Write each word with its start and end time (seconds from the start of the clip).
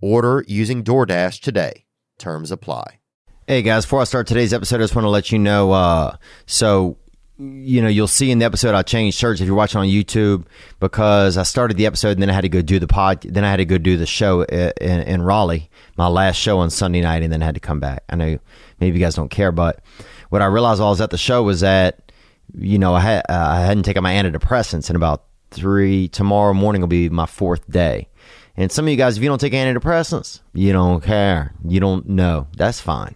Order 0.00 0.44
using 0.46 0.84
DoorDash 0.84 1.40
today. 1.40 1.86
Terms 2.18 2.50
apply. 2.50 3.00
Hey 3.46 3.62
guys, 3.62 3.84
before 3.84 4.00
I 4.00 4.04
start 4.04 4.26
today's 4.26 4.52
episode, 4.52 4.76
I 4.76 4.84
just 4.84 4.94
want 4.94 5.04
to 5.04 5.10
let 5.10 5.30
you 5.32 5.38
know. 5.38 5.72
Uh, 5.72 6.16
so, 6.46 6.98
you 7.38 7.80
know, 7.80 7.88
you'll 7.88 8.08
see 8.08 8.30
in 8.30 8.38
the 8.38 8.44
episode 8.44 8.74
I 8.74 8.82
changed 8.82 9.16
shirts 9.18 9.40
if 9.40 9.46
you're 9.46 9.56
watching 9.56 9.80
on 9.80 9.86
YouTube 9.86 10.44
because 10.80 11.38
I 11.38 11.44
started 11.44 11.76
the 11.76 11.86
episode 11.86 12.10
and 12.10 12.22
then 12.22 12.28
I 12.28 12.34
had 12.34 12.42
to 12.42 12.48
go 12.48 12.60
do 12.60 12.78
the 12.78 12.86
pod. 12.86 13.22
Then 13.22 13.44
I 13.44 13.50
had 13.50 13.56
to 13.58 13.64
go 13.64 13.78
do 13.78 13.96
the 13.96 14.04
show 14.04 14.42
in, 14.42 14.72
in 14.80 15.22
Raleigh, 15.22 15.70
my 15.96 16.08
last 16.08 16.36
show 16.36 16.58
on 16.58 16.70
Sunday 16.70 17.00
night, 17.00 17.22
and 17.22 17.32
then 17.32 17.40
I 17.42 17.46
had 17.46 17.54
to 17.54 17.60
come 17.60 17.80
back. 17.80 18.02
I 18.08 18.16
know 18.16 18.38
maybe 18.80 18.98
you 18.98 19.04
guys 19.04 19.14
don't 19.14 19.30
care, 19.30 19.52
but 19.52 19.80
what 20.28 20.42
I 20.42 20.46
realized 20.46 20.80
while 20.80 20.88
I 20.88 20.90
was 20.90 21.00
at 21.00 21.10
the 21.10 21.18
show 21.18 21.42
was 21.42 21.60
that 21.60 22.12
you 22.54 22.78
know 22.78 22.94
I 22.94 23.00
had 23.00 23.20
uh, 23.28 23.46
I 23.48 23.60
hadn't 23.60 23.84
taken 23.84 24.02
my 24.02 24.12
antidepressants 24.12 24.90
in 24.90 24.96
about 24.96 25.24
three. 25.50 26.08
Tomorrow 26.08 26.52
morning 26.52 26.82
will 26.82 26.88
be 26.88 27.08
my 27.08 27.26
fourth 27.26 27.70
day. 27.70 28.08
And 28.56 28.72
some 28.72 28.86
of 28.86 28.90
you 28.90 28.96
guys, 28.96 29.16
if 29.16 29.22
you 29.22 29.28
don't 29.28 29.40
take 29.40 29.52
antidepressants, 29.52 30.40
you 30.54 30.72
don't 30.72 31.02
care. 31.02 31.52
You 31.64 31.78
don't 31.80 32.08
know. 32.08 32.46
That's 32.56 32.80
fine. 32.80 33.14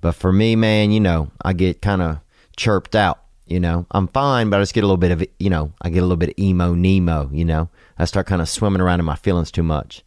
But 0.00 0.12
for 0.12 0.32
me, 0.32 0.54
man, 0.56 0.90
you 0.92 1.00
know, 1.00 1.30
I 1.42 1.54
get 1.54 1.80
kind 1.80 2.02
of 2.02 2.18
chirped 2.56 2.94
out. 2.94 3.20
You 3.46 3.60
know, 3.60 3.86
I'm 3.90 4.08
fine, 4.08 4.48
but 4.50 4.58
I 4.58 4.62
just 4.62 4.72
get 4.72 4.84
a 4.84 4.86
little 4.86 4.96
bit 4.96 5.10
of, 5.10 5.24
you 5.38 5.50
know, 5.50 5.72
I 5.82 5.90
get 5.90 5.98
a 5.98 6.02
little 6.02 6.16
bit 6.16 6.30
of 6.30 6.38
emo 6.38 6.74
Nemo, 6.74 7.28
you 7.32 7.44
know. 7.44 7.68
I 7.98 8.04
start 8.06 8.26
kind 8.26 8.40
of 8.40 8.48
swimming 8.48 8.80
around 8.80 9.00
in 9.00 9.04
my 9.04 9.16
feelings 9.16 9.50
too 9.50 9.62
much. 9.62 10.02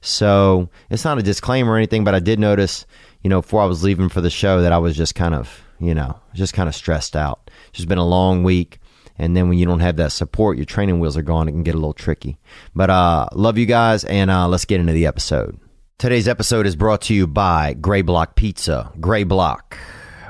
So 0.00 0.70
it's 0.88 1.04
not 1.04 1.18
a 1.18 1.22
disclaimer 1.22 1.72
or 1.72 1.76
anything, 1.76 2.04
but 2.04 2.14
I 2.14 2.20
did 2.20 2.38
notice, 2.38 2.86
you 3.22 3.28
know, 3.28 3.42
before 3.42 3.60
I 3.60 3.66
was 3.66 3.82
leaving 3.82 4.08
for 4.08 4.20
the 4.20 4.30
show 4.30 4.62
that 4.62 4.72
I 4.72 4.78
was 4.78 4.96
just 4.96 5.14
kind 5.14 5.34
of, 5.34 5.62
you 5.78 5.94
know, 5.94 6.18
just 6.32 6.54
kind 6.54 6.68
of 6.68 6.74
stressed 6.74 7.16
out. 7.16 7.50
It's 7.68 7.78
just 7.78 7.88
been 7.88 7.98
a 7.98 8.06
long 8.06 8.44
week. 8.44 8.78
And 9.18 9.36
then 9.36 9.48
when 9.48 9.58
you 9.58 9.66
don't 9.66 9.80
have 9.80 9.96
that 9.96 10.12
support, 10.12 10.56
your 10.56 10.66
training 10.66 11.00
wheels 11.00 11.16
are 11.16 11.22
gone. 11.22 11.48
It 11.48 11.52
can 11.52 11.62
get 11.62 11.74
a 11.74 11.78
little 11.78 11.94
tricky. 11.94 12.38
But 12.74 12.90
uh, 12.90 13.28
love 13.32 13.58
you 13.58 13.66
guys, 13.66 14.04
and 14.04 14.30
uh, 14.30 14.48
let's 14.48 14.64
get 14.64 14.80
into 14.80 14.92
the 14.92 15.06
episode. 15.06 15.58
Today's 15.98 16.28
episode 16.28 16.66
is 16.66 16.76
brought 16.76 17.00
to 17.02 17.14
you 17.14 17.26
by 17.26 17.74
Greyblock 17.74 18.34
Pizza. 18.34 18.92
Greyblock 18.98 19.76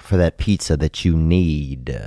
for 0.00 0.16
that 0.16 0.38
pizza 0.38 0.76
that 0.76 1.04
you 1.04 1.16
need. 1.16 1.98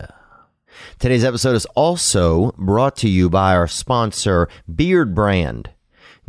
Today's 0.97 1.25
episode 1.25 1.55
is 1.55 1.65
also 1.75 2.53
brought 2.57 2.95
to 2.97 3.09
you 3.09 3.29
by 3.29 3.53
our 3.53 3.67
sponsor, 3.67 4.47
Beardbrand. 4.71 5.67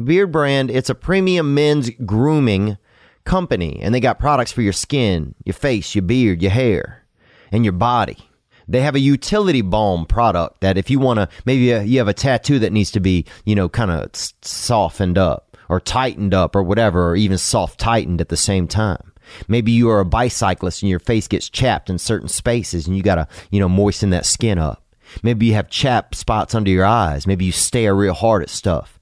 Beard 0.02 0.32
Brand, 0.32 0.70
it's 0.70 0.90
a 0.90 0.94
premium 0.94 1.54
men's 1.54 1.90
grooming 2.04 2.78
company, 3.24 3.78
and 3.80 3.94
they 3.94 4.00
got 4.00 4.18
products 4.18 4.50
for 4.50 4.62
your 4.62 4.72
skin, 4.72 5.34
your 5.44 5.54
face, 5.54 5.94
your 5.94 6.02
beard, 6.02 6.42
your 6.42 6.50
hair, 6.50 7.04
and 7.52 7.64
your 7.64 7.72
body. 7.72 8.29
They 8.70 8.82
have 8.82 8.94
a 8.94 9.00
utility 9.00 9.62
balm 9.62 10.06
product 10.06 10.60
that 10.60 10.78
if 10.78 10.90
you 10.90 11.00
want 11.00 11.18
to, 11.18 11.28
maybe 11.44 11.64
you 11.88 11.98
have 11.98 12.06
a 12.06 12.14
tattoo 12.14 12.60
that 12.60 12.72
needs 12.72 12.92
to 12.92 13.00
be, 13.00 13.26
you 13.44 13.56
know, 13.56 13.68
kind 13.68 13.90
of 13.90 14.10
softened 14.42 15.18
up 15.18 15.56
or 15.68 15.80
tightened 15.80 16.34
up 16.34 16.54
or 16.54 16.62
whatever, 16.62 17.10
or 17.10 17.16
even 17.16 17.36
soft 17.36 17.80
tightened 17.80 18.20
at 18.20 18.28
the 18.28 18.36
same 18.36 18.68
time. 18.68 19.12
Maybe 19.48 19.72
you 19.72 19.90
are 19.90 19.98
a 19.98 20.04
bicyclist 20.04 20.82
and 20.82 20.90
your 20.90 21.00
face 21.00 21.26
gets 21.26 21.48
chapped 21.48 21.90
in 21.90 21.98
certain 21.98 22.28
spaces 22.28 22.86
and 22.86 22.96
you 22.96 23.02
got 23.02 23.16
to, 23.16 23.26
you 23.50 23.58
know, 23.58 23.68
moisten 23.68 24.10
that 24.10 24.24
skin 24.24 24.58
up. 24.58 24.84
Maybe 25.24 25.46
you 25.46 25.54
have 25.54 25.68
chapped 25.68 26.14
spots 26.14 26.54
under 26.54 26.70
your 26.70 26.84
eyes. 26.84 27.26
Maybe 27.26 27.44
you 27.44 27.52
stare 27.52 27.94
real 27.94 28.14
hard 28.14 28.42
at 28.42 28.50
stuff 28.50 29.00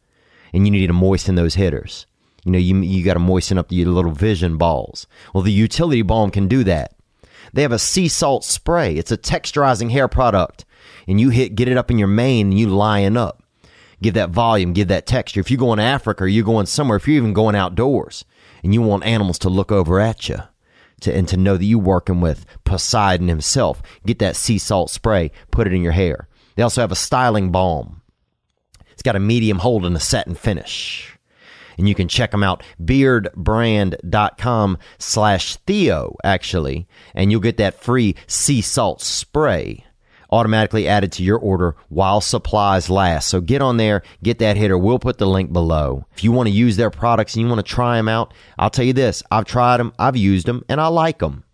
and 0.55 0.67
you 0.67 0.71
need 0.71 0.87
to 0.87 0.95
moisten 0.95 1.35
those 1.35 1.55
hitters. 1.55 2.07
You 2.45 2.53
know, 2.53 2.59
you, 2.59 2.81
you 2.81 3.05
got 3.05 3.15
to 3.15 3.21
moisten 3.21 3.59
up 3.59 3.71
your 3.71 3.89
little 3.89 4.13
vision 4.13 4.57
balls. 4.57 5.07
Well, 5.35 5.43
the 5.43 5.53
utility 5.53 6.01
balm 6.01 6.31
can 6.31 6.49
do 6.49 6.65
that. 6.65 6.95
They 7.53 7.63
have 7.63 7.73
a 7.73 7.79
sea 7.79 8.09
salt 8.09 8.45
spray. 8.45 8.95
It's 8.95 9.13
a 9.13 9.19
texturizing 9.19 9.91
hair 9.91 10.09
product. 10.09 10.65
And 11.07 11.21
you 11.21 11.31
hit 11.31 11.55
get 11.55 11.69
it 11.69 11.77
up 11.77 11.91
in 11.91 11.99
your 11.99 12.09
mane 12.09 12.49
and 12.49 12.59
you 12.59 12.69
line 12.69 13.17
up. 13.17 13.43
Give 14.01 14.15
that 14.15 14.31
volume, 14.31 14.75
give 14.75 14.89
that 14.89 15.07
texture. 15.07 15.41
If 15.41 15.51
you 15.51 15.57
go 15.57 15.73
in 15.73 15.81
Africa 15.81 16.25
or 16.25 16.29
you're 16.29 16.45
going 16.45 16.67
somewhere, 16.67 16.97
if 16.97 17.09
you're 17.09 17.17
even 17.17 17.33
going 17.33 17.57
outdoors 17.57 18.25
and 18.63 18.73
you 18.73 18.81
want 18.81 19.05
animals 19.05 19.39
to 19.41 19.49
look 19.49 19.73
over 19.73 19.99
at 19.99 20.29
you 20.29 20.39
to, 21.01 21.15
and 21.15 21.27
to 21.29 21.37
know 21.37 21.57
that 21.57 21.65
you're 21.65 21.81
working 21.81 22.21
with 22.21 22.47
Poseidon 22.65 23.29
himself, 23.29 23.83
get 24.07 24.21
that 24.21 24.37
sea 24.37 24.59
salt 24.59 24.91
spray, 24.91 25.33
put 25.51 25.67
it 25.67 25.73
in 25.73 25.83
your 25.83 25.93
hair. 25.93 26.29
They 26.55 26.63
also 26.63 26.81
have 26.81 26.93
a 26.93 26.97
styling 26.97 27.51
balm. 27.51 28.03
It's 28.91 29.03
got 29.03 29.17
a 29.17 29.21
medium 29.21 29.59
hold 29.59 29.85
and 29.85 29.97
a 29.97 30.01
satin 30.01 30.35
finish 30.35 31.18
and 31.79 31.89
you 31.89 31.95
can 31.95 32.09
check 32.09 32.33
them 32.33 32.43
out 32.43 32.63
beardbrand.com 32.83 34.79
slash 34.99 35.57
theo 35.57 36.17
actually 36.25 36.87
and 37.15 37.31
you'll 37.31 37.41
get 37.41 37.57
that 37.57 37.81
free 37.81 38.15
sea 38.27 38.61
salt 38.61 39.01
spray 39.01 39.85
automatically 40.31 40.87
added 40.87 41.11
to 41.13 41.23
your 41.23 41.39
order 41.39 41.75
while 41.89 42.21
supplies 42.21 42.91
last. 42.91 43.29
So 43.29 43.41
get 43.41 43.63
on 43.63 43.79
there 43.79 44.03
get 44.23 44.39
that 44.41 44.57
hitter. 44.57 44.77
We'll 44.77 44.99
put 44.99 45.19
the 45.19 45.27
link 45.27 45.53
below. 45.53 46.05
If 46.13 46.23
you 46.23 46.33
want 46.33 46.49
to 46.49 46.55
use 46.55 46.77
their 46.77 46.91
products 46.91 47.35
and 47.35 47.43
you 47.43 47.49
want 47.49 47.65
to 47.65 47.75
try 47.75 47.97
them 47.97 48.09
out 48.09 48.35
i'll 48.59 48.71
tell 48.71 48.85
you 48.85 48.93
this 48.93 49.23
i've 49.31 49.45
tried 49.45 49.79
them 49.79 49.93
i've 49.99 50.17
used 50.17 50.47
them 50.47 50.65
and 50.69 50.81
i 50.81 50.87
like 50.89 51.19
them 51.19 51.45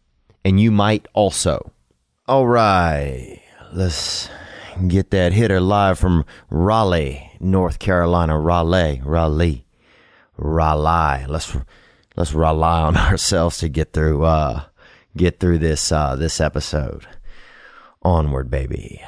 and 0.45 0.61
you 0.61 0.71
might 0.71 1.06
also. 1.15 1.73
All 2.27 2.47
right 2.47 3.41
let's 3.73 4.29
get 4.89 5.11
that 5.11 5.33
hitter 5.33 5.61
live 5.61 5.99
from 5.99 6.25
raleigh 6.51 7.31
north 7.41 7.79
carolina. 7.79 8.39
Raleigh 8.39 9.03
raleigh 9.05 9.63
rely. 10.37 11.27
Let's 11.28 11.56
let's 12.17 12.33
rely 12.33 12.83
on 12.83 12.97
ourselves 13.11 13.59
to 13.59 13.69
get 13.69 13.93
through 13.93 14.25
uh, 14.25 14.65
get 15.17 15.41
through 15.41 15.59
this 15.59 15.93
uh, 15.93 16.17
this 16.17 16.41
episode. 16.41 17.06
Onward, 18.03 18.50
baby. 18.50 19.03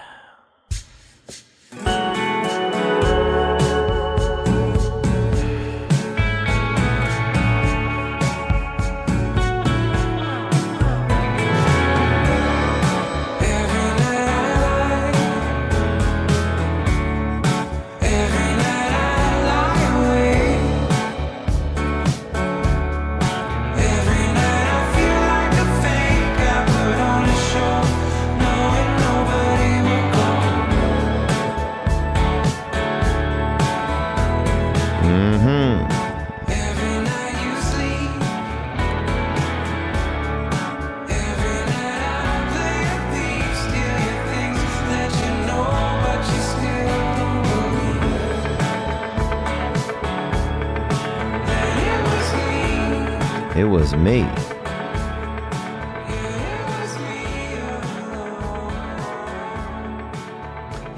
It 53.56 53.64
was 53.64 53.94
me. 53.96 54.20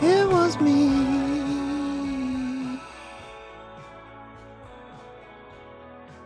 It 0.03 0.29
was 0.29 0.61
me. 0.61 0.89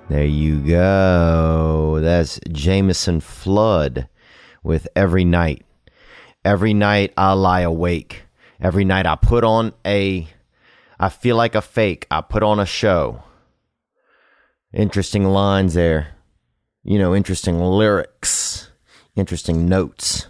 There 0.09 0.25
you 0.25 0.61
go. 0.61 1.99
That's 2.01 2.41
Jameson 2.51 3.21
Flood 3.21 4.09
with 4.63 4.89
Every 4.97 5.27
Night. 5.27 5.67
Every 6.47 6.73
night 6.73 7.13
I 7.15 7.35
lie 7.35 7.61
awake. 7.61 8.23
Every 8.59 8.87
night 8.87 9.05
I 9.05 9.17
put 9.17 9.45
on 9.45 9.75
a, 9.85 10.27
I 10.99 11.11
feel 11.11 11.37
like 11.37 11.55
a 11.55 11.61
fake. 11.61 12.07
I 12.11 12.23
put 12.23 12.43
on 12.43 12.59
a 12.59 12.65
show. 12.65 13.23
Interesting 14.73 15.27
lines 15.27 15.75
there. 15.75 16.17
You 16.85 16.99
know, 16.99 17.15
interesting 17.15 17.61
lyrics, 17.61 18.71
interesting 19.15 19.69
notes 19.69 20.27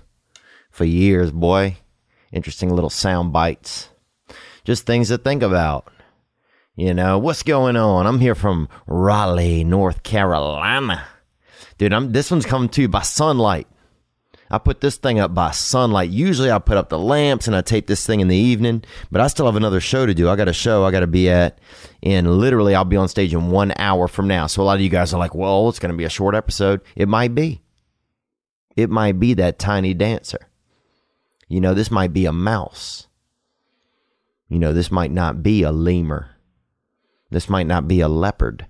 for 0.71 0.85
years, 0.85 1.31
boy. 1.31 1.79
Interesting 2.31 2.71
little 2.71 2.91
sound 2.91 3.33
bites. 3.33 3.89
Just 4.65 4.85
things 4.87 5.09
to 5.09 5.19
think 5.19 5.43
about. 5.43 5.91
You 6.75 6.95
know, 6.95 7.19
what's 7.19 7.43
going 7.43 7.77
on? 7.77 8.07
I'm 8.07 8.21
here 8.21 8.35
from 8.35 8.69
Raleigh, 8.87 9.65
North 9.65 10.03
Carolina. 10.03 11.05
Dude, 11.79 11.93
I'm 11.93 12.13
this 12.13 12.31
one's 12.31 12.47
coming 12.47 12.69
to 12.71 12.83
you 12.83 12.89
by 12.89 13.03
sunlight. 13.03 13.67
I 14.53 14.59
put 14.59 14.83
this 14.83 14.97
thing 14.99 15.19
up 15.19 15.35
by 15.35 15.51
sunlight. 15.51 16.11
Usually 16.11 16.51
I 16.51 16.59
put 16.59 16.77
up 16.77 16.91
the 16.91 16.99
lamps 16.99 17.47
and 17.47 17.57
I 17.57 17.63
tape 17.63 17.87
this 17.87 18.07
thing 18.07 18.21
in 18.21 18.29
the 18.29 18.37
evening, 18.37 18.85
but 19.11 19.23
I 19.23 19.29
still 19.29 19.47
have 19.47 19.57
another 19.57 19.81
show 19.81 20.05
to 20.05 20.13
do. 20.13 20.29
I 20.29 20.37
got 20.37 20.47
a 20.47 20.53
show 20.53 20.85
I 20.85 20.91
got 20.91 21.01
to 21.01 21.07
be 21.07 21.31
at, 21.31 21.59
and 22.03 22.31
literally 22.39 22.75
I'll 22.75 22.85
be 22.85 22.99
on 22.99 23.09
stage 23.09 23.33
in 23.33 23.51
one 23.51 23.73
hour 23.79 24.09
from 24.09 24.29
now. 24.29 24.47
So 24.47 24.63
a 24.63 24.65
lot 24.65 24.75
of 24.75 24.83
you 24.83 24.91
guys 24.91 25.15
are 25.15 25.19
like, 25.19 25.35
well, 25.35 25.71
it's 25.71 25.79
going 25.79 25.91
to 25.91 25.97
be 25.97 26.05
a 26.05 26.11
short 26.11 26.35
episode. 26.35 26.83
It 26.95 27.09
might 27.09 27.35
be. 27.35 27.63
It 28.77 28.91
might 28.91 29.19
be 29.19 29.33
that 29.35 29.59
tiny 29.59 29.95
dancer. 29.95 30.51
You 31.49 31.63
know, 31.63 31.73
this 31.73 31.91
might 31.91 32.13
be 32.13 32.27
a 32.27 32.33
mouse. 32.33 33.07
You 34.51 34.59
know, 34.59 34.75
this 34.75 34.91
might 34.91 35.13
not 35.13 35.43
be 35.43 35.63
a 35.63 35.73
lemur. 35.73 36.37
This 37.31 37.49
might 37.49 37.67
not 37.67 37.89
be 37.89 38.01
a 38.01 38.09
leopard. 38.09 38.67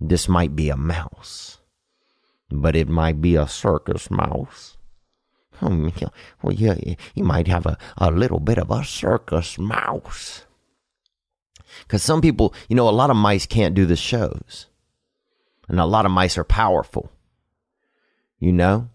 This 0.00 0.28
might 0.28 0.56
be 0.56 0.68
a 0.68 0.76
mouse. 0.76 1.58
But 2.50 2.74
it 2.74 2.88
might 2.88 3.20
be 3.20 3.36
a 3.36 3.46
circus 3.46 4.10
mouse. 4.10 4.78
Hmm, 5.62 5.88
well, 6.42 6.52
yeah, 6.52 6.74
you 7.14 7.22
might 7.22 7.46
have 7.46 7.66
a, 7.66 7.78
a 7.96 8.10
little 8.10 8.40
bit 8.40 8.58
of 8.58 8.72
a 8.72 8.84
circus 8.84 9.58
mouse. 9.58 10.44
Because 11.82 12.02
some 12.02 12.20
people, 12.20 12.52
you 12.68 12.74
know, 12.74 12.88
a 12.88 12.90
lot 12.90 13.10
of 13.10 13.16
mice 13.16 13.46
can't 13.46 13.74
do 13.74 13.86
the 13.86 13.94
shows. 13.94 14.66
And 15.68 15.78
a 15.78 15.86
lot 15.86 16.04
of 16.04 16.10
mice 16.10 16.36
are 16.36 16.44
powerful. 16.44 17.12
You 18.40 18.52
know? 18.52 18.88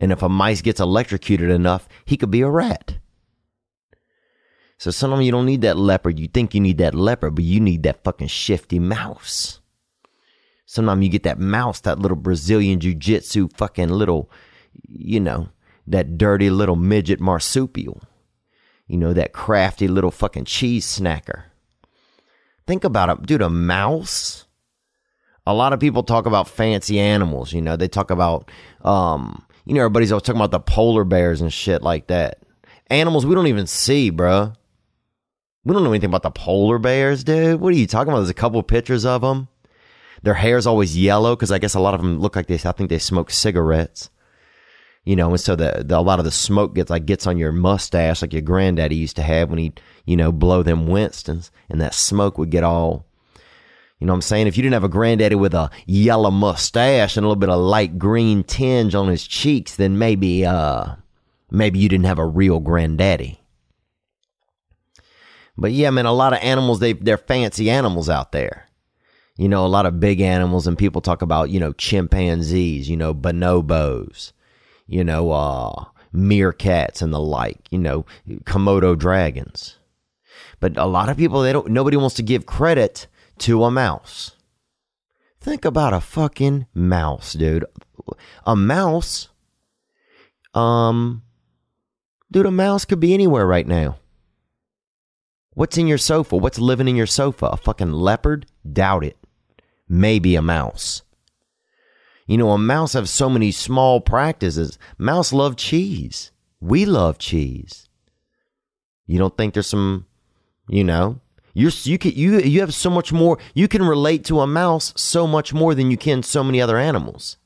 And 0.00 0.10
if 0.10 0.22
a 0.22 0.28
mice 0.30 0.62
gets 0.62 0.80
electrocuted 0.80 1.50
enough, 1.50 1.86
he 2.06 2.16
could 2.16 2.30
be 2.30 2.40
a 2.40 2.48
rat. 2.48 2.96
So 4.78 4.90
sometimes 4.90 5.26
you 5.26 5.32
don't 5.32 5.44
need 5.44 5.60
that 5.62 5.76
leopard. 5.76 6.18
You 6.18 6.28
think 6.28 6.54
you 6.54 6.60
need 6.60 6.78
that 6.78 6.94
leopard, 6.94 7.34
but 7.34 7.44
you 7.44 7.60
need 7.60 7.82
that 7.82 8.04
fucking 8.04 8.28
shifty 8.28 8.78
mouse. 8.78 9.60
Sometimes 10.64 11.02
you 11.02 11.10
get 11.10 11.24
that 11.24 11.38
mouse, 11.38 11.80
that 11.80 11.98
little 11.98 12.16
Brazilian 12.16 12.80
jiu 12.80 12.94
jitsu 12.94 13.48
fucking 13.56 13.88
little, 13.88 14.30
you 14.86 15.20
know, 15.20 15.48
that 15.90 16.18
dirty 16.18 16.50
little 16.50 16.76
midget 16.76 17.20
marsupial. 17.20 18.02
You 18.86 18.96
know, 18.96 19.12
that 19.12 19.32
crafty 19.32 19.88
little 19.88 20.10
fucking 20.10 20.46
cheese 20.46 20.86
snacker. 20.86 21.44
Think 22.66 22.84
about 22.84 23.10
it, 23.10 23.26
dude, 23.26 23.42
a 23.42 23.50
mouse. 23.50 24.46
A 25.46 25.54
lot 25.54 25.72
of 25.72 25.80
people 25.80 26.02
talk 26.02 26.26
about 26.26 26.48
fancy 26.48 26.98
animals, 26.98 27.52
you 27.52 27.62
know, 27.62 27.76
they 27.76 27.88
talk 27.88 28.10
about, 28.10 28.50
um, 28.82 29.44
you 29.64 29.74
know, 29.74 29.80
everybody's 29.80 30.12
always 30.12 30.22
talking 30.22 30.40
about 30.40 30.50
the 30.50 30.60
polar 30.60 31.04
bears 31.04 31.40
and 31.40 31.52
shit 31.52 31.82
like 31.82 32.06
that. 32.08 32.42
Animals 32.90 33.24
we 33.24 33.34
don't 33.34 33.46
even 33.46 33.66
see, 33.66 34.10
bruh. 34.10 34.54
We 35.64 35.74
don't 35.74 35.84
know 35.84 35.92
anything 35.92 36.08
about 36.08 36.22
the 36.22 36.30
polar 36.30 36.78
bears, 36.78 37.24
dude. 37.24 37.60
What 37.60 37.74
are 37.74 37.76
you 37.76 37.86
talking 37.86 38.10
about? 38.10 38.20
There's 38.20 38.30
a 38.30 38.34
couple 38.34 38.62
pictures 38.62 39.04
of 39.04 39.20
them. 39.20 39.48
Their 40.22 40.34
hair's 40.34 40.66
always 40.66 40.96
yellow 40.96 41.36
because 41.36 41.52
I 41.52 41.58
guess 41.58 41.74
a 41.74 41.80
lot 41.80 41.94
of 41.94 42.00
them 42.00 42.20
look 42.20 42.36
like 42.36 42.46
they. 42.46 42.54
I 42.54 42.72
think 42.72 42.90
they 42.90 42.98
smoke 42.98 43.30
cigarettes. 43.30 44.10
You 45.04 45.16
know, 45.16 45.30
and 45.30 45.40
so 45.40 45.56
the, 45.56 45.84
the 45.86 45.98
a 45.98 46.00
lot 46.00 46.18
of 46.18 46.24
the 46.24 46.30
smoke 46.30 46.74
gets 46.74 46.90
like 46.90 47.06
gets 47.06 47.26
on 47.26 47.38
your 47.38 47.52
mustache, 47.52 48.20
like 48.20 48.32
your 48.32 48.42
granddaddy 48.42 48.96
used 48.96 49.16
to 49.16 49.22
have 49.22 49.48
when 49.48 49.58
he, 49.58 49.72
you 50.04 50.16
know, 50.16 50.32
blow 50.32 50.62
them 50.62 50.86
Winstons, 50.86 51.50
and 51.70 51.80
that 51.80 51.94
smoke 51.94 52.36
would 52.36 52.50
get 52.50 52.64
all. 52.64 53.06
You 53.98 54.06
know 54.06 54.12
what 54.12 54.18
I'm 54.18 54.22
saying? 54.22 54.46
If 54.46 54.56
you 54.56 54.62
didn't 54.62 54.74
have 54.74 54.84
a 54.84 54.88
granddaddy 54.88 55.34
with 55.34 55.54
a 55.54 55.70
yellow 55.86 56.30
mustache 56.30 57.16
and 57.16 57.24
a 57.24 57.28
little 57.28 57.40
bit 57.40 57.48
of 57.48 57.60
light 57.60 57.98
green 57.98 58.44
tinge 58.44 58.94
on 58.94 59.08
his 59.08 59.26
cheeks, 59.26 59.74
then 59.74 59.98
maybe, 59.98 60.46
uh, 60.46 60.94
maybe 61.50 61.80
you 61.80 61.88
didn't 61.88 62.06
have 62.06 62.20
a 62.20 62.26
real 62.26 62.60
granddaddy. 62.60 63.40
But 65.56 65.72
yeah, 65.72 65.90
man, 65.90 66.06
a 66.06 66.12
lot 66.12 66.32
of 66.32 66.38
animals, 66.42 66.78
they, 66.78 66.92
they're 66.92 67.18
fancy 67.18 67.68
animals 67.70 68.08
out 68.08 68.30
there. 68.30 68.68
You 69.36 69.48
know, 69.48 69.66
a 69.66 69.68
lot 69.68 69.86
of 69.86 69.98
big 69.98 70.20
animals, 70.20 70.68
and 70.68 70.78
people 70.78 71.00
talk 71.00 71.20
about, 71.20 71.50
you 71.50 71.58
know, 71.58 71.72
chimpanzees, 71.72 72.88
you 72.88 72.96
know, 72.96 73.12
bonobos, 73.12 74.32
you 74.88 75.04
know, 75.04 75.30
uh, 75.30 75.84
meerkats 76.12 77.02
and 77.02 77.12
the 77.12 77.20
like, 77.20 77.60
you 77.70 77.78
know, 77.78 78.04
Komodo 78.44 78.98
dragons. 78.98 79.78
But 80.60 80.76
a 80.76 80.86
lot 80.86 81.08
of 81.08 81.16
people, 81.16 81.42
they 81.42 81.52
don't, 81.52 81.68
nobody 81.68 81.96
wants 81.96 82.16
to 82.16 82.22
give 82.22 82.46
credit 82.46 83.06
to 83.38 83.64
a 83.64 83.70
mouse. 83.70 84.32
Think 85.40 85.64
about 85.64 85.92
a 85.92 86.00
fucking 86.00 86.66
mouse, 86.74 87.34
dude. 87.34 87.64
A 88.44 88.56
mouse, 88.56 89.28
um, 90.54 91.22
dude, 92.32 92.46
a 92.46 92.50
mouse 92.50 92.84
could 92.84 92.98
be 92.98 93.14
anywhere 93.14 93.46
right 93.46 93.66
now. 93.66 93.98
What's 95.50 95.78
in 95.78 95.86
your 95.86 95.98
sofa? 95.98 96.36
What's 96.36 96.58
living 96.58 96.88
in 96.88 96.96
your 96.96 97.06
sofa? 97.06 97.46
A 97.46 97.56
fucking 97.56 97.92
leopard? 97.92 98.46
Doubt 98.70 99.04
it. 99.04 99.16
Maybe 99.88 100.34
a 100.34 100.42
mouse. 100.42 101.02
You 102.28 102.36
know, 102.36 102.50
a 102.50 102.58
mouse 102.58 102.92
have 102.92 103.08
so 103.08 103.30
many 103.30 103.50
small 103.50 104.02
practices. 104.02 104.78
Mouse 104.98 105.32
love 105.32 105.56
cheese. 105.56 106.30
We 106.60 106.84
love 106.84 107.18
cheese. 107.18 107.88
You 109.06 109.18
don't 109.18 109.34
think 109.34 109.54
there's 109.54 109.66
some, 109.66 110.04
you 110.68 110.84
know, 110.84 111.20
you 111.54 111.70
you 111.84 111.96
can 111.96 112.12
you 112.12 112.38
you 112.40 112.60
have 112.60 112.74
so 112.74 112.90
much 112.90 113.14
more. 113.14 113.38
You 113.54 113.66
can 113.66 113.82
relate 113.82 114.24
to 114.26 114.40
a 114.40 114.46
mouse 114.46 114.92
so 114.94 115.26
much 115.26 115.54
more 115.54 115.74
than 115.74 115.90
you 115.90 115.96
can 115.96 116.22
so 116.22 116.44
many 116.44 116.60
other 116.60 116.76
animals. 116.76 117.38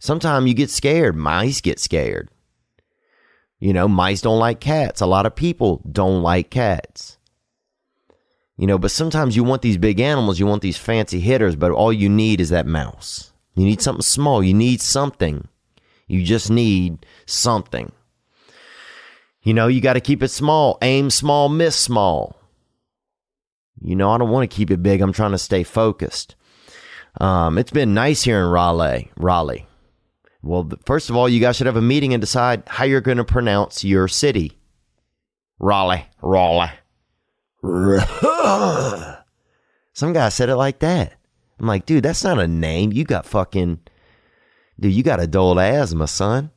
Sometimes 0.00 0.48
you 0.48 0.54
get 0.54 0.68
scared. 0.68 1.14
Mice 1.14 1.60
get 1.60 1.78
scared. 1.78 2.28
You 3.60 3.72
know, 3.72 3.86
mice 3.86 4.20
don't 4.20 4.40
like 4.40 4.58
cats. 4.58 5.00
A 5.00 5.06
lot 5.06 5.26
of 5.26 5.36
people 5.36 5.80
don't 5.90 6.22
like 6.22 6.50
cats. 6.50 7.18
You 8.58 8.66
know, 8.66 8.78
but 8.78 8.90
sometimes 8.90 9.36
you 9.36 9.44
want 9.44 9.62
these 9.62 9.78
big 9.78 10.00
animals, 10.00 10.40
you 10.40 10.46
want 10.46 10.62
these 10.62 10.76
fancy 10.76 11.20
hitters, 11.20 11.54
but 11.54 11.70
all 11.70 11.92
you 11.92 12.08
need 12.08 12.40
is 12.40 12.48
that 12.48 12.66
mouse. 12.66 13.32
You 13.56 13.64
need 13.64 13.82
something 13.82 14.02
small. 14.02 14.42
You 14.42 14.54
need 14.54 14.80
something. 14.80 15.48
You 16.06 16.22
just 16.22 16.50
need 16.50 17.04
something. 17.24 17.90
You 19.42 19.54
know, 19.54 19.66
you 19.66 19.80
got 19.80 19.94
to 19.94 20.00
keep 20.00 20.22
it 20.22 20.28
small. 20.28 20.78
Aim 20.82 21.10
small, 21.10 21.48
miss 21.48 21.74
small. 21.74 22.36
You 23.80 23.96
know, 23.96 24.10
I 24.10 24.18
don't 24.18 24.30
want 24.30 24.48
to 24.48 24.54
keep 24.54 24.70
it 24.70 24.82
big. 24.82 25.00
I'm 25.00 25.12
trying 25.12 25.32
to 25.32 25.38
stay 25.38 25.62
focused. 25.62 26.34
Um, 27.20 27.56
it's 27.58 27.70
been 27.70 27.94
nice 27.94 28.22
here 28.22 28.40
in 28.40 28.46
Raleigh. 28.50 29.10
Raleigh. 29.16 29.66
Well, 30.42 30.70
first 30.84 31.10
of 31.10 31.16
all, 31.16 31.28
you 31.28 31.40
guys 31.40 31.56
should 31.56 31.66
have 31.66 31.76
a 31.76 31.82
meeting 31.82 32.12
and 32.12 32.20
decide 32.20 32.62
how 32.66 32.84
you're 32.84 33.00
going 33.00 33.16
to 33.16 33.24
pronounce 33.24 33.82
your 33.84 34.06
city. 34.06 34.58
Raleigh, 35.58 36.06
Raleigh. 36.22 36.72
Some 39.92 40.12
guy 40.12 40.28
said 40.28 40.50
it 40.50 40.56
like 40.56 40.80
that. 40.80 41.14
I'm 41.58 41.66
like, 41.66 41.86
dude, 41.86 42.04
that's 42.04 42.24
not 42.24 42.38
a 42.38 42.46
name. 42.46 42.92
You 42.92 43.04
got 43.04 43.26
fucking, 43.26 43.80
dude, 44.78 44.92
you 44.92 45.02
got 45.02 45.20
adult 45.20 45.58
asthma, 45.58 46.06
son. 46.06 46.50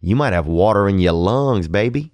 You 0.00 0.16
might 0.16 0.32
have 0.32 0.46
water 0.46 0.88
in 0.88 0.98
your 0.98 1.12
lungs, 1.12 1.68
baby. 1.68 2.12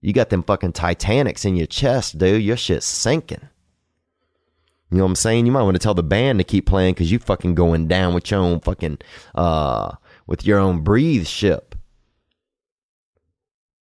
You 0.00 0.12
got 0.12 0.30
them 0.30 0.42
fucking 0.42 0.72
Titanics 0.72 1.44
in 1.44 1.56
your 1.56 1.66
chest, 1.66 2.18
dude. 2.18 2.42
Your 2.42 2.56
shit's 2.56 2.86
sinking. 2.86 3.48
You 4.90 4.98
know 4.98 5.04
what 5.04 5.10
I'm 5.10 5.16
saying? 5.16 5.46
You 5.46 5.52
might 5.52 5.62
want 5.62 5.76
to 5.76 5.78
tell 5.78 5.94
the 5.94 6.02
band 6.02 6.38
to 6.38 6.44
keep 6.44 6.66
playing 6.66 6.94
because 6.94 7.12
you 7.12 7.18
fucking 7.18 7.54
going 7.54 7.86
down 7.86 8.12
with 8.12 8.30
your 8.30 8.40
own 8.40 8.60
fucking 8.60 8.98
uh 9.34 9.92
with 10.26 10.44
your 10.44 10.58
own 10.58 10.80
breathe 10.80 11.26
ship. 11.26 11.76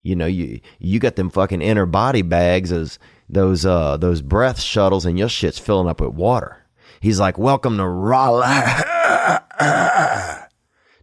You 0.04 0.16
know, 0.16 0.28
you 0.28 0.60
you 0.78 1.00
got 1.00 1.16
them 1.16 1.32
fucking 1.32 1.62
inner 1.62 1.88
body 1.88 2.22
bags 2.22 2.72
as 2.72 3.00
those 3.28 3.66
uh 3.66 3.98
those 3.98 4.22
breath 4.22 4.60
shuttles 4.60 5.06
and 5.06 5.18
your 5.18 5.30
shit's 5.30 5.58
filling 5.58 5.88
up 5.88 6.00
with 6.00 6.14
water. 6.14 6.59
He's 7.02 7.20
like, 7.20 7.38
Welcome 7.38 7.78
to 7.78 7.88
Raleigh 7.88 8.46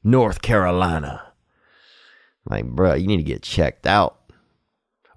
North 0.04 0.42
Carolina. 0.42 1.22
Like, 2.48 2.66
bro, 2.66 2.94
you 2.94 3.06
need 3.06 3.16
to 3.16 3.22
get 3.22 3.42
checked 3.42 3.86
out 3.86 4.16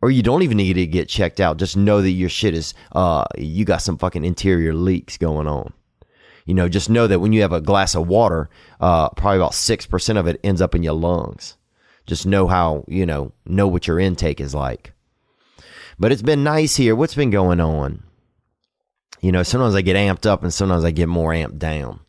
or 0.01 0.11
you 0.11 0.23
don't 0.23 0.43
even 0.43 0.57
need 0.57 0.73
to 0.73 0.85
get 0.85 1.09
checked 1.09 1.39
out. 1.39 1.57
Just 1.57 1.75
know 1.75 2.01
that 2.01 2.11
your 2.11 2.29
shit 2.29 2.53
is, 2.53 2.73
uh, 2.93 3.25
you 3.37 3.65
got 3.65 3.81
some 3.81 3.97
fucking 3.97 4.23
interior 4.23 4.73
leaks 4.73 5.17
going 5.17 5.47
on. 5.47 5.73
You 6.45 6.53
know, 6.53 6.69
just 6.69 6.89
know 6.89 7.05
that 7.07 7.19
when 7.19 7.33
you 7.33 7.41
have 7.41 7.53
a 7.53 7.61
glass 7.61 7.95
of 7.95 8.07
water, 8.07 8.49
uh, 8.79 9.09
probably 9.09 9.37
about 9.37 9.51
6% 9.51 10.17
of 10.17 10.27
it 10.27 10.39
ends 10.43 10.61
up 10.61 10.73
in 10.73 10.83
your 10.83 10.93
lungs. 10.93 11.57
Just 12.07 12.25
know 12.25 12.47
how, 12.47 12.85
you 12.87 13.05
know, 13.05 13.33
know 13.45 13.67
what 13.67 13.87
your 13.87 13.99
intake 13.99 14.41
is 14.41 14.55
like. 14.55 14.93
But 15.99 16.11
it's 16.11 16.21
been 16.21 16.43
nice 16.43 16.77
here. 16.77 16.95
What's 16.95 17.13
been 17.13 17.29
going 17.29 17.59
on? 17.59 18.03
You 19.21 19.31
know, 19.31 19.43
sometimes 19.43 19.75
I 19.75 19.81
get 19.81 19.97
amped 19.97 20.25
up 20.25 20.43
and 20.43 20.53
sometimes 20.53 20.85
I 20.85 20.91
get 20.91 21.09
more 21.09 21.31
amped 21.31 21.59
down. 21.59 21.99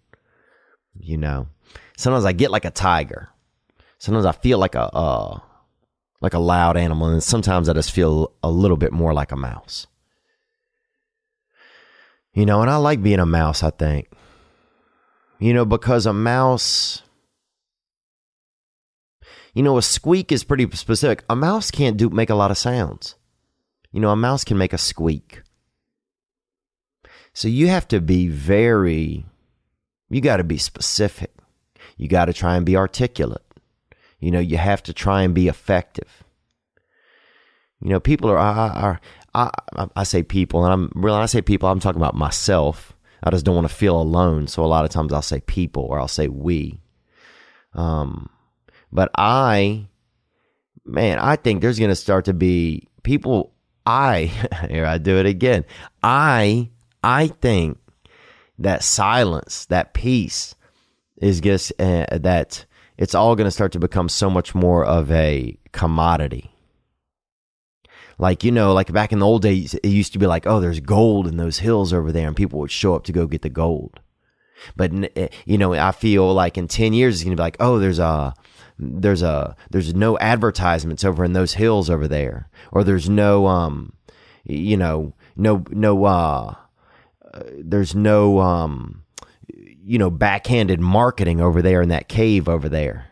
You 0.95 1.17
know, 1.17 1.49
sometimes 1.97 2.25
I 2.25 2.33
get 2.33 2.51
like 2.51 2.65
a 2.65 2.71
tiger. 2.71 3.29
Sometimes 3.99 4.27
I 4.27 4.33
feel 4.33 4.59
like 4.59 4.75
a 4.75 4.85
uh, 4.95 5.41
like 6.21 6.35
a 6.35 6.39
loud 6.39 6.77
animal, 6.77 7.09
and 7.09 7.23
sometimes 7.23 7.69
I 7.69 7.73
just 7.73 7.93
feel 7.93 8.33
a 8.43 8.51
little 8.51 8.77
bit 8.77 8.93
more 8.93 9.13
like 9.13 9.33
a 9.33 9.37
mouse. 9.37 9.87
You 12.33 12.47
know, 12.47 12.61
and 12.61 12.71
I 12.71 12.77
like 12.77 13.03
being 13.03 13.19
a 13.19 13.27
mouse. 13.27 13.63
I 13.63 13.71
think. 13.71 14.11
You 15.39 15.53
know, 15.55 15.65
because 15.65 16.07
a 16.07 16.13
mouse. 16.13 17.03
You 19.53 19.65
know, 19.65 19.79
a 19.79 19.83
squeak 19.83 20.31
is 20.31 20.45
pretty 20.45 20.71
specific. 20.73 21.25
A 21.29 21.35
mouse 21.35 21.73
can't 21.73 21.97
do 21.97 22.09
make 22.09 22.31
a 22.31 22.37
lot 22.37 22.53
of 22.53 22.59
sounds. 22.59 23.17
You 23.91 24.01
know, 24.01 24.11
a 24.11 24.17
mouse 24.17 24.45
can 24.45 24.57
make 24.59 24.73
a 24.73 24.79
squeak. 24.79 25.43
So 27.33 27.49
you 27.49 27.69
have 27.69 27.87
to 27.89 28.01
be 28.01 28.29
very, 28.29 29.25
you 30.09 30.21
got 30.21 30.39
to 30.39 30.45
be 30.45 30.59
specific. 30.59 31.33
You 31.97 32.09
got 32.09 32.27
to 32.27 32.33
try 32.33 32.57
and 32.57 32.67
be 32.67 32.77
articulate. 32.77 33.45
You 34.19 34.31
know, 34.31 34.41
you 34.41 34.57
have 34.57 34.83
to 34.85 34.93
try 34.93 35.23
and 35.23 35.35
be 35.35 35.49
effective. 35.49 36.25
You 37.81 37.91
know, 37.91 38.01
people 38.01 38.31
are, 38.31 38.39
are, 38.39 38.71
are 38.71 39.01
I, 39.35 39.51
I 39.97 40.03
say 40.05 40.23
people, 40.23 40.65
and 40.65 40.73
I'm 40.73 40.93
really, 40.95 41.19
I 41.19 41.27
say 41.27 41.41
people, 41.41 41.69
I'm 41.69 41.81
talking 41.81 42.01
about 42.01 42.15
myself. 42.15 42.93
I 43.23 43.31
just 43.31 43.45
don't 43.45 43.55
want 43.55 43.69
to 43.69 43.75
feel 43.75 44.01
alone. 44.01 44.47
So 44.47 44.65
a 44.65 44.67
lot 44.67 44.85
of 44.85 44.91
times 44.91 45.13
I'll 45.13 45.23
say 45.23 45.41
people 45.41 45.85
or 45.85 45.99
I'll 45.99 46.09
say 46.09 46.29
we. 46.29 46.81
Um, 47.75 48.29
but 48.93 49.11
I, 49.17 49.87
man, 50.85 51.19
I 51.19 51.37
think 51.37 51.61
there's 51.61 51.79
going 51.79 51.91
to 51.91 51.97
start 51.97 52.25
to 52.27 52.35
be 52.35 52.89
people. 53.03 53.53
I, 53.87 54.25
here 54.71 54.87
I 54.87 54.99
do 54.99 55.19
it 55.19 55.27
again. 55.27 55.65
I, 56.03 56.71
I 57.03 57.29
think 57.29 57.79
that 58.59 58.83
silence, 58.83 59.67
that 59.67 59.95
peace 59.95 60.55
is 61.17 61.41
just 61.41 61.73
uh, 61.79 62.07
that 62.11 62.65
it's 62.99 63.15
all 63.15 63.35
going 63.37 63.47
to 63.47 63.51
start 63.51 63.73
to 63.73 63.79
become 63.79 64.09
so 64.09 64.29
much 64.29 64.55
more 64.55 64.85
of 64.85 65.11
a 65.11 65.59
commodity. 65.73 66.51
Like, 68.19 68.45
you 68.45 68.53
know, 68.53 68.75
like 68.75 68.93
back 68.93 69.13
in 69.13 69.19
the 69.19 69.27
old 69.27 69.41
days, 69.41 69.73
it 69.73 69.89
used 69.89 70.13
to 70.13 70.19
be 70.19 70.27
like, 70.27 70.47
oh, 70.47 70.61
there's 70.61 70.81
gold 70.81 71.27
in 71.27 71.39
those 71.39 71.61
hills 71.61 71.95
over 71.95 72.13
there, 72.13 72.29
and 72.29 72.37
people 72.37 72.59
would 72.61 72.71
show 72.71 72.95
up 72.95 73.05
to 73.05 73.13
go 73.13 73.27
get 73.27 73.41
the 73.41 73.49
gold. 73.49 74.01
But, 74.77 74.93
eh, 75.17 75.29
you 75.47 75.57
know, 75.57 75.73
I 75.73 75.93
feel 75.93 76.33
like 76.35 76.59
in 76.59 76.69
10 76.69 76.93
years, 76.93 77.15
it's 77.15 77.25
going 77.25 77.35
to 77.35 77.41
be 77.41 77.43
like, 77.43 77.57
oh, 77.61 77.79
there's 77.79 77.99
a, 77.99 78.35
there's 78.79 79.23
a, 79.23 79.57
there's 79.71 79.95
no 79.95 80.19
advertisements 80.19 81.03
over 81.03 81.25
in 81.25 81.33
those 81.33 81.55
hills 81.55 81.89
over 81.89 82.07
there. 82.07 82.51
Or 82.71 82.85
there's 82.85 83.09
no, 83.09 83.47
um, 83.47 83.95
you 84.45 84.77
know, 84.77 85.15
no, 85.35 85.65
no, 85.71 86.05
uh, 86.05 86.55
there's 87.59 87.95
no, 87.95 88.41
um, 88.41 89.05
you 89.49 89.99
know, 89.99 90.11
backhanded 90.11 90.81
marketing 90.81 91.41
over 91.41 91.63
there 91.63 91.83
in 91.83 91.89
that 91.91 92.09
cave 92.09 92.49
over 92.49 92.69
there. 92.69 93.07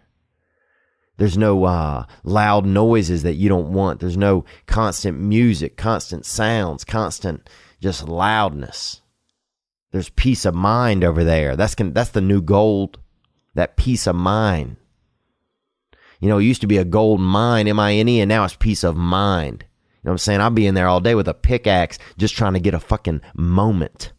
There's 1.17 1.37
no 1.37 1.65
uh, 1.65 2.05
loud 2.23 2.65
noises 2.65 3.25
that 3.25 3.35
you 3.35 3.49
don't 3.49 3.73
want. 3.73 3.99
There's 4.01 4.17
no 4.17 4.45
constant 4.67 5.19
music, 5.19 5.77
constant 5.77 6.25
sounds, 6.25 6.85
constant 6.85 7.49
just 7.81 8.09
loudness. 8.09 9.03
There's 9.91 10.11
peace 10.11 10.45
of 10.45 10.55
mind 10.55 11.03
over 11.03 11.25
there. 11.25 11.57
That's 11.57 11.75
that's 11.77 12.11
the 12.11 12.21
new 12.21 12.41
gold. 12.41 12.99
That 13.55 13.77
peace 13.77 14.07
of 14.07 14.15
mind. 14.15 14.77
You 16.21 16.29
know, 16.29 16.39
it 16.39 16.45
used 16.45 16.61
to 16.61 16.67
be 16.67 16.79
a 16.79 16.85
gold 16.85 17.21
mine, 17.21 17.67
M 17.67 17.81
I 17.81 17.95
N 17.95 18.09
E, 18.09 18.21
and 18.21 18.29
now 18.29 18.45
it's 18.45 18.55
peace 18.55 18.85
of 18.85 18.97
mind. 18.97 19.65
Know 20.09 20.13
what 20.13 20.15
I'm 20.15 20.19
saying? 20.21 20.41
I'll 20.41 20.49
be 20.49 20.67
in 20.67 20.75
there 20.75 20.89
all 20.89 21.03
day 21.03 21.15
with 21.15 21.29
a 21.29 21.35
pickaxe 21.35 21.99
just 22.17 22.35
trying 22.35 22.55
to 22.55 22.61
get 22.61 22.73
a 22.73 22.81
fucking 22.81 23.21
moment 23.35 24.13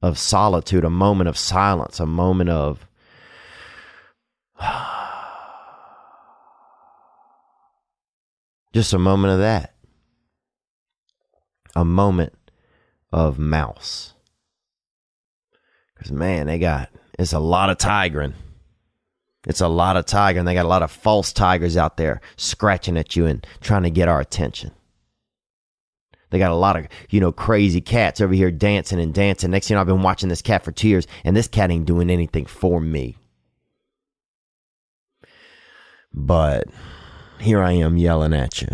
of 0.00 0.16
solitude, 0.16 0.84
a 0.84 0.90
moment 0.90 1.26
of 1.26 1.36
silence, 1.36 1.98
a 1.98 2.06
moment 2.06 2.48
of 2.48 2.86
Just 8.72 8.92
a 8.92 8.98
moment 9.00 9.32
of 9.32 9.40
that. 9.40 9.74
A 11.74 11.84
moment 11.84 12.34
of 13.12 13.40
mouse. 13.40 14.14
Because, 15.96 16.12
man, 16.12 16.46
they 16.46 16.60
got, 16.60 16.90
it's 17.18 17.32
a 17.32 17.40
lot 17.40 17.70
of 17.70 17.78
tigering. 17.78 18.34
It's 19.48 19.62
a 19.62 19.68
lot 19.68 19.96
of 19.96 20.04
tiger, 20.04 20.38
and 20.38 20.46
they 20.46 20.52
got 20.52 20.66
a 20.66 20.68
lot 20.68 20.82
of 20.82 20.92
false 20.92 21.32
tigers 21.32 21.76
out 21.76 21.96
there 21.96 22.20
scratching 22.36 22.98
at 22.98 23.16
you 23.16 23.24
and 23.24 23.44
trying 23.62 23.82
to 23.82 23.90
get 23.90 24.06
our 24.06 24.20
attention. 24.20 24.72
They 26.30 26.38
got 26.38 26.52
a 26.52 26.54
lot 26.54 26.76
of, 26.76 26.86
you 27.08 27.18
know, 27.18 27.32
crazy 27.32 27.80
cats 27.80 28.20
over 28.20 28.34
here 28.34 28.50
dancing 28.50 29.00
and 29.00 29.14
dancing. 29.14 29.50
Next 29.50 29.66
thing 29.66 29.74
you 29.74 29.76
know, 29.76 29.80
I've 29.80 29.86
been 29.86 30.02
watching 30.02 30.28
this 30.28 30.42
cat 30.42 30.64
for 30.64 30.70
two 30.70 30.88
years, 30.88 31.06
and 31.24 31.34
this 31.34 31.48
cat 31.48 31.70
ain't 31.70 31.86
doing 31.86 32.10
anything 32.10 32.44
for 32.44 32.78
me. 32.78 33.16
But 36.12 36.64
here 37.40 37.62
I 37.62 37.72
am 37.72 37.96
yelling 37.96 38.34
at 38.34 38.60
you. 38.60 38.68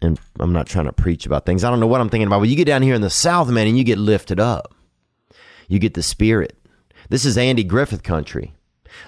And 0.00 0.18
I'm 0.40 0.52
not 0.52 0.66
trying 0.66 0.86
to 0.86 0.92
preach 0.92 1.24
about 1.24 1.46
things. 1.46 1.62
I 1.62 1.70
don't 1.70 1.78
know 1.78 1.86
what 1.86 2.00
I'm 2.00 2.08
thinking 2.08 2.26
about, 2.26 2.40
but 2.40 2.48
you 2.48 2.56
get 2.56 2.66
down 2.66 2.82
here 2.82 2.96
in 2.96 3.02
the 3.02 3.10
South, 3.10 3.48
man, 3.48 3.68
and 3.68 3.78
you 3.78 3.84
get 3.84 3.98
lifted 3.98 4.40
up. 4.40 4.74
You 5.68 5.78
get 5.78 5.94
the 5.94 6.02
spirit. 6.02 6.58
This 7.08 7.24
is 7.24 7.38
Andy 7.38 7.62
Griffith 7.62 8.02
country. 8.02 8.54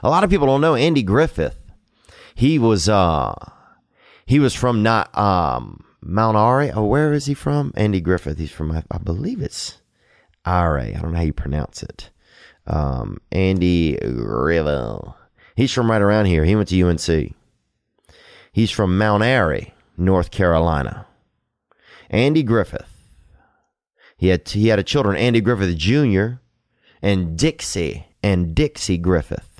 A 0.02 0.10
lot 0.10 0.24
of 0.24 0.30
people 0.30 0.46
don't 0.46 0.60
know 0.60 0.74
Andy 0.74 1.02
Griffith. 1.02 1.58
He 2.34 2.58
was 2.58 2.88
uh 2.88 3.34
he 4.26 4.38
was 4.38 4.54
from 4.54 4.82
not 4.82 5.16
um 5.16 5.84
Mount 6.00 6.36
Airy. 6.36 6.70
Oh, 6.70 6.84
where 6.84 7.12
is 7.12 7.26
he 7.26 7.34
from? 7.34 7.72
Andy 7.76 8.00
Griffith. 8.00 8.38
He's 8.38 8.50
from 8.50 8.72
I, 8.72 8.84
I 8.90 8.98
believe 8.98 9.40
it's 9.40 9.78
Airy. 10.46 10.94
I 10.94 11.00
don't 11.00 11.12
know 11.12 11.18
how 11.18 11.24
you 11.24 11.32
pronounce 11.32 11.82
it. 11.82 12.10
Um 12.66 13.18
Andy 13.32 13.96
Griffith. 13.96 15.14
He's 15.56 15.72
from 15.72 15.90
right 15.90 16.02
around 16.02 16.26
here. 16.26 16.44
He 16.44 16.56
went 16.56 16.68
to 16.68 16.82
UNC. 16.82 17.34
He's 18.52 18.70
from 18.70 18.98
Mount 18.98 19.22
Airy, 19.22 19.74
North 19.96 20.30
Carolina. 20.30 21.06
Andy 22.10 22.42
Griffith. 22.42 22.94
He 24.16 24.28
had 24.28 24.48
he 24.48 24.68
had 24.68 24.78
a 24.78 24.84
children, 24.84 25.16
Andy 25.16 25.40
Griffith 25.40 25.76
Jr. 25.76 26.38
and 27.02 27.36
Dixie 27.36 28.06
and 28.22 28.54
Dixie 28.54 28.98
Griffith. 28.98 29.53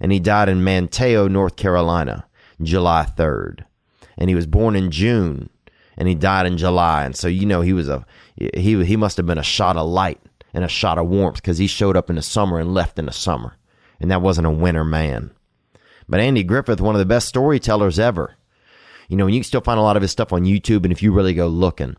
And 0.00 0.12
he 0.12 0.18
died 0.20 0.48
in 0.48 0.64
Manteo, 0.64 1.30
North 1.30 1.56
Carolina, 1.56 2.26
July 2.62 3.06
3rd. 3.16 3.64
And 4.16 4.28
he 4.28 4.34
was 4.34 4.46
born 4.46 4.76
in 4.76 4.90
June 4.90 5.50
and 5.96 6.08
he 6.08 6.14
died 6.14 6.46
in 6.46 6.56
July. 6.56 7.04
And 7.04 7.14
so 7.14 7.28
you 7.28 7.44
know 7.46 7.60
he 7.60 7.74
was 7.74 7.88
a 7.88 8.04
he 8.36 8.82
he 8.84 8.96
must 8.96 9.18
have 9.18 9.26
been 9.26 9.38
a 9.38 9.42
shot 9.42 9.76
of 9.76 9.86
light 9.86 10.20
and 10.54 10.64
a 10.64 10.68
shot 10.68 10.98
of 10.98 11.06
warmth 11.06 11.36
because 11.36 11.58
he 11.58 11.66
showed 11.66 11.96
up 11.96 12.08
in 12.08 12.16
the 12.16 12.22
summer 12.22 12.58
and 12.58 12.74
left 12.74 12.98
in 12.98 13.06
the 13.06 13.12
summer. 13.12 13.56
And 14.00 14.10
that 14.10 14.22
wasn't 14.22 14.46
a 14.46 14.50
winter 14.50 14.84
man. 14.84 15.30
But 16.08 16.20
Andy 16.20 16.42
Griffith, 16.42 16.80
one 16.80 16.94
of 16.94 16.98
the 16.98 17.04
best 17.04 17.28
storytellers 17.28 17.98
ever. 17.98 18.34
You 19.08 19.16
know, 19.16 19.26
you 19.26 19.40
can 19.40 19.44
still 19.44 19.60
find 19.60 19.78
a 19.78 19.82
lot 19.82 19.96
of 19.96 20.02
his 20.02 20.10
stuff 20.10 20.32
on 20.32 20.44
YouTube, 20.44 20.84
and 20.84 20.92
if 20.92 21.02
you 21.02 21.12
really 21.12 21.34
go 21.34 21.48
looking. 21.48 21.96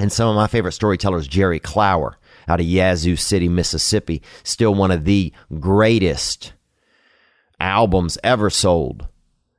And 0.00 0.10
some 0.10 0.28
of 0.28 0.34
my 0.34 0.46
favorite 0.46 0.72
storytellers, 0.72 1.28
Jerry 1.28 1.60
Clower 1.60 2.16
out 2.48 2.60
of 2.60 2.66
Yazoo 2.66 3.16
City, 3.16 3.48
Mississippi, 3.48 4.22
still 4.42 4.74
one 4.74 4.90
of 4.90 5.04
the 5.04 5.32
greatest 5.60 6.54
albums 7.62 8.18
ever 8.24 8.50
sold. 8.50 9.08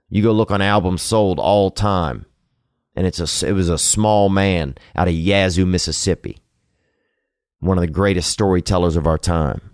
You 0.10 0.22
go 0.22 0.32
look 0.32 0.52
on 0.52 0.62
albums 0.62 1.02
sold 1.02 1.40
all 1.40 1.72
time, 1.72 2.26
and 2.96 3.08
it's 3.08 3.20
a 3.20 3.48
it 3.48 3.54
was 3.54 3.70
a 3.70 3.78
small 3.78 4.30
man 4.30 4.76
out 4.96 5.08
of 5.08 5.14
Yazoo, 5.14 5.66
Mississippi. 5.66 6.38
One 7.60 7.78
of 7.78 7.82
the 7.82 7.88
greatest 7.88 8.30
storytellers 8.30 8.98
of 8.98 9.08
our 9.08 9.18
time. 9.18 9.72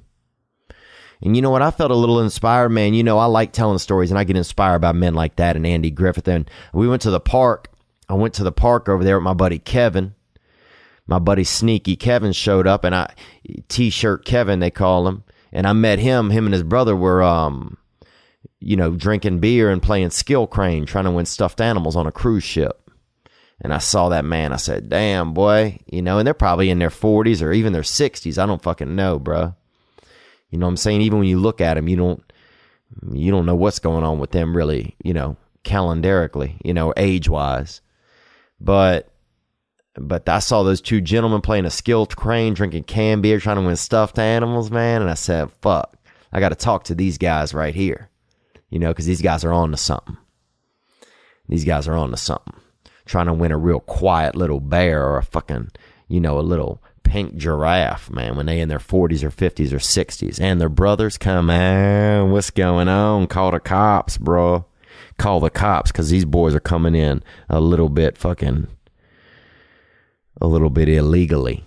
And 1.21 1.35
you 1.35 1.41
know 1.41 1.49
what? 1.49 1.63
I 1.63 1.71
felt 1.71 1.91
a 1.91 1.95
little 1.95 2.21
inspired, 2.21 2.69
man. 2.69 2.93
You 2.93 3.03
know, 3.03 3.17
I 3.17 3.25
like 3.25 3.51
telling 3.51 3.79
stories 3.79 4.11
and 4.11 4.17
I 4.17 4.23
get 4.23 4.37
inspired 4.37 4.79
by 4.79 4.93
men 4.93 5.15
like 5.15 5.35
that 5.35 5.55
and 5.55 5.67
Andy 5.67 5.91
Griffith. 5.91 6.27
And 6.27 6.49
we 6.73 6.87
went 6.87 7.01
to 7.01 7.09
the 7.09 7.19
park. 7.19 7.73
I 8.07 8.13
went 8.13 8.35
to 8.35 8.43
the 8.43 8.51
park 8.51 8.87
over 8.87 9.03
there 9.03 9.17
with 9.17 9.23
my 9.23 9.33
buddy 9.33 9.59
Kevin. 9.59 10.13
My 11.07 11.19
buddy 11.19 11.43
Sneaky 11.43 11.95
Kevin 11.95 12.31
showed 12.31 12.67
up 12.67 12.85
and 12.85 12.95
I, 12.95 13.13
T 13.67 13.89
shirt 13.89 14.23
Kevin, 14.23 14.59
they 14.59 14.71
call 14.71 15.07
him. 15.07 15.23
And 15.51 15.67
I 15.67 15.73
met 15.73 15.99
him. 15.99 16.29
Him 16.29 16.45
and 16.45 16.53
his 16.53 16.63
brother 16.63 16.95
were, 16.95 17.21
um, 17.23 17.77
you 18.59 18.75
know, 18.75 18.91
drinking 18.91 19.39
beer 19.39 19.69
and 19.69 19.81
playing 19.81 20.09
skill 20.09 20.47
crane, 20.47 20.85
trying 20.85 21.05
to 21.05 21.11
win 21.11 21.25
stuffed 21.25 21.61
animals 21.61 21.95
on 21.95 22.07
a 22.07 22.11
cruise 22.11 22.43
ship. 22.43 22.89
And 23.61 23.73
I 23.73 23.77
saw 23.77 24.09
that 24.09 24.25
man. 24.25 24.53
I 24.53 24.57
said, 24.57 24.89
damn, 24.89 25.33
boy, 25.33 25.79
you 25.85 26.01
know, 26.01 26.17
and 26.17 26.25
they're 26.25 26.33
probably 26.33 26.69
in 26.69 26.79
their 26.79 26.89
40s 26.89 27.41
or 27.41 27.51
even 27.51 27.73
their 27.73 27.81
60s. 27.81 28.37
I 28.37 28.45
don't 28.45 28.61
fucking 28.61 28.95
know, 28.95 29.19
bro. 29.19 29.53
You 30.49 30.57
know 30.57 30.65
what 30.65 30.71
I'm 30.71 30.77
saying? 30.77 31.01
Even 31.01 31.19
when 31.19 31.27
you 31.27 31.39
look 31.39 31.61
at 31.61 31.75
them, 31.75 31.87
you 31.87 31.95
don't 31.95 32.23
you 33.13 33.31
don't 33.31 33.45
know 33.45 33.55
what's 33.55 33.79
going 33.79 34.03
on 34.03 34.19
with 34.19 34.31
them 34.31 34.55
really, 34.55 34.95
you 35.03 35.13
know, 35.13 35.37
calendarically, 35.63 36.57
you 36.63 36.73
know, 36.73 36.93
age 36.97 37.29
wise. 37.29 37.81
But 38.59 39.11
but 39.95 40.27
I 40.29 40.39
saw 40.39 40.63
those 40.63 40.81
two 40.81 41.01
gentlemen 41.01 41.41
playing 41.41 41.65
a 41.65 41.69
skilled 41.69 42.15
crane, 42.15 42.53
drinking 42.53 42.83
canned 42.83 43.21
beer, 43.21 43.39
trying 43.39 43.57
to 43.57 43.63
win 43.63 43.75
stuffed 43.75 44.17
animals, 44.17 44.71
man. 44.71 45.01
And 45.01 45.11
I 45.11 45.15
said, 45.15 45.51
fuck, 45.61 45.95
I 46.31 46.39
got 46.39 46.49
to 46.49 46.55
talk 46.55 46.85
to 46.85 46.95
these 46.95 47.17
guys 47.17 47.53
right 47.53 47.75
here, 47.75 48.08
you 48.69 48.79
know, 48.79 48.89
because 48.89 49.05
these 49.05 49.21
guys 49.21 49.43
are 49.43 49.53
on 49.53 49.71
to 49.71 49.77
something. 49.77 50.17
These 51.47 51.65
guys 51.65 51.87
are 51.87 51.95
on 51.95 52.11
to 52.11 52.17
something. 52.17 52.53
Trying 53.05 53.25
to 53.25 53.33
win 53.33 53.51
a 53.51 53.57
real 53.57 53.79
quiet 53.79 54.35
little 54.35 54.59
bear 54.59 55.03
or 55.05 55.17
a 55.17 55.23
fucking, 55.23 55.71
you 56.07 56.19
know, 56.19 56.39
a 56.39 56.41
little 56.41 56.81
pink 57.03 57.35
giraffe, 57.35 58.11
man, 58.11 58.35
when 58.35 58.45
they 58.45 58.59
in 58.59 58.69
their 58.69 58.77
40s 58.77 59.23
or 59.23 59.31
50s 59.31 59.71
or 59.71 59.79
60s. 59.79 60.39
And 60.39 60.61
their 60.61 60.69
brothers 60.69 61.17
come, 61.17 61.49
on, 61.49 62.31
what's 62.31 62.51
going 62.51 62.87
on? 62.87 63.25
Call 63.25 63.51
the 63.51 63.59
cops, 63.59 64.17
bro. 64.17 64.65
Call 65.17 65.39
the 65.39 65.49
cops 65.49 65.91
because 65.91 66.09
these 66.09 66.25
boys 66.25 66.53
are 66.53 66.59
coming 66.59 66.93
in 66.93 67.23
a 67.49 67.59
little 67.59 67.89
bit 67.89 68.17
fucking, 68.17 68.67
a 70.39 70.47
little 70.47 70.69
bit 70.69 70.87
illegally. 70.87 71.65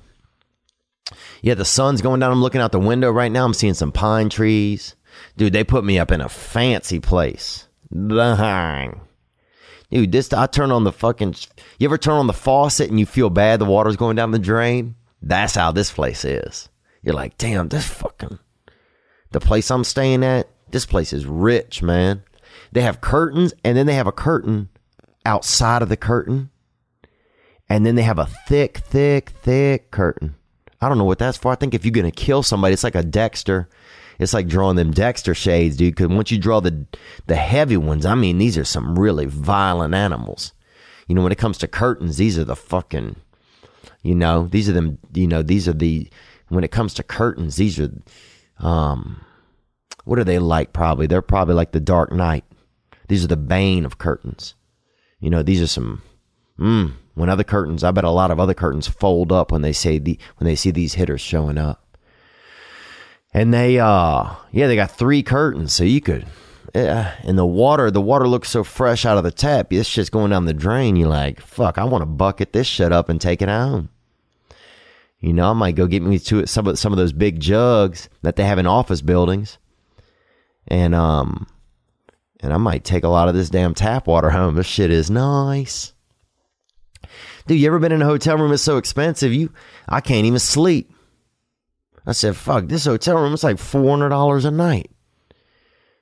Yeah, 1.43 1.55
the 1.55 1.65
sun's 1.65 2.03
going 2.03 2.21
down. 2.21 2.31
I'm 2.31 2.41
looking 2.41 2.61
out 2.61 2.71
the 2.71 2.79
window 2.79 3.11
right 3.11 3.33
now. 3.33 3.45
I'm 3.45 3.53
seeing 3.53 3.75
some 3.75 3.91
pine 3.91 4.29
trees. 4.29 4.95
Dude, 5.37 5.53
they 5.53 5.65
put 5.65 5.85
me 5.85 5.99
up 5.99 6.11
in 6.11 6.21
a 6.21 6.29
fancy 6.29 7.01
place. 7.01 7.69
Dude, 9.91 10.13
this 10.13 10.33
I 10.33 10.47
turn 10.47 10.71
on 10.71 10.85
the 10.85 10.93
fucking. 10.93 11.35
You 11.79 11.89
ever 11.89 11.99
turn 11.99 12.15
on 12.15 12.27
the 12.27 12.33
faucet 12.33 12.89
and 12.89 12.99
you 12.99 13.07
feel 13.07 13.31
bad 13.31 13.61
the 13.61 13.65
water's 13.67 13.97
going 13.97 14.17
down 14.17 14.31
the 14.31 14.39
drain? 14.39 14.95
That's 15.21 15.55
how 15.55 15.73
this 15.73 15.93
place 15.93 16.25
is. 16.25 16.69
You're 17.03 17.15
like, 17.15 17.37
damn, 17.37 17.69
this 17.69 17.87
fucking. 17.87 18.39
The 19.33 19.41
place 19.41 19.71
I'm 19.71 19.85
staying 19.85 20.25
at, 20.25 20.49
this 20.71 20.87
place 20.87 21.13
is 21.13 21.27
rich, 21.27 21.83
man. 21.83 22.23
They 22.73 22.83
have 22.83 23.01
curtains 23.01 23.53
and 23.65 23.77
then 23.77 23.87
they 23.87 23.95
have 23.95 24.07
a 24.07 24.13
curtain 24.13 24.69
outside 25.25 25.83
of 25.83 25.89
the 25.89 25.97
curtain. 25.97 26.51
And 27.69 27.87
then 27.87 27.95
they 27.95 28.03
have 28.03 28.19
a 28.19 28.27
thick, 28.27 28.79
thick, 28.79 29.31
thick 29.31 29.91
curtain. 29.91 30.35
I 30.81 30.89
don't 30.89 30.99
know 30.99 31.05
what 31.05 31.19
that's 31.19 31.39
for. 31.39 31.53
I 31.53 31.55
think 31.55 31.75
if 31.75 31.85
you're 31.85 31.93
going 31.93 32.11
to 32.11 32.13
kill 32.13 32.43
somebody, 32.43 32.75
it's 32.75 32.85
like 32.85 32.95
a 32.95 33.03
Dexter. 33.03 33.69
It's 34.19 34.35
like 34.35 34.47
drawing 34.47 34.77
them 34.77 34.91
Dexter 34.91 35.35
shades, 35.35 35.77
dude. 35.77 35.95
Because 35.95 36.09
once 36.09 36.31
you 36.31 36.39
draw 36.39 36.61
the 36.61 36.87
the 37.27 37.37
heavy 37.37 37.77
ones, 37.77 38.07
I 38.07 38.15
mean, 38.15 38.39
these 38.39 38.59
are 38.59 38.65
some 38.65 38.99
really 38.99 39.27
violent 39.27 39.95
animals. 39.95 40.53
You 41.09 41.15
know, 41.15 41.23
when 41.23 41.33
it 41.33 41.39
comes 41.39 41.59
to 41.59 41.69
curtains, 41.69 42.17
these 42.17 42.39
are 42.39 42.45
the 42.45 42.57
fucking 42.57 43.17
you 44.03 44.15
know, 44.15 44.49
these 44.51 44.69
are 44.69 44.73
them. 44.73 44.99
You 45.15 45.27
know, 45.27 45.43
these 45.43 45.69
are 45.69 45.73
the. 45.73 46.09
When 46.49 46.65
it 46.65 46.71
comes 46.71 46.95
to 46.95 47.03
curtains, 47.03 47.57
these 47.57 47.79
are. 47.79 47.91
Um, 48.59 49.25
what 50.05 50.19
are 50.19 50.25
they 50.25 50.39
like? 50.39 50.73
Probably 50.73 51.07
they're 51.07 51.23
probably 51.23 51.55
like 51.55 51.73
the 51.73 51.81
Dark 51.81 52.13
Knight. 52.13 52.45
These 53.09 53.25
are 53.25 53.29
the 53.29 53.37
bane 53.37 53.85
of 53.85 53.99
curtains. 53.99 54.55
You 55.21 55.31
know, 55.31 55.43
these 55.43 55.63
are 55.63 55.69
some. 55.69 56.03
Mm, 56.59 56.95
when 57.15 57.29
other 57.29 57.45
curtains, 57.45 57.85
I 57.85 57.93
bet 57.93 58.05
a 58.05 58.11
lot 58.11 58.31
of 58.31 58.41
other 58.41 58.55
curtains 58.55 58.89
fold 58.89 59.33
up 59.33 59.53
when 59.53 59.63
they 59.63 59.73
say 59.73 59.99
the 59.99 60.19
when 60.37 60.47
they 60.47 60.57
see 60.57 60.71
these 60.71 60.95
hitters 60.95 61.21
showing 61.21 61.59
up. 61.59 61.82
And 63.35 63.53
they, 63.53 63.79
uh, 63.79 64.35
yeah, 64.51 64.67
they 64.67 64.77
got 64.77 64.91
three 64.91 65.23
curtains, 65.23 65.73
so 65.73 65.85
you 65.85 66.01
could, 66.01 66.27
yeah. 66.75 67.15
And 67.23 67.39
the 67.39 67.47
water, 67.47 67.91
the 67.91 68.01
water 68.01 68.29
looks 68.29 68.51
so 68.51 68.63
fresh 68.63 69.07
out 69.07 69.17
of 69.17 69.25
the 69.25 69.31
tap. 69.31 69.71
This 69.71 69.87
shit's 69.87 70.11
going 70.11 70.31
down 70.31 70.45
the 70.45 70.53
drain. 70.53 70.97
You're 70.97 71.09
like, 71.09 71.41
fuck, 71.41 71.79
I 71.79 71.85
want 71.85 72.03
to 72.03 72.07
bucket 72.07 72.53
this 72.53 72.67
shit 72.67 72.93
up 72.93 73.09
and 73.09 73.21
take 73.21 73.41
it 73.41 73.49
home. 73.49 73.89
You 75.21 75.33
know, 75.33 75.51
I 75.51 75.53
might 75.53 75.77
go 75.77 75.87
get 75.87 76.03
me 76.03 76.19
to 76.19 76.47
some 76.47 76.67
of 76.67 76.79
some 76.79 76.93
of 76.93 76.99
those 76.99 77.13
big 77.13 77.39
jugs 77.39 78.09
that 78.23 78.35
they 78.37 78.45
have 78.45 78.59
in 78.59 78.67
office 78.67 79.01
buildings, 79.01 79.57
and 80.67 80.97
um, 80.97 81.47
and 82.41 82.53
I 82.53 82.57
might 82.57 82.85
take 82.85 83.05
a 83.05 83.09
lot 83.09 83.29
of 83.29 83.35
this 83.35 83.49
damn 83.49 83.73
tap 83.73 84.09
water 84.09 84.31
home. 84.31 84.57
This 84.57 84.67
shit 84.67 84.91
is 84.91 85.11
nice. 85.11 85.93
Dude, 87.47 87.61
you 87.61 87.69
ever 87.69 87.79
been 87.79 87.93
in 87.93 88.03
a 88.03 88.07
hotel 88.07 88.37
room? 88.37 88.53
It's 88.53 88.65
so 88.65 88.79
expensive. 88.79 89.33
You, 89.33 89.53
I 89.89 90.01
can't 90.01 90.27
even 90.27 90.41
sleep. 90.41 90.93
I 92.05 92.13
said, 92.13 92.37
fuck, 92.37 92.67
this 92.67 92.85
hotel 92.85 93.17
room 93.17 93.35
is 93.35 93.45
like 93.45 93.59
four 93.59 93.89
hundred 93.91 94.09
dollars 94.11 94.45
a 94.45 94.51
night. 94.51 94.91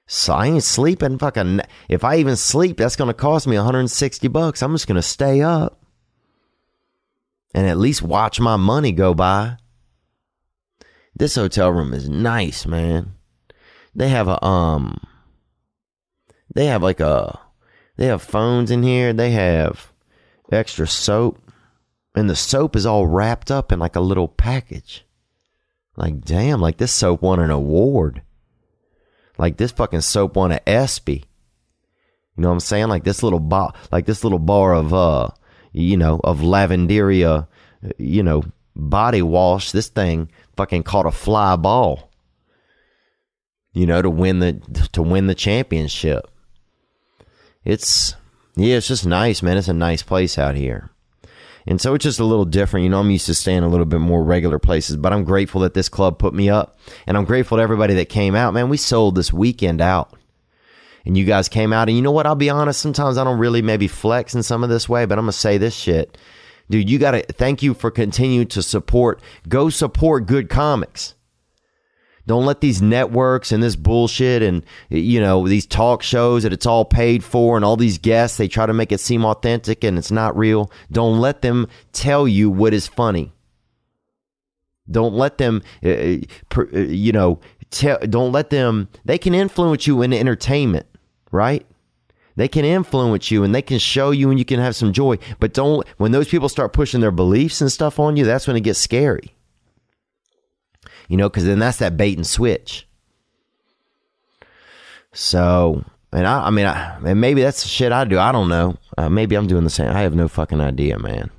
So 0.06 0.34
I 0.34 0.46
ain't 0.46 0.64
sleeping. 0.64 1.18
Fucking, 1.18 1.60
if 1.88 2.02
I 2.02 2.16
even 2.16 2.36
sleep, 2.36 2.78
that's 2.78 2.96
gonna 2.96 3.14
cost 3.14 3.46
me 3.46 3.56
one 3.56 3.64
hundred 3.64 3.80
and 3.80 3.90
sixty 3.90 4.28
bucks. 4.28 4.62
I'm 4.62 4.72
just 4.72 4.86
gonna 4.86 5.02
stay 5.02 5.40
up 5.42 5.82
and 7.54 7.66
at 7.66 7.78
least 7.78 8.02
watch 8.02 8.40
my 8.40 8.56
money 8.56 8.92
go 8.92 9.14
by. 9.14 9.58
This 11.14 11.34
hotel 11.34 11.70
room 11.70 11.92
is 11.92 12.08
nice, 12.08 12.66
man. 12.66 13.12
They 13.94 14.08
have 14.08 14.26
a 14.28 14.42
um 14.44 15.00
they 16.54 16.66
have 16.66 16.82
like 16.82 17.00
a 17.00 17.38
they 17.96 18.06
have 18.06 18.22
phones 18.22 18.70
in 18.70 18.82
here, 18.82 19.12
they 19.12 19.32
have 19.32 19.92
extra 20.50 20.86
soap, 20.86 21.38
and 22.14 22.30
the 22.30 22.36
soap 22.36 22.74
is 22.74 22.86
all 22.86 23.06
wrapped 23.06 23.50
up 23.50 23.70
in 23.70 23.78
like 23.78 23.96
a 23.96 24.00
little 24.00 24.28
package. 24.28 25.04
Like 25.96 26.20
damn, 26.22 26.60
like 26.60 26.78
this 26.78 26.92
soap 26.92 27.22
won 27.22 27.40
an 27.40 27.50
award. 27.50 28.22
Like 29.38 29.56
this 29.56 29.72
fucking 29.72 30.02
soap 30.02 30.36
won 30.36 30.52
an 30.52 30.60
ESPY. 30.66 31.24
You 32.36 32.42
know 32.42 32.48
what 32.48 32.54
I'm 32.54 32.60
saying? 32.60 32.88
Like 32.88 33.04
this 33.04 33.22
little 33.22 33.40
bar 33.40 33.74
like 33.90 34.06
this 34.06 34.24
little 34.24 34.38
bar 34.38 34.74
of 34.74 34.94
uh 34.94 35.28
you 35.72 35.96
know, 35.96 36.20
of 36.24 36.40
Lavenderia, 36.40 37.46
you 37.96 38.22
know, 38.22 38.42
body 38.74 39.22
wash, 39.22 39.72
this 39.72 39.88
thing 39.88 40.30
fucking 40.56 40.82
caught 40.82 41.06
a 41.06 41.10
fly 41.10 41.56
ball. 41.56 42.10
You 43.72 43.86
know, 43.86 44.02
to 44.02 44.10
win 44.10 44.40
the 44.40 44.54
to 44.92 45.02
win 45.02 45.26
the 45.28 45.34
championship. 45.34 46.28
It's 47.64 48.14
yeah, 48.56 48.76
it's 48.76 48.88
just 48.88 49.06
nice, 49.06 49.42
man. 49.42 49.56
It's 49.56 49.68
a 49.68 49.72
nice 49.72 50.02
place 50.02 50.38
out 50.38 50.56
here. 50.56 50.90
And 51.66 51.80
so 51.80 51.94
it's 51.94 52.04
just 52.04 52.20
a 52.20 52.24
little 52.24 52.44
different. 52.44 52.84
You 52.84 52.90
know, 52.90 53.00
I'm 53.00 53.10
used 53.10 53.26
to 53.26 53.34
staying 53.34 53.62
a 53.62 53.68
little 53.68 53.86
bit 53.86 54.00
more 54.00 54.22
regular 54.22 54.58
places, 54.58 54.96
but 54.96 55.12
I'm 55.12 55.24
grateful 55.24 55.60
that 55.62 55.74
this 55.74 55.88
club 55.88 56.18
put 56.18 56.34
me 56.34 56.48
up. 56.48 56.78
And 57.06 57.16
I'm 57.16 57.24
grateful 57.24 57.58
to 57.58 57.62
everybody 57.62 57.94
that 57.94 58.08
came 58.08 58.34
out. 58.34 58.54
Man, 58.54 58.68
we 58.68 58.76
sold 58.76 59.14
this 59.14 59.32
weekend 59.32 59.80
out 59.80 60.14
and 61.04 61.16
you 61.16 61.24
guys 61.24 61.48
came 61.48 61.72
out. 61.72 61.88
And 61.88 61.96
you 61.96 62.02
know 62.02 62.12
what? 62.12 62.26
I'll 62.26 62.34
be 62.34 62.50
honest. 62.50 62.80
Sometimes 62.80 63.18
I 63.18 63.24
don't 63.24 63.38
really 63.38 63.62
maybe 63.62 63.88
flex 63.88 64.34
in 64.34 64.42
some 64.42 64.64
of 64.64 64.70
this 64.70 64.88
way, 64.88 65.06
but 65.06 65.18
I'm 65.18 65.24
going 65.24 65.32
to 65.32 65.38
say 65.38 65.58
this 65.58 65.74
shit. 65.74 66.16
Dude, 66.68 66.88
you 66.88 66.98
got 66.98 67.12
to 67.12 67.22
thank 67.22 67.62
you 67.62 67.74
for 67.74 67.90
continuing 67.90 68.46
to 68.48 68.62
support. 68.62 69.20
Go 69.48 69.70
support 69.70 70.26
good 70.26 70.48
comics. 70.48 71.14
Don't 72.30 72.46
let 72.46 72.60
these 72.60 72.80
networks 72.80 73.50
and 73.50 73.60
this 73.60 73.74
bullshit 73.74 74.40
and, 74.40 74.64
you 74.88 75.20
know, 75.20 75.48
these 75.48 75.66
talk 75.66 76.00
shows 76.00 76.44
that 76.44 76.52
it's 76.52 76.64
all 76.64 76.84
paid 76.84 77.24
for 77.24 77.56
and 77.56 77.64
all 77.64 77.76
these 77.76 77.98
guests, 77.98 78.36
they 78.36 78.46
try 78.46 78.66
to 78.66 78.72
make 78.72 78.92
it 78.92 79.00
seem 79.00 79.24
authentic 79.24 79.82
and 79.82 79.98
it's 79.98 80.12
not 80.12 80.38
real. 80.38 80.70
Don't 80.92 81.18
let 81.18 81.42
them 81.42 81.66
tell 81.92 82.28
you 82.28 82.48
what 82.48 82.72
is 82.72 82.86
funny. 82.86 83.32
Don't 84.88 85.14
let 85.14 85.38
them, 85.38 85.60
uh, 85.84 85.88
uh, 85.88 86.18
uh 86.56 86.78
you 86.78 87.10
know, 87.10 87.40
tell, 87.72 87.98
don't 87.98 88.30
let 88.30 88.50
them, 88.50 88.86
they 89.04 89.18
can 89.18 89.34
influence 89.34 89.88
you 89.88 90.00
in 90.00 90.12
entertainment 90.12 90.86
right? 91.32 91.66
They 92.36 92.46
can 92.46 92.64
influence 92.64 93.32
you 93.32 93.42
and 93.42 93.52
they 93.52 93.60
can 93.60 93.80
show 93.80 94.12
you 94.12 94.30
and 94.30 94.38
you 94.38 94.44
can 94.44 94.60
have 94.60 94.76
some 94.76 94.92
joy. 94.92 95.18
But 95.40 95.52
don't, 95.52 95.84
when 95.96 96.12
those 96.12 96.28
people 96.28 96.48
start 96.48 96.72
pushing 96.72 97.00
their 97.00 97.10
beliefs 97.10 97.60
and 97.60 97.72
stuff 97.72 97.98
on 97.98 98.16
you, 98.16 98.24
that's 98.24 98.46
when 98.46 98.54
it 98.54 98.60
gets 98.60 98.78
scary. 98.78 99.34
You 101.10 101.16
know, 101.16 101.28
because 101.28 101.44
then 101.44 101.58
that's 101.58 101.78
that 101.78 101.96
bait 101.96 102.16
and 102.16 102.26
switch. 102.26 102.86
So, 105.12 105.84
and 106.12 106.24
I, 106.24 106.46
I 106.46 106.50
mean, 106.50 106.66
I, 106.66 106.98
and 107.04 107.20
maybe 107.20 107.42
that's 107.42 107.64
the 107.64 107.68
shit 107.68 107.90
I 107.90 108.04
do. 108.04 108.16
I 108.16 108.30
don't 108.30 108.48
know. 108.48 108.76
Uh, 108.96 109.08
maybe 109.08 109.34
I'm 109.34 109.48
doing 109.48 109.64
the 109.64 109.70
same. 109.70 109.88
I 109.88 110.02
have 110.02 110.14
no 110.14 110.28
fucking 110.28 110.60
idea, 110.60 111.00
man. 111.00 111.32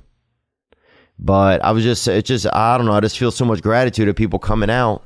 But 1.18 1.64
I 1.64 1.70
was 1.70 1.84
just, 1.84 2.06
it's 2.06 2.28
just, 2.28 2.46
I 2.52 2.76
don't 2.76 2.86
know. 2.86 2.92
I 2.92 3.00
just 3.00 3.18
feel 3.18 3.30
so 3.30 3.46
much 3.46 3.62
gratitude 3.62 4.08
of 4.08 4.14
people 4.14 4.38
coming 4.38 4.68
out 4.68 5.04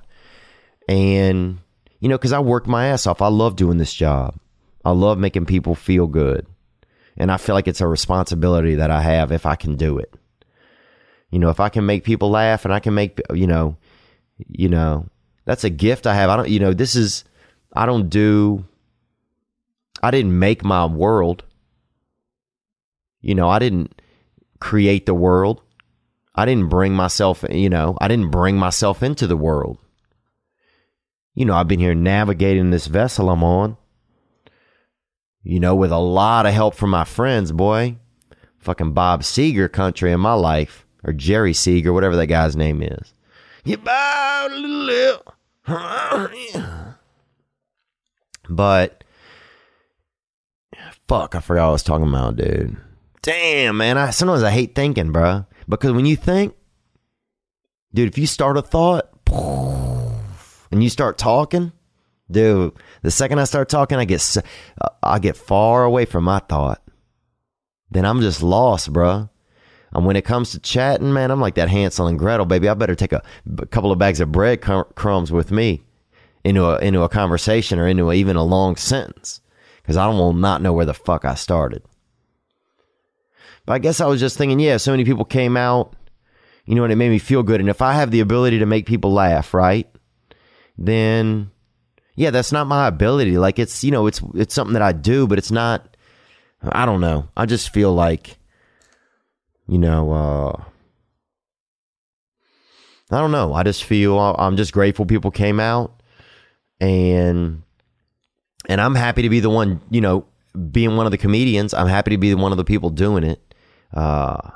and, 0.88 1.58
you 2.00 2.08
know, 2.08 2.18
because 2.18 2.32
I 2.32 2.40
work 2.40 2.66
my 2.66 2.88
ass 2.88 3.06
off. 3.06 3.22
I 3.22 3.28
love 3.28 3.54
doing 3.54 3.78
this 3.78 3.94
job. 3.94 4.34
I 4.84 4.90
love 4.90 5.16
making 5.16 5.46
people 5.46 5.76
feel 5.76 6.08
good. 6.08 6.44
And 7.16 7.30
I 7.30 7.36
feel 7.36 7.54
like 7.54 7.68
it's 7.68 7.80
a 7.80 7.86
responsibility 7.86 8.74
that 8.74 8.90
I 8.90 9.00
have 9.00 9.30
if 9.30 9.46
I 9.46 9.54
can 9.54 9.76
do 9.76 9.98
it. 9.98 10.12
You 11.30 11.38
know, 11.38 11.50
if 11.50 11.60
I 11.60 11.68
can 11.68 11.86
make 11.86 12.02
people 12.02 12.30
laugh 12.30 12.64
and 12.64 12.74
I 12.74 12.80
can 12.80 12.94
make, 12.94 13.20
you 13.32 13.46
know, 13.46 13.76
you 14.38 14.68
know, 14.68 15.06
that's 15.44 15.64
a 15.64 15.70
gift 15.70 16.06
I 16.06 16.14
have. 16.14 16.30
I 16.30 16.36
don't, 16.36 16.48
you 16.48 16.60
know, 16.60 16.72
this 16.72 16.94
is, 16.94 17.24
I 17.72 17.86
don't 17.86 18.08
do, 18.08 18.64
I 20.02 20.10
didn't 20.10 20.38
make 20.38 20.64
my 20.64 20.86
world. 20.86 21.44
You 23.20 23.34
know, 23.34 23.48
I 23.48 23.58
didn't 23.58 24.00
create 24.60 25.06
the 25.06 25.14
world. 25.14 25.62
I 26.34 26.44
didn't 26.44 26.68
bring 26.68 26.92
myself, 26.92 27.44
you 27.50 27.70
know, 27.70 27.96
I 28.00 28.08
didn't 28.08 28.30
bring 28.30 28.56
myself 28.56 29.02
into 29.02 29.26
the 29.26 29.36
world. 29.36 29.78
You 31.34 31.44
know, 31.44 31.54
I've 31.54 31.68
been 31.68 31.80
here 31.80 31.94
navigating 31.94 32.70
this 32.70 32.86
vessel 32.86 33.30
I'm 33.30 33.42
on 33.42 33.76
you 35.46 35.60
know, 35.60 35.76
with 35.76 35.92
a 35.92 35.98
lot 35.98 36.44
of 36.44 36.52
help 36.52 36.74
from 36.74 36.90
my 36.90 37.04
friends, 37.04 37.52
boy. 37.52 37.96
Fucking 38.58 38.94
Bob 38.94 39.22
Seger 39.22 39.70
country 39.70 40.10
in 40.10 40.18
my 40.18 40.32
life, 40.32 40.84
or 41.04 41.12
Jerry 41.12 41.52
Seeger, 41.52 41.92
whatever 41.92 42.16
that 42.16 42.26
guy's 42.26 42.56
name 42.56 42.82
is. 42.82 43.14
You 43.66 43.76
bow 43.78 44.48
a 44.48 44.54
little. 44.54 45.34
But 48.48 49.02
fuck, 51.08 51.34
I 51.34 51.40
forgot 51.40 51.68
I 51.68 51.72
was 51.72 51.82
talking 51.82 52.08
about, 52.08 52.36
dude. 52.36 52.76
Damn, 53.22 53.76
man. 53.76 53.98
I 53.98 54.10
sometimes 54.10 54.44
I 54.44 54.50
hate 54.50 54.76
thinking, 54.76 55.10
bro. 55.10 55.46
Because 55.68 55.92
when 55.92 56.06
you 56.06 56.14
think, 56.14 56.54
dude, 57.92 58.08
if 58.08 58.16
you 58.16 58.28
start 58.28 58.56
a 58.56 58.62
thought 58.62 59.10
and 60.70 60.82
you 60.82 60.88
start 60.88 61.18
talking, 61.18 61.72
Dude, 62.30 62.72
the 63.02 63.10
second 63.10 63.38
I 63.38 63.44
start 63.44 63.68
talking, 63.68 63.98
I 63.98 64.04
get 64.04 64.36
uh, 64.36 64.88
I 65.02 65.18
get 65.20 65.36
far 65.36 65.84
away 65.84 66.06
from 66.06 66.24
my 66.24 66.40
thought. 66.40 66.82
Then 67.90 68.04
I'm 68.04 68.20
just 68.20 68.42
lost, 68.42 68.92
bro. 68.92 69.30
And 69.96 70.04
when 70.04 70.14
it 70.14 70.26
comes 70.26 70.50
to 70.50 70.58
chatting, 70.58 71.14
man, 71.14 71.30
I'm 71.30 71.40
like 71.40 71.54
that 71.54 71.70
Hansel 71.70 72.06
and 72.06 72.18
Gretel, 72.18 72.44
baby. 72.44 72.68
I 72.68 72.74
better 72.74 72.94
take 72.94 73.14
a, 73.14 73.22
a 73.56 73.64
couple 73.64 73.90
of 73.90 73.98
bags 73.98 74.20
of 74.20 74.30
bread 74.30 74.60
crumbs 74.60 75.32
with 75.32 75.50
me 75.50 75.84
into 76.44 76.66
a 76.66 76.76
into 76.80 77.00
a 77.00 77.08
conversation 77.08 77.78
or 77.78 77.88
into 77.88 78.10
a, 78.10 78.14
even 78.14 78.36
a 78.36 78.44
long 78.44 78.76
sentence 78.76 79.40
because 79.80 79.96
I 79.96 80.06
will 80.08 80.34
not 80.34 80.60
know 80.60 80.74
where 80.74 80.84
the 80.84 80.92
fuck 80.92 81.24
I 81.24 81.34
started. 81.34 81.82
But 83.64 83.72
I 83.72 83.78
guess 83.78 84.02
I 84.02 84.06
was 84.06 84.20
just 84.20 84.36
thinking, 84.36 84.60
yeah, 84.60 84.76
so 84.76 84.90
many 84.90 85.06
people 85.06 85.24
came 85.24 85.56
out, 85.56 85.96
you 86.66 86.74
know, 86.74 86.84
and 86.84 86.92
it 86.92 86.96
made 86.96 87.08
me 87.08 87.18
feel 87.18 87.42
good. 87.42 87.60
And 87.60 87.70
if 87.70 87.80
I 87.80 87.94
have 87.94 88.10
the 88.10 88.20
ability 88.20 88.58
to 88.58 88.66
make 88.66 88.84
people 88.84 89.14
laugh, 89.14 89.54
right, 89.54 89.88
then 90.76 91.50
yeah, 92.16 92.28
that's 92.28 92.52
not 92.52 92.66
my 92.66 92.86
ability. 92.86 93.38
Like 93.38 93.58
it's 93.58 93.82
you 93.82 93.92
know, 93.92 94.06
it's 94.06 94.20
it's 94.34 94.54
something 94.54 94.74
that 94.74 94.82
I 94.82 94.92
do, 94.92 95.26
but 95.26 95.38
it's 95.38 95.50
not. 95.50 95.96
I 96.62 96.84
don't 96.84 97.00
know. 97.00 97.30
I 97.34 97.46
just 97.46 97.70
feel 97.70 97.94
like 97.94 98.36
you 99.68 99.78
know, 99.78 100.12
uh, 100.12 100.62
I 103.10 103.20
don't 103.20 103.32
know. 103.32 103.54
I 103.54 103.62
just 103.62 103.84
feel 103.84 104.18
I'm 104.18 104.56
just 104.56 104.72
grateful 104.72 105.06
people 105.06 105.30
came 105.30 105.60
out 105.60 106.02
and 106.80 107.62
and 108.68 108.80
I'm 108.80 108.94
happy 108.94 109.22
to 109.22 109.28
be 109.28 109.40
the 109.40 109.50
one, 109.50 109.80
you 109.90 110.00
know, 110.00 110.26
being 110.70 110.96
one 110.96 111.06
of 111.06 111.12
the 111.12 111.18
comedians. 111.18 111.72
I'm 111.72 111.86
happy 111.86 112.10
to 112.12 112.18
be 112.18 112.34
one 112.34 112.52
of 112.52 112.58
the 112.58 112.64
people 112.64 112.90
doing 112.90 113.22
it. 113.22 113.54
Uh, 113.94 114.50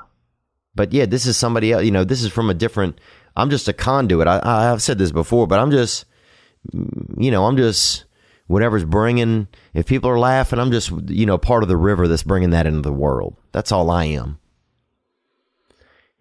but 0.75 0.91
yeah, 0.91 1.05
this 1.05 1.25
is 1.25 1.37
somebody 1.37 1.71
else, 1.71 1.85
you 1.85 1.91
know, 1.91 2.03
this 2.03 2.21
is 2.21 2.31
from 2.31 2.49
a 2.49 2.53
different, 2.53 2.99
I'm 3.35 3.49
just 3.49 3.67
a 3.69 3.73
conduit. 3.73 4.27
I, 4.27 4.41
I've 4.43 4.81
said 4.81 4.97
this 4.97 5.11
before, 5.11 5.47
but 5.47 5.59
I'm 5.59 5.71
just, 5.71 6.05
you 6.73 7.31
know, 7.31 7.45
I'm 7.45 7.55
just, 7.55 8.03
whatever's 8.47 8.83
bringing, 8.83 9.47
if 9.73 9.85
people 9.85 10.09
are 10.09 10.19
laughing, 10.19 10.59
I'm 10.59 10.71
just, 10.71 10.91
you 11.07 11.25
know, 11.25 11.37
part 11.37 11.63
of 11.63 11.69
the 11.69 11.77
river 11.77 12.07
that's 12.07 12.23
bringing 12.23 12.49
that 12.49 12.67
into 12.67 12.81
the 12.81 12.91
world. 12.91 13.37
That's 13.53 13.71
all 13.71 13.89
I 13.89 14.05
am 14.05 14.40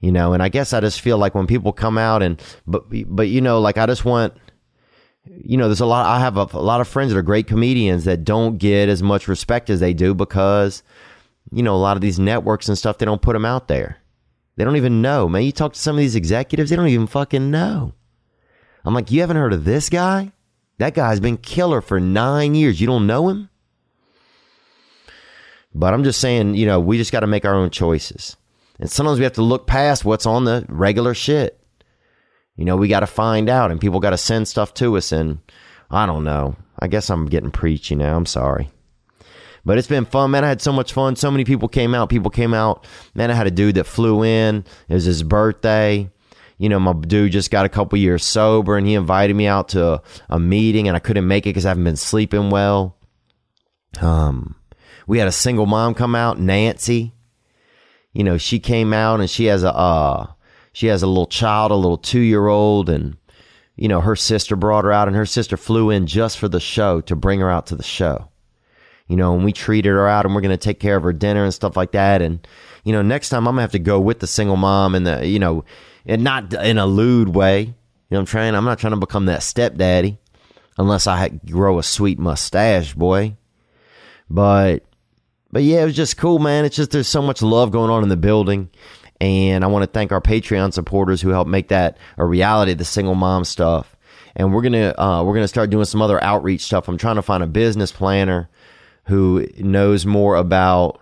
you 0.00 0.10
know 0.10 0.32
and 0.32 0.42
i 0.42 0.48
guess 0.48 0.72
i 0.72 0.80
just 0.80 1.00
feel 1.00 1.18
like 1.18 1.34
when 1.34 1.46
people 1.46 1.72
come 1.72 1.98
out 1.98 2.22
and 2.22 2.42
but 2.66 2.84
but 3.06 3.28
you 3.28 3.40
know 3.40 3.60
like 3.60 3.78
i 3.78 3.86
just 3.86 4.04
want 4.04 4.34
you 5.26 5.56
know 5.56 5.68
there's 5.68 5.80
a 5.80 5.86
lot 5.86 6.06
i 6.06 6.18
have 6.18 6.36
a, 6.36 6.46
a, 6.52 6.58
lot 6.58 6.80
of 6.80 6.88
friends 6.88 7.12
that 7.12 7.18
are 7.18 7.22
great 7.22 7.46
comedians 7.46 8.04
that 8.04 8.24
don't 8.24 8.58
get 8.58 8.88
as 8.88 9.02
much 9.02 9.28
respect 9.28 9.70
as 9.70 9.80
they 9.80 9.92
do 9.92 10.14
because 10.14 10.82
you 11.52 11.62
know 11.62 11.74
a 11.74 11.78
lot 11.78 11.96
of 11.96 12.00
these 12.00 12.18
networks 12.18 12.68
and 12.68 12.78
stuff 12.78 12.98
they 12.98 13.06
don't 13.06 13.22
put 13.22 13.32
them 13.32 13.44
out 13.44 13.68
there. 13.68 13.98
They 14.56 14.64
don't 14.64 14.76
even 14.76 15.02
know 15.02 15.28
man. 15.28 15.42
You 15.42 15.52
talk 15.52 15.72
to 15.72 15.78
some 15.78 15.96
of 15.96 16.00
these 16.00 16.16
executives 16.16 16.70
they 16.70 16.76
don't 16.76 16.88
even 16.88 17.06
fucking 17.06 17.50
know. 17.50 17.94
I'm 18.84 18.94
like 18.94 19.10
you 19.10 19.20
haven't 19.20 19.36
heard 19.36 19.52
of 19.52 19.64
this 19.64 19.88
guy? 19.88 20.32
That 20.78 20.94
guy's 20.94 21.20
been 21.20 21.36
killer 21.36 21.80
for 21.80 22.00
nine 22.00 22.54
years. 22.54 22.80
You 22.80 22.86
don't 22.86 23.06
know 23.06 23.28
him? 23.28 23.48
But 25.72 25.94
i'm 25.94 26.02
just 26.02 26.20
saying 26.20 26.54
you 26.54 26.66
know 26.66 26.80
we 26.80 26.98
just 26.98 27.12
got 27.12 27.20
to 27.20 27.28
make 27.28 27.44
our 27.44 27.54
own 27.54 27.70
choices 27.70 28.36
and 28.80 28.90
sometimes 28.90 29.18
we 29.18 29.24
have 29.24 29.34
to 29.34 29.42
look 29.42 29.66
past 29.66 30.06
what's 30.06 30.24
on 30.24 30.46
the 30.46 30.64
regular 30.68 31.12
shit. 31.12 31.60
You 32.56 32.64
know, 32.64 32.76
we 32.76 32.88
got 32.88 33.00
to 33.00 33.06
find 33.06 33.50
out 33.50 33.70
and 33.70 33.78
people 33.80 34.00
got 34.00 34.10
to 34.10 34.18
send 34.18 34.48
stuff 34.48 34.72
to 34.74 34.96
us. 34.96 35.12
And 35.12 35.38
I 35.90 36.06
don't 36.06 36.24
know. 36.24 36.56
I 36.78 36.88
guess 36.88 37.10
I'm 37.10 37.26
getting 37.26 37.50
preachy 37.50 37.94
now. 37.94 38.16
I'm 38.16 38.24
sorry. 38.24 38.70
But 39.66 39.76
it's 39.76 39.86
been 39.86 40.06
fun, 40.06 40.30
man. 40.30 40.44
I 40.44 40.48
had 40.48 40.62
so 40.62 40.72
much 40.72 40.94
fun. 40.94 41.14
So 41.14 41.30
many 41.30 41.44
people 41.44 41.68
came 41.68 41.94
out. 41.94 42.08
People 42.08 42.30
came 42.30 42.54
out. 42.54 42.86
Man, 43.14 43.30
I 43.30 43.34
had 43.34 43.46
a 43.46 43.50
dude 43.50 43.74
that 43.74 43.84
flew 43.84 44.24
in. 44.24 44.64
It 44.88 44.94
was 44.94 45.04
his 45.04 45.22
birthday. 45.22 46.10
You 46.56 46.70
know, 46.70 46.80
my 46.80 46.94
dude 46.94 47.32
just 47.32 47.50
got 47.50 47.66
a 47.66 47.70
couple 47.70 47.98
years 47.98 48.24
sober 48.24 48.78
and 48.78 48.86
he 48.86 48.94
invited 48.94 49.36
me 49.36 49.46
out 49.46 49.68
to 49.70 49.86
a, 49.94 50.02
a 50.30 50.38
meeting 50.38 50.88
and 50.88 50.96
I 50.96 51.00
couldn't 51.00 51.28
make 51.28 51.46
it 51.46 51.50
because 51.50 51.66
I 51.66 51.70
haven't 51.70 51.84
been 51.84 51.96
sleeping 51.96 52.48
well. 52.48 52.96
Um, 54.00 54.56
we 55.06 55.18
had 55.18 55.28
a 55.28 55.32
single 55.32 55.66
mom 55.66 55.92
come 55.92 56.14
out, 56.14 56.38
Nancy 56.38 57.14
you 58.12 58.24
know, 58.24 58.38
she 58.38 58.58
came 58.58 58.92
out 58.92 59.20
and 59.20 59.30
she 59.30 59.46
has 59.46 59.62
a, 59.62 59.74
uh, 59.74 60.26
she 60.72 60.86
has 60.86 61.02
a 61.02 61.06
little 61.06 61.26
child, 61.26 61.72
a 61.72 61.76
little 61.76 61.98
two 61.98 62.20
year 62.20 62.46
old, 62.46 62.88
and, 62.88 63.16
you 63.76 63.88
know, 63.88 64.00
her 64.00 64.16
sister 64.16 64.56
brought 64.56 64.84
her 64.84 64.92
out 64.92 65.08
and 65.08 65.16
her 65.16 65.26
sister 65.26 65.56
flew 65.56 65.90
in 65.90 66.06
just 66.06 66.38
for 66.38 66.48
the 66.48 66.60
show 66.60 67.00
to 67.02 67.16
bring 67.16 67.40
her 67.40 67.50
out 67.50 67.66
to 67.66 67.76
the 67.76 67.82
show. 67.82 68.28
You 69.08 69.16
know, 69.16 69.34
and 69.34 69.44
we 69.44 69.52
treated 69.52 69.88
her 69.88 70.06
out 70.06 70.24
and 70.24 70.34
we're 70.34 70.40
to 70.42 70.56
take 70.56 70.78
care 70.78 70.96
of 70.96 71.02
her 71.02 71.12
dinner 71.12 71.42
and 71.42 71.52
stuff 71.52 71.76
like 71.76 71.92
that. 71.92 72.22
And, 72.22 72.46
you 72.84 72.92
know, 72.92 73.02
next 73.02 73.28
time 73.30 73.48
I'm 73.48 73.56
to 73.56 73.60
have 73.60 73.72
to 73.72 73.80
go 73.80 73.98
with 73.98 74.20
the 74.20 74.28
single 74.28 74.56
mom 74.56 74.94
and 74.94 75.04
the, 75.04 75.26
you 75.26 75.40
know, 75.40 75.64
and 76.06 76.22
not 76.22 76.52
in 76.54 76.78
a 76.78 76.86
lewd 76.86 77.28
way. 77.30 77.62
You 77.62 78.16
know 78.16 78.20
I'm 78.20 78.26
trying? 78.26 78.54
I'm 78.54 78.64
not 78.64 78.78
trying 78.78 78.92
to 78.92 78.98
become 78.98 79.26
that 79.26 79.42
stepdaddy 79.42 80.18
unless 80.78 81.06
I 81.06 81.28
grow 81.28 81.78
a 81.78 81.82
sweet 81.82 82.18
mustache, 82.18 82.94
boy. 82.94 83.36
But 84.28 84.84
but 85.52 85.62
yeah, 85.62 85.82
it 85.82 85.86
was 85.86 85.96
just 85.96 86.16
cool, 86.16 86.38
man. 86.38 86.64
It's 86.64 86.76
just 86.76 86.90
there's 86.90 87.08
so 87.08 87.22
much 87.22 87.42
love 87.42 87.70
going 87.70 87.90
on 87.90 88.02
in 88.02 88.08
the 88.08 88.16
building. 88.16 88.70
And 89.20 89.64
I 89.64 89.66
want 89.66 89.82
to 89.82 89.90
thank 89.90 90.12
our 90.12 90.20
Patreon 90.20 90.72
supporters 90.72 91.20
who 91.20 91.28
helped 91.28 91.50
make 91.50 91.68
that 91.68 91.98
a 92.16 92.24
reality, 92.24 92.72
the 92.72 92.84
single 92.84 93.14
mom 93.14 93.44
stuff. 93.44 93.96
And 94.36 94.54
we're 94.54 94.62
gonna 94.62 94.94
uh, 94.96 95.22
we're 95.24 95.34
gonna 95.34 95.48
start 95.48 95.70
doing 95.70 95.84
some 95.84 96.00
other 96.00 96.22
outreach 96.22 96.62
stuff. 96.62 96.88
I'm 96.88 96.96
trying 96.96 97.16
to 97.16 97.22
find 97.22 97.42
a 97.42 97.48
business 97.48 97.92
planner 97.92 98.48
who 99.04 99.46
knows 99.58 100.06
more 100.06 100.36
about 100.36 101.00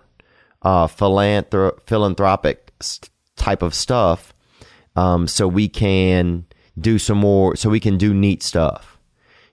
uh, 0.63 0.87
philanthrop- 0.87 1.81
philanthropic 1.85 2.73
type 3.35 3.61
of 3.61 3.75
stuff, 3.75 4.33
um, 4.95 5.27
so 5.27 5.47
we 5.47 5.69
can 5.69 6.45
do 6.77 6.97
some 6.97 7.19
more. 7.19 7.55
So 7.55 7.69
we 7.69 7.79
can 7.79 7.97
do 7.97 8.15
neat 8.15 8.41
stuff, 8.41 8.97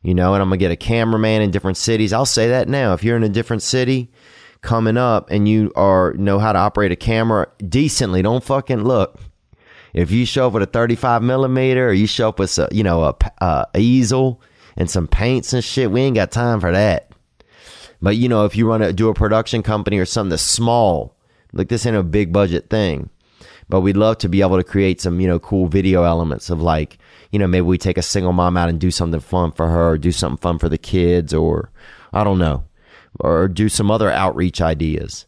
you 0.02 0.14
know. 0.14 0.32
And 0.32 0.42
I'm 0.42 0.48
gonna 0.48 0.56
get 0.56 0.70
a 0.72 0.76
cameraman 0.76 1.42
in 1.42 1.50
different 1.50 1.76
cities. 1.76 2.14
I'll 2.14 2.24
say 2.24 2.48
that 2.48 2.68
now. 2.68 2.94
If 2.94 3.04
you're 3.04 3.16
in 3.16 3.24
a 3.24 3.28
different 3.28 3.62
city 3.62 4.10
coming 4.66 4.96
up 4.96 5.30
and 5.30 5.48
you 5.48 5.72
are 5.76 6.12
know 6.14 6.40
how 6.40 6.52
to 6.52 6.58
operate 6.58 6.90
a 6.90 6.96
camera 6.96 7.46
decently, 7.66 8.20
don't 8.20 8.44
fucking 8.44 8.82
look. 8.82 9.18
If 9.94 10.10
you 10.10 10.26
show 10.26 10.48
up 10.48 10.52
with 10.52 10.64
a 10.64 10.66
35 10.66 11.22
millimeter 11.22 11.88
or 11.88 11.92
you 11.92 12.08
show 12.08 12.28
up 12.28 12.40
with 12.40 12.58
a, 12.58 12.68
you 12.72 12.82
know, 12.82 13.04
a, 13.04 13.14
a 13.40 13.44
uh, 13.44 13.64
easel 13.76 14.42
and 14.76 14.90
some 14.90 15.06
paints 15.06 15.52
and 15.52 15.64
shit, 15.64 15.90
we 15.90 16.02
ain't 16.02 16.16
got 16.16 16.32
time 16.32 16.60
for 16.60 16.72
that. 16.72 17.12
But 18.02 18.16
you 18.16 18.28
know, 18.28 18.44
if 18.44 18.56
you 18.56 18.68
run 18.68 18.80
to 18.80 18.92
do 18.92 19.08
a 19.08 19.14
production 19.14 19.62
company 19.62 19.98
or 19.98 20.04
something 20.04 20.30
that's 20.30 20.42
small, 20.42 21.16
like 21.52 21.68
this 21.68 21.86
ain't 21.86 21.96
a 21.96 22.02
big 22.02 22.32
budget 22.32 22.68
thing. 22.68 23.08
But 23.68 23.80
we'd 23.80 23.96
love 23.96 24.18
to 24.18 24.28
be 24.28 24.42
able 24.42 24.58
to 24.58 24.64
create 24.64 25.00
some, 25.00 25.20
you 25.20 25.28
know, 25.28 25.38
cool 25.38 25.68
video 25.68 26.02
elements 26.02 26.50
of 26.50 26.60
like, 26.60 26.98
you 27.30 27.38
know, 27.38 27.46
maybe 27.46 27.62
we 27.62 27.78
take 27.78 27.98
a 27.98 28.02
single 28.02 28.32
mom 28.32 28.56
out 28.56 28.68
and 28.68 28.80
do 28.80 28.90
something 28.90 29.20
fun 29.20 29.52
for 29.52 29.68
her, 29.68 29.90
or 29.90 29.98
do 29.98 30.12
something 30.12 30.40
fun 30.40 30.58
for 30.58 30.68
the 30.68 30.78
kids, 30.78 31.32
or 31.32 31.70
I 32.12 32.24
don't 32.24 32.38
know 32.38 32.64
or 33.20 33.48
do 33.48 33.68
some 33.68 33.90
other 33.90 34.10
outreach 34.10 34.60
ideas. 34.60 35.26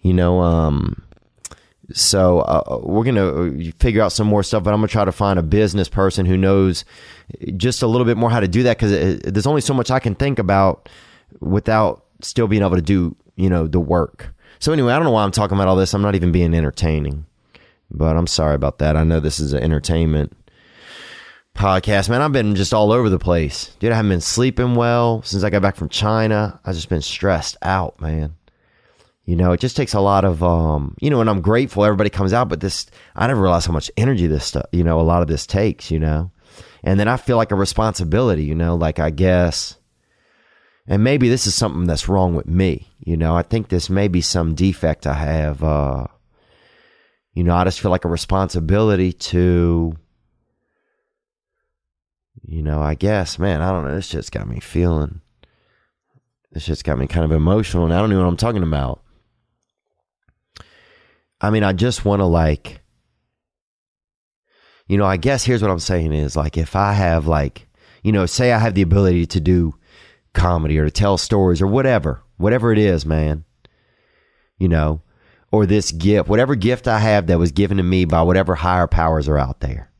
You 0.00 0.14
know, 0.14 0.40
um, 0.40 1.02
so 1.92 2.40
uh, 2.40 2.80
we're 2.82 3.04
gonna 3.04 3.72
figure 3.78 4.02
out 4.02 4.12
some 4.12 4.26
more 4.26 4.42
stuff, 4.42 4.62
but 4.62 4.72
I'm 4.72 4.80
gonna 4.80 4.88
try 4.88 5.04
to 5.04 5.12
find 5.12 5.38
a 5.38 5.42
business 5.42 5.88
person 5.88 6.26
who 6.26 6.36
knows 6.36 6.84
just 7.56 7.82
a 7.82 7.86
little 7.86 8.04
bit 8.04 8.16
more 8.16 8.30
how 8.30 8.40
to 8.40 8.48
do 8.48 8.62
that 8.64 8.78
because 8.78 9.20
there's 9.20 9.46
only 9.46 9.60
so 9.60 9.74
much 9.74 9.90
I 9.90 9.98
can 9.98 10.14
think 10.14 10.38
about 10.38 10.88
without 11.40 12.04
still 12.20 12.48
being 12.48 12.62
able 12.62 12.76
to 12.76 12.82
do 12.82 13.16
you 13.36 13.48
know 13.48 13.66
the 13.66 13.80
work. 13.80 14.34
So 14.58 14.72
anyway, 14.72 14.92
I 14.92 14.96
don't 14.96 15.04
know 15.04 15.12
why 15.12 15.24
I'm 15.24 15.30
talking 15.30 15.56
about 15.56 15.68
all 15.68 15.76
this. 15.76 15.94
I'm 15.94 16.02
not 16.02 16.14
even 16.14 16.32
being 16.32 16.52
entertaining, 16.54 17.26
but 17.90 18.16
I'm 18.16 18.26
sorry 18.26 18.54
about 18.54 18.78
that. 18.78 18.96
I 18.96 19.04
know 19.04 19.20
this 19.20 19.40
is 19.40 19.52
an 19.52 19.62
entertainment 19.62 20.36
podcast, 21.58 22.08
man. 22.08 22.22
I've 22.22 22.32
been 22.32 22.54
just 22.54 22.72
all 22.72 22.92
over 22.92 23.10
the 23.10 23.18
place. 23.18 23.74
Dude, 23.80 23.90
I 23.90 23.96
haven't 23.96 24.10
been 24.10 24.20
sleeping 24.20 24.76
well 24.76 25.22
since 25.22 25.42
I 25.42 25.50
got 25.50 25.60
back 25.60 25.74
from 25.76 25.88
China. 25.88 26.60
I've 26.64 26.76
just 26.76 26.88
been 26.88 27.02
stressed 27.02 27.56
out, 27.62 28.00
man. 28.00 28.36
You 29.24 29.36
know, 29.36 29.52
it 29.52 29.60
just 29.60 29.76
takes 29.76 29.92
a 29.92 30.00
lot 30.00 30.24
of, 30.24 30.42
um, 30.42 30.96
you 31.00 31.10
know, 31.10 31.20
and 31.20 31.28
I'm 31.28 31.42
grateful 31.42 31.84
everybody 31.84 32.10
comes 32.10 32.32
out, 32.32 32.48
but 32.48 32.60
this, 32.60 32.86
I 33.14 33.26
never 33.26 33.42
realized 33.42 33.66
how 33.66 33.72
much 33.72 33.90
energy 33.96 34.26
this 34.26 34.46
stuff, 34.46 34.66
you 34.72 34.84
know, 34.84 35.00
a 35.00 35.02
lot 35.02 35.20
of 35.20 35.28
this 35.28 35.46
takes, 35.46 35.90
you 35.90 35.98
know. 35.98 36.30
And 36.82 36.98
then 36.98 37.08
I 37.08 37.16
feel 37.16 37.36
like 37.36 37.50
a 37.50 37.56
responsibility, 37.56 38.44
you 38.44 38.54
know, 38.54 38.76
like 38.76 38.98
I 39.00 39.10
guess, 39.10 39.76
and 40.86 41.04
maybe 41.04 41.28
this 41.28 41.46
is 41.46 41.54
something 41.54 41.84
that's 41.86 42.08
wrong 42.08 42.34
with 42.34 42.46
me, 42.46 42.88
you 43.04 43.16
know. 43.16 43.36
I 43.36 43.42
think 43.42 43.68
this 43.68 43.90
may 43.90 44.08
be 44.08 44.20
some 44.20 44.54
defect 44.54 45.06
I 45.06 45.14
have. 45.14 45.62
Uh, 45.62 46.06
you 47.34 47.44
know, 47.44 47.54
I 47.54 47.64
just 47.64 47.80
feel 47.80 47.90
like 47.90 48.06
a 48.06 48.08
responsibility 48.08 49.12
to, 49.12 49.94
you 52.48 52.62
know, 52.62 52.80
I 52.80 52.94
guess, 52.94 53.38
man, 53.38 53.60
I 53.60 53.70
don't 53.70 53.84
know. 53.84 53.94
This 53.94 54.08
just 54.08 54.32
got 54.32 54.48
me 54.48 54.58
feeling. 54.58 55.20
This 56.50 56.64
just 56.64 56.82
got 56.82 56.98
me 56.98 57.06
kind 57.06 57.26
of 57.26 57.32
emotional, 57.32 57.84
and 57.84 57.92
I 57.92 57.98
don't 57.98 58.08
know 58.08 58.18
what 58.18 58.26
I'm 58.26 58.38
talking 58.38 58.62
about. 58.62 59.02
I 61.42 61.50
mean, 61.50 61.62
I 61.62 61.74
just 61.74 62.06
want 62.06 62.20
to 62.20 62.24
like, 62.24 62.80
you 64.86 64.96
know, 64.96 65.04
I 65.04 65.18
guess 65.18 65.44
here's 65.44 65.60
what 65.60 65.70
I'm 65.70 65.78
saying 65.78 66.14
is 66.14 66.36
like, 66.36 66.56
if 66.56 66.74
I 66.74 66.94
have 66.94 67.26
like, 67.26 67.68
you 68.02 68.12
know, 68.12 68.24
say 68.24 68.50
I 68.50 68.58
have 68.58 68.74
the 68.74 68.82
ability 68.82 69.26
to 69.26 69.40
do 69.40 69.74
comedy 70.32 70.78
or 70.78 70.86
to 70.86 70.90
tell 70.90 71.18
stories 71.18 71.60
or 71.60 71.66
whatever, 71.66 72.22
whatever 72.38 72.72
it 72.72 72.78
is, 72.78 73.04
man, 73.04 73.44
you 74.56 74.68
know, 74.68 75.02
or 75.52 75.66
this 75.66 75.92
gift, 75.92 76.30
whatever 76.30 76.54
gift 76.54 76.88
I 76.88 76.98
have 76.98 77.26
that 77.26 77.38
was 77.38 77.52
given 77.52 77.76
to 77.76 77.82
me 77.82 78.06
by 78.06 78.22
whatever 78.22 78.54
higher 78.54 78.86
powers 78.86 79.28
are 79.28 79.38
out 79.38 79.60
there 79.60 79.92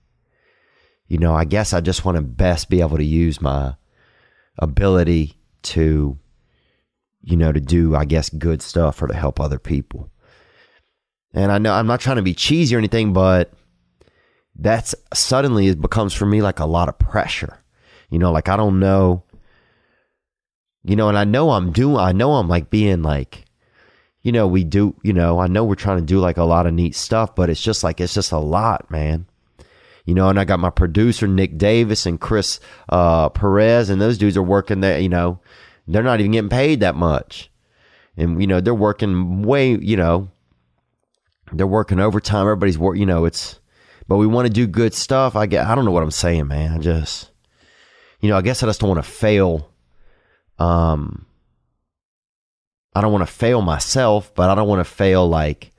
you 1.09 1.18
know, 1.18 1.35
I 1.35 1.44
guess 1.44 1.73
I 1.73 1.81
just 1.81 2.05
want 2.05 2.16
to 2.16 2.23
best 2.23 2.68
be 2.68 2.81
able 2.81 2.99
to 2.99 3.05
use 3.05 3.40
my 3.40 3.75
ability 4.59 5.38
to, 5.62 6.18
you 7.23 7.37
know, 7.37 7.51
to 7.51 7.61
do, 7.61 7.97
I 7.97 8.05
guess, 8.05 8.29
good 8.29 8.61
stuff 8.61 9.03
or 9.03 9.07
to 9.09 9.14
help 9.14 9.40
other 9.40 9.59
people. 9.59 10.11
And 11.33 11.51
I 11.51 11.59
know 11.59 11.73
I'm 11.73 11.87
not 11.87 12.01
trying 12.01 12.16
to 12.16 12.23
be 12.23 12.35
cheesy 12.35 12.75
or 12.75 12.79
anything, 12.79 13.12
but 13.12 13.53
that's 14.55 14.94
suddenly 15.14 15.68
it 15.68 15.81
becomes 15.81 16.12
for 16.12 16.27
me 16.27 16.42
like 16.42 16.61
a 16.61 16.66
lot 16.66 16.88
of 16.88 16.99
pressure. 16.99 17.59
You 18.11 18.18
know, 18.18 18.33
like 18.33 18.49
I 18.49 18.57
don't 18.57 18.79
know. 18.79 19.25
You 20.85 20.97
know, 20.97 21.09
and 21.09 21.18
I 21.18 21.25
know 21.25 21.51
I'm 21.51 21.73
doing, 21.73 21.97
I 21.99 22.12
know 22.12 22.35
I'm 22.35 22.49
like 22.49 22.71
being 22.71 23.03
like, 23.03 23.44
you 24.23 24.33
know, 24.33 24.47
we 24.47 24.64
do, 24.64 24.94
you 25.03 25.12
know, 25.12 25.38
I 25.38 25.47
know 25.47 25.64
we're 25.64 25.75
trying 25.75 25.99
to 25.99 26.05
do 26.05 26.18
like 26.18 26.37
a 26.37 26.44
lot 26.44 26.66
of 26.66 26.75
neat 26.75 26.94
stuff, 26.94 27.35
but 27.35 27.51
it's 27.51 27.61
just 27.61 27.85
like, 27.85 28.01
it's 28.01 28.14
just 28.14 28.33
a 28.33 28.38
lot, 28.38 28.90
man. 28.90 29.28
You 30.09 30.14
know, 30.14 30.31
and 30.31 30.40
I 30.40 30.47
got 30.47 30.59
my 30.59 30.71
producer, 30.71 31.27
Nick 31.27 31.59
Davis 31.59 32.07
and 32.07 32.18
Chris 32.18 32.61
uh, 32.88 33.29
Perez, 33.29 33.90
and 33.90 34.01
those 34.01 34.16
dudes 34.16 34.38
are 34.38 34.42
working 34.42 34.81
there, 34.81 34.99
you 34.99 35.11
know, 35.11 35.38
they're 35.87 36.03
not 36.03 36.18
even 36.18 36.33
getting 36.33 36.49
paid 36.49 36.81
that 36.81 36.94
much. 36.94 37.51
And, 38.16 38.40
you 38.40 38.47
know, 38.47 38.62
they're 38.62 38.75
working 38.75 39.42
way, 39.42 39.73
you 39.73 39.99
know, 39.99 40.31
they're 41.53 41.66
working 41.66 42.01
overtime. 42.01 42.47
Everybody's 42.47 42.79
work, 42.79 42.97
you 42.97 43.05
know, 43.05 43.27
it's, 43.27 43.61
but 44.09 44.16
we 44.16 44.27
want 44.27 44.47
to 44.47 44.51
do 44.51 44.66
good 44.66 44.94
stuff. 44.94 45.37
I 45.37 45.44
get, 45.44 45.66
I 45.66 45.75
don't 45.75 45.85
know 45.85 45.90
what 45.90 46.03
I'm 46.03 46.11
saying, 46.11 46.49
man. 46.49 46.73
I 46.73 46.79
just, 46.79 47.31
you 48.23 48.31
know, 48.31 48.38
I 48.38 48.40
guess 48.40 48.62
I 48.62 48.66
just 48.66 48.81
don't 48.81 48.88
want 48.88 49.05
to 49.05 49.11
fail. 49.11 49.71
Um, 50.59 51.27
I 52.94 53.03
don't 53.03 53.12
want 53.12 53.29
to 53.29 53.35
fail 53.35 53.61
myself, 53.61 54.35
but 54.35 54.49
I 54.49 54.55
don't 54.55 54.68
want 54.68 54.81
to 54.81 54.90
fail 54.90 55.29
like, 55.29 55.71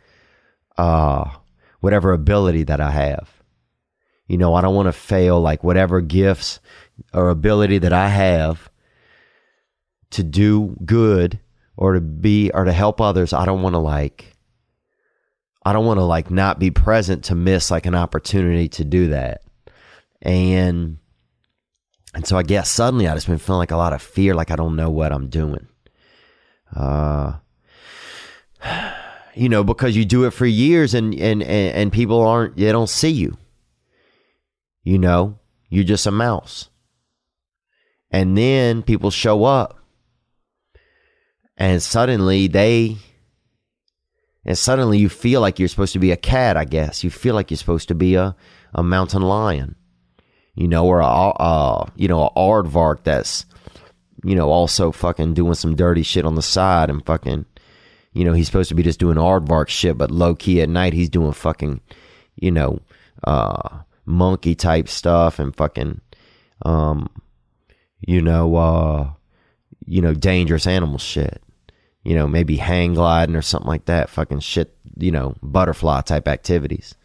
uh, 0.77 1.31
whatever 1.79 2.13
ability 2.13 2.65
that 2.65 2.79
I 2.79 2.91
have. 2.91 3.38
You 4.29 4.37
know, 4.37 4.53
I 4.53 4.61
don't 4.61 4.75
want 4.75 4.85
to 4.85 4.93
fail 4.93 5.41
like 5.41 5.63
whatever 5.63 6.01
gifts 6.01 6.59
or 7.13 7.29
ability 7.29 7.79
that 7.79 7.93
I 7.93 8.07
have 8.07 8.69
to 10.11 10.23
do 10.23 10.77
good 10.85 11.39
or 11.75 11.93
to 11.93 11.99
be 11.99 12.51
or 12.51 12.63
to 12.63 12.71
help 12.71 13.01
others. 13.01 13.33
I 13.33 13.45
don't 13.45 13.63
want 13.63 13.73
to 13.73 13.79
like, 13.79 14.37
I 15.65 15.73
don't 15.73 15.87
want 15.87 15.99
to 15.99 16.03
like 16.03 16.29
not 16.29 16.59
be 16.59 16.69
present 16.69 17.23
to 17.25 17.35
miss 17.35 17.71
like 17.71 17.87
an 17.87 17.95
opportunity 17.95 18.69
to 18.69 18.85
do 18.85 19.07
that. 19.07 19.41
And 20.21 20.99
and 22.13 22.27
so 22.27 22.37
I 22.37 22.43
guess 22.43 22.69
suddenly 22.69 23.07
I 23.07 23.15
just 23.15 23.25
been 23.25 23.39
feeling 23.39 23.59
like 23.59 23.71
a 23.71 23.77
lot 23.77 23.93
of 23.93 24.01
fear, 24.01 24.35
like 24.35 24.51
I 24.51 24.55
don't 24.55 24.75
know 24.75 24.91
what 24.91 25.11
I'm 25.11 25.29
doing. 25.29 25.67
Uh 26.75 27.33
you 29.33 29.49
know, 29.49 29.63
because 29.63 29.95
you 29.95 30.05
do 30.05 30.25
it 30.25 30.33
for 30.33 30.45
years 30.45 30.93
and 30.93 31.15
and 31.15 31.41
and, 31.41 31.75
and 31.75 31.91
people 31.91 32.21
aren't 32.21 32.57
they 32.57 32.71
don't 32.71 32.89
see 32.89 33.09
you. 33.09 33.35
You 34.89 34.97
know, 34.97 35.37
you're 35.69 35.83
just 35.83 36.07
a 36.07 36.11
mouse. 36.11 36.67
And 38.09 38.35
then 38.35 38.81
people 38.81 39.11
show 39.11 39.43
up. 39.43 39.77
And 41.57 41.83
suddenly 41.83 42.47
they 42.47 42.97
and 44.43 44.57
suddenly 44.57 44.97
you 44.97 45.07
feel 45.07 45.41
like 45.41 45.59
you're 45.59 45.67
supposed 45.67 45.93
to 45.93 45.99
be 45.99 46.09
a 46.09 46.17
cat, 46.17 46.57
I 46.57 46.65
guess. 46.65 47.03
You 47.03 47.11
feel 47.11 47.35
like 47.35 47.51
you're 47.51 47.59
supposed 47.59 47.87
to 47.89 47.93
be 47.93 48.15
a, 48.15 48.35
a 48.73 48.81
mountain 48.81 49.21
lion, 49.21 49.75
you 50.55 50.67
know, 50.67 50.87
or 50.87 51.01
a, 51.01 51.05
a 51.05 51.91
you 51.95 52.07
know, 52.07 52.23
a 52.23 52.31
aardvark 52.31 53.03
that's, 53.03 53.45
you 54.23 54.33
know, 54.33 54.49
also 54.49 54.91
fucking 54.91 55.35
doing 55.35 55.53
some 55.53 55.75
dirty 55.75 56.01
shit 56.01 56.25
on 56.25 56.33
the 56.33 56.41
side 56.41 56.89
and 56.89 57.05
fucking, 57.05 57.45
you 58.13 58.25
know, 58.25 58.33
he's 58.33 58.47
supposed 58.47 58.69
to 58.69 58.75
be 58.75 58.81
just 58.81 58.99
doing 58.99 59.17
aardvark 59.17 59.67
shit, 59.67 59.99
but 59.99 60.09
low 60.09 60.33
key 60.33 60.63
at 60.63 60.69
night 60.69 60.93
he's 60.93 61.09
doing 61.09 61.33
fucking, 61.33 61.79
you 62.37 62.49
know, 62.49 62.79
uh, 63.23 63.81
monkey 64.09 64.55
type 64.55 64.89
stuff 64.89 65.39
and 65.39 65.55
fucking, 65.55 66.01
um, 66.65 67.09
you 67.99 68.21
know, 68.21 68.55
uh, 68.55 69.11
you 69.85 70.01
know, 70.01 70.13
dangerous 70.13 70.67
animal 70.67 70.97
shit 70.97 71.41
you 72.03 72.15
know, 72.15 72.27
maybe 72.27 72.55
hang 72.55 72.93
gliding 72.93 73.35
or 73.35 73.41
something 73.41 73.67
like 73.67 73.85
that, 73.85 74.09
fucking 74.09 74.39
shit, 74.39 74.75
you 74.97 75.11
know, 75.11 75.35
butterfly 75.43 76.01
type 76.01 76.27
activities. 76.27 76.95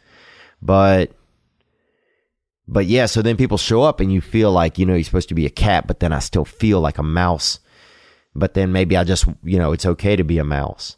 But, 0.62 1.12
but 2.66 2.86
yeah, 2.86 3.06
so 3.06 3.20
then 3.20 3.36
people 3.36 3.58
show 3.58 3.82
up 3.82 4.00
and 4.00 4.12
you 4.12 4.20
feel 4.20 4.52
like, 4.52 4.78
you 4.78 4.86
know, 4.86 4.94
you're 4.94 5.04
supposed 5.04 5.28
to 5.28 5.34
be 5.34 5.46
a 5.46 5.50
cat, 5.50 5.86
but 5.86 6.00
then 6.00 6.12
I 6.12 6.20
still 6.20 6.44
feel 6.44 6.80
like 6.80 6.98
a 6.98 7.02
mouse. 7.02 7.58
But 8.34 8.54
then 8.54 8.72
maybe 8.72 8.96
I 8.96 9.04
just, 9.04 9.26
you 9.42 9.58
know, 9.58 9.72
it's 9.72 9.86
okay 9.86 10.16
to 10.16 10.24
be 10.24 10.38
a 10.38 10.44
mouse. 10.44 10.96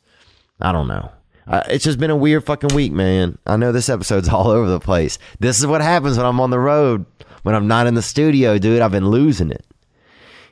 I 0.61 0.73
don't 0.73 0.89
know. 0.89 1.11
Uh, 1.47 1.63
it's 1.69 1.85
just 1.85 1.99
been 1.99 2.11
a 2.11 2.17
weird 2.17 2.45
fucking 2.45 2.75
week, 2.75 2.93
man. 2.93 3.39
I 3.47 3.57
know 3.57 3.73
this 3.73 3.89
episode's 3.89 4.29
all 4.31 4.49
over 4.49 4.69
the 4.69 4.81
place. 4.81 5.19
This 5.39 5.59
is 5.59 5.67
what 5.67 5.81
happens 5.81 6.17
when 6.17 6.27
I'm 6.27 6.41
on 6.41 6.51
the 6.51 6.59
road, 6.59 7.07
when 7.43 7.55
I'm 7.55 7.69
not 7.69 7.87
in 7.87 7.95
the 7.95 8.03
studio, 8.03 8.59
dude. 8.59 8.83
I've 8.83 8.93
been 8.93 9.09
losing 9.09 9.51
it. 9.51 9.65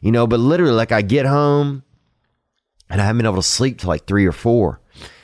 You 0.00 0.12
know, 0.12 0.26
but 0.26 0.38
literally, 0.38 0.74
like, 0.74 0.92
I 0.92 1.00
get 1.02 1.24
home 1.24 1.82
and 2.90 3.00
I 3.00 3.04
haven't 3.04 3.18
been 3.18 3.26
able 3.26 3.36
to 3.36 3.42
sleep 3.42 3.78
till 3.78 3.88
like 3.88 4.06
three 4.06 4.26
or 4.26 4.32
four. 4.32 4.80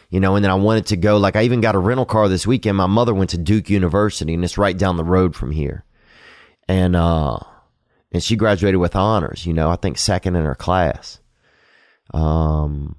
You 0.08 0.18
know, 0.18 0.34
and 0.34 0.44
then 0.44 0.50
I 0.50 0.56
wanted 0.56 0.86
to 0.86 0.96
go. 0.96 1.18
Like 1.18 1.36
I 1.36 1.44
even 1.44 1.60
got 1.60 1.76
a 1.76 1.78
rental 1.78 2.04
car 2.04 2.28
this 2.28 2.46
weekend. 2.46 2.76
My 2.76 2.86
mother 2.86 3.14
went 3.14 3.30
to 3.30 3.38
Duke 3.38 3.70
University, 3.70 4.34
and 4.34 4.42
it's 4.42 4.58
right 4.58 4.76
down 4.76 4.96
the 4.96 5.04
road 5.04 5.36
from 5.36 5.52
here. 5.52 5.84
And 6.66 6.96
uh, 6.96 7.38
and 8.10 8.20
she 8.20 8.34
graduated 8.34 8.80
with 8.80 8.96
honors. 8.96 9.46
You 9.46 9.52
know, 9.52 9.70
I 9.70 9.76
think 9.76 9.98
second 9.98 10.34
in 10.34 10.44
her 10.44 10.56
class. 10.56 11.20
Um, 12.12 12.96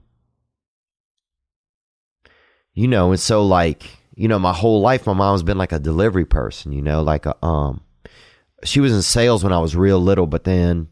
you 2.74 2.88
know, 2.88 3.12
and 3.12 3.20
so 3.20 3.46
like 3.46 3.84
you 4.16 4.28
know, 4.28 4.40
my 4.40 4.54
whole 4.54 4.82
life, 4.82 5.08
my 5.08 5.14
mom's 5.14 5.44
been 5.44 5.58
like 5.58 5.72
a 5.72 5.80
delivery 5.80 6.26
person. 6.26 6.72
You 6.72 6.82
know, 6.82 7.02
like 7.02 7.26
a 7.26 7.46
um, 7.46 7.82
she 8.64 8.80
was 8.80 8.94
in 8.94 9.02
sales 9.02 9.44
when 9.44 9.54
I 9.54 9.60
was 9.60 9.76
real 9.76 10.00
little, 10.00 10.28
but 10.28 10.44
then 10.44 10.88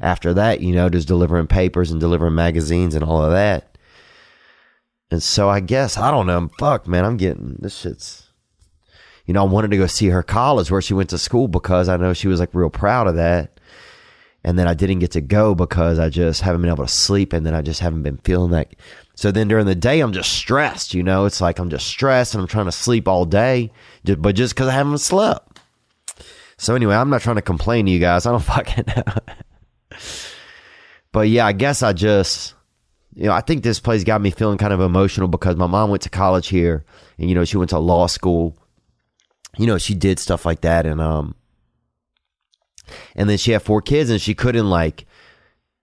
after 0.00 0.34
that, 0.34 0.60
you 0.60 0.72
know, 0.74 0.88
just 0.88 1.08
delivering 1.08 1.46
papers 1.46 1.90
and 1.90 2.00
delivering 2.00 2.34
magazines 2.34 2.94
and 2.94 3.04
all 3.04 3.24
of 3.24 3.32
that. 3.32 3.76
And 5.10 5.22
so 5.22 5.48
I 5.48 5.60
guess, 5.60 5.96
I 5.96 6.10
don't 6.10 6.26
know, 6.26 6.50
fuck, 6.58 6.86
man, 6.86 7.04
I'm 7.04 7.16
getting 7.16 7.56
this 7.60 7.78
shit's, 7.78 8.28
you 9.24 9.34
know, 9.34 9.42
I 9.42 9.46
wanted 9.48 9.70
to 9.70 9.76
go 9.78 9.86
see 9.86 10.08
her 10.08 10.22
college 10.22 10.70
where 10.70 10.82
she 10.82 10.94
went 10.94 11.10
to 11.10 11.18
school 11.18 11.48
because 11.48 11.88
I 11.88 11.96
know 11.96 12.12
she 12.12 12.28
was 12.28 12.40
like 12.40 12.54
real 12.54 12.70
proud 12.70 13.08
of 13.08 13.16
that. 13.16 13.58
And 14.44 14.58
then 14.58 14.68
I 14.68 14.74
didn't 14.74 15.00
get 15.00 15.10
to 15.12 15.20
go 15.20 15.54
because 15.54 15.98
I 15.98 16.10
just 16.10 16.42
haven't 16.42 16.62
been 16.62 16.70
able 16.70 16.86
to 16.86 16.92
sleep 16.92 17.32
and 17.32 17.44
then 17.44 17.54
I 17.54 17.62
just 17.62 17.80
haven't 17.80 18.02
been 18.02 18.18
feeling 18.18 18.52
that. 18.52 18.74
So 19.18 19.32
then 19.32 19.48
during 19.48 19.66
the 19.66 19.74
day, 19.74 19.98
I'm 19.98 20.12
just 20.12 20.32
stressed, 20.32 20.94
you 20.94 21.02
know, 21.02 21.24
it's 21.24 21.40
like 21.40 21.58
I'm 21.58 21.70
just 21.70 21.88
stressed 21.88 22.34
and 22.34 22.40
I'm 22.40 22.46
trying 22.46 22.66
to 22.66 22.72
sleep 22.72 23.08
all 23.08 23.24
day, 23.24 23.72
but 24.04 24.36
just 24.36 24.54
because 24.54 24.68
I 24.68 24.74
haven't 24.74 24.98
slept. 24.98 25.58
So 26.56 26.76
anyway, 26.76 26.94
I'm 26.94 27.10
not 27.10 27.22
trying 27.22 27.34
to 27.34 27.42
complain 27.42 27.86
to 27.86 27.90
you 27.90 27.98
guys. 27.98 28.26
I 28.26 28.30
don't 28.30 28.40
fucking 28.44 28.84
know. 28.86 29.98
but 31.10 31.28
yeah, 31.28 31.46
I 31.46 31.52
guess 31.52 31.82
I 31.82 31.94
just, 31.94 32.54
you 33.12 33.24
know, 33.24 33.32
I 33.32 33.40
think 33.40 33.64
this 33.64 33.80
place 33.80 34.04
got 34.04 34.20
me 34.20 34.30
feeling 34.30 34.56
kind 34.56 34.72
of 34.72 34.80
emotional 34.80 35.26
because 35.26 35.56
my 35.56 35.66
mom 35.66 35.90
went 35.90 36.04
to 36.04 36.10
college 36.10 36.46
here 36.46 36.84
and, 37.18 37.28
you 37.28 37.34
know, 37.34 37.44
she 37.44 37.56
went 37.56 37.70
to 37.70 37.80
law 37.80 38.06
school. 38.06 38.56
You 39.56 39.66
know, 39.66 39.78
she 39.78 39.94
did 39.94 40.20
stuff 40.20 40.46
like 40.46 40.60
that. 40.60 40.86
And, 40.86 41.00
um, 41.00 41.34
and 43.16 43.28
then 43.28 43.36
she 43.36 43.50
had 43.50 43.62
four 43.62 43.82
kids 43.82 44.10
and 44.10 44.20
she 44.20 44.36
couldn't 44.36 44.70
like, 44.70 45.06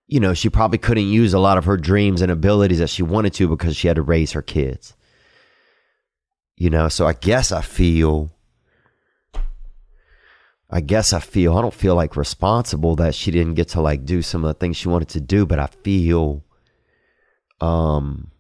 you 0.08 0.20
know, 0.20 0.34
she 0.34 0.50
probably 0.50 0.78
couldn't 0.78 1.08
use 1.08 1.34
a 1.34 1.40
lot 1.40 1.58
of 1.58 1.66
her 1.66 1.78
dreams 1.78 2.22
and 2.22 2.32
abilities 2.32 2.80
that 2.80 2.90
she 2.90 3.04
wanted 3.04 3.34
to 3.34 3.48
because 3.48 3.76
she 3.76 3.88
had 3.88 3.96
to 3.96 4.02
raise 4.02 4.34
her 4.34 4.42
kids. 4.42 4.94
You 6.58 6.70
know, 6.70 6.88
so 6.90 7.08
I 7.08 7.14
guess 7.14 7.52
I 7.52 7.62
feel 7.62 8.32
I 10.70 10.82
guess 10.82 11.14
I 11.14 11.20
feel 11.20 11.58
I 11.58 11.62
don't 11.62 11.74
feel 11.74 11.96
like 11.96 12.16
responsible 12.16 12.96
that 12.98 13.16
she 13.16 13.32
didn't 13.32 13.56
get 13.56 13.70
to 13.70 13.82
like 13.82 14.06
do 14.06 14.22
some 14.22 14.44
of 14.44 14.48
the 14.48 14.54
things 14.54 14.78
she 14.78 14.88
wanted 14.88 15.10
to 15.10 15.22
do, 15.22 15.46
but 15.46 15.60
I 15.60 15.68
feel 15.68 16.44
um 17.60 18.32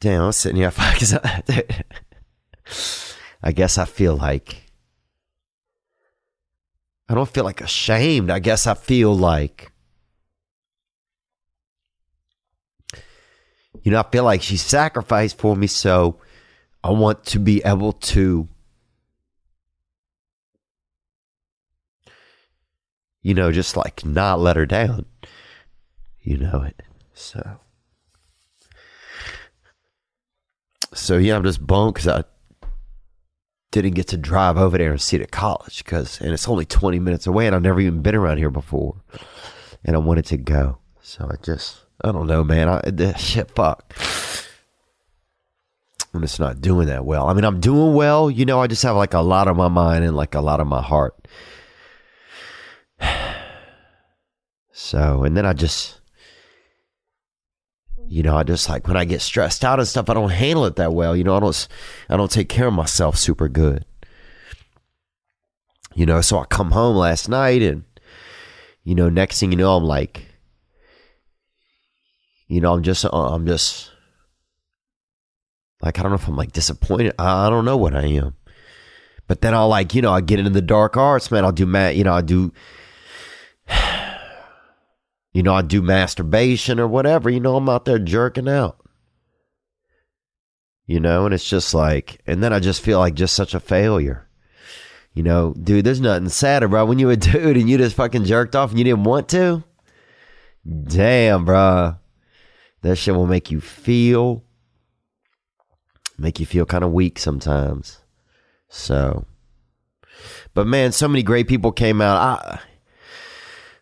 Damn, 0.00 0.22
I'm 0.22 0.32
sitting 0.32 0.56
here 0.58 0.72
I 3.42 3.52
guess 3.52 3.78
I 3.78 3.84
feel 3.84 4.16
like 4.16 4.65
I 7.08 7.14
don't 7.14 7.28
feel 7.28 7.44
like 7.44 7.60
ashamed. 7.60 8.30
I 8.30 8.38
guess 8.40 8.66
I 8.66 8.74
feel 8.74 9.16
like 9.16 9.72
you 13.86 13.92
know, 13.92 14.00
I 14.00 14.10
feel 14.10 14.24
like 14.24 14.42
she 14.42 14.56
sacrificed 14.56 15.38
for 15.38 15.54
me, 15.54 15.68
so 15.68 16.18
I 16.82 16.90
want 16.90 17.24
to 17.26 17.38
be 17.38 17.62
able 17.64 17.92
to, 17.92 18.48
you 23.22 23.34
know, 23.34 23.52
just 23.52 23.76
like 23.76 24.04
not 24.04 24.40
let 24.40 24.56
her 24.56 24.66
down. 24.66 25.06
You 26.20 26.38
know 26.38 26.62
it. 26.62 26.82
So, 27.14 27.60
so 30.92 31.18
yeah, 31.18 31.36
I'm 31.36 31.44
just 31.44 31.64
bummed 31.64 31.94
because 31.94 32.08
I 32.08 32.24
didn't 33.70 33.94
get 33.94 34.08
to 34.08 34.16
drive 34.16 34.56
over 34.56 34.78
there 34.78 34.92
and 34.92 35.00
see 35.00 35.16
the 35.16 35.26
college 35.26 35.84
because, 35.84 36.20
and 36.20 36.32
it's 36.32 36.48
only 36.48 36.64
20 36.64 36.98
minutes 36.98 37.26
away, 37.26 37.46
and 37.46 37.54
I've 37.54 37.62
never 37.62 37.80
even 37.80 38.02
been 38.02 38.14
around 38.14 38.38
here 38.38 38.50
before, 38.50 38.96
and 39.84 39.96
I 39.96 39.98
wanted 39.98 40.26
to 40.26 40.36
go. 40.36 40.78
So 41.02 41.28
I 41.30 41.36
just 41.42 41.86
I 42.02 42.12
don't 42.12 42.26
know, 42.26 42.44
man. 42.44 42.68
I, 42.68 43.12
shit, 43.16 43.50
fuck. 43.52 43.94
I'm 46.12 46.20
just 46.20 46.40
not 46.40 46.60
doing 46.60 46.86
that 46.88 47.04
well. 47.04 47.28
I 47.28 47.34
mean, 47.34 47.44
I'm 47.44 47.60
doing 47.60 47.94
well. 47.94 48.30
You 48.30 48.44
know, 48.44 48.60
I 48.60 48.66
just 48.66 48.82
have 48.82 48.96
like 48.96 49.14
a 49.14 49.20
lot 49.20 49.48
of 49.48 49.56
my 49.56 49.68
mind 49.68 50.04
and 50.04 50.16
like 50.16 50.34
a 50.34 50.40
lot 50.40 50.60
of 50.60 50.66
my 50.66 50.82
heart. 50.82 51.28
So, 54.78 55.24
and 55.24 55.34
then 55.34 55.46
I 55.46 55.54
just, 55.54 56.00
you 58.08 58.22
know, 58.22 58.36
I 58.36 58.42
just 58.42 58.68
like 58.68 58.86
when 58.86 58.96
I 58.96 59.04
get 59.04 59.20
stressed 59.20 59.64
out 59.64 59.78
and 59.78 59.88
stuff, 59.88 60.08
I 60.08 60.14
don't 60.14 60.30
handle 60.30 60.64
it 60.66 60.76
that 60.76 60.92
well. 60.92 61.16
You 61.16 61.24
know, 61.24 61.36
I 61.36 61.40
don't, 61.40 61.68
I 62.08 62.16
don't 62.16 62.30
take 62.30 62.48
care 62.48 62.68
of 62.68 62.74
myself 62.74 63.16
super 63.16 63.48
good. 63.48 63.84
You 65.94 66.06
know, 66.06 66.20
so 66.20 66.38
I 66.38 66.44
come 66.44 66.72
home 66.72 66.96
last 66.96 67.28
night 67.28 67.62
and, 67.62 67.84
you 68.84 68.94
know, 68.94 69.08
next 69.08 69.40
thing 69.40 69.50
you 69.50 69.58
know, 69.58 69.76
I'm 69.76 69.84
like, 69.84 70.26
you 72.48 72.60
know, 72.60 72.74
I'm 72.74 72.82
just, 72.82 73.04
uh, 73.04 73.08
I'm 73.10 73.46
just, 73.46 73.90
like, 75.82 75.98
I 75.98 76.02
don't 76.02 76.12
know 76.12 76.16
if 76.16 76.28
I'm 76.28 76.36
like 76.36 76.52
disappointed. 76.52 77.14
I 77.18 77.50
don't 77.50 77.64
know 77.64 77.76
what 77.76 77.94
I 77.94 78.06
am. 78.06 78.36
But 79.26 79.40
then 79.40 79.54
I'll 79.54 79.68
like, 79.68 79.94
you 79.94 80.02
know, 80.02 80.12
I 80.12 80.20
get 80.20 80.38
into 80.38 80.50
the 80.50 80.62
dark 80.62 80.96
arts, 80.96 81.30
man. 81.30 81.44
I'll 81.44 81.52
do, 81.52 81.66
ma- 81.66 81.88
you 81.88 82.04
know, 82.04 82.14
I 82.14 82.20
do, 82.20 82.52
you 85.36 85.42
know, 85.42 85.52
I 85.52 85.60
do 85.60 85.82
masturbation 85.82 86.80
or 86.80 86.88
whatever. 86.88 87.28
You 87.28 87.40
know, 87.40 87.56
I'm 87.56 87.68
out 87.68 87.84
there 87.84 87.98
jerking 87.98 88.48
out. 88.48 88.78
You 90.86 90.98
know, 90.98 91.26
and 91.26 91.34
it's 91.34 91.46
just 91.46 91.74
like, 91.74 92.22
and 92.26 92.42
then 92.42 92.54
I 92.54 92.58
just 92.58 92.80
feel 92.80 92.98
like 93.00 93.12
just 93.12 93.36
such 93.36 93.52
a 93.52 93.60
failure. 93.60 94.26
You 95.12 95.22
know, 95.22 95.52
dude, 95.52 95.84
there's 95.84 96.00
nothing 96.00 96.30
sadder, 96.30 96.68
bro. 96.68 96.86
When 96.86 96.98
you 96.98 97.10
a 97.10 97.16
dude 97.18 97.58
and 97.58 97.68
you 97.68 97.76
just 97.76 97.96
fucking 97.96 98.24
jerked 98.24 98.56
off 98.56 98.70
and 98.70 98.78
you 98.78 98.84
didn't 98.86 99.04
want 99.04 99.28
to, 99.28 99.62
damn, 100.84 101.44
bro. 101.44 101.96
That 102.80 102.96
shit 102.96 103.14
will 103.14 103.26
make 103.26 103.50
you 103.50 103.60
feel, 103.60 104.42
make 106.16 106.40
you 106.40 106.46
feel 106.46 106.64
kind 106.64 106.82
of 106.82 106.92
weak 106.92 107.18
sometimes. 107.18 107.98
So, 108.70 109.26
but 110.54 110.66
man, 110.66 110.92
so 110.92 111.08
many 111.08 111.22
great 111.22 111.46
people 111.46 111.72
came 111.72 112.00
out. 112.00 112.16
I, 112.22 112.60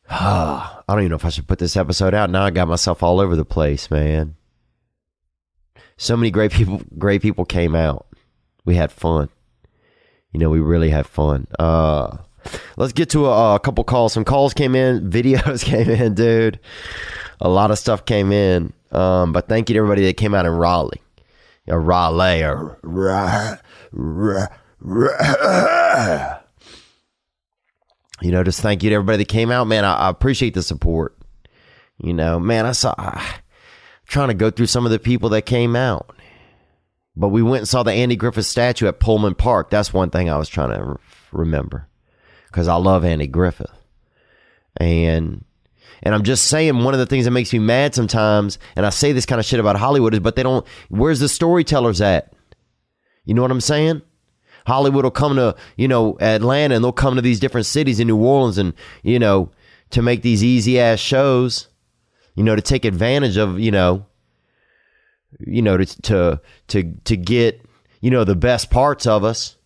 ah, 0.11 0.74
I 0.89 0.93
don't 0.93 1.03
even 1.03 1.11
know 1.11 1.17
if 1.17 1.25
I 1.25 1.31
should 1.31 1.49
put 1.49 1.59
this 1.59 1.77
episode 1.77 2.15
out. 2.15 2.31
Now 2.31 2.45
I 2.45 2.51
got 2.51 2.69
myself 2.69 3.03
all 3.03 3.21
over 3.21 3.37
the 3.37 3.45
place, 3.45 3.91
man. 3.91 4.37
So 5.97 6.17
many 6.17 6.31
great 6.31 6.53
people, 6.53 6.83
great 6.99 7.23
people 7.23 7.45
came 7.45 7.75
out. 7.75 8.07
We 8.65 8.75
had 8.75 8.93
fun. 8.93 9.29
You 10.33 10.41
know, 10.41 10.51
we 10.51 10.61
really 10.61 10.91
had 10.91 11.07
fun. 11.07 11.47
Uh, 11.59 12.19
let's 12.77 12.93
get 12.93 13.11
to 13.11 13.27
a, 13.27 13.55
a 13.55 13.61
couple 13.61 13.85
calls. 13.85 14.13
Some 14.13 14.25
calls 14.25 14.53
came 14.53 14.75
in, 14.75 15.11
videos 15.11 15.65
came 15.65 15.89
in, 15.89 16.15
dude. 16.15 16.59
A 17.41 17.49
lot 17.49 17.71
of 17.71 17.79
stuff 17.79 18.05
came 18.05 18.33
in. 18.33 18.73
Um, 18.91 19.33
but 19.33 19.49
thank 19.49 19.69
you 19.69 19.75
to 19.75 19.79
everybody 19.79 20.05
that 20.07 20.17
came 20.17 20.35
out 20.35 20.47
in 20.47 20.53
Raleigh. 20.53 21.01
Raleigh 21.67 22.43
or 22.43 22.79
rah, 22.83 23.57
rah, 23.93 24.47
rah. 24.81 26.41
You 28.25 28.31
know, 28.33 28.43
just 28.43 28.63
thank 28.63 28.83
you 28.83 28.89
to 28.89 28.95
everybody 28.97 29.19
that 29.19 29.29
came 29.29 29.51
out, 29.51 29.67
man. 29.67 29.85
I, 29.85 29.95
I 29.95 30.09
appreciate 30.09 30.55
the 30.55 30.63
support. 30.63 31.15
You 31.99 32.15
know, 32.15 32.41
man, 32.41 32.65
I 32.65 32.73
saw 32.73 32.95
I'm 32.97 33.21
trying 34.07 34.29
to 34.29 34.35
go 34.35 34.51
through 34.51 34.67
some 34.67 34.87
of 34.87 34.93
the 34.93 34.99
people 34.99 35.29
that 35.29 35.43
came 35.43 35.77
out. 35.77 36.17
But 37.15 37.29
we 37.29 37.43
went 37.43 37.61
and 37.61 37.69
saw 37.69 37.83
the 37.83 37.93
Andy 37.93 38.17
Griffith 38.17 38.47
statue 38.47 38.89
at 38.89 38.99
Pullen 38.99 39.35
Park. 39.35 39.69
That's 39.69 39.93
one 39.93 40.09
thing 40.09 40.31
I 40.31 40.39
was 40.39 40.49
trying 40.49 40.75
to 40.75 40.83
re- 40.83 40.97
remember 41.33 41.87
because 42.47 42.67
I 42.67 42.77
love 42.77 43.05
Andy 43.05 43.27
Griffith. 43.27 43.71
And 44.79 45.45
and 46.03 46.15
I'm 46.15 46.23
just 46.23 46.47
saying 46.47 46.83
one 46.83 46.95
of 46.95 47.01
the 47.01 47.07
things 47.07 47.27
that 47.27 47.31
makes 47.31 47.53
me 47.53 47.59
mad 47.59 47.95
sometimes, 47.95 48.59
and 48.75 48.87
I 48.87 48.91
say 48.91 49.13
this 49.13 49.27
kind 49.27 49.39
of 49.39 49.45
shit 49.45 49.61
about 49.61 49.77
Hollywood 49.77 50.15
is, 50.15 50.21
but 50.21 50.35
they 50.35 50.43
don't. 50.43 50.67
Where's 50.89 51.21
the 51.21 51.29
storytellers 51.29 52.01
at? 52.01 52.33
You 53.27 53.35
know 53.35 53.43
what 53.43 53.51
I'm 53.51 53.61
saying? 53.61 54.01
Hollywood 54.67 55.05
will 55.05 55.11
come 55.11 55.37
to 55.37 55.57
you 55.77 55.89
know 55.89 56.17
Atlanta, 56.21 56.75
and 56.75 56.85
they'll 56.85 56.93
come 56.93 57.17
to 57.17 57.23
these 57.23 57.41
different 57.41 57.67
cities 57.67 58.01
in 58.01 58.07
New 58.07 58.17
Orleans, 58.17 58.59
and 58.59 58.75
you 59.03 59.19
know 59.19 59.51
to 59.91 60.03
make 60.03 60.23
these 60.23 60.43
easy 60.43 60.81
ass 60.81 60.99
shows, 60.99 61.69
you 62.35 62.45
know 62.45 62.57
to 62.57 62.63
take 62.63 62.85
advantage 62.85 63.37
of 63.37 63.59
you 63.61 63.71
know 63.71 64.07
you 65.41 65.63
know, 65.63 65.77
to 65.77 66.03
to 66.03 66.41
to 66.69 66.95
to 67.05 67.17
get 67.17 67.63
you 68.01 68.11
know 68.11 68.25
the 68.25 68.37
best 68.37 68.71
parts 68.71 69.07
of 69.07 69.25
us. 69.25 69.57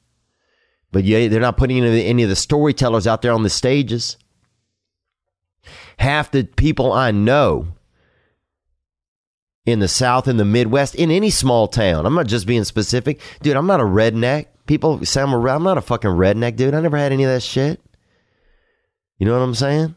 But 0.91 1.05
yeah, 1.05 1.29
they're 1.29 1.41
not 1.41 1.57
putting 1.57 1.85
any, 1.85 2.07
any 2.07 2.23
of 2.23 2.29
the 2.29 2.37
storytellers 2.37 3.07
out 3.07 3.23
there 3.23 3.33
on 3.33 3.43
the 3.43 3.51
stages. 3.51 4.17
Half 5.99 6.31
the 6.31 6.45
people 6.45 6.93
I 6.93 7.11
know 7.11 7.69
in 9.67 9.81
the 9.81 9.89
South, 9.89 10.29
in 10.29 10.39
the 10.39 10.45
Midwest, 10.47 10.95
in 10.95 11.11
any 11.11 11.29
small 11.29 11.69
town. 11.69 12.07
I'm 12.07 12.15
not 12.15 12.27
just 12.27 12.47
being 12.47 12.65
specific, 12.65 13.21
dude. 13.43 13.57
I'm 13.57 13.67
not 13.67 13.81
a 13.81 13.85
redneck. 13.85 14.47
People 14.69 15.05
say 15.05 15.23
I'm 15.23 15.33
a, 15.33 15.41
I'm 15.49 15.65
not 15.65 15.79
a 15.79 15.83
fucking 15.83 16.11
redneck, 16.11 16.55
dude. 16.55 16.75
I 16.75 16.81
never 16.81 16.97
had 16.97 17.11
any 17.11 17.25
of 17.25 17.31
that 17.31 17.43
shit. 17.43 17.81
You 19.19 19.27
know 19.27 19.33
what 19.33 19.43
I'm 19.45 19.55
saying? 19.55 19.97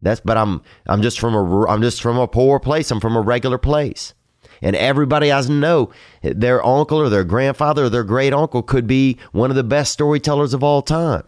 That's 0.00 0.20
but 0.20 0.36
I'm 0.36 0.62
I'm 0.86 1.02
just 1.02 1.18
from 1.18 1.34
a 1.34 1.66
I'm 1.66 1.82
just 1.82 2.00
from 2.00 2.18
a 2.18 2.28
poor 2.28 2.60
place. 2.60 2.90
I'm 2.90 3.00
from 3.00 3.16
a 3.16 3.20
regular 3.20 3.58
place. 3.58 4.14
And 4.62 4.76
everybody 4.76 5.32
I 5.32 5.40
know, 5.42 5.90
their 6.22 6.64
uncle 6.64 6.98
or 6.98 7.08
their 7.08 7.24
grandfather 7.24 7.84
or 7.84 7.88
their 7.90 8.04
great 8.04 8.32
uncle 8.32 8.62
could 8.62 8.86
be 8.86 9.18
one 9.32 9.50
of 9.50 9.56
the 9.56 9.64
best 9.64 9.92
storytellers 9.92 10.54
of 10.54 10.62
all 10.62 10.80
time. 10.80 11.24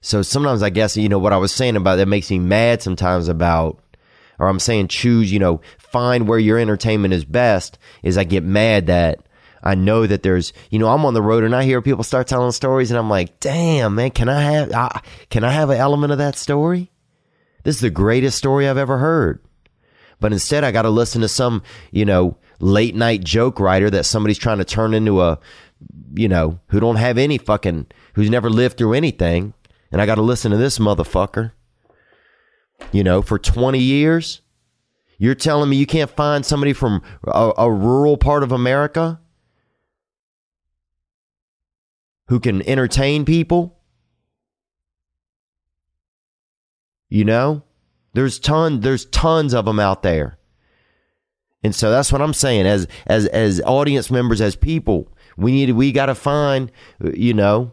So 0.00 0.22
sometimes 0.22 0.62
I 0.62 0.70
guess, 0.70 0.96
you 0.96 1.08
know, 1.08 1.18
what 1.18 1.32
I 1.32 1.38
was 1.38 1.52
saying 1.52 1.76
about 1.76 1.96
that 1.96 2.06
makes 2.06 2.30
me 2.30 2.38
mad 2.38 2.80
sometimes 2.80 3.28
about, 3.28 3.80
or 4.38 4.48
I'm 4.48 4.60
saying 4.60 4.88
choose, 4.88 5.32
you 5.32 5.38
know, 5.38 5.60
find 5.78 6.28
where 6.28 6.38
your 6.38 6.58
entertainment 6.58 7.14
is 7.14 7.24
best, 7.24 7.78
is 8.02 8.16
I 8.16 8.24
get 8.24 8.44
mad 8.44 8.86
that 8.86 9.20
I 9.62 9.74
know 9.74 10.06
that 10.06 10.22
there's, 10.22 10.52
you 10.70 10.78
know, 10.78 10.88
I'm 10.88 11.04
on 11.04 11.14
the 11.14 11.22
road 11.22 11.44
and 11.44 11.54
I 11.54 11.64
hear 11.64 11.82
people 11.82 12.04
start 12.04 12.26
telling 12.26 12.52
stories, 12.52 12.90
and 12.90 12.98
I'm 12.98 13.10
like, 13.10 13.40
damn, 13.40 13.96
man, 13.96 14.10
can 14.10 14.28
I 14.28 14.40
have, 14.40 14.72
I, 14.72 15.00
can 15.30 15.44
I 15.44 15.50
have 15.50 15.70
an 15.70 15.78
element 15.78 16.12
of 16.12 16.18
that 16.18 16.36
story? 16.36 16.90
This 17.64 17.76
is 17.76 17.80
the 17.80 17.90
greatest 17.90 18.38
story 18.38 18.68
I've 18.68 18.78
ever 18.78 18.98
heard. 18.98 19.40
But 20.20 20.32
instead, 20.32 20.64
I 20.64 20.72
got 20.72 20.82
to 20.82 20.90
listen 20.90 21.20
to 21.20 21.28
some, 21.28 21.62
you 21.90 22.04
know, 22.04 22.38
late 22.60 22.94
night 22.94 23.22
joke 23.22 23.60
writer 23.60 23.90
that 23.90 24.04
somebody's 24.04 24.38
trying 24.38 24.58
to 24.58 24.64
turn 24.64 24.94
into 24.94 25.22
a, 25.22 25.38
you 26.14 26.28
know, 26.28 26.60
who 26.68 26.80
don't 26.80 26.96
have 26.96 27.18
any 27.18 27.38
fucking, 27.38 27.86
who's 28.14 28.30
never 28.30 28.50
lived 28.50 28.78
through 28.78 28.94
anything, 28.94 29.54
and 29.92 30.00
I 30.00 30.06
got 30.06 30.16
to 30.16 30.22
listen 30.22 30.50
to 30.50 30.56
this 30.56 30.78
motherfucker. 30.78 31.52
You 32.92 33.04
know, 33.04 33.22
for 33.22 33.38
20 33.38 33.78
years, 33.78 34.40
you're 35.18 35.34
telling 35.34 35.68
me 35.68 35.76
you 35.76 35.86
can't 35.86 36.10
find 36.10 36.46
somebody 36.46 36.72
from 36.72 37.02
a, 37.26 37.52
a 37.58 37.70
rural 37.70 38.16
part 38.16 38.42
of 38.42 38.52
America 38.52 39.20
who 42.28 42.38
can 42.40 42.66
entertain 42.68 43.24
people. 43.24 43.78
You 47.10 47.24
know, 47.24 47.64
there's 48.12 48.38
ton 48.38 48.80
there's 48.80 49.06
tons 49.06 49.54
of 49.54 49.64
them 49.64 49.80
out 49.80 50.02
there. 50.02 50.38
And 51.62 51.74
so 51.74 51.90
that's 51.90 52.12
what 52.12 52.22
I'm 52.22 52.34
saying 52.34 52.66
as 52.66 52.86
as 53.06 53.26
as 53.26 53.60
audience 53.62 54.10
members 54.10 54.40
as 54.40 54.54
people, 54.54 55.10
we 55.36 55.52
need 55.52 55.72
we 55.72 55.90
got 55.90 56.06
to 56.06 56.14
find 56.14 56.70
you 57.14 57.34
know 57.34 57.72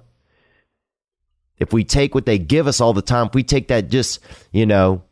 if 1.57 1.73
we 1.73 1.83
take 1.83 2.13
what 2.13 2.25
they 2.25 2.37
give 2.37 2.67
us 2.67 2.81
all 2.81 2.93
the 2.93 3.01
time, 3.01 3.27
if 3.27 3.35
we 3.35 3.43
take 3.43 3.69
that 3.69 3.89
just, 3.89 4.19
you 4.51 4.65
know, 4.65 5.03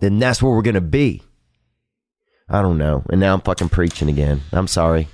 then 0.00 0.18
that's 0.18 0.42
where 0.42 0.52
we're 0.52 0.62
going 0.62 0.74
to 0.74 0.80
be. 0.80 1.22
I 2.48 2.62
don't 2.62 2.78
know. 2.78 3.04
And 3.10 3.20
now 3.20 3.34
I'm 3.34 3.40
fucking 3.40 3.68
preaching 3.68 4.08
again. 4.08 4.42
I'm 4.52 4.66
sorry. 4.66 5.08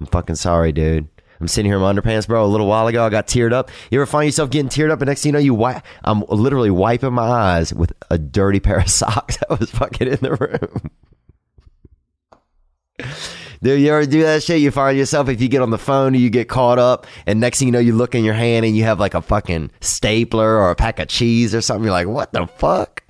I'm 0.00 0.06
fucking 0.06 0.36
sorry, 0.36 0.72
dude. 0.72 1.08
I'm 1.38 1.48
sitting 1.48 1.70
here 1.70 1.76
in 1.76 1.82
my 1.82 1.92
underpants, 1.92 2.26
bro. 2.26 2.44
A 2.44 2.46
little 2.46 2.66
while 2.66 2.86
ago, 2.86 3.04
I 3.04 3.10
got 3.10 3.26
teared 3.26 3.52
up. 3.52 3.70
You 3.90 3.98
ever 3.98 4.06
find 4.06 4.26
yourself 4.26 4.48
getting 4.50 4.70
teared 4.70 4.90
up, 4.90 5.00
and 5.00 5.08
next 5.08 5.22
thing 5.22 5.30
you 5.30 5.32
know, 5.34 5.38
you 5.38 5.54
wipe. 5.54 5.82
I'm 6.02 6.24
literally 6.28 6.70
wiping 6.70 7.12
my 7.12 7.24
eyes 7.24 7.74
with 7.74 7.92
a 8.10 8.16
dirty 8.16 8.60
pair 8.60 8.78
of 8.78 8.88
socks 8.90 9.36
that 9.36 9.60
was 9.60 9.70
fucking 9.70 10.08
in 10.08 10.18
the 10.20 10.34
room. 10.34 10.90
Dude, 13.62 13.80
you 13.80 13.92
ever 13.92 14.06
do 14.06 14.22
that 14.22 14.42
shit? 14.42 14.60
You 14.60 14.70
find 14.70 14.98
yourself 14.98 15.28
if 15.28 15.40
you 15.40 15.48
get 15.48 15.62
on 15.62 15.70
the 15.70 15.78
phone 15.78 16.14
you 16.14 16.30
get 16.30 16.48
caught 16.48 16.78
up, 16.78 17.06
and 17.26 17.40
next 17.40 17.58
thing 17.58 17.68
you 17.68 17.72
know, 17.72 17.78
you 17.78 17.94
look 17.94 18.14
in 18.14 18.24
your 18.24 18.34
hand 18.34 18.66
and 18.66 18.76
you 18.76 18.84
have 18.84 19.00
like 19.00 19.14
a 19.14 19.22
fucking 19.22 19.70
stapler 19.80 20.58
or 20.58 20.70
a 20.70 20.76
pack 20.76 20.98
of 20.98 21.08
cheese 21.08 21.54
or 21.54 21.60
something. 21.60 21.84
You're 21.84 21.92
like, 21.92 22.08
what 22.08 22.32
the 22.32 22.46
fuck? 22.46 23.02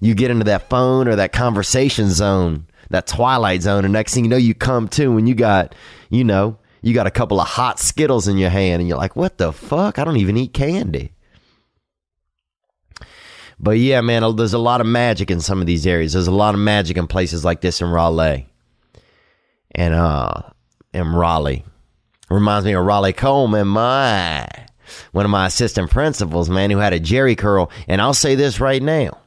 You 0.00 0.14
get 0.14 0.30
into 0.30 0.44
that 0.44 0.68
phone 0.68 1.08
or 1.08 1.16
that 1.16 1.32
conversation 1.32 2.10
zone, 2.10 2.66
that 2.90 3.06
twilight 3.06 3.62
zone, 3.62 3.84
and 3.84 3.92
next 3.92 4.14
thing 4.14 4.24
you 4.24 4.30
know, 4.30 4.36
you 4.36 4.54
come 4.54 4.88
to 4.88 5.16
and 5.16 5.28
you 5.28 5.34
got, 5.34 5.74
you 6.10 6.22
know, 6.22 6.58
you 6.82 6.94
got 6.94 7.06
a 7.06 7.10
couple 7.10 7.40
of 7.40 7.48
hot 7.48 7.80
Skittles 7.80 8.28
in 8.28 8.38
your 8.38 8.50
hand, 8.50 8.80
and 8.80 8.88
you're 8.88 8.98
like, 8.98 9.16
what 9.16 9.38
the 9.38 9.52
fuck? 9.52 9.98
I 9.98 10.04
don't 10.04 10.18
even 10.18 10.36
eat 10.36 10.52
candy. 10.52 11.12
But 13.58 13.78
yeah, 13.78 14.00
man, 14.02 14.36
there's 14.36 14.54
a 14.54 14.58
lot 14.58 14.80
of 14.80 14.86
magic 14.86 15.32
in 15.32 15.40
some 15.40 15.60
of 15.60 15.66
these 15.66 15.86
areas. 15.86 16.12
There's 16.12 16.28
a 16.28 16.32
lot 16.32 16.54
of 16.54 16.60
magic 16.60 16.96
in 16.96 17.08
places 17.08 17.44
like 17.44 17.60
this 17.60 17.80
in 17.80 17.88
Raleigh 17.88 18.46
and 19.74 19.94
uh 19.94 20.42
in 20.92 21.12
Raleigh. 21.12 21.64
Reminds 22.30 22.66
me 22.66 22.72
of 22.72 22.84
Raleigh 22.84 23.12
Coleman, 23.12 23.68
my 23.68 24.46
one 25.12 25.24
of 25.24 25.30
my 25.30 25.46
assistant 25.46 25.90
principals, 25.90 26.48
man, 26.48 26.70
who 26.70 26.78
had 26.78 26.92
a 26.92 27.00
Jheri 27.00 27.36
curl. 27.36 27.70
And 27.86 28.00
I'll 28.00 28.14
say 28.14 28.34
this 28.34 28.60
right 28.60 28.82
now. 28.82 29.18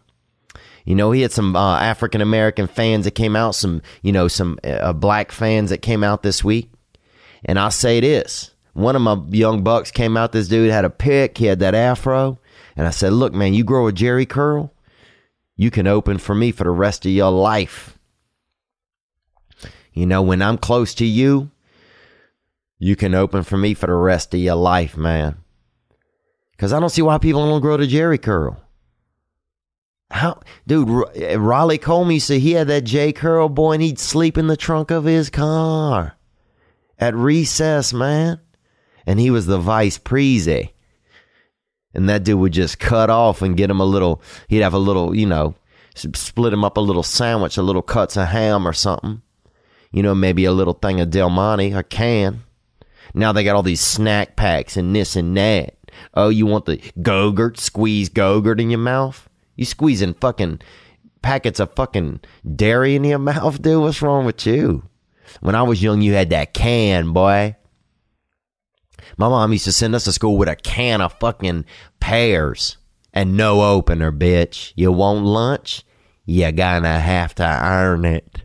You 0.85 0.95
know, 0.95 1.11
he 1.11 1.21
had 1.21 1.31
some 1.31 1.55
uh, 1.55 1.79
African 1.79 2.21
American 2.21 2.67
fans 2.67 3.05
that 3.05 3.11
came 3.11 3.35
out, 3.35 3.55
some, 3.55 3.81
you 4.01 4.11
know, 4.11 4.27
some 4.27 4.59
uh, 4.63 4.93
black 4.93 5.31
fans 5.31 5.69
that 5.69 5.79
came 5.79 6.03
out 6.03 6.23
this 6.23 6.43
week. 6.43 6.71
And 7.45 7.59
I'll 7.59 7.71
say 7.71 7.99
this 7.99 8.51
one 8.73 8.95
of 8.95 9.01
my 9.01 9.17
young 9.29 9.63
bucks 9.63 9.91
came 9.91 10.17
out. 10.17 10.31
This 10.31 10.47
dude 10.47 10.71
had 10.71 10.85
a 10.85 10.89
pick, 10.89 11.37
he 11.37 11.45
had 11.45 11.59
that 11.59 11.75
afro. 11.75 12.39
And 12.75 12.87
I 12.87 12.91
said, 12.91 13.13
Look, 13.13 13.33
man, 13.33 13.53
you 13.53 13.63
grow 13.63 13.87
a 13.87 13.91
Jheri 13.91 14.27
curl, 14.27 14.73
you 15.55 15.71
can 15.71 15.87
open 15.87 16.17
for 16.17 16.35
me 16.35 16.51
for 16.51 16.63
the 16.63 16.71
rest 16.71 17.05
of 17.05 17.11
your 17.11 17.31
life. 17.31 17.97
You 19.93 20.05
know, 20.05 20.21
when 20.21 20.41
I'm 20.41 20.57
close 20.57 20.93
to 20.95 21.05
you, 21.05 21.51
you 22.79 22.95
can 22.95 23.13
open 23.13 23.43
for 23.43 23.57
me 23.57 23.73
for 23.73 23.87
the 23.87 23.93
rest 23.93 24.33
of 24.33 24.39
your 24.39 24.55
life, 24.55 24.97
man. 24.97 25.37
Because 26.51 26.73
I 26.73 26.79
don't 26.79 26.89
see 26.89 27.01
why 27.01 27.17
people 27.17 27.47
don't 27.47 27.61
grow 27.61 27.77
the 27.77 27.87
Jheri 27.87 28.21
curl. 28.21 28.61
How, 30.11 30.41
dude, 30.67 31.07
eh, 31.15 31.35
Raleigh 31.35 31.79
Comey 31.79 32.21
said 32.21 32.41
he 32.41 32.51
had 32.51 32.67
that 32.67 32.83
J 32.83 33.13
curl 33.13 33.49
boy 33.49 33.73
and 33.73 33.81
he'd 33.81 33.99
sleep 33.99 34.37
in 34.37 34.47
the 34.47 34.57
trunk 34.57 34.91
of 34.91 35.05
his 35.05 35.29
car 35.29 36.17
at 36.99 37.15
recess, 37.15 37.93
man. 37.93 38.39
And 39.05 39.19
he 39.19 39.31
was 39.31 39.45
the 39.45 39.57
vice 39.57 39.97
prezi. 39.97 40.71
And 41.93 42.07
that 42.09 42.23
dude 42.23 42.39
would 42.39 42.53
just 42.53 42.79
cut 42.79 43.09
off 43.09 43.41
and 43.41 43.57
get 43.57 43.69
him 43.69 43.79
a 43.79 43.85
little, 43.85 44.21
he'd 44.47 44.59
have 44.59 44.73
a 44.73 44.79
little, 44.79 45.15
you 45.15 45.25
know, 45.25 45.55
split 45.95 46.53
him 46.53 46.63
up 46.63 46.77
a 46.77 46.81
little 46.81 47.03
sandwich, 47.03 47.57
a 47.57 47.61
little 47.61 47.81
cuts 47.81 48.17
of 48.17 48.27
ham 48.27 48.67
or 48.67 48.73
something. 48.73 49.21
You 49.91 50.03
know, 50.03 50.15
maybe 50.15 50.45
a 50.45 50.51
little 50.51 50.73
thing 50.73 51.01
of 51.01 51.09
Del 51.09 51.29
Monte, 51.29 51.71
a 51.73 51.83
can. 51.83 52.43
Now 53.13 53.31
they 53.31 53.43
got 53.43 53.55
all 53.55 53.63
these 53.63 53.81
snack 53.81 54.35
packs 54.35 54.77
and 54.77 54.95
this 54.95 55.15
and 55.15 55.35
that. 55.35 55.75
Oh, 56.13 56.29
you 56.29 56.45
want 56.45 56.65
the 56.65 56.81
Go-Gurt, 57.01 57.59
squeeze 57.59 58.09
Go-Gurt 58.09 58.61
in 58.61 58.69
your 58.69 58.79
mouth? 58.79 59.27
You 59.55 59.65
squeezing 59.65 60.13
fucking 60.15 60.61
packets 61.21 61.59
of 61.59 61.75
fucking 61.75 62.21
dairy 62.55 62.95
in 62.95 63.03
your 63.03 63.19
mouth, 63.19 63.61
dude? 63.61 63.81
What's 63.81 64.01
wrong 64.01 64.25
with 64.25 64.45
you? 64.45 64.83
When 65.39 65.55
I 65.55 65.63
was 65.63 65.83
young, 65.83 66.01
you 66.01 66.13
had 66.13 66.29
that 66.29 66.53
can, 66.53 67.13
boy. 67.13 67.55
My 69.17 69.27
mom 69.27 69.51
used 69.51 69.65
to 69.65 69.71
send 69.71 69.95
us 69.95 70.05
to 70.05 70.11
school 70.11 70.37
with 70.37 70.49
a 70.49 70.55
can 70.55 71.01
of 71.01 71.13
fucking 71.19 71.65
pears 71.99 72.77
and 73.13 73.35
no 73.35 73.61
opener, 73.61 74.11
bitch. 74.11 74.73
You 74.75 74.91
want 74.91 75.25
lunch? 75.25 75.83
You 76.25 76.51
gonna 76.51 76.99
have 76.99 77.35
to 77.35 77.43
earn 77.43 78.05
it. 78.05 78.43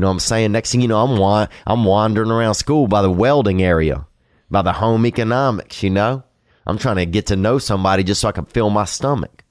You 0.00 0.02
know 0.02 0.08
what 0.08 0.14
I'm 0.14 0.20
saying? 0.20 0.52
Next 0.52 0.72
thing 0.72 0.80
you 0.80 0.88
know, 0.88 1.04
I'm 1.04 1.18
wa- 1.18 1.48
I'm 1.66 1.84
wandering 1.84 2.30
around 2.30 2.54
school 2.54 2.86
by 2.86 3.02
the 3.02 3.10
welding 3.10 3.60
area, 3.60 4.06
by 4.50 4.62
the 4.62 4.72
home 4.72 5.04
economics. 5.04 5.82
You 5.82 5.90
know, 5.90 6.22
I'm 6.66 6.78
trying 6.78 6.96
to 6.96 7.04
get 7.04 7.26
to 7.26 7.36
know 7.36 7.58
somebody 7.58 8.02
just 8.02 8.22
so 8.22 8.28
I 8.30 8.32
can 8.32 8.46
fill 8.46 8.70
my 8.70 8.86
stomach. 8.86 9.44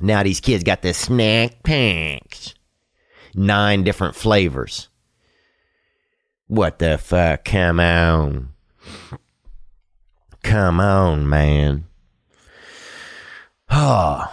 Now 0.00 0.24
these 0.24 0.40
kids 0.40 0.64
got 0.64 0.82
the 0.82 0.92
snack 0.94 1.62
packs, 1.62 2.54
nine 3.36 3.84
different 3.84 4.16
flavors. 4.16 4.88
What 6.48 6.80
the 6.80 6.98
fuck? 6.98 7.44
Come 7.44 7.78
on. 7.78 8.48
Come 10.42 10.80
on, 10.80 11.28
man. 11.28 11.86
but 13.68 14.26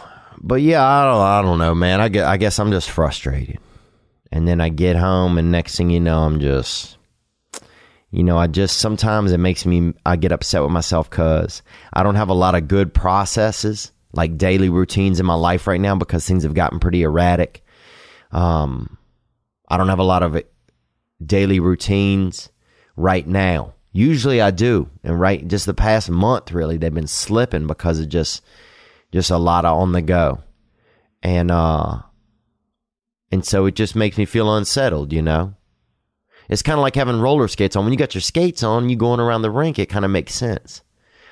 yeah, 0.59 0.84
I 0.84 1.03
don't, 1.03 1.21
I 1.21 1.41
don't 1.43 1.59
know, 1.59 1.75
man. 1.75 2.01
I 2.01 2.09
guess, 2.09 2.25
I 2.25 2.38
guess 2.38 2.57
I'm 2.57 2.71
just 2.71 2.89
frustrated. 2.89 3.59
And 4.34 4.47
then 4.47 4.59
I 4.59 4.69
get 4.69 4.95
home, 4.95 5.38
and 5.38 5.51
next 5.51 5.75
thing 5.75 5.91
you 5.91 5.99
know, 5.99 6.23
I'm 6.23 6.39
just, 6.39 6.97
you 8.09 8.23
know, 8.23 8.36
I 8.36 8.47
just 8.47 8.79
sometimes 8.79 9.31
it 9.31 9.38
makes 9.38 9.63
me, 9.63 9.93
I 10.07 10.15
get 10.15 10.31
upset 10.31 10.63
with 10.63 10.71
myself 10.71 11.07
because 11.07 11.61
I 11.93 12.01
don't 12.01 12.15
have 12.15 12.29
a 12.29 12.34
lot 12.34 12.55
of 12.55 12.67
good 12.67 12.95
processes, 12.95 13.91
like 14.11 14.39
daily 14.39 14.69
routines 14.69 15.19
in 15.19 15.27
my 15.27 15.36
life 15.36 15.67
right 15.67 15.79
now 15.79 15.95
because 15.95 16.25
things 16.25 16.41
have 16.45 16.55
gotten 16.55 16.79
pretty 16.79 17.03
erratic. 17.03 17.63
Um, 18.31 18.97
I 19.69 19.77
don't 19.77 19.89
have 19.89 19.99
a 19.99 20.03
lot 20.03 20.23
of 20.23 20.41
daily 21.23 21.59
routines 21.59 22.49
right 22.97 23.27
now. 23.27 23.75
Usually 23.91 24.41
I 24.41 24.49
do. 24.49 24.89
And 25.03 25.19
right 25.19 25.47
just 25.47 25.67
the 25.67 25.75
past 25.75 26.09
month 26.09 26.51
really 26.51 26.77
they've 26.77 26.91
been 26.91 27.05
slipping 27.05 27.67
because 27.67 27.99
of 27.99 28.09
just 28.09 28.43
just 29.11 29.29
a 29.29 29.38
lot 29.38 29.63
of 29.63 29.77
on 29.77 29.91
the 29.91 30.01
go. 30.01 30.41
And 31.21 31.51
uh 31.51 32.01
and 33.34 33.43
so 33.43 33.65
it 33.65 33.73
just 33.73 33.95
makes 33.95 34.15
me 34.19 34.25
feel 34.25 34.55
unsettled, 34.55 35.11
you 35.11 35.23
know. 35.23 35.55
It's 36.49 36.61
kind 36.61 36.77
of 36.77 36.84
like 36.84 36.93
having 36.93 37.19
roller 37.19 37.47
skates 37.47 37.75
on. 37.75 37.84
When 37.84 37.91
you 37.91 37.97
got 37.97 38.13
your 38.13 38.21
skates 38.21 38.61
on, 38.61 38.89
you 38.89 38.95
going 38.95 39.19
around 39.19 39.41
the 39.41 39.49
rink, 39.49 39.79
it 39.79 39.89
kind 39.89 40.05
of 40.05 40.11
makes 40.11 40.36
sense. 40.36 40.84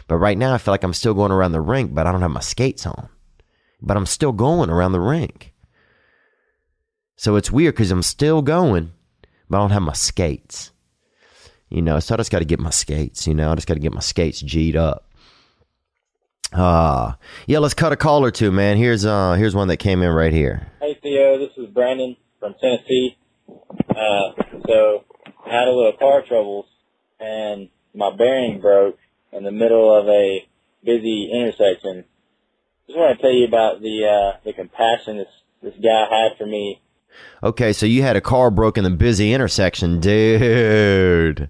But 0.07 0.17
right 0.17 0.35
now 0.35 0.55
I 0.55 0.57
feel 0.57 0.73
like 0.73 0.83
I'm 0.83 0.95
still 0.95 1.13
going 1.13 1.31
around 1.31 1.51
the 1.51 1.61
rink, 1.61 1.93
but 1.93 2.07
I 2.07 2.11
don't 2.11 2.23
have 2.23 2.31
my 2.31 2.39
skates 2.39 2.87
on. 2.87 3.07
But 3.83 3.97
I'm 3.97 4.07
still 4.07 4.31
going 4.31 4.71
around 4.71 4.93
the 4.93 4.99
rink. 4.99 5.53
So 7.17 7.35
it's 7.35 7.51
weird 7.51 7.75
because 7.75 7.91
I'm 7.91 8.01
still 8.01 8.41
going, 8.41 8.93
but 9.47 9.57
I 9.57 9.59
don't 9.59 9.69
have 9.69 9.83
my 9.83 9.93
skates. 9.93 10.71
You 11.69 11.83
know, 11.83 11.99
so 11.99 12.15
I 12.15 12.17
just 12.17 12.31
got 12.31 12.39
to 12.39 12.45
get 12.45 12.59
my 12.59 12.71
skates. 12.71 13.27
You 13.27 13.35
know, 13.35 13.51
I 13.51 13.55
just 13.55 13.67
got 13.67 13.75
to 13.75 13.79
get 13.79 13.93
my 13.93 14.01
skates 14.01 14.41
G'd 14.41 14.75
up. 14.75 15.10
Uh 16.51 17.13
yeah, 17.47 17.59
let's 17.59 17.73
cut 17.73 17.91
a 17.91 17.95
call 17.95 18.23
or 18.25 18.31
two, 18.31 18.51
man. 18.51 18.77
Here's 18.77 19.05
uh 19.05 19.33
here's 19.33 19.55
one 19.55 19.67
that 19.69 19.77
came 19.77 20.01
in 20.01 20.09
right 20.09 20.33
here. 20.33 20.67
Hey 20.81 20.97
Theo, 21.01 21.37
this 21.37 21.51
is 21.57 21.67
Brandon 21.67 22.17
from 22.39 22.55
Tennessee. 22.59 23.17
Uh, 23.89 24.31
so 24.67 25.03
I 25.45 25.49
had 25.49 25.67
a 25.67 25.71
little 25.71 25.93
car 25.97 26.23
troubles, 26.27 26.65
and 27.19 27.69
my 27.93 28.15
bearing 28.15 28.59
broke 28.59 28.97
in 29.31 29.43
the 29.43 29.51
middle 29.51 29.97
of 29.97 30.07
a 30.07 30.47
busy 30.83 31.29
intersection. 31.31 32.05
Just 32.87 32.97
want 32.97 33.17
to 33.17 33.21
tell 33.21 33.31
you 33.31 33.45
about 33.45 33.81
the 33.81 34.05
uh, 34.05 34.39
the 34.43 34.53
compassion 34.53 35.17
this 35.17 35.27
this 35.61 35.73
guy 35.81 36.05
had 36.09 36.37
for 36.37 36.45
me 36.45 36.81
Okay, 37.43 37.73
so 37.73 37.85
you 37.85 38.03
had 38.03 38.15
a 38.15 38.21
car 38.21 38.51
broke 38.51 38.77
in 38.77 38.83
the 38.83 38.89
busy 38.89 39.33
intersection, 39.33 39.99
dude. 39.99 41.49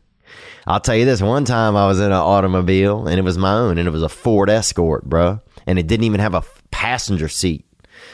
I'll 0.68 0.80
tell 0.80 0.96
you 0.96 1.06
this 1.06 1.22
one 1.22 1.46
time 1.46 1.76
I 1.76 1.88
was 1.88 2.00
in 2.00 2.08
an 2.08 2.12
automobile 2.14 3.08
and 3.08 3.18
it 3.18 3.24
was 3.24 3.38
my 3.38 3.54
own 3.54 3.78
and 3.78 3.88
it 3.88 3.92
was 3.92 4.04
a 4.04 4.10
Ford 4.10 4.50
Escort, 4.50 5.06
bro. 5.06 5.40
And 5.66 5.80
it 5.80 5.88
didn't 5.88 6.06
even 6.06 6.20
have 6.20 6.34
a 6.34 6.44
passenger 6.72 7.28
seat. 7.28 7.66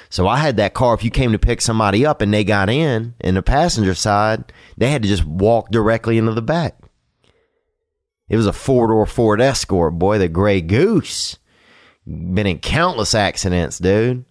So 0.10 0.28
I 0.28 0.38
had 0.38 0.58
that 0.58 0.74
car. 0.74 0.94
If 0.94 1.04
you 1.04 1.12
came 1.12 1.32
to 1.32 1.40
pick 1.40 1.62
somebody 1.62 2.06
up 2.06 2.22
and 2.22 2.34
they 2.34 2.44
got 2.44 2.70
in 2.70 3.16
in 3.20 3.36
the 3.36 3.42
passenger 3.42 3.94
side, 3.94 4.52
they 4.78 4.92
had 4.92 5.02
to 5.04 5.08
just 5.08 5.26
walk 5.26 5.72
directly 5.72 6.18
into 6.18 6.34
the 6.34 6.42
back. 6.42 6.78
It 8.30 8.36
was 8.36 8.48
a 8.48 8.54
four 8.54 8.88
door 8.88 9.06
Ford 9.06 9.42
Escort, 9.42 9.98
boy, 9.98 10.18
the 10.18 10.28
gray 10.28 10.62
goose. 10.62 11.38
Been 12.06 12.48
in 12.48 12.60
countless 12.60 13.14
accidents, 13.14 13.80
dude. 13.80 14.26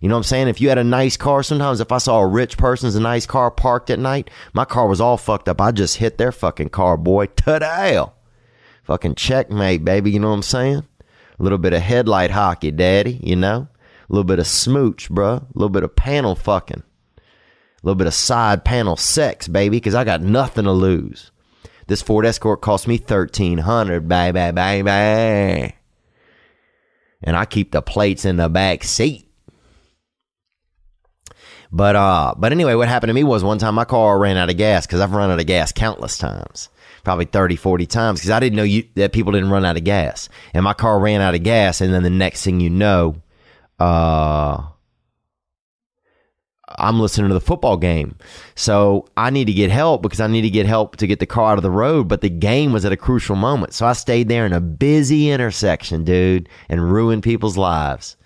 You 0.00 0.08
know 0.08 0.14
what 0.14 0.20
I'm 0.20 0.24
saying? 0.24 0.48
If 0.48 0.60
you 0.60 0.68
had 0.68 0.78
a 0.78 0.84
nice 0.84 1.16
car, 1.16 1.42
sometimes 1.42 1.80
if 1.80 1.90
I 1.90 1.98
saw 1.98 2.20
a 2.20 2.26
rich 2.26 2.56
person's 2.56 2.94
a 2.94 3.00
nice 3.00 3.26
car 3.26 3.50
parked 3.50 3.90
at 3.90 3.98
night, 3.98 4.30
my 4.52 4.64
car 4.64 4.86
was 4.86 5.00
all 5.00 5.16
fucked 5.16 5.48
up. 5.48 5.60
I 5.60 5.72
just 5.72 5.96
hit 5.96 6.18
their 6.18 6.32
fucking 6.32 6.70
car, 6.70 6.96
boy. 6.96 7.26
Today. 7.36 8.00
Fucking 8.84 9.16
checkmate, 9.16 9.84
baby. 9.84 10.12
You 10.12 10.20
know 10.20 10.28
what 10.28 10.34
I'm 10.34 10.42
saying? 10.42 10.86
A 11.38 11.42
little 11.42 11.58
bit 11.58 11.72
of 11.72 11.82
headlight 11.82 12.30
hockey, 12.30 12.70
daddy, 12.70 13.20
you 13.22 13.36
know? 13.36 13.68
A 14.08 14.12
little 14.12 14.24
bit 14.24 14.38
of 14.38 14.46
smooch, 14.46 15.10
bruh. 15.10 15.42
A 15.42 15.46
little 15.54 15.68
bit 15.68 15.84
of 15.84 15.94
panel 15.94 16.34
fucking. 16.34 16.82
A 17.16 17.20
little 17.82 17.96
bit 17.96 18.06
of 18.06 18.14
side 18.14 18.64
panel 18.64 18.96
sex, 18.96 19.46
baby, 19.46 19.76
because 19.76 19.94
I 19.94 20.04
got 20.04 20.22
nothing 20.22 20.64
to 20.64 20.72
lose. 20.72 21.30
This 21.86 22.02
Ford 22.02 22.26
Escort 22.26 22.60
cost 22.60 22.88
me 22.88 22.98
thirteen 22.98 23.58
hundred, 23.58 24.08
baby, 24.08 24.52
baby. 24.52 25.74
And 27.22 27.36
I 27.36 27.44
keep 27.44 27.72
the 27.72 27.82
plates 27.82 28.24
in 28.24 28.36
the 28.36 28.48
back 28.48 28.84
seat. 28.84 29.27
But 31.70 31.96
uh, 31.96 32.34
but 32.36 32.52
anyway, 32.52 32.74
what 32.74 32.88
happened 32.88 33.10
to 33.10 33.14
me 33.14 33.24
was 33.24 33.44
one 33.44 33.58
time 33.58 33.74
my 33.74 33.84
car 33.84 34.18
ran 34.18 34.36
out 34.36 34.50
of 34.50 34.56
gas 34.56 34.86
because 34.86 35.00
I've 35.00 35.12
run 35.12 35.30
out 35.30 35.40
of 35.40 35.46
gas 35.46 35.70
countless 35.70 36.16
times, 36.16 36.70
probably 37.04 37.26
30, 37.26 37.56
40 37.56 37.86
times 37.86 38.20
because 38.20 38.30
I 38.30 38.40
didn't 38.40 38.56
know 38.56 38.62
you, 38.62 38.84
that 38.94 39.12
people 39.12 39.32
didn't 39.32 39.50
run 39.50 39.66
out 39.66 39.76
of 39.76 39.84
gas, 39.84 40.28
and 40.54 40.64
my 40.64 40.72
car 40.72 40.98
ran 40.98 41.20
out 41.20 41.34
of 41.34 41.42
gas, 41.42 41.80
and 41.80 41.92
then 41.92 42.02
the 42.02 42.10
next 42.10 42.42
thing 42.42 42.60
you 42.60 42.70
know, 42.70 43.16
uh, 43.78 44.62
I'm 46.70 47.00
listening 47.00 47.28
to 47.28 47.34
the 47.34 47.40
football 47.40 47.76
game, 47.76 48.16
so 48.54 49.06
I 49.14 49.28
need 49.28 49.44
to 49.46 49.52
get 49.52 49.70
help 49.70 50.00
because 50.00 50.20
I 50.20 50.26
need 50.26 50.42
to 50.42 50.50
get 50.50 50.64
help 50.64 50.96
to 50.96 51.06
get 51.06 51.18
the 51.18 51.26
car 51.26 51.52
out 51.52 51.58
of 51.58 51.62
the 51.62 51.70
road. 51.70 52.08
But 52.08 52.22
the 52.22 52.30
game 52.30 52.72
was 52.72 52.86
at 52.86 52.92
a 52.92 52.96
crucial 52.96 53.36
moment, 53.36 53.74
so 53.74 53.84
I 53.84 53.92
stayed 53.92 54.30
there 54.30 54.46
in 54.46 54.54
a 54.54 54.60
busy 54.60 55.30
intersection, 55.30 56.02
dude, 56.02 56.48
and 56.70 56.90
ruined 56.90 57.24
people's 57.24 57.58
lives 57.58 58.16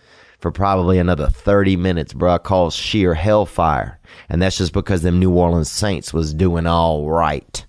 for 0.42 0.50
probably 0.50 0.98
another 0.98 1.28
30 1.28 1.76
minutes, 1.76 2.12
bro. 2.12 2.34
I 2.34 2.38
call 2.38 2.70
sheer 2.70 3.14
hellfire. 3.14 4.00
And 4.28 4.42
that's 4.42 4.58
just 4.58 4.72
because 4.72 5.02
them 5.02 5.20
New 5.20 5.32
Orleans 5.32 5.70
Saints 5.70 6.12
was 6.12 6.34
doing 6.34 6.66
all 6.66 7.08
right. 7.08 7.64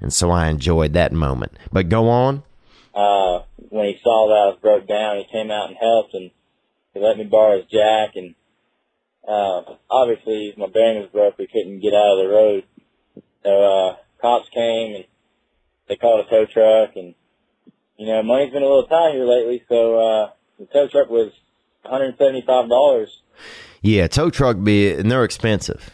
And 0.00 0.10
so 0.10 0.30
I 0.30 0.48
enjoyed 0.48 0.94
that 0.94 1.12
moment. 1.12 1.52
But 1.70 1.90
go 1.90 2.08
on. 2.08 2.42
Uh, 2.94 3.42
when 3.68 3.84
he 3.84 4.00
saw 4.02 4.28
that 4.28 4.34
I 4.34 4.46
was 4.46 4.58
broke 4.62 4.88
down, 4.88 5.18
he 5.18 5.26
came 5.30 5.50
out 5.50 5.68
and 5.68 5.76
helped 5.76 6.14
and 6.14 6.30
he 6.94 7.00
let 7.00 7.18
me 7.18 7.24
borrow 7.24 7.58
his 7.58 7.70
jack 7.70 8.16
and, 8.16 8.34
uh, 9.28 9.76
obviously 9.90 10.54
my 10.56 10.66
bearing 10.68 11.02
was 11.02 11.10
broke. 11.12 11.36
We 11.36 11.46
couldn't 11.46 11.80
get 11.80 11.92
out 11.92 12.18
of 12.18 12.24
the 12.24 12.32
road. 12.32 12.64
So, 13.42 13.50
uh, 13.50 13.96
cops 14.22 14.48
came 14.48 14.94
and 14.94 15.04
they 15.88 15.96
called 15.96 16.24
a 16.26 16.30
tow 16.30 16.46
truck 16.46 16.96
and, 16.96 17.14
you 17.98 18.06
know, 18.06 18.22
money's 18.22 18.52
been 18.52 18.62
a 18.62 18.66
little 18.66 18.86
tight 18.86 19.12
here 19.12 19.26
lately. 19.26 19.62
So, 19.68 19.98
uh, 19.98 20.30
the 20.58 20.66
tow 20.66 20.88
truck 20.88 21.10
was 21.10 21.32
$175. 21.84 23.08
Yeah, 23.82 24.06
tow 24.06 24.30
truck 24.30 24.62
be 24.62 24.92
and 24.92 25.10
they're 25.10 25.24
expensive. 25.24 25.90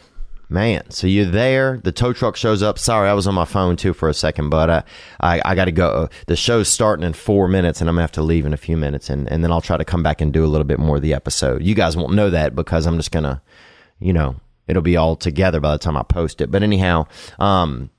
Man, 0.49 0.91
so 0.91 1.07
you're 1.07 1.26
there. 1.26 1.80
The 1.82 1.93
tow 1.93 2.12
truck 2.12 2.34
shows 2.34 2.61
up. 2.61 2.76
Sorry, 2.76 3.09
I 3.09 3.12
was 3.12 3.28
on 3.28 3.34
my 3.36 3.45
phone 3.45 3.76
too 3.76 3.93
for 3.93 4.09
a 4.09 4.14
second, 4.14 4.51
but 4.51 4.68
uh, 4.68 4.82
I 5.20 5.41
I 5.45 5.55
got 5.55 5.66
to 5.66 5.72
go. 5.72 6.09
The 6.26 6.34
show's 6.34 6.68
starting 6.68 7.05
in 7.05 7.12
four 7.12 7.47
minutes, 7.47 7.80
and 7.80 7.88
I'm 7.88 7.95
gonna 7.95 8.03
have 8.03 8.12
to 8.12 8.22
leave 8.22 8.47
in 8.47 8.53
a 8.53 8.57
few 8.57 8.76
minutes, 8.76 9.11
and 9.11 9.30
and 9.30 9.45
then 9.45 9.53
I'll 9.53 9.61
try 9.61 9.76
to 9.76 9.84
come 9.84 10.03
back 10.03 10.20
and 10.20 10.32
do 10.32 10.45
a 10.45 10.49
little 10.49 10.64
bit 10.64 10.80
more 10.80 10.97
of 10.97 11.03
the 11.03 11.14
episode. 11.14 11.62
You 11.62 11.76
guys 11.76 11.97
won't 11.97 12.14
know 12.14 12.30
that 12.30 12.57
because 12.57 12.86
I'm 12.86 12.97
just 12.97 13.12
gonna, 13.12 13.43
you 14.01 14.12
know, 14.12 14.36
it'll 14.66 14.82
be 14.82 14.97
all 14.97 15.14
together 15.14 15.61
by 15.61 15.70
the 15.70 15.78
time 15.78 15.97
I 15.97 16.03
post 16.03 16.41
it. 16.41 16.51
But 16.51 16.64
anyhow, 16.64 17.07
um, 17.38 17.91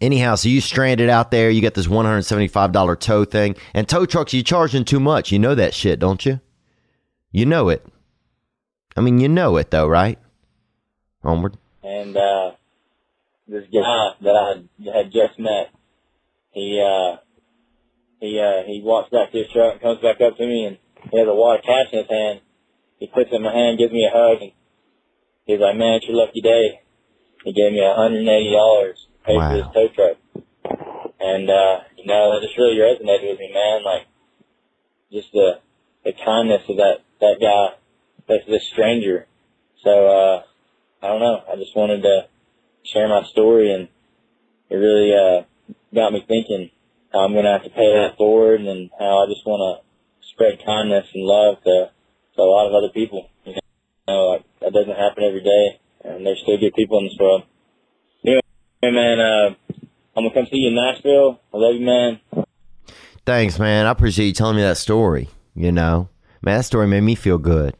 anyhow, 0.00 0.36
so 0.36 0.48
you 0.48 0.62
stranded 0.62 1.10
out 1.10 1.30
there. 1.30 1.50
You 1.50 1.60
got 1.60 1.74
this 1.74 1.88
175 1.88 2.72
dollar 2.72 2.96
tow 2.96 3.26
thing, 3.26 3.54
and 3.74 3.86
tow 3.86 4.06
trucks 4.06 4.32
you 4.32 4.42
charging 4.42 4.86
too 4.86 5.00
much. 5.00 5.30
You 5.30 5.38
know 5.38 5.54
that 5.54 5.74
shit, 5.74 5.98
don't 5.98 6.24
you? 6.24 6.40
You 7.34 7.46
know 7.46 7.68
it. 7.68 7.84
I 8.96 9.00
mean, 9.00 9.18
you 9.18 9.28
know 9.28 9.56
it 9.56 9.72
though, 9.72 9.88
right? 9.88 10.20
Onward. 11.24 11.56
and 11.82 12.16
uh, 12.16 12.52
this 13.48 13.64
guy 13.72 14.10
that 14.22 14.36
I 14.38 14.96
had 14.96 15.10
just 15.10 15.36
met, 15.36 15.70
he 16.52 16.78
uh, 16.78 17.16
he 18.20 18.38
uh, 18.38 18.62
he 18.66 18.80
walks 18.84 19.10
back 19.10 19.32
to 19.32 19.38
his 19.38 19.48
truck 19.52 19.72
and 19.72 19.82
comes 19.82 20.00
back 20.00 20.20
up 20.20 20.36
to 20.36 20.46
me 20.46 20.64
and 20.66 20.78
he 21.10 21.18
has 21.18 21.26
a 21.26 21.34
wad 21.34 21.58
of 21.58 21.64
cash 21.64 21.90
in 21.92 21.98
his 22.06 22.08
hand. 22.08 22.40
He 23.00 23.08
puts 23.08 23.32
it 23.32 23.34
in 23.34 23.42
my 23.42 23.52
hand, 23.52 23.78
gives 23.78 23.92
me 23.92 24.06
a 24.06 24.14
hug, 24.16 24.38
and 24.40 24.52
he's 25.44 25.58
like, 25.58 25.74
"Man, 25.76 25.94
it's 25.98 26.06
your 26.06 26.16
lucky 26.16 26.40
day." 26.40 26.82
He 27.44 27.52
gave 27.52 27.72
me 27.72 27.80
a 27.80 27.94
hundred 27.98 28.20
and 28.20 28.28
eighty 28.28 28.52
dollars 28.52 29.08
to 29.10 29.26
pay 29.26 29.34
Wow. 29.34 29.50
for 29.50 29.56
his 29.58 29.66
tow 29.74 29.88
truck, 29.90 30.16
and 31.18 31.50
uh, 31.50 31.80
you 31.98 32.06
know 32.06 32.30
that 32.38 32.46
just 32.46 32.56
really 32.56 32.78
resonated 32.78 33.26
with 33.28 33.40
me, 33.40 33.50
man. 33.52 33.82
Like 33.82 34.06
just 35.10 35.32
the 35.32 35.58
the 36.04 36.12
kindness 36.24 36.62
of 36.68 36.76
that 36.76 36.98
that 37.24 37.40
guy, 37.40 37.76
that's 38.28 38.46
this 38.46 38.68
stranger. 38.72 39.26
So. 39.82 39.92
uh 40.08 40.42
I 41.02 41.08
don't 41.08 41.20
know. 41.20 41.42
I 41.52 41.56
just 41.56 41.76
wanted 41.76 42.00
to 42.00 42.28
share 42.82 43.06
my 43.08 43.24
story, 43.24 43.70
and 43.70 43.88
it 44.70 44.74
really 44.74 45.12
uh, 45.12 45.42
got 45.94 46.14
me 46.14 46.24
thinking 46.26 46.70
how 47.12 47.18
I'm 47.26 47.32
going 47.34 47.44
to 47.44 47.50
have 47.50 47.64
to 47.64 47.68
pay 47.68 47.92
that 47.92 48.16
forward, 48.16 48.62
and 48.62 48.88
how 48.98 49.22
I 49.22 49.26
just 49.28 49.44
want 49.44 49.60
to 49.60 50.26
spread 50.32 50.64
kindness 50.64 51.06
and 51.12 51.22
love 51.22 51.62
to, 51.62 51.90
to 52.36 52.40
a 52.40 52.42
lot 52.42 52.68
of 52.68 52.72
other 52.72 52.88
people. 52.88 53.28
You 53.44 53.56
know, 54.08 54.28
like, 54.28 54.44
that 54.62 54.72
doesn't 54.72 54.96
happen 54.96 55.24
every 55.24 55.42
day, 55.42 55.78
and 56.08 56.24
there's 56.24 56.40
still 56.40 56.56
good 56.56 56.72
people 56.72 56.96
in 57.00 57.04
this 57.04 57.18
world. 57.20 57.42
Anyway, 58.24 58.40
man, 58.82 59.20
uh, 59.20 59.54
I'm 60.16 60.24
gonna 60.24 60.32
come 60.32 60.46
see 60.46 60.56
you 60.56 60.68
in 60.68 60.74
Nashville. 60.74 61.38
I 61.52 61.56
love 61.58 61.74
you, 61.74 61.84
man. 61.84 62.20
Thanks, 63.26 63.58
man. 63.58 63.84
I 63.84 63.90
appreciate 63.90 64.28
you 64.28 64.32
telling 64.32 64.56
me 64.56 64.62
that 64.62 64.78
story. 64.78 65.28
You 65.54 65.70
know, 65.70 66.08
man, 66.44 66.58
that 66.58 66.64
story 66.64 66.86
made 66.86 67.02
me 67.02 67.14
feel 67.14 67.38
good. 67.38 67.74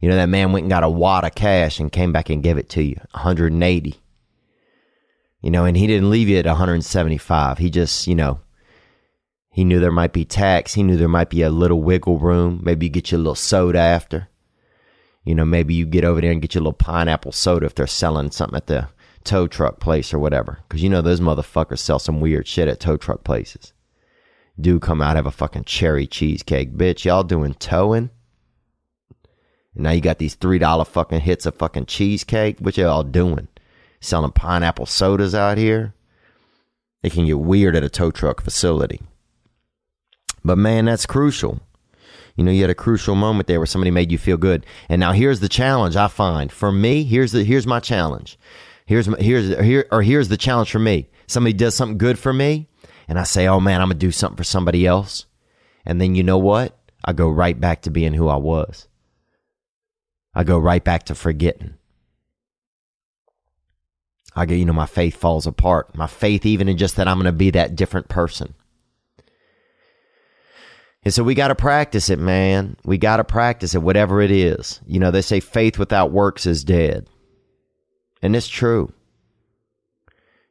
You 0.00 0.08
know, 0.08 0.16
that 0.16 0.28
man 0.28 0.52
went 0.52 0.64
and 0.64 0.70
got 0.70 0.84
a 0.84 0.88
wad 0.88 1.24
of 1.24 1.34
cash 1.34 1.80
and 1.80 1.90
came 1.90 2.12
back 2.12 2.30
and 2.30 2.42
gave 2.42 2.58
it 2.58 2.68
to 2.70 2.82
you, 2.82 2.96
180. 3.12 3.96
You 5.40 5.50
know, 5.50 5.64
and 5.64 5.76
he 5.76 5.86
didn't 5.86 6.10
leave 6.10 6.28
you 6.28 6.38
at 6.38 6.46
175. 6.46 7.58
He 7.58 7.70
just, 7.70 8.06
you 8.06 8.14
know, 8.14 8.40
he 9.50 9.64
knew 9.64 9.80
there 9.80 9.90
might 9.90 10.12
be 10.12 10.24
tax. 10.24 10.74
He 10.74 10.82
knew 10.82 10.96
there 10.96 11.08
might 11.08 11.30
be 11.30 11.42
a 11.42 11.50
little 11.50 11.82
wiggle 11.82 12.18
room. 12.18 12.60
Maybe 12.62 12.86
you 12.86 12.90
get 12.90 13.10
you 13.10 13.18
a 13.18 13.18
little 13.18 13.34
soda 13.34 13.78
after. 13.80 14.28
You 15.24 15.34
know, 15.34 15.44
maybe 15.44 15.74
you 15.74 15.84
get 15.84 16.04
over 16.04 16.20
there 16.20 16.30
and 16.30 16.40
get 16.40 16.54
you 16.54 16.60
a 16.60 16.62
little 16.62 16.72
pineapple 16.72 17.32
soda 17.32 17.66
if 17.66 17.74
they're 17.74 17.86
selling 17.86 18.30
something 18.30 18.56
at 18.56 18.66
the 18.66 18.88
tow 19.24 19.46
truck 19.46 19.80
place 19.80 20.14
or 20.14 20.18
whatever. 20.18 20.60
Because 20.68 20.82
you 20.82 20.88
know 20.88 21.02
those 21.02 21.20
motherfuckers 21.20 21.78
sell 21.78 21.98
some 21.98 22.20
weird 22.20 22.46
shit 22.46 22.68
at 22.68 22.80
tow 22.80 22.96
truck 22.96 23.24
places. 23.24 23.72
Dude 24.60 24.82
come 24.82 25.00
out 25.00 25.16
have 25.16 25.26
a 25.26 25.30
fucking 25.30 25.64
cherry 25.64 26.06
cheesecake. 26.06 26.72
Bitch, 26.72 27.04
y'all 27.04 27.22
doing 27.22 27.54
towing? 27.54 28.10
And 29.74 29.84
now 29.84 29.90
you 29.90 30.00
got 30.00 30.18
these 30.18 30.34
three 30.34 30.58
dollar 30.58 30.84
fucking 30.84 31.20
hits 31.20 31.46
of 31.46 31.54
fucking 31.54 31.86
cheesecake. 31.86 32.58
What 32.58 32.76
y'all 32.76 33.04
doing? 33.04 33.48
Selling 34.00 34.32
pineapple 34.32 34.86
sodas 34.86 35.34
out 35.34 35.58
here? 35.58 35.94
It 37.02 37.12
can 37.12 37.26
get 37.26 37.38
weird 37.38 37.76
at 37.76 37.84
a 37.84 37.88
tow 37.88 38.10
truck 38.10 38.42
facility. 38.42 39.00
But 40.44 40.58
man, 40.58 40.86
that's 40.86 41.06
crucial. 41.06 41.60
You 42.34 42.44
know, 42.44 42.52
you 42.52 42.60
had 42.60 42.70
a 42.70 42.74
crucial 42.74 43.14
moment 43.14 43.48
there 43.48 43.58
where 43.58 43.66
somebody 43.66 43.90
made 43.90 44.12
you 44.12 44.18
feel 44.18 44.36
good. 44.36 44.64
And 44.88 45.00
now 45.00 45.12
here's 45.12 45.40
the 45.40 45.48
challenge 45.48 45.96
I 45.96 46.08
find 46.08 46.50
for 46.50 46.70
me. 46.70 47.04
Here's 47.04 47.32
the 47.32 47.44
here's 47.44 47.66
my 47.66 47.80
challenge. 47.80 48.38
Here's 48.86 49.08
my, 49.08 49.18
here's 49.18 49.58
here 49.58 49.86
or 49.90 50.02
here's 50.02 50.28
the 50.28 50.36
challenge 50.36 50.70
for 50.70 50.78
me. 50.78 51.08
Somebody 51.26 51.52
does 51.52 51.74
something 51.74 51.98
good 51.98 52.18
for 52.18 52.32
me, 52.32 52.68
and 53.08 53.18
I 53.18 53.24
say, 53.24 53.48
"Oh 53.48 53.58
man, 53.58 53.80
I'm 53.80 53.88
gonna 53.88 53.98
do 53.98 54.12
something 54.12 54.36
for 54.36 54.44
somebody 54.44 54.86
else." 54.86 55.26
And 55.84 56.00
then 56.00 56.14
you 56.14 56.22
know 56.22 56.38
what? 56.38 56.78
I 57.04 57.12
go 57.12 57.28
right 57.28 57.58
back 57.58 57.82
to 57.82 57.90
being 57.90 58.12
who 58.12 58.28
I 58.28 58.36
was. 58.36 58.86
I 60.34 60.44
go 60.44 60.58
right 60.58 60.84
back 60.84 61.04
to 61.04 61.14
forgetting. 61.14 61.74
I 64.36 64.46
get, 64.46 64.56
you 64.56 64.64
know, 64.64 64.72
my 64.72 64.86
faith 64.86 65.16
falls 65.16 65.46
apart. 65.46 65.96
My 65.96 66.06
faith, 66.06 66.46
even 66.46 66.68
in 66.68 66.76
just 66.76 66.96
that 66.96 67.08
I'm 67.08 67.16
going 67.16 67.24
to 67.24 67.32
be 67.32 67.50
that 67.50 67.74
different 67.74 68.08
person. 68.08 68.54
And 71.04 71.14
so 71.14 71.24
we 71.24 71.34
got 71.34 71.48
to 71.48 71.54
practice 71.54 72.10
it, 72.10 72.18
man. 72.18 72.76
We 72.84 72.98
got 72.98 73.16
to 73.16 73.24
practice 73.24 73.74
it, 73.74 73.82
whatever 73.82 74.20
it 74.20 74.30
is. 74.30 74.80
You 74.86 75.00
know, 75.00 75.10
they 75.10 75.22
say 75.22 75.40
faith 75.40 75.78
without 75.78 76.12
works 76.12 76.46
is 76.46 76.62
dead. 76.62 77.08
And 78.22 78.36
it's 78.36 78.48
true. 78.48 78.92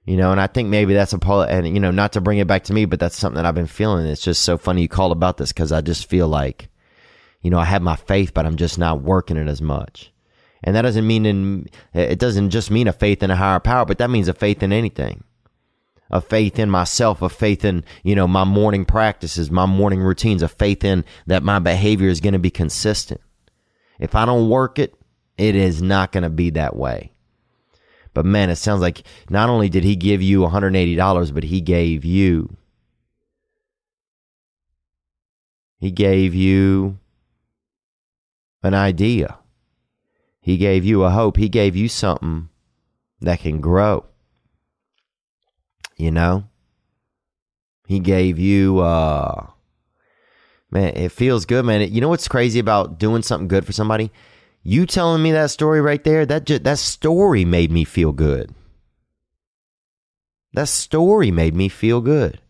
You 0.08 0.16
know, 0.16 0.32
and 0.32 0.40
I 0.40 0.48
think 0.48 0.70
maybe 0.70 0.94
that's 0.94 1.12
a 1.12 1.20
part, 1.20 1.50
and 1.50 1.68
you 1.68 1.82
know, 1.82 1.92
not 1.92 2.14
to 2.14 2.22
bring 2.22 2.38
it 2.38 2.48
back 2.48 2.64
to 2.64 2.74
me, 2.74 2.86
but 2.86 2.98
that's 2.98 3.18
something 3.18 3.36
that 3.36 3.46
I've 3.46 3.54
been 3.54 3.68
feeling. 3.68 4.08
It's 4.08 4.22
just 4.22 4.42
so 4.42 4.58
funny 4.58 4.84
you 4.84 4.88
called 4.88 5.12
about 5.12 5.36
this 5.36 5.52
because 5.52 5.74
I 5.74 5.82
just 5.82 6.10
feel 6.10 6.30
like, 6.30 6.70
you 7.42 7.52
know, 7.52 7.60
I 7.60 7.66
have 7.66 7.82
my 7.82 7.98
faith, 7.98 8.34
but 8.34 8.46
I'm 8.46 8.56
just 8.56 8.80
not 8.80 9.02
working 9.02 9.36
it 9.36 9.50
as 9.50 9.62
much. 9.62 10.14
And 10.64 10.78
that 10.78 10.84
doesn't 10.84 11.06
mean 11.06 11.26
in, 11.26 11.68
it 11.94 12.20
doesn't 12.20 12.52
just 12.52 12.72
mean 12.72 12.88
a 12.88 12.94
faith 12.94 13.22
in 13.22 13.32
a 13.32 13.36
higher 13.36 13.60
power, 13.60 13.84
but 13.84 13.98
that 13.98 14.10
means 14.10 14.30
a 14.30 14.34
faith 14.34 14.64
in 14.64 14.72
anything. 14.72 15.26
A 16.10 16.22
faith 16.22 16.58
in 16.58 16.70
myself, 16.70 17.22
a 17.22 17.28
faith 17.28 17.66
in, 17.66 17.84
you 18.02 18.16
know, 18.16 18.30
my 18.30 18.46
morning 18.46 18.86
practices, 18.86 19.52
my 19.52 19.66
morning 19.66 20.00
routines, 20.00 20.42
a 20.42 20.48
faith 20.48 20.86
in 20.86 21.04
that 21.26 21.44
my 21.44 21.60
behavior 21.60 22.08
is 22.08 22.22
going 22.22 22.32
to 22.32 22.40
be 22.40 22.50
consistent. 22.50 23.20
If 24.00 24.16
I 24.16 24.26
don't 24.26 24.48
work 24.48 24.80
it, 24.80 24.96
it 25.38 25.54
is 25.54 25.82
not 25.82 26.14
going 26.14 26.24
to 26.24 26.30
be 26.30 26.52
that 26.52 26.78
way. 26.78 27.12
But 28.18 28.26
man, 28.26 28.50
it 28.50 28.56
sounds 28.56 28.82
like 28.82 29.04
not 29.30 29.48
only 29.48 29.70
did 29.70 29.84
he 29.84 29.96
give 29.96 30.24
you 30.24 30.40
$180, 30.40 31.34
but 31.36 31.44
he 31.44 31.62
gave 31.62 32.04
you, 32.04 32.58
he 35.78 35.92
gave 35.92 36.34
you 36.34 36.98
an 38.64 38.74
idea. 38.74 39.38
He 40.42 40.58
gave 40.58 40.84
you 40.84 41.04
a 41.04 41.12
hope. 41.12 41.38
He 41.38 41.48
gave 41.48 41.76
you 41.76 41.88
something 41.88 42.50
that 43.22 43.42
can 43.42 43.62
grow. 43.62 44.04
You 45.96 46.10
know? 46.10 46.46
He 47.86 48.00
gave 48.00 48.40
you 48.40 48.80
uh 48.80 49.46
man, 50.72 50.98
it 50.98 51.12
feels 51.12 51.46
good, 51.46 51.66
man. 51.66 51.94
You 51.94 52.02
know 52.02 52.10
what's 52.10 52.28
crazy 52.28 52.58
about 52.58 52.98
doing 52.98 53.22
something 53.22 53.48
good 53.48 53.64
for 53.64 53.74
somebody? 53.74 54.12
You 54.70 54.86
telling 54.86 55.24
me 55.24 55.32
that 55.32 55.50
story 55.50 55.80
right 55.80 56.04
there, 56.04 56.26
that 56.26 56.44
ju- 56.44 56.60
that 56.60 56.78
story 56.78 57.46
made 57.46 57.72
me 57.72 57.86
feel 57.86 58.12
good. 58.12 58.54
That 60.52 60.68
story 60.68 61.32
made 61.32 61.56
me 61.56 61.70
feel 61.70 62.02
good. 62.02 62.42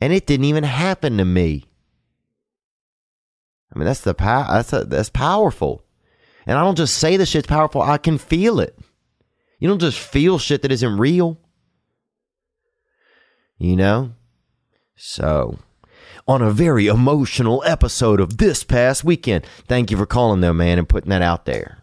And 0.00 0.14
it 0.14 0.26
didn't 0.26 0.46
even 0.46 0.64
happen 0.64 1.18
to 1.18 1.26
me. 1.26 1.66
I 3.70 3.78
mean, 3.78 3.84
that's 3.84 4.00
the 4.00 4.14
power. 4.14 4.46
That's 4.48 4.72
a, 4.72 4.84
that's 4.86 5.10
powerful. 5.10 5.84
And 6.46 6.56
I 6.56 6.64
don't 6.64 6.78
just 6.78 6.96
say 6.96 7.18
the 7.18 7.26
shit's 7.26 7.46
powerful. 7.46 7.82
I 7.82 7.98
can 7.98 8.16
feel 8.16 8.58
it. 8.58 8.78
You 9.58 9.68
don't 9.68 9.82
just 9.82 9.98
feel 9.98 10.38
shit 10.38 10.62
that 10.62 10.72
isn't 10.72 10.96
real. 10.96 11.38
You 13.58 13.76
know? 13.76 14.14
So, 14.96 15.58
on 16.28 16.42
a 16.42 16.52
very 16.52 16.86
emotional 16.86 17.64
episode 17.66 18.20
of 18.20 18.36
this 18.36 18.62
past 18.62 19.02
weekend, 19.02 19.44
thank 19.66 19.90
you 19.90 19.96
for 19.96 20.06
calling 20.06 20.42
though, 20.42 20.52
man, 20.52 20.78
and 20.78 20.88
putting 20.88 21.10
that 21.10 21.22
out 21.22 21.46
there. 21.46 21.82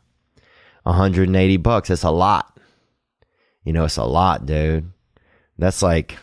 180 0.83 1.57
bucks. 1.57 1.89
That's 1.89 2.03
a 2.03 2.11
lot. 2.11 2.57
You 3.63 3.73
know, 3.73 3.85
it's 3.85 3.97
a 3.97 4.03
lot, 4.03 4.45
dude. 4.45 4.91
That's 5.57 5.81
like 5.81 6.17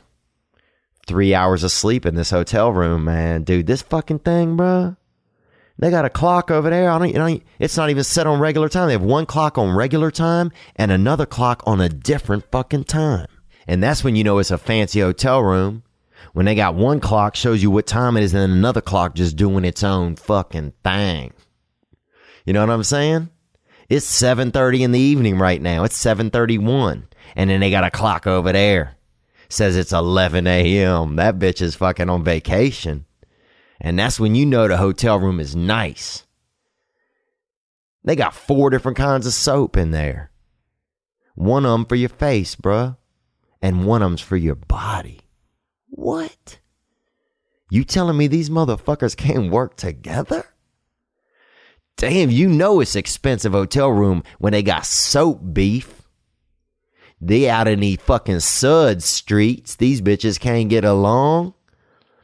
three 1.06 1.34
hours 1.34 1.64
of 1.64 1.72
sleep 1.72 2.06
in 2.06 2.14
this 2.14 2.30
hotel 2.30 2.72
room, 2.72 3.04
man. 3.04 3.42
Dude, 3.42 3.66
this 3.66 3.82
fucking 3.82 4.20
thing, 4.20 4.56
bruh. 4.56 4.96
They 5.78 5.90
got 5.90 6.04
a 6.04 6.10
clock 6.10 6.50
over 6.52 6.70
there. 6.70 6.90
I 6.90 6.98
don't, 6.98 7.08
you 7.08 7.14
know, 7.14 7.40
it's 7.58 7.76
not 7.76 7.90
even 7.90 8.04
set 8.04 8.28
on 8.28 8.38
regular 8.38 8.68
time. 8.68 8.86
They 8.86 8.92
have 8.92 9.02
one 9.02 9.26
clock 9.26 9.58
on 9.58 9.74
regular 9.74 10.12
time 10.12 10.52
and 10.76 10.92
another 10.92 11.26
clock 11.26 11.62
on 11.66 11.80
a 11.80 11.88
different 11.88 12.44
fucking 12.52 12.84
time. 12.84 13.26
And 13.66 13.82
that's 13.82 14.04
when 14.04 14.14
you 14.14 14.22
know 14.22 14.38
it's 14.38 14.52
a 14.52 14.58
fancy 14.58 15.00
hotel 15.00 15.42
room. 15.42 15.82
When 16.33 16.47
they 16.47 16.55
got 16.55 16.74
one 16.74 17.01
clock 17.01 17.37
shows 17.37 17.62
you 17.62 17.70
what 17.70 17.87
time 17.87 18.16
it 18.16 18.22
is 18.22 18.33
and 18.33 18.43
then 18.43 18.51
another 18.51 18.80
clock 18.80 19.14
just 19.14 19.37
doing 19.37 19.64
its 19.64 19.83
own 19.83 20.16
fucking 20.16 20.72
thing. 20.83 21.33
You 22.47 22.53
know 22.53 22.61
what 22.61 22.72
I'm 22.72 22.85
saying? 22.85 23.28
It's 23.89 24.07
7:30 24.07 24.83
in 24.83 24.93
the 24.93 24.99
evening 24.99 25.39
right 25.39 25.61
now. 25.61 25.85
It's 25.85 25.97
7:31 25.97 27.05
and 27.37 27.51
then 27.51 27.61
they 27.61 27.70
got 27.70 27.85
a 27.85 27.91
clock 27.91 28.26
over 28.26 28.53
there. 28.53 28.97
Says 29.49 29.76
it's 29.76 29.93
11 29.93 30.47
a.m. 30.47 31.16
That 31.16 31.39
bitch 31.39 31.61
is 31.61 31.74
fucking 31.74 32.09
on 32.09 32.24
vacation. 32.24 33.05
And 33.80 33.99
that's 33.99 34.18
when 34.18 34.35
you 34.35 34.47
know 34.47 34.68
the 34.68 34.78
hotel 34.78 35.18
room 35.18 35.41
is 35.41 35.55
nice. 35.55 36.24
They 38.05 38.16
got 38.16 38.35
four 38.35 38.70
different 38.70 38.97
kinds 38.97 39.26
of 39.26 39.35
soap 39.35 39.76
in 39.76 39.91
there. 39.91 40.30
One 41.35 41.66
of 41.66 41.72
them 41.72 41.85
for 41.85 41.97
your 41.97 42.09
face, 42.09 42.57
bruh. 42.57 42.97
And 43.61 43.85
one 43.85 44.03
of 44.03 44.11
them's 44.11 44.20
for 44.20 44.37
your 44.37 44.55
body. 44.55 45.21
What? 45.95 46.59
You 47.70 47.84
telling 47.84 48.16
me 48.16 48.26
these 48.26 48.49
motherfuckers 48.49 49.14
can't 49.14 49.51
work 49.51 49.76
together? 49.76 50.47
Damn, 51.99 52.30
you 52.30 52.49
know 52.49 52.80
it's 52.80 52.97
expensive 52.97 53.53
hotel 53.53 53.90
room 53.90 54.22
when 54.38 54.55
they 54.55 54.62
got 54.62 54.86
soap 54.86 55.40
beef. 55.53 56.03
They 57.20 57.49
out 57.49 57.68
in 57.68 57.80
these 57.80 58.01
fucking 58.01 58.40
sud 58.40 59.03
streets. 59.03 59.76
These 59.76 60.01
bitches 60.01 60.40
can't 60.40 60.70
get 60.70 60.84
along. 60.84 61.53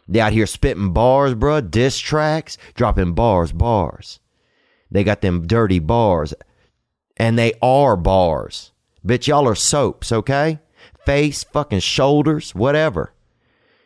They 0.08 0.20
out 0.20 0.32
here 0.32 0.46
spitting 0.46 0.94
bars, 0.94 1.34
bruh, 1.34 1.70
diss 1.70 1.98
tracks, 1.98 2.56
dropping 2.74 3.12
bars, 3.12 3.52
bars. 3.52 4.18
They 4.90 5.04
got 5.04 5.20
them 5.20 5.46
dirty 5.46 5.78
bars. 5.78 6.32
And 7.18 7.38
they 7.38 7.52
are 7.60 7.96
bars. 7.96 8.72
Bitch, 9.06 9.26
y'all 9.26 9.46
are 9.46 9.54
soaps, 9.54 10.10
okay? 10.10 10.58
Face, 11.04 11.44
fucking 11.44 11.80
shoulders, 11.80 12.54
whatever. 12.54 13.12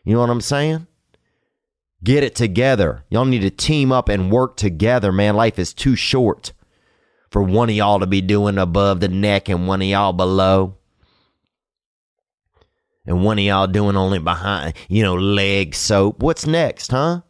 You 0.04 0.14
know 0.14 0.20
what 0.20 0.30
I'm 0.30 0.40
saying? 0.40 0.86
Get 2.02 2.24
it 2.24 2.34
together. 2.34 3.04
Y'all 3.10 3.24
need 3.24 3.42
to 3.42 3.50
team 3.50 3.92
up 3.92 4.08
and 4.08 4.32
work 4.32 4.56
together, 4.56 5.12
man. 5.12 5.36
Life 5.36 5.58
is 5.58 5.72
too 5.72 5.94
short 5.94 6.52
for 7.30 7.42
one 7.42 7.70
of 7.70 7.76
y'all 7.76 8.00
to 8.00 8.06
be 8.06 8.20
doing 8.20 8.58
above 8.58 9.00
the 9.00 9.08
neck 9.08 9.48
and 9.48 9.68
one 9.68 9.80
of 9.80 9.88
y'all 9.88 10.12
below. 10.12 10.76
And 13.06 13.24
one 13.24 13.38
of 13.38 13.44
y'all 13.44 13.66
doing 13.66 13.96
only 13.96 14.18
behind, 14.18 14.74
you 14.88 15.02
know, 15.02 15.14
leg 15.14 15.74
soap. 15.74 16.22
What's 16.22 16.46
next, 16.46 16.90
huh? 16.92 17.22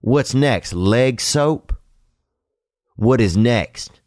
What's 0.00 0.34
next? 0.34 0.72
Leg 0.72 1.20
soap? 1.20 1.72
What 2.94 3.20
is 3.20 3.36
next? 3.36 4.00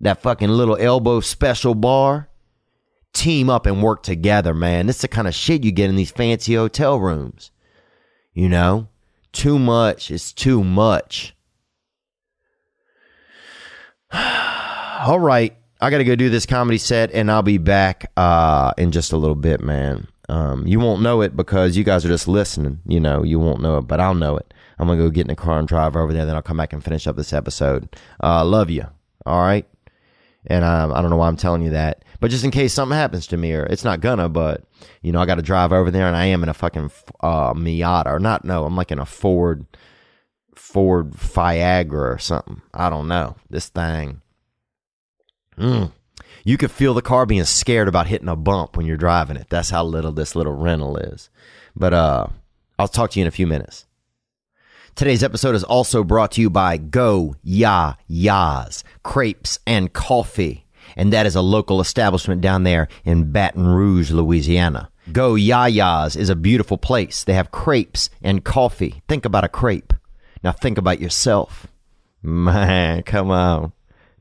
That 0.00 0.22
fucking 0.22 0.48
little 0.48 0.76
elbow 0.76 1.20
special 1.20 1.74
bar? 1.74 2.29
Team 3.12 3.50
up 3.50 3.66
and 3.66 3.82
work 3.82 4.02
together, 4.02 4.54
man. 4.54 4.86
This 4.86 4.96
is 4.96 5.02
the 5.02 5.08
kind 5.08 5.28
of 5.28 5.34
shit 5.34 5.64
you 5.64 5.72
get 5.72 5.90
in 5.90 5.96
these 5.96 6.10
fancy 6.10 6.54
hotel 6.54 6.98
rooms. 6.98 7.50
You 8.32 8.48
know, 8.48 8.88
too 9.32 9.58
much 9.58 10.10
is 10.10 10.32
too 10.32 10.62
much. 10.62 11.34
All 14.12 15.18
right, 15.18 15.56
I 15.80 15.90
got 15.90 15.98
to 15.98 16.04
go 16.04 16.14
do 16.14 16.30
this 16.30 16.46
comedy 16.46 16.78
set, 16.78 17.10
and 17.12 17.30
I'll 17.30 17.42
be 17.42 17.58
back 17.58 18.10
uh, 18.16 18.72
in 18.76 18.92
just 18.92 19.12
a 19.12 19.16
little 19.16 19.34
bit, 19.34 19.60
man. 19.60 20.06
Um, 20.28 20.66
you 20.66 20.78
won't 20.78 21.02
know 21.02 21.22
it 21.22 21.36
because 21.36 21.76
you 21.76 21.82
guys 21.82 22.04
are 22.04 22.08
just 22.08 22.28
listening. 22.28 22.80
You 22.86 23.00
know, 23.00 23.24
you 23.24 23.40
won't 23.40 23.60
know 23.60 23.78
it, 23.78 23.82
but 23.82 23.98
I'll 23.98 24.14
know 24.14 24.36
it. 24.36 24.54
I'm 24.78 24.86
gonna 24.86 25.00
go 25.02 25.10
get 25.10 25.22
in 25.22 25.28
the 25.28 25.36
car 25.36 25.58
and 25.58 25.66
drive 25.66 25.96
over 25.96 26.12
there. 26.12 26.24
Then 26.24 26.36
I'll 26.36 26.42
come 26.42 26.56
back 26.56 26.72
and 26.72 26.82
finish 26.82 27.06
up 27.06 27.16
this 27.16 27.32
episode. 27.32 27.96
Uh, 28.22 28.44
love 28.44 28.70
you. 28.70 28.86
All 29.26 29.42
right. 29.42 29.66
And 30.46 30.64
um, 30.64 30.92
I 30.92 31.00
don't 31.00 31.10
know 31.10 31.16
why 31.16 31.28
I'm 31.28 31.36
telling 31.36 31.62
you 31.62 31.70
that, 31.70 32.04
but 32.20 32.30
just 32.30 32.44
in 32.44 32.50
case 32.50 32.72
something 32.72 32.96
happens 32.96 33.26
to 33.28 33.36
me, 33.36 33.52
or 33.52 33.64
it's 33.64 33.84
not 33.84 34.00
gonna, 34.00 34.28
but 34.28 34.64
you 35.02 35.12
know, 35.12 35.20
I 35.20 35.26
got 35.26 35.36
to 35.36 35.42
drive 35.42 35.72
over 35.72 35.90
there, 35.90 36.06
and 36.06 36.16
I 36.16 36.26
am 36.26 36.42
in 36.42 36.48
a 36.48 36.54
fucking 36.54 36.90
uh, 37.20 37.54
Miata, 37.54 38.06
or 38.06 38.20
not? 38.20 38.44
No, 38.44 38.64
I'm 38.64 38.76
like 38.76 38.92
in 38.92 38.98
a 38.98 39.06
Ford, 39.06 39.66
Ford 40.54 41.12
Fiagra 41.12 42.14
or 42.14 42.18
something. 42.18 42.62
I 42.74 42.90
don't 42.90 43.08
know. 43.08 43.36
This 43.48 43.68
thing. 43.68 44.20
Mm. 45.58 45.92
You 46.44 46.56
could 46.56 46.70
feel 46.70 46.94
the 46.94 47.02
car 47.02 47.26
being 47.26 47.44
scared 47.44 47.88
about 47.88 48.06
hitting 48.06 48.28
a 48.28 48.36
bump 48.36 48.76
when 48.76 48.86
you're 48.86 48.96
driving 48.96 49.36
it. 49.36 49.48
That's 49.50 49.70
how 49.70 49.84
little 49.84 50.12
this 50.12 50.34
little 50.34 50.54
rental 50.54 50.96
is. 50.96 51.28
But 51.76 51.92
uh, 51.92 52.26
I'll 52.78 52.88
talk 52.88 53.10
to 53.10 53.18
you 53.18 53.24
in 53.24 53.28
a 53.28 53.32
few 53.32 53.46
minutes. 53.46 53.86
Today's 54.94 55.22
episode 55.22 55.54
is 55.54 55.64
also 55.64 56.02
brought 56.02 56.32
to 56.32 56.40
you 56.40 56.50
by 56.50 56.76
Go 56.76 57.36
Ya 57.42 57.94
Ya's 58.06 58.84
Crepes 59.02 59.58
and 59.66 59.92
Coffee. 59.92 60.66
And 60.96 61.12
that 61.12 61.26
is 61.26 61.36
a 61.36 61.42
local 61.42 61.80
establishment 61.80 62.40
down 62.40 62.64
there 62.64 62.88
in 63.04 63.32
Baton 63.32 63.66
Rouge, 63.66 64.10
Louisiana. 64.10 64.90
Go 65.12 65.34
Ya 65.34 65.66
Ya's 65.66 66.16
is 66.16 66.28
a 66.28 66.36
beautiful 66.36 66.78
place. 66.78 67.24
They 67.24 67.34
have 67.34 67.50
crepes 67.50 68.10
and 68.22 68.44
coffee. 68.44 69.02
Think 69.08 69.24
about 69.24 69.44
a 69.44 69.48
crepe. 69.48 69.92
Now 70.42 70.52
think 70.52 70.78
about 70.78 71.00
yourself. 71.00 71.66
Man, 72.22 73.02
come 73.04 73.30
on. 73.30 73.72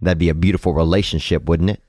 That'd 0.01 0.17
be 0.17 0.29
a 0.29 0.33
beautiful 0.33 0.73
relationship, 0.73 1.45
wouldn't 1.45 1.71
it? 1.71 1.81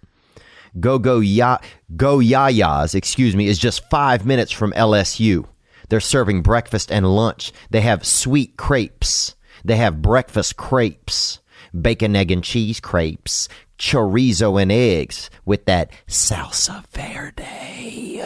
Go 0.78 0.98
Go 0.98 1.20
Ya 1.20 1.58
Go 1.96 2.20
Ya 2.20 2.46
Ya's, 2.46 2.94
excuse 2.94 3.34
me, 3.34 3.46
is 3.46 3.58
just 3.58 3.88
five 3.90 4.24
minutes 4.24 4.52
from 4.52 4.72
LSU. 4.72 5.46
They're 5.88 6.00
serving 6.00 6.42
breakfast 6.42 6.92
and 6.92 7.14
lunch. 7.14 7.52
They 7.70 7.80
have 7.80 8.06
sweet 8.06 8.56
crepes. 8.56 9.34
They 9.64 9.76
have 9.76 10.00
breakfast 10.00 10.56
crepes, 10.56 11.40
bacon, 11.78 12.16
egg, 12.16 12.30
and 12.30 12.44
cheese 12.44 12.80
crepes, 12.80 13.48
chorizo 13.78 14.60
and 14.60 14.70
eggs 14.70 15.30
with 15.44 15.64
that 15.66 15.90
salsa 16.06 16.84
verde. 16.88 18.22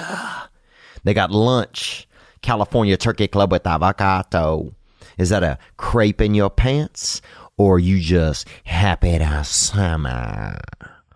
They 1.05 1.14
got 1.14 1.30
lunch, 1.30 2.09
California 2.42 2.97
Turkey 2.97 3.28
Club 3.28 3.53
with 3.53 3.66
avocado. 3.66 4.74
Is 5.18 5.28
that 5.28 5.42
a 5.42 5.59
crepe 5.76 6.20
in 6.20 6.34
your 6.34 6.51
pants? 6.51 7.20
Or 7.57 7.78
you 7.78 8.01
just 8.01 8.49
happy 8.64 9.16
to 9.18 9.45
summer? 9.45 10.59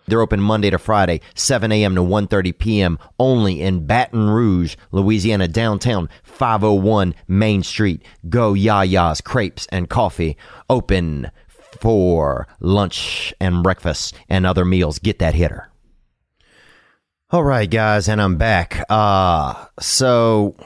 They're 0.06 0.22
open 0.22 0.40
Monday 0.40 0.70
to 0.70 0.78
Friday, 0.78 1.20
7 1.34 1.70
a.m. 1.70 1.94
to 1.94 2.00
1.30 2.00 2.56
p.m. 2.58 2.98
only 3.18 3.60
in 3.60 3.86
Baton 3.86 4.30
Rouge, 4.30 4.76
Louisiana, 4.90 5.48
downtown, 5.48 6.08
501 6.22 7.14
Main 7.26 7.62
Street. 7.62 8.02
Go 8.28 8.54
Yaya's 8.54 9.20
Crepes 9.20 9.66
and 9.70 9.90
Coffee. 9.90 10.38
Open 10.70 11.30
for 11.80 12.46
lunch 12.60 13.34
and 13.40 13.62
breakfast 13.62 14.14
and 14.28 14.46
other 14.46 14.64
meals. 14.64 14.98
Get 14.98 15.18
that 15.18 15.34
hitter. 15.34 15.70
All 17.30 17.44
right, 17.44 17.68
guys, 17.68 18.08
and 18.08 18.22
I'm 18.22 18.36
back. 18.36 18.82
Uh, 18.88 19.66
so 19.80 20.56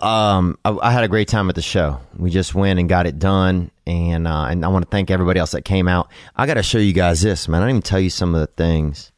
um, 0.00 0.58
I, 0.64 0.76
I, 0.82 0.90
had 0.90 1.04
a 1.04 1.08
great 1.08 1.28
time 1.28 1.48
at 1.48 1.54
the 1.54 1.62
show. 1.62 2.00
We 2.16 2.30
just 2.30 2.54
went 2.54 2.78
and 2.78 2.88
got 2.88 3.06
it 3.06 3.18
done, 3.18 3.70
and 3.86 4.26
uh, 4.26 4.46
and 4.50 4.64
I 4.64 4.68
want 4.68 4.84
to 4.84 4.90
thank 4.90 5.10
everybody 5.10 5.40
else 5.40 5.52
that 5.52 5.62
came 5.62 5.88
out. 5.88 6.10
I 6.36 6.46
got 6.46 6.54
to 6.54 6.62
show 6.62 6.78
you 6.78 6.92
guys 6.92 7.22
this, 7.22 7.48
man. 7.48 7.62
I 7.62 7.66
didn't 7.66 7.70
even 7.70 7.82
tell 7.82 8.00
you 8.00 8.10
some 8.10 8.34
of 8.34 8.40
the 8.40 8.46
things. 8.48 9.10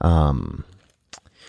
Um, 0.00 0.64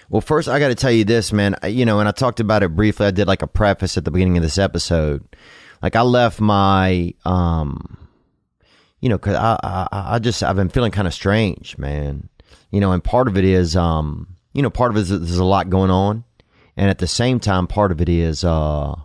well, 0.09 0.21
first 0.21 0.49
I 0.49 0.59
got 0.59 0.67
to 0.67 0.75
tell 0.75 0.91
you 0.91 1.05
this, 1.05 1.31
man. 1.31 1.55
You 1.63 1.85
know, 1.85 1.99
and 1.99 2.07
I 2.07 2.11
talked 2.11 2.41
about 2.41 2.63
it 2.63 2.75
briefly. 2.75 3.07
I 3.07 3.11
did 3.11 3.27
like 3.27 3.41
a 3.41 3.47
preface 3.47 3.97
at 3.97 4.03
the 4.03 4.11
beginning 4.11 4.37
of 4.37 4.43
this 4.43 4.57
episode. 4.57 5.23
Like 5.81 5.95
I 5.95 6.01
left 6.01 6.39
my, 6.39 7.13
um, 7.25 7.97
you 8.99 9.09
know, 9.09 9.17
cause 9.17 9.35
I, 9.35 9.57
I, 9.63 9.87
I 9.91 10.19
just 10.19 10.43
I've 10.43 10.55
been 10.55 10.69
feeling 10.69 10.91
kind 10.91 11.07
of 11.07 11.13
strange, 11.13 11.77
man. 11.77 12.29
You 12.69 12.79
know, 12.79 12.91
and 12.91 13.03
part 13.03 13.27
of 13.27 13.37
it 13.37 13.43
is, 13.43 13.75
um, 13.75 14.35
you 14.53 14.61
know, 14.61 14.69
part 14.69 14.91
of 14.91 14.97
it 14.97 15.01
is 15.01 15.09
there's 15.09 15.37
a 15.37 15.43
lot 15.43 15.69
going 15.69 15.91
on 15.91 16.23
and 16.77 16.89
at 16.89 16.99
the 16.99 17.07
same 17.07 17.39
time, 17.39 17.67
part 17.67 17.91
of 17.91 18.01
it 18.01 18.09
is 18.09 18.43
uh, 18.43 18.95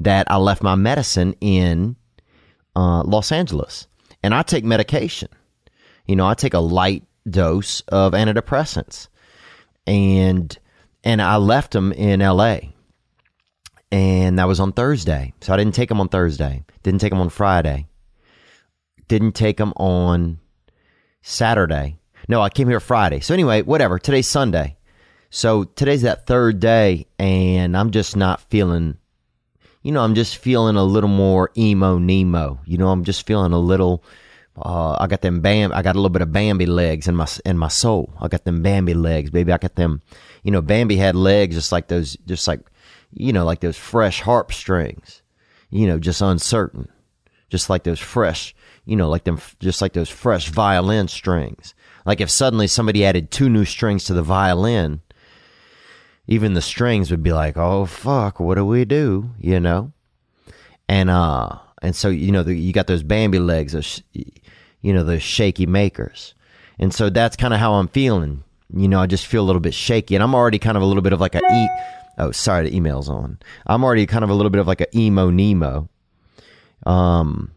that 0.00 0.30
I 0.30 0.36
left 0.36 0.62
my 0.62 0.74
medicine 0.74 1.34
in 1.40 1.96
uh, 2.74 3.02
Los 3.02 3.32
Angeles, 3.32 3.86
and 4.22 4.34
I 4.34 4.42
take 4.42 4.64
medication. 4.64 5.28
You 6.06 6.16
know, 6.16 6.26
I 6.26 6.34
take 6.34 6.54
a 6.54 6.60
light 6.60 7.04
dose 7.28 7.80
of 7.88 8.12
antidepressants, 8.12 9.08
and 9.86 10.56
and 11.02 11.20
I 11.20 11.36
left 11.36 11.72
them 11.72 11.92
in 11.92 12.22
L.A. 12.22 12.74
And 13.92 14.38
that 14.38 14.48
was 14.48 14.58
on 14.58 14.72
Thursday, 14.72 15.32
so 15.40 15.54
I 15.54 15.56
didn't 15.56 15.74
take 15.74 15.88
them 15.88 16.00
on 16.00 16.08
Thursday. 16.08 16.64
Didn't 16.82 17.00
take 17.00 17.10
them 17.10 17.20
on 17.20 17.28
Friday. 17.28 17.86
Didn't 19.06 19.32
take 19.32 19.58
them 19.58 19.72
on 19.76 20.40
Saturday. 21.22 21.98
No, 22.28 22.42
I 22.42 22.50
came 22.50 22.68
here 22.68 22.80
Friday. 22.80 23.20
So 23.20 23.32
anyway, 23.32 23.62
whatever. 23.62 23.98
Today's 23.98 24.26
Sunday. 24.26 24.76
So 25.30 25.64
today's 25.64 26.02
that 26.02 26.26
third 26.26 26.58
day, 26.60 27.06
and 27.18 27.76
I'm 27.76 27.90
just 27.90 28.16
not 28.16 28.40
feeling, 28.40 28.96
you 29.82 29.92
know, 29.92 30.00
I'm 30.02 30.14
just 30.14 30.38
feeling 30.38 30.76
a 30.76 30.84
little 30.84 31.10
more 31.10 31.50
emo 31.56 31.98
Nemo. 31.98 32.60
You 32.64 32.78
know, 32.78 32.88
I'm 32.88 33.04
just 33.04 33.26
feeling 33.26 33.52
a 33.52 33.58
little. 33.58 34.02
Uh, 34.56 34.96
I 34.98 35.06
got 35.06 35.20
them 35.20 35.40
bam. 35.40 35.72
I 35.72 35.82
got 35.82 35.94
a 35.94 35.98
little 35.98 36.10
bit 36.10 36.22
of 36.22 36.32
Bambi 36.32 36.66
legs 36.66 37.06
in 37.06 37.14
my 37.14 37.28
in 37.44 37.58
my 37.58 37.68
soul. 37.68 38.12
I 38.20 38.28
got 38.28 38.44
them 38.44 38.62
Bambi 38.62 38.94
legs, 38.94 39.30
baby. 39.30 39.52
I 39.52 39.58
got 39.58 39.76
them. 39.76 40.00
You 40.42 40.50
know, 40.50 40.62
Bambi 40.62 40.96
had 40.96 41.14
legs 41.14 41.54
just 41.54 41.72
like 41.72 41.88
those, 41.88 42.16
just 42.26 42.48
like, 42.48 42.60
you 43.16 43.32
know, 43.32 43.44
like 43.44 43.60
those 43.60 43.76
fresh 43.76 44.20
harp 44.20 44.52
strings. 44.52 45.22
You 45.70 45.86
know, 45.86 45.98
just 45.98 46.20
uncertain, 46.20 46.88
just 47.48 47.68
like 47.68 47.82
those 47.82 47.98
fresh. 47.98 48.54
You 48.84 48.94
know, 48.94 49.08
like 49.08 49.24
them, 49.24 49.40
just 49.58 49.82
like 49.82 49.94
those 49.94 50.08
fresh 50.08 50.48
violin 50.48 51.08
strings. 51.08 51.74
Like 52.04 52.20
if 52.20 52.30
suddenly 52.30 52.68
somebody 52.68 53.04
added 53.04 53.30
two 53.30 53.48
new 53.48 53.64
strings 53.64 54.04
to 54.04 54.14
the 54.14 54.22
violin, 54.22 55.00
even 56.28 56.54
the 56.54 56.62
strings 56.62 57.10
would 57.10 57.22
be 57.22 57.32
like, 57.32 57.56
"Oh 57.56 57.86
fuck, 57.86 58.38
what 58.38 58.54
do 58.54 58.64
we 58.64 58.84
do?" 58.84 59.30
You 59.40 59.58
know, 59.58 59.92
and 60.88 61.10
uh, 61.10 61.58
and 61.82 61.96
so 61.96 62.08
you 62.08 62.30
know, 62.30 62.42
the, 62.42 62.54
you 62.54 62.72
got 62.72 62.86
those 62.86 63.02
Bambi 63.02 63.38
legs, 63.38 63.72
those, 63.72 64.02
you 64.12 64.92
know, 64.92 65.02
those 65.02 65.22
shaky 65.22 65.66
makers, 65.66 66.34
and 66.78 66.94
so 66.94 67.10
that's 67.10 67.36
kind 67.36 67.54
of 67.54 67.60
how 67.60 67.74
I'm 67.74 67.88
feeling. 67.88 68.44
You 68.72 68.88
know, 68.88 69.00
I 69.00 69.06
just 69.06 69.26
feel 69.26 69.42
a 69.42 69.46
little 69.46 69.60
bit 69.60 69.74
shaky, 69.74 70.14
and 70.14 70.22
I'm 70.22 70.34
already 70.34 70.58
kind 70.58 70.76
of 70.76 70.82
a 70.82 70.86
little 70.86 71.02
bit 71.02 71.12
of 71.12 71.20
like 71.20 71.34
a 71.34 71.38
e. 71.38 71.68
Oh, 72.18 72.30
sorry, 72.30 72.68
the 72.68 72.76
email's 72.76 73.08
on. 73.08 73.38
I'm 73.66 73.84
already 73.84 74.06
kind 74.06 74.24
of 74.24 74.30
a 74.30 74.34
little 74.34 74.50
bit 74.50 74.60
of 74.60 74.66
like 74.66 74.80
a 74.80 74.98
emo 74.98 75.30
Nemo. 75.30 75.88
Um, 76.84 77.52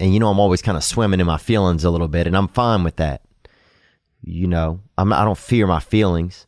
and 0.00 0.12
you 0.12 0.20
know, 0.20 0.30
I'm 0.30 0.40
always 0.40 0.62
kind 0.62 0.76
of 0.76 0.84
swimming 0.84 1.20
in 1.20 1.26
my 1.26 1.38
feelings 1.38 1.84
a 1.84 1.90
little 1.90 2.08
bit, 2.08 2.26
and 2.26 2.36
I'm 2.36 2.48
fine 2.48 2.82
with 2.84 2.96
that. 2.96 3.22
You 4.22 4.46
know, 4.46 4.80
I'm, 4.96 5.12
I 5.12 5.24
don't 5.24 5.38
fear 5.38 5.66
my 5.66 5.80
feelings. 5.80 6.46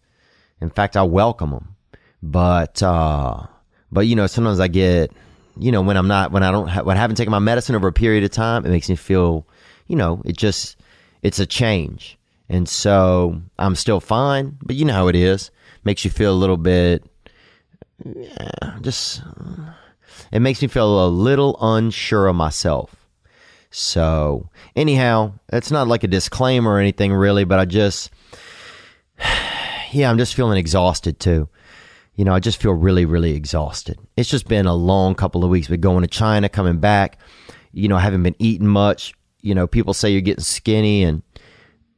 In 0.60 0.70
fact, 0.70 0.96
I 0.96 1.02
welcome 1.02 1.50
them. 1.50 1.76
But, 2.22 2.82
uh, 2.82 3.46
but 3.92 4.06
you 4.06 4.16
know, 4.16 4.26
sometimes 4.26 4.60
I 4.60 4.68
get, 4.68 5.12
you 5.58 5.72
know, 5.72 5.82
when 5.82 5.96
I'm 5.96 6.08
not, 6.08 6.32
when 6.32 6.42
I 6.42 6.50
don't, 6.50 6.68
ha- 6.68 6.82
when 6.82 6.96
I 6.96 7.00
haven't 7.00 7.16
taken 7.16 7.32
my 7.32 7.38
medicine 7.38 7.74
over 7.74 7.88
a 7.88 7.92
period 7.92 8.24
of 8.24 8.30
time, 8.30 8.64
it 8.64 8.70
makes 8.70 8.88
me 8.88 8.96
feel, 8.96 9.46
you 9.88 9.96
know, 9.96 10.22
it 10.24 10.36
just, 10.36 10.76
it's 11.22 11.38
a 11.38 11.46
change. 11.46 12.16
And 12.48 12.68
so 12.68 13.42
I'm 13.58 13.74
still 13.74 14.00
fine, 14.00 14.56
but 14.62 14.76
you 14.76 14.84
know 14.84 14.94
how 14.94 15.08
it 15.08 15.16
is. 15.16 15.50
Makes 15.84 16.04
you 16.04 16.10
feel 16.10 16.32
a 16.32 16.34
little 16.34 16.56
bit, 16.56 17.04
yeah, 18.04 18.78
just, 18.80 19.22
it 20.32 20.40
makes 20.40 20.60
me 20.62 20.68
feel 20.68 21.06
a 21.06 21.08
little 21.08 21.56
unsure 21.60 22.26
of 22.26 22.36
myself. 22.36 22.94
So, 23.70 24.50
anyhow, 24.76 25.32
it's 25.52 25.70
not 25.70 25.88
like 25.88 26.04
a 26.04 26.08
disclaimer 26.08 26.72
or 26.72 26.78
anything 26.78 27.12
really, 27.12 27.44
but 27.44 27.58
I 27.58 27.64
just, 27.64 28.10
yeah, 29.92 30.10
I'm 30.10 30.18
just 30.18 30.34
feeling 30.34 30.58
exhausted 30.58 31.18
too. 31.18 31.48
You 32.14 32.24
know, 32.24 32.32
I 32.32 32.38
just 32.38 32.62
feel 32.62 32.72
really, 32.72 33.04
really 33.04 33.34
exhausted. 33.34 33.98
It's 34.16 34.30
just 34.30 34.46
been 34.46 34.66
a 34.66 34.74
long 34.74 35.16
couple 35.16 35.42
of 35.42 35.50
weeks, 35.50 35.66
but 35.66 35.80
going 35.80 36.02
to 36.02 36.08
China, 36.08 36.48
coming 36.48 36.78
back, 36.78 37.18
you 37.72 37.88
know, 37.88 37.96
I 37.96 38.00
haven't 38.00 38.22
been 38.22 38.36
eating 38.38 38.68
much. 38.68 39.12
You 39.40 39.54
know, 39.54 39.66
people 39.66 39.92
say 39.92 40.10
you're 40.10 40.20
getting 40.20 40.44
skinny 40.44 41.02
and, 41.02 41.22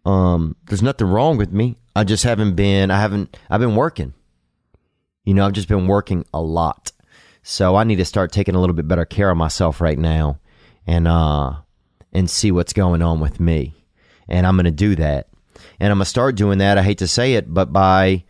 um, 0.06 0.54
there's 0.66 0.82
nothing 0.82 1.08
wrong 1.08 1.36
with 1.36 1.52
me. 1.52 1.76
I 1.96 2.04
just 2.04 2.22
haven't 2.22 2.54
been, 2.54 2.90
I 2.92 3.00
haven't, 3.00 3.36
I've 3.50 3.60
been 3.60 3.74
working. 3.74 4.14
You 5.24 5.34
know, 5.34 5.44
I've 5.44 5.52
just 5.52 5.68
been 5.68 5.88
working 5.88 6.24
a 6.32 6.40
lot. 6.40 6.92
So 7.42 7.74
I 7.74 7.82
need 7.84 7.96
to 7.96 8.04
start 8.04 8.30
taking 8.30 8.54
a 8.54 8.60
little 8.60 8.76
bit 8.76 8.86
better 8.86 9.04
care 9.04 9.30
of 9.30 9.36
myself 9.36 9.80
right 9.80 9.98
now 9.98 10.38
and, 10.86 11.08
uh, 11.08 11.54
and 12.12 12.30
see 12.30 12.52
what's 12.52 12.72
going 12.72 13.02
on 13.02 13.18
with 13.18 13.40
me. 13.40 13.74
And 14.28 14.46
I'm 14.46 14.54
going 14.54 14.64
to 14.66 14.70
do 14.70 14.94
that. 14.94 15.28
And 15.80 15.90
I'm 15.90 15.98
going 15.98 16.04
to 16.04 16.10
start 16.10 16.36
doing 16.36 16.58
that. 16.58 16.78
I 16.78 16.82
hate 16.82 16.98
to 16.98 17.08
say 17.08 17.34
it, 17.34 17.52
but 17.52 17.72
by 17.72 18.24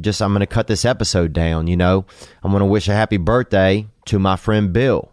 just, 0.00 0.20
I'm 0.20 0.32
going 0.32 0.40
to 0.40 0.46
cut 0.46 0.66
this 0.66 0.84
episode 0.84 1.32
down. 1.32 1.68
You 1.68 1.76
know, 1.76 2.06
I'm 2.42 2.50
going 2.50 2.60
to 2.60 2.66
wish 2.66 2.88
a 2.88 2.92
happy 2.92 3.18
birthday 3.18 3.86
to 4.06 4.18
my 4.18 4.34
friend 4.34 4.72
Bill. 4.72 5.12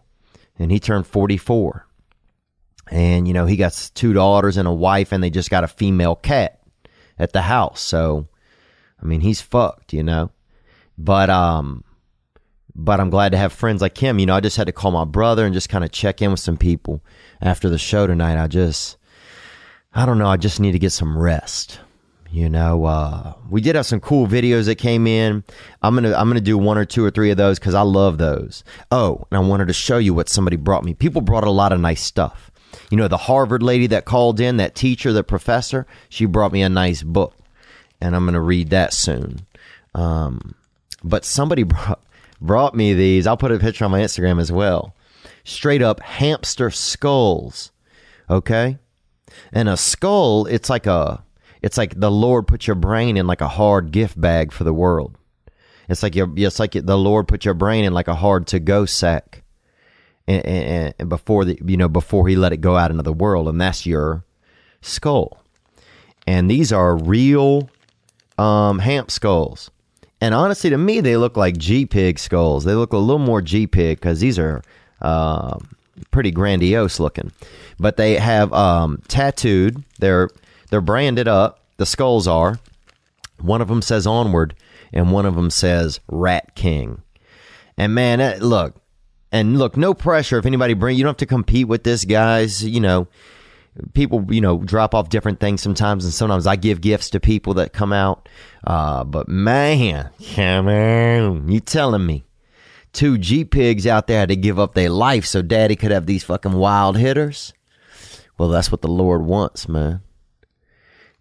And 0.57 0.71
he 0.71 0.79
turned 0.79 1.05
44. 1.05 1.86
And, 2.91 3.27
you 3.27 3.33
know, 3.33 3.45
he 3.45 3.55
got 3.55 3.91
two 3.93 4.13
daughters 4.13 4.57
and 4.57 4.67
a 4.67 4.73
wife, 4.73 5.11
and 5.11 5.23
they 5.23 5.29
just 5.29 5.49
got 5.49 5.63
a 5.63 5.67
female 5.67 6.15
cat 6.15 6.61
at 7.19 7.33
the 7.33 7.41
house. 7.41 7.81
So, 7.81 8.27
I 9.01 9.05
mean, 9.05 9.21
he's 9.21 9.41
fucked, 9.41 9.93
you 9.93 10.03
know. 10.03 10.31
But, 10.97 11.29
um, 11.29 11.83
but 12.73 12.99
I'm 12.99 13.09
glad 13.09 13.31
to 13.31 13.37
have 13.37 13.53
friends 13.53 13.81
like 13.81 13.97
him. 13.97 14.19
You 14.19 14.25
know, 14.25 14.35
I 14.35 14.39
just 14.39 14.57
had 14.57 14.67
to 14.67 14.73
call 14.73 14.91
my 14.91 15.05
brother 15.05 15.45
and 15.45 15.53
just 15.53 15.69
kind 15.69 15.83
of 15.83 15.91
check 15.91 16.21
in 16.21 16.31
with 16.31 16.39
some 16.39 16.57
people 16.57 17.03
after 17.41 17.69
the 17.69 17.77
show 17.77 18.07
tonight. 18.07 18.41
I 18.41 18.47
just, 18.47 18.97
I 19.93 20.05
don't 20.05 20.19
know. 20.19 20.27
I 20.27 20.37
just 20.37 20.59
need 20.59 20.73
to 20.73 20.79
get 20.79 20.91
some 20.91 21.17
rest. 21.17 21.79
You 22.29 22.49
know, 22.49 22.85
uh, 22.85 23.33
we 23.49 23.61
did 23.61 23.75
have 23.75 23.85
some 23.85 23.99
cool 23.99 24.27
videos 24.27 24.65
that 24.65 24.75
came 24.75 25.07
in. 25.07 25.43
I'm 25.81 25.95
gonna 25.95 26.13
I'm 26.13 26.27
gonna 26.27 26.41
do 26.41 26.57
one 26.57 26.77
or 26.77 26.83
two 26.83 27.03
or 27.03 27.09
three 27.09 27.31
of 27.31 27.37
those 27.37 27.57
because 27.57 27.73
I 27.73 27.81
love 27.81 28.17
those. 28.17 28.65
Oh, 28.91 29.25
and 29.31 29.37
I 29.37 29.41
wanted 29.41 29.69
to 29.69 29.73
show 29.73 29.97
you 29.97 30.13
what 30.13 30.27
somebody 30.27 30.57
brought 30.57 30.83
me. 30.83 30.93
People 30.93 31.21
brought 31.21 31.45
a 31.45 31.49
lot 31.49 31.71
of 31.71 31.79
nice 31.79 32.01
stuff. 32.01 32.51
You 32.89 32.97
know, 32.97 33.07
the 33.07 33.17
Harvard 33.17 33.63
lady 33.63 33.87
that 33.87 34.05
called 34.05 34.39
in, 34.39 34.57
that 34.57 34.75
teacher, 34.75 35.13
the 35.13 35.23
professor, 35.23 35.85
she 36.09 36.25
brought 36.25 36.51
me 36.51 36.61
a 36.61 36.69
nice 36.69 37.03
book, 37.03 37.35
and 38.01 38.15
I'm 38.15 38.25
gonna 38.25 38.41
read 38.41 38.69
that 38.69 38.93
soon. 38.93 39.45
Um, 39.93 40.55
but 41.03 41.25
somebody 41.25 41.63
brought 41.63 42.01
brought 42.39 42.75
me 42.75 42.93
these. 42.93 43.27
I'll 43.27 43.37
put 43.37 43.51
a 43.51 43.59
picture 43.59 43.85
on 43.85 43.91
my 43.91 44.01
Instagram 44.01 44.39
as 44.39 44.51
well. 44.51 44.95
Straight 45.43 45.81
up 45.81 46.01
hamster 46.01 46.69
skulls. 46.69 47.71
Okay? 48.29 48.77
And 49.51 49.69
a 49.69 49.77
skull, 49.77 50.45
it's 50.45 50.69
like 50.69 50.85
a 50.85 51.23
it's 51.61 51.77
like 51.77 51.99
the 51.99 52.11
Lord 52.11 52.47
put 52.47 52.67
your 52.67 52.75
brain 52.75 53.17
in 53.17 53.27
like 53.27 53.41
a 53.41 53.47
hard 53.47 53.91
gift 53.91 54.19
bag 54.19 54.51
for 54.51 54.63
the 54.63 54.73
world. 54.73 55.17
It's 55.89 56.03
like 56.03 56.15
your 56.15 56.31
it's 56.35 56.59
like 56.59 56.73
the 56.73 56.97
Lord 56.97 57.27
put 57.27 57.45
your 57.45 57.53
brain 57.53 57.85
in 57.85 57.93
like 57.93 58.07
a 58.07 58.15
hard 58.15 58.47
to 58.47 58.59
go 58.59 58.85
sack. 58.85 59.43
And, 60.27 60.45
and, 60.45 60.93
and 60.99 61.09
before 61.09 61.45
the 61.45 61.57
you 61.65 61.77
know 61.77 61.87
before 61.87 62.27
he 62.27 62.35
let 62.35 62.51
it 62.51 62.57
go 62.57 62.75
out 62.75 62.91
into 62.91 63.03
the 63.03 63.13
world 63.13 63.47
and 63.47 63.59
that's 63.61 63.85
your 63.85 64.23
skull. 64.81 65.41
And 66.25 66.51
these 66.51 66.73
are 66.73 66.97
real 66.97 67.69
um 68.37 68.79
hamp 68.79 69.09
skulls. 69.09 69.71
And 70.19 70.33
honestly, 70.33 70.69
to 70.71 70.77
me, 70.77 70.99
they 70.99 71.15
look 71.15 71.37
like 71.37 71.57
G 71.57 71.85
Pig 71.85 72.17
skulls. 72.17 72.63
They 72.63 72.73
look 72.73 72.93
a 72.93 72.97
little 72.97 73.19
more 73.19 73.41
G 73.41 73.67
Pig 73.67 73.99
because 73.99 74.19
these 74.19 74.39
are 74.39 74.63
uh, 75.01 75.59
pretty 76.11 76.31
grandiose 76.31 76.99
looking. 76.99 77.31
But 77.79 77.97
they 77.97 78.15
have 78.15 78.51
um, 78.51 79.01
tattooed. 79.07 79.83
They're 79.99 80.29
they're 80.69 80.81
branded 80.81 81.27
up. 81.27 81.59
The 81.77 81.85
skulls 81.85 82.27
are. 82.27 82.59
One 83.39 83.61
of 83.61 83.67
them 83.67 83.83
says 83.83 84.07
Onward, 84.07 84.55
and 84.91 85.11
one 85.11 85.27
of 85.27 85.35
them 85.35 85.51
says 85.51 85.99
Rat 86.07 86.55
King. 86.55 87.03
And 87.77 87.93
man, 87.93 88.39
look, 88.39 88.75
and 89.31 89.57
look, 89.57 89.77
no 89.77 89.93
pressure. 89.93 90.37
If 90.37 90.45
anybody 90.45 90.73
bring, 90.73 90.97
you 90.97 91.03
don't 91.03 91.11
have 91.11 91.17
to 91.17 91.25
compete 91.25 91.67
with 91.67 91.83
this, 91.83 92.05
guys. 92.05 92.63
You 92.63 92.79
know, 92.79 93.07
people, 93.93 94.25
you 94.29 94.41
know, 94.41 94.59
drop 94.59 94.95
off 94.95 95.09
different 95.09 95.39
things 95.39 95.61
sometimes, 95.61 96.05
and 96.05 96.13
sometimes 96.13 96.47
I 96.47 96.55
give 96.55 96.81
gifts 96.81 97.09
to 97.11 97.19
people 97.19 97.55
that 97.55 97.73
come 97.73 97.93
out. 97.93 98.29
Uh, 98.65 99.03
but 99.03 99.27
man, 99.27 100.09
come 100.33 100.67
on, 100.67 101.49
you 101.49 101.59
telling 101.59 102.05
me 102.05 102.25
two 102.93 103.17
G 103.17 103.45
pigs 103.45 103.85
out 103.85 104.07
there 104.07 104.19
had 104.19 104.29
to 104.29 104.35
give 104.35 104.59
up 104.59 104.73
their 104.73 104.89
life 104.89 105.25
so 105.25 105.41
daddy 105.41 105.75
could 105.75 105.91
have 105.91 106.05
these 106.05 106.23
fucking 106.23 106.53
wild 106.53 106.97
hitters? 106.97 107.53
Well, 108.37 108.49
that's 108.49 108.71
what 108.71 108.81
the 108.81 108.87
Lord 108.87 109.23
wants, 109.23 109.67
man. 109.67 110.01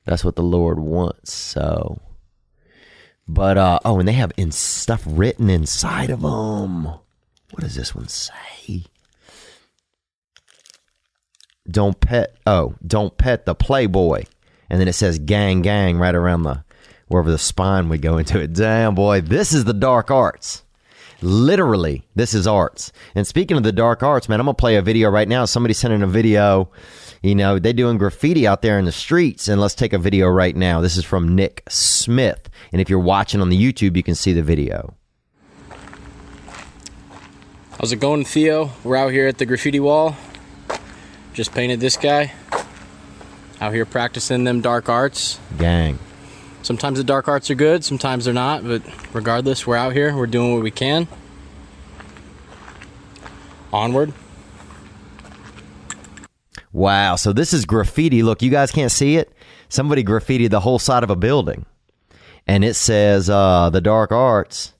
That's 0.05 0.25
what 0.25 0.37
the 0.37 0.43
Lord 0.43 0.79
wants. 0.79 1.33
So, 1.33 2.01
but 3.27 3.59
uh, 3.59 3.81
oh, 3.85 3.99
and 3.99 4.07
they 4.07 4.13
have 4.13 4.33
in 4.37 4.53
stuff 4.53 5.03
written 5.07 5.51
inside 5.51 6.11
of 6.11 6.23
them. 6.23 6.95
What 7.51 7.63
does 7.63 7.75
this 7.75 7.95
one 7.95 8.09
say? 8.09 8.85
Don't 11.69 12.01
pet. 12.01 12.37
Oh, 12.47 12.75
don't 12.87 13.17
pet 13.17 13.45
the 13.45 13.55
Playboy, 13.55 14.25
and 14.71 14.81
then 14.81 14.89
it 14.89 14.95
says 14.95 15.19
gang 15.19 15.63
gang 15.63 15.99
right 15.99 16.15
around 16.15 16.43
the 16.43 16.65
wherever 17.09 17.31
the 17.31 17.39
spine 17.39 17.89
would 17.89 18.03
go 18.03 18.19
into 18.19 18.41
it. 18.41 18.53
Damn 18.53 18.95
boy, 18.95 19.21
this 19.21 19.53
is 19.53 19.65
the 19.65 19.75
dark 19.75 20.11
arts. 20.11 20.65
Literally, 21.23 22.07
this 22.15 22.35
is 22.35 22.47
arts. 22.47 22.93
And 23.15 23.27
speaking 23.27 23.57
of 23.57 23.63
the 23.63 23.73
dark 23.73 24.03
arts, 24.03 24.29
man, 24.29 24.39
I'm 24.39 24.47
gonna 24.47 24.55
play 24.55 24.77
a 24.77 24.83
video 24.83 25.09
right 25.11 25.29
now. 25.29 25.45
Somebody 25.45 25.75
sent 25.75 25.95
in 25.95 26.03
a 26.03 26.07
video. 26.07 26.71
You 27.23 27.35
know, 27.35 27.59
they 27.59 27.73
doing 27.73 27.97
graffiti 27.99 28.47
out 28.47 28.63
there 28.63 28.79
in 28.79 28.85
the 28.85 28.93
streets, 28.93 29.49
and 29.49 29.61
let's 29.61 29.75
take 29.75 29.93
a 29.93 29.99
video 29.99 30.29
right 30.29 30.55
now. 30.55 30.81
This 30.81 30.97
is 30.97 31.05
from 31.05 31.35
Nick 31.35 31.63
Smith, 31.69 32.49
and 32.71 32.81
if 32.81 32.91
you're 32.91 32.99
watching 33.01 33.41
on 33.41 33.49
the 33.49 33.61
YouTube, 33.61 33.97
you 33.97 34.03
can 34.03 34.15
see 34.15 34.33
the 34.33 34.43
video. 34.43 34.95
How's 37.79 37.93
it 37.93 38.01
going, 38.01 38.25
Theo? 38.25 38.71
We're 38.85 38.97
out 38.97 39.13
here 39.13 39.29
at 39.29 39.37
the 39.37 39.45
graffiti 39.45 39.81
wall. 39.81 40.17
Just 41.35 41.53
painted 41.53 41.79
this 41.79 41.99
guy. 41.99 42.33
Out 43.61 43.75
here 43.75 43.85
practicing 43.85 44.45
them 44.45 44.63
dark 44.63 44.89
arts. 44.89 45.39
Gang. 45.59 45.99
Sometimes 46.63 46.97
the 46.97 47.05
dark 47.05 47.29
arts 47.29 47.51
are 47.51 47.55
good, 47.55 47.85
sometimes 47.85 48.25
they're 48.25 48.33
not, 48.33 48.65
but 48.65 48.83
regardless, 49.15 49.67
we're 49.67 49.77
out 49.77 49.93
here. 49.93 50.17
We're 50.17 50.27
doing 50.27 50.55
what 50.55 50.63
we 50.63 50.71
can. 50.71 51.07
Onward. 53.75 54.15
Wow. 56.73 57.17
So 57.17 57.35
this 57.35 57.53
is 57.53 57.67
graffiti. 57.67 58.23
Look, 58.23 58.41
you 58.41 58.51
guys 58.51 58.73
can't 58.73 58.91
see 58.91 59.17
it. 59.17 59.31
Somebody 59.69 60.03
graffitied 60.03 60.49
the 60.49 60.61
whole 60.61 60.79
side 60.79 61.03
of 61.03 61.11
a 61.11 61.17
building. 61.17 61.67
And 62.47 62.65
it 62.65 62.75
says 62.75 63.29
uh, 63.29 63.69
the 63.69 63.83
dark 63.83 64.13
arts. 64.13 64.73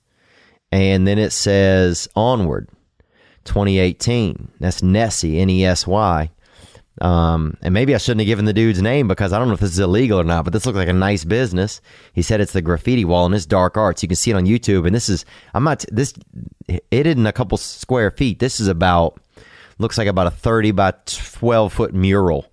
And 0.71 1.07
then 1.07 1.19
it 1.19 1.29
says 1.29 2.09
onward 2.15 2.69
2018. 3.47 4.51
That's 4.59 4.83
Nessie, 4.83 5.39
N 5.39 5.49
E 5.49 5.65
S 5.65 5.87
Y. 5.87 6.29
Um, 6.99 7.57
and 7.61 7.73
maybe 7.73 7.93
I 7.93 7.99
shouldn't 7.99 8.21
have 8.21 8.27
given 8.27 8.45
the 8.45 8.53
dude's 8.53 8.81
name 8.81 9.07
because 9.07 9.31
I 9.31 9.37
don't 9.37 9.47
know 9.47 9.53
if 9.53 9.59
this 9.59 9.71
is 9.71 9.79
illegal 9.79 10.19
or 10.19 10.23
not, 10.23 10.45
but 10.45 10.53
this 10.53 10.65
looks 10.65 10.77
like 10.77 10.87
a 10.87 10.93
nice 10.93 11.23
business. 11.23 11.79
He 12.13 12.21
said 12.21 12.41
it's 12.41 12.53
the 12.53 12.61
graffiti 12.61 13.05
wall 13.05 13.25
and 13.25 13.35
it's 13.35 13.45
dark 13.45 13.77
arts. 13.77 14.01
You 14.01 14.09
can 14.09 14.15
see 14.15 14.31
it 14.31 14.35
on 14.35 14.45
YouTube. 14.45 14.85
And 14.85 14.95
this 14.95 15.09
is, 15.09 15.25
I'm 15.53 15.63
not, 15.63 15.85
this, 15.91 16.13
it 16.67 17.05
isn't 17.07 17.25
a 17.25 17.33
couple 17.33 17.57
square 17.57 18.09
feet. 18.09 18.39
This 18.39 18.59
is 18.59 18.67
about, 18.67 19.19
looks 19.77 19.97
like 19.97 20.07
about 20.07 20.27
a 20.27 20.31
30 20.31 20.71
by 20.71 20.93
12 21.05 21.71
foot 21.71 21.93
mural. 21.93 22.47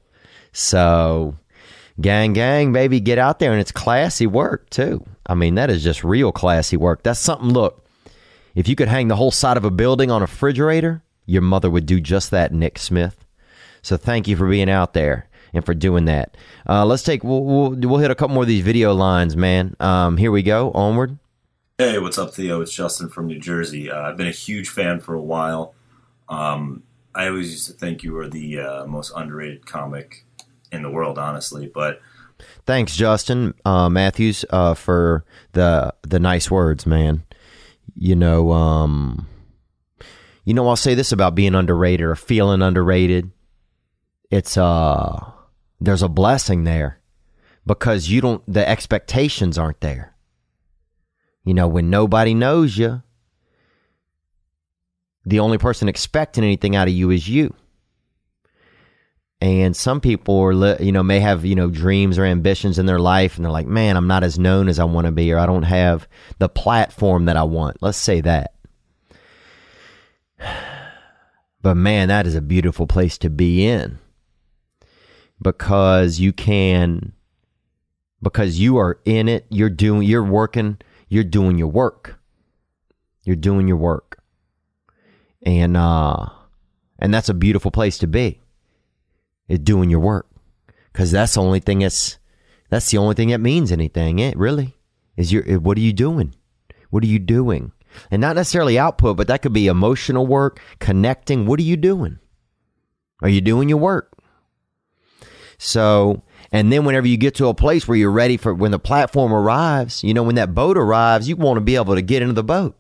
So, 0.53 1.37
gang, 2.01 2.35
gang, 2.35 2.73
baby, 2.73 3.01
get 3.01 3.19
out 3.19 3.39
there. 3.39 3.53
And 3.53 3.61
it's 3.61 3.73
classy 3.73 4.27
work 4.27 4.69
too. 4.69 5.05
I 5.27 5.35
mean, 5.35 5.55
that 5.55 5.71
is 5.71 5.83
just 5.83 6.05
real 6.05 6.33
classy 6.33 6.77
work. 6.77 7.03
That's 7.03 7.19
something, 7.19 7.49
look, 7.49 7.84
if 8.55 8.69
you 8.69 8.77
could 8.77 8.89
hang 8.89 9.09
the 9.09 9.17
whole 9.17 9.31
side 9.31 9.57
of 9.57 9.65
a 9.65 9.71
building 9.71 10.11
on 10.11 10.23
a 10.23 10.25
refrigerator, 10.25 11.03
your 11.27 11.43
mother 11.43 11.71
would 11.71 11.87
do 11.87 12.01
just 12.01 12.31
that, 12.31 12.53
Nick 12.53 12.79
Smith. 12.79 13.25
So 13.83 13.97
thank 13.97 14.29
you 14.29 14.37
for 14.37 14.49
being 14.49 14.71
out 14.71 14.95
there 14.95 15.29
and 15.53 15.65
for 15.65 15.75
doing 15.75 16.05
that. 16.07 16.37
Uh, 16.69 16.85
let's 16.85 17.03
take 17.03 17.25
we'll, 17.25 17.45
we'll, 17.45 17.71
we'll 17.71 17.99
hit 17.99 18.11
a 18.11 18.15
couple 18.15 18.35
more 18.35 18.45
of 18.45 18.49
these 18.49 18.65
video 18.65 18.95
lines, 18.95 19.37
man. 19.37 19.77
Um, 19.81 20.17
here 20.17 20.31
we 20.31 20.43
go. 20.43 20.71
Onward. 20.73 21.19
Hey, 21.79 21.99
what's 21.99 22.19
up, 22.19 22.35
Theo? 22.35 22.61
It's 22.61 22.73
Justin 22.73 23.09
from 23.09 23.27
New 23.27 23.39
Jersey. 23.39 23.91
Uh, 23.91 24.03
I've 24.03 24.17
been 24.17 24.29
a 24.29 24.33
huge 24.33 24.69
fan 24.69 25.01
for 25.01 25.15
a 25.15 25.23
while. 25.23 25.75
Um, 26.29 26.85
I 27.15 27.29
always 27.29 27.51
used 27.51 27.67
to 27.67 27.73
think 27.73 28.03
you 28.03 28.13
were 28.13 28.29
the 28.29 28.61
uh, 28.61 28.87
most 28.87 29.13
underrated 29.15 29.67
comic 29.67 30.25
in 30.71 30.83
the 30.83 30.91
world, 30.91 31.19
honestly. 31.19 31.67
But 31.67 32.01
Thanks, 32.67 32.97
Justin 32.97 33.55
uh, 33.65 33.89
Matthews, 33.89 34.45
uh, 34.51 34.75
for 34.75 35.25
the 35.53 35.95
the 36.03 36.19
nice 36.19 36.51
words, 36.51 36.87
man. 36.87 37.25
You 37.97 38.17
know, 38.17 38.53
um, 38.53 39.29
you 40.45 40.55
know, 40.55 40.69
I'll 40.69 40.77
say 40.77 40.95
this 40.95 41.13
about 41.13 41.35
being 41.35 41.55
underrated 41.55 42.05
or 42.05 42.17
feeling 42.17 42.63
underrated. 42.63 43.31
It's 44.31 44.57
uh, 44.57 45.33
there's 45.81 46.03
a 46.03 46.09
blessing 46.09 46.65
there 46.65 47.01
because 47.67 48.09
you 48.09 48.21
don't. 48.21 48.43
The 48.53 48.69
expectations 48.69 49.59
aren't 49.59 49.81
there. 49.81 50.15
You 51.45 51.55
know, 51.55 51.69
when 51.69 51.91
nobody 51.91 52.35
knows 52.35 52.77
you, 52.77 53.03
the 55.25 55.41
only 55.41 55.59
person 55.59 55.89
expecting 55.89 56.45
anything 56.45 56.75
out 56.75 56.89
of 56.89 56.95
you 56.95 57.11
is 57.11 57.29
you. 57.29 57.55
And 59.41 59.77
some 59.77 60.01
people 60.01 60.39
are, 60.39 60.83
you 60.83 60.93
know, 60.93 61.03
may 61.03 61.21
have, 61.21 61.45
you 61.45 61.55
know, 61.55 61.69
dreams 61.69 62.19
or 62.19 62.25
ambitions 62.25 62.79
in 62.79 62.87
their 62.87 62.99
life 62.99 63.37
and 63.37 63.45
they're 63.45 63.53
like, 63.53 63.67
man, 63.67 63.97
I'm 63.97 64.07
not 64.07 64.25
as 64.25 64.39
known 64.39 64.69
as 64.69 64.79
I 64.79 64.85
want 64.85 65.07
to 65.07 65.13
be, 65.13 65.33
or 65.33 65.39
I 65.39 65.47
don't 65.47 65.65
have 65.65 66.09
the 66.39 66.49
platform 66.49 67.27
that 67.27 67.37
I 67.37 67.43
want. 67.43 67.79
Let's 67.81 67.99
say 67.99 68.21
that. 68.23 68.55
But 71.63 71.79
man, 71.79 72.09
that 72.09 72.27
is 72.27 72.35
a 72.35 72.43
beautiful 72.43 72.87
place 72.87 73.17
to 73.17 73.31
be 73.31 73.67
in 73.67 73.99
because 75.41 76.21
you 76.21 76.31
can, 76.31 77.15
because 78.23 78.59
you 78.59 78.77
are 78.77 79.01
in 79.07 79.29
it, 79.29 79.47
you're 79.49 79.71
doing, 79.71 80.03
you're 80.03 80.23
working, 80.23 80.77
you're 81.09 81.25
doing 81.25 81.57
your 81.57 81.69
work. 81.69 82.21
You're 83.23 83.37
doing 83.37 83.67
your 83.67 83.79
work. 83.79 84.23
And, 85.41 85.75
uh, 85.75 86.27
and 86.99 87.15
that's 87.15 87.31
a 87.31 87.35
beautiful 87.35 87.71
place 87.71 87.97
to 87.97 88.07
be 88.07 88.43
is 89.49 89.59
doing 89.59 89.91
your 89.91 90.01
work. 90.01 90.27
Because 90.93 91.11
that's 91.11 91.35
the 91.35 91.43
only 91.43 91.61
thing 91.61 91.81
that's 91.81 92.19
that's 92.71 92.91
the 92.91 92.99
only 92.99 93.15
thing 93.15 93.29
that 93.31 93.41
means 93.41 93.71
anything 93.71 94.19
it 94.19 94.37
really 94.37 94.77
is 95.17 95.33
your 95.33 95.45
eh, 95.49 95.57
what 95.57 95.77
are 95.77 95.83
you 95.83 95.93
doing? 95.93 96.35
What 96.91 97.03
are 97.03 97.09
you 97.09 97.19
doing? 97.19 97.73
And 98.11 98.21
not 98.21 98.37
necessarily 98.37 98.79
output 98.79 99.17
but 99.17 99.27
that 99.29 99.43
could 99.43 99.53
be 99.53 99.67
emotional 99.67 100.27
work 100.27 100.61
connecting. 100.79 101.47
What 101.47 101.59
are 101.59 101.65
you 101.65 101.77
doing? 101.77 102.19
Are 103.23 103.29
you 103.29 103.41
doing 103.41 103.69
your 103.69 103.79
work? 103.79 104.13
So 105.59 106.23
and 106.53 106.73
then 106.73 106.85
whenever 106.85 107.09
you 107.09 107.17
get 107.17 107.35
to 107.37 107.49
a 107.49 107.55
place 107.55 107.89
where 107.89 107.97
you're 107.97 108.11
ready 108.11 108.37
for 108.37 108.55
when 108.55 108.71
the 108.71 108.79
platform 108.79 109.33
arrives 109.33 110.05
you 110.05 110.15
know 110.15 110.23
when 110.23 110.37
that 110.37 110.55
boat 110.55 110.79
arrives 110.79 111.29
you 111.29 111.37
want 111.37 111.57
to 111.57 111.61
be 111.61 111.77
able 111.77 111.95
to 111.95 112.03
get 112.03 112.23
into 112.23 112.35
the 112.35 112.45
boat 112.45 112.79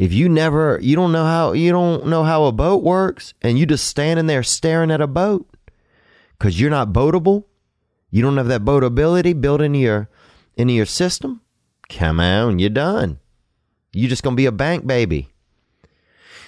if 0.00 0.14
you 0.14 0.30
never 0.30 0.78
you 0.80 0.96
don't 0.96 1.12
know 1.12 1.24
how 1.24 1.52
you 1.52 1.70
don't 1.70 2.06
know 2.06 2.24
how 2.24 2.44
a 2.44 2.52
boat 2.52 2.82
works 2.82 3.34
and 3.42 3.58
you 3.58 3.66
just 3.66 3.86
standing 3.86 4.26
there 4.26 4.42
staring 4.42 4.90
at 4.90 5.02
a 5.02 5.06
boat 5.06 5.46
because 6.38 6.58
you're 6.58 6.70
not 6.70 6.90
boatable 6.90 7.44
you 8.10 8.22
don't 8.22 8.38
have 8.38 8.48
that 8.48 8.64
boatability 8.64 9.38
built 9.38 9.60
into 9.60 9.78
your 9.78 10.08
into 10.56 10.72
your 10.72 10.86
system 10.86 11.42
come 11.90 12.18
on 12.18 12.58
you're 12.58 12.70
done. 12.70 13.18
You're 13.92 14.08
just 14.08 14.22
gonna 14.22 14.36
be 14.36 14.46
a 14.46 14.52
bank 14.52 14.86
baby. 14.86 15.28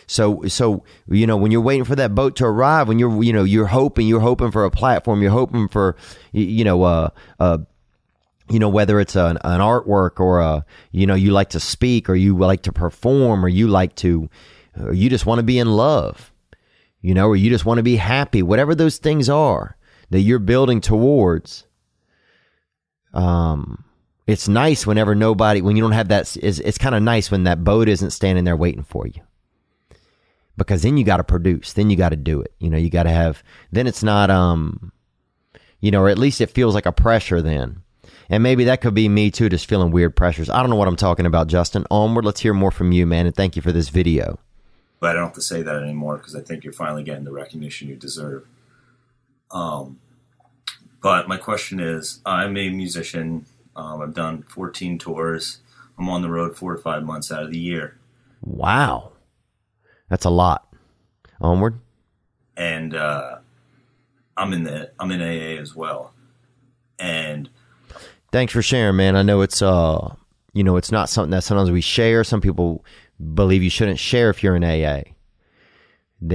So 0.06 0.42
so 0.46 0.84
you 1.06 1.26
know 1.26 1.36
when 1.36 1.52
you're 1.52 1.60
waiting 1.60 1.84
for 1.84 1.96
that 1.96 2.14
boat 2.14 2.36
to 2.36 2.46
arrive 2.46 2.88
when 2.88 2.98
you're 2.98 3.22
you 3.22 3.34
know 3.34 3.44
you're 3.44 3.66
hoping 3.66 4.06
you're 4.06 4.20
hoping 4.20 4.50
for 4.50 4.64
a 4.64 4.70
platform 4.70 5.20
you're 5.20 5.30
hoping 5.30 5.68
for 5.68 5.96
you 6.32 6.64
know 6.64 6.82
uh, 6.84 7.10
uh 7.38 7.58
you 8.50 8.58
know 8.58 8.68
whether 8.68 9.00
it's 9.00 9.16
an, 9.16 9.38
an 9.44 9.60
artwork 9.60 10.20
or 10.20 10.40
a 10.40 10.64
you 10.90 11.06
know 11.06 11.14
you 11.14 11.30
like 11.30 11.50
to 11.50 11.60
speak 11.60 12.08
or 12.08 12.14
you 12.14 12.36
like 12.36 12.62
to 12.62 12.72
perform 12.72 13.44
or 13.44 13.48
you 13.48 13.68
like 13.68 13.94
to 13.96 14.28
or 14.78 14.92
you 14.92 15.08
just 15.08 15.26
want 15.26 15.38
to 15.38 15.42
be 15.44 15.58
in 15.58 15.70
love 15.70 16.32
you 17.00 17.14
know 17.14 17.28
or 17.28 17.36
you 17.36 17.50
just 17.50 17.64
want 17.64 17.78
to 17.78 17.82
be 17.82 17.96
happy 17.96 18.42
whatever 18.42 18.74
those 18.74 18.98
things 18.98 19.28
are 19.28 19.76
that 20.10 20.20
you're 20.20 20.38
building 20.38 20.80
towards 20.80 21.66
um 23.14 23.84
it's 24.26 24.48
nice 24.48 24.86
whenever 24.86 25.14
nobody 25.14 25.60
when 25.60 25.76
you 25.76 25.82
don't 25.82 25.92
have 25.92 26.08
that 26.08 26.36
it's, 26.36 26.58
it's 26.60 26.78
kind 26.78 26.94
of 26.94 27.02
nice 27.02 27.30
when 27.30 27.44
that 27.44 27.64
boat 27.64 27.88
isn't 27.88 28.10
standing 28.10 28.44
there 28.44 28.56
waiting 28.56 28.84
for 28.84 29.06
you. 29.06 29.20
Because 30.56 30.82
then 30.82 30.96
you 30.96 31.04
got 31.04 31.16
to 31.16 31.24
produce 31.24 31.72
then 31.72 31.90
you 31.90 31.96
got 31.96 32.10
to 32.10 32.16
do 32.16 32.40
it 32.40 32.52
you 32.58 32.70
know 32.70 32.76
you 32.76 32.90
got 32.90 33.04
to 33.04 33.10
have 33.10 33.42
then 33.72 33.86
it's 33.86 34.02
not 34.02 34.30
um 34.30 34.92
you 35.80 35.90
know 35.90 36.02
or 36.02 36.08
at 36.08 36.18
least 36.18 36.40
it 36.40 36.50
feels 36.50 36.74
like 36.74 36.86
a 36.86 36.92
pressure 36.92 37.42
then 37.42 37.82
and 38.28 38.42
maybe 38.42 38.64
that 38.64 38.80
could 38.80 38.94
be 38.94 39.08
me 39.08 39.30
too, 39.30 39.48
just 39.48 39.68
feeling 39.68 39.90
weird 39.90 40.16
pressures. 40.16 40.50
I 40.50 40.60
don't 40.60 40.70
know 40.70 40.76
what 40.76 40.88
I'm 40.88 40.96
talking 40.96 41.26
about, 41.26 41.46
Justin. 41.48 41.86
Onward, 41.90 42.24
let's 42.24 42.40
hear 42.40 42.54
more 42.54 42.70
from 42.70 42.92
you, 42.92 43.06
man, 43.06 43.26
and 43.26 43.34
thank 43.34 43.56
you 43.56 43.62
for 43.62 43.72
this 43.72 43.88
video. 43.88 44.38
But 45.00 45.10
I 45.10 45.12
don't 45.14 45.24
have 45.24 45.34
to 45.34 45.42
say 45.42 45.62
that 45.62 45.82
anymore 45.82 46.16
because 46.16 46.36
I 46.36 46.40
think 46.40 46.64
you're 46.64 46.72
finally 46.72 47.02
getting 47.02 47.24
the 47.24 47.32
recognition 47.32 47.88
you 47.88 47.96
deserve. 47.96 48.46
Um, 49.50 49.98
but 51.02 51.28
my 51.28 51.36
question 51.36 51.80
is 51.80 52.20
I'm 52.24 52.56
a 52.56 52.70
musician. 52.70 53.46
Um, 53.74 54.00
I've 54.00 54.14
done 54.14 54.42
14 54.42 54.98
tours. 54.98 55.58
I'm 55.98 56.08
on 56.08 56.22
the 56.22 56.30
road 56.30 56.56
four 56.56 56.76
to 56.76 56.82
five 56.82 57.02
months 57.02 57.32
out 57.32 57.42
of 57.42 57.50
the 57.50 57.58
year. 57.58 57.98
Wow. 58.40 59.12
That's 60.08 60.24
a 60.24 60.30
lot. 60.30 60.72
Onward. 61.40 61.80
And 62.56 62.94
uh, 62.94 63.38
I'm 64.36 64.52
in 64.52 64.64
the 64.64 64.92
I'm 64.98 65.10
in 65.10 65.20
AA 65.20 65.60
as 65.60 65.74
well. 65.74 66.12
And 66.98 67.48
Thanks 68.32 68.54
for 68.54 68.62
sharing, 68.62 68.96
man. 68.96 69.14
I 69.14 69.22
know 69.22 69.42
it's 69.42 69.62
uh 69.62 70.14
you 70.54 70.64
know, 70.64 70.76
it's 70.76 70.92
not 70.92 71.08
something 71.08 71.30
that 71.30 71.44
sometimes 71.44 71.70
we 71.70 71.80
share. 71.80 72.24
Some 72.24 72.40
people 72.40 72.84
believe 73.34 73.62
you 73.62 73.70
shouldn't 73.70 73.98
share 73.98 74.30
if 74.30 74.42
you're 74.42 74.56
in 74.56 74.64
AA. 74.64 75.02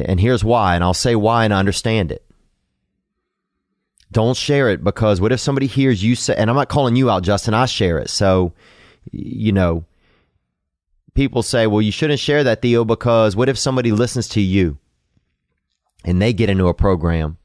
And 0.05 0.19
here's 0.19 0.43
why, 0.43 0.75
and 0.75 0.83
I'll 0.83 0.93
say 0.93 1.15
why 1.15 1.45
and 1.45 1.53
I 1.53 1.59
understand 1.59 2.11
it. 2.11 2.23
Don't 4.11 4.37
share 4.37 4.69
it 4.69 4.83
because 4.83 5.21
what 5.21 5.31
if 5.31 5.39
somebody 5.39 5.67
hears 5.67 6.03
you 6.03 6.15
say, 6.15 6.35
and 6.35 6.49
I'm 6.49 6.55
not 6.55 6.69
calling 6.69 6.95
you 6.95 7.09
out, 7.09 7.23
Justin, 7.23 7.53
I 7.53 7.65
share 7.65 7.97
it. 7.99 8.09
So, 8.09 8.53
you 9.11 9.51
know, 9.51 9.85
people 11.13 11.43
say, 11.43 11.67
well, 11.67 11.81
you 11.81 11.91
shouldn't 11.91 12.19
share 12.19 12.43
that, 12.43 12.61
Theo, 12.61 12.85
because 12.85 13.35
what 13.35 13.49
if 13.49 13.57
somebody 13.57 13.91
listens 13.91 14.27
to 14.29 14.41
you 14.41 14.77
and 16.05 16.21
they 16.21 16.33
get 16.33 16.49
into 16.49 16.67
a 16.67 16.73
program, 16.73 17.37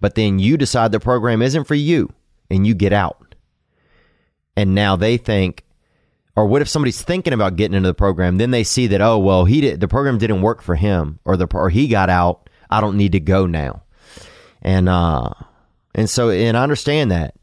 but 0.00 0.14
then 0.14 0.38
you 0.38 0.56
decide 0.56 0.92
the 0.92 1.00
program 1.00 1.42
isn't 1.42 1.64
for 1.64 1.74
you 1.74 2.12
and 2.50 2.66
you 2.66 2.74
get 2.74 2.92
out? 2.92 3.27
And 4.58 4.74
now 4.74 4.96
they 4.96 5.18
think, 5.18 5.64
or 6.34 6.44
what 6.44 6.62
if 6.62 6.68
somebody's 6.68 7.00
thinking 7.00 7.32
about 7.32 7.54
getting 7.54 7.76
into 7.76 7.90
the 7.90 7.94
program? 7.94 8.38
Then 8.38 8.50
they 8.50 8.64
see 8.64 8.88
that, 8.88 9.00
oh, 9.00 9.16
well, 9.16 9.44
he 9.44 9.60
did, 9.60 9.78
the 9.78 9.86
program 9.86 10.18
didn't 10.18 10.42
work 10.42 10.62
for 10.62 10.74
him 10.74 11.20
or 11.24 11.36
the, 11.36 11.46
or 11.54 11.70
he 11.70 11.86
got 11.86 12.10
out. 12.10 12.50
I 12.68 12.80
don't 12.80 12.96
need 12.96 13.12
to 13.12 13.20
go 13.20 13.46
now. 13.46 13.84
And, 14.60 14.88
uh, 14.88 15.30
and 15.94 16.10
so, 16.10 16.30
and 16.30 16.56
I 16.56 16.64
understand 16.64 17.12
that. 17.12 17.36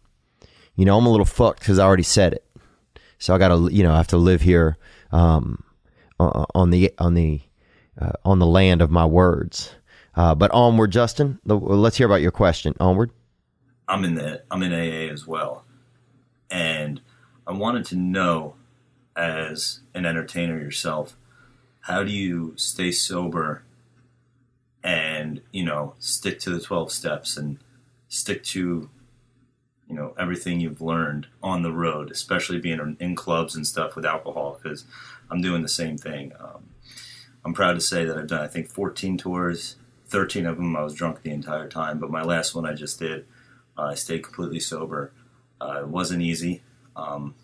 You 0.75 0.83
know, 0.83 0.97
I'm 0.97 1.05
a 1.05 1.09
little 1.09 1.25
fucked 1.25 1.59
because 1.59 1.79
I 1.79 1.85
already 1.85 2.03
said 2.03 2.33
it. 2.33 2.45
So 3.17 3.33
I 3.33 3.37
got 3.37 3.47
to, 3.47 3.73
you 3.73 3.83
know, 3.83 3.93
I 3.93 3.97
have 3.97 4.09
to 4.09 4.17
live 4.17 4.41
here 4.41 4.77
um, 5.13 5.63
on 6.19 6.69
the 6.69 6.91
on 6.99 7.13
the 7.13 7.39
uh, 7.97 8.11
on 8.25 8.39
the 8.39 8.45
land 8.45 8.81
of 8.81 8.91
my 8.91 9.05
words. 9.05 9.73
Uh, 10.15 10.35
but 10.35 10.51
onward, 10.51 10.91
Justin. 10.91 11.39
Let's 11.45 11.95
hear 11.95 12.07
about 12.07 12.21
your 12.21 12.31
question. 12.31 12.73
Onward. 12.77 13.11
I'm 13.87 14.03
in 14.03 14.15
the 14.15 14.43
I'm 14.51 14.61
in 14.63 14.73
AA 14.73 15.11
as 15.13 15.25
well, 15.25 15.64
and 16.55 17.01
I 17.45 17.51
wanted 17.51 17.83
to 17.87 17.97
know, 17.97 18.55
as 19.13 19.81
an 19.93 20.05
entertainer 20.05 20.57
yourself, 20.57 21.17
how 21.81 22.01
do 22.03 22.11
you 22.11 22.53
stay 22.55 22.93
sober 22.93 23.63
and 24.81 25.41
you 25.51 25.65
know 25.65 25.95
stick 25.99 26.39
to 26.39 26.51
the 26.51 26.61
12 26.61 26.91
steps 26.91 27.35
and 27.35 27.57
stick 28.07 28.43
to 28.43 28.89
you 29.89 29.95
know 29.95 30.13
everything 30.17 30.61
you've 30.61 30.81
learned 30.81 31.27
on 31.43 31.61
the 31.61 31.73
road, 31.73 32.09
especially 32.09 32.59
being 32.59 32.95
in 33.01 33.15
clubs 33.15 33.53
and 33.53 33.67
stuff 33.67 33.97
with 33.97 34.05
alcohol, 34.05 34.57
because 34.61 34.85
I'm 35.29 35.41
doing 35.41 35.61
the 35.61 35.67
same 35.67 35.97
thing. 35.97 36.31
Um, 36.39 36.69
I'm 37.43 37.53
proud 37.53 37.73
to 37.73 37.81
say 37.81 38.05
that 38.05 38.17
I've 38.17 38.27
done 38.27 38.43
I 38.43 38.47
think 38.47 38.69
14 38.69 39.17
tours. 39.17 39.75
13 40.07 40.45
of 40.45 40.55
them 40.55 40.77
I 40.77 40.83
was 40.83 40.93
drunk 40.93 41.21
the 41.21 41.31
entire 41.31 41.67
time, 41.67 41.99
but 41.99 42.09
my 42.09 42.23
last 42.23 42.55
one 42.55 42.65
I 42.65 42.73
just 42.73 42.99
did, 42.99 43.25
uh, 43.77 43.87
I 43.87 43.95
stayed 43.95 44.23
completely 44.23 44.61
sober. 44.61 45.11
Uh, 45.59 45.81
it 45.81 45.87
wasn't 45.87 46.21
easy. 46.21 46.61
Um, 46.95 47.35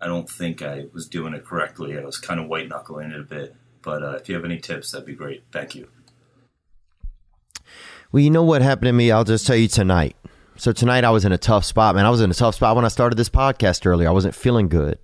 I 0.00 0.06
don't 0.06 0.28
think 0.28 0.62
I 0.62 0.86
was 0.92 1.08
doing 1.08 1.34
it 1.34 1.44
correctly. 1.44 1.98
I 1.98 2.04
was 2.04 2.18
kind 2.18 2.38
of 2.38 2.48
white 2.48 2.68
knuckling 2.68 3.10
it 3.10 3.20
a 3.20 3.24
bit. 3.24 3.54
But 3.82 4.02
uh, 4.02 4.12
if 4.12 4.28
you 4.28 4.34
have 4.34 4.44
any 4.44 4.58
tips, 4.58 4.92
that'd 4.92 5.06
be 5.06 5.14
great. 5.14 5.44
Thank 5.52 5.74
you. 5.74 5.88
Well, 8.10 8.22
you 8.22 8.30
know 8.30 8.42
what 8.42 8.62
happened 8.62 8.86
to 8.86 8.92
me? 8.92 9.10
I'll 9.10 9.24
just 9.24 9.46
tell 9.46 9.56
you 9.56 9.68
tonight. 9.68 10.16
So 10.56 10.72
tonight 10.72 11.04
I 11.04 11.10
was 11.10 11.24
in 11.24 11.32
a 11.32 11.38
tough 11.38 11.64
spot, 11.64 11.94
man. 11.94 12.04
I 12.04 12.10
was 12.10 12.20
in 12.20 12.30
a 12.30 12.34
tough 12.34 12.54
spot 12.54 12.74
when 12.74 12.84
I 12.84 12.88
started 12.88 13.16
this 13.16 13.28
podcast 13.28 13.86
earlier. 13.86 14.08
I 14.08 14.12
wasn't 14.12 14.34
feeling 14.34 14.68
good. 14.68 14.98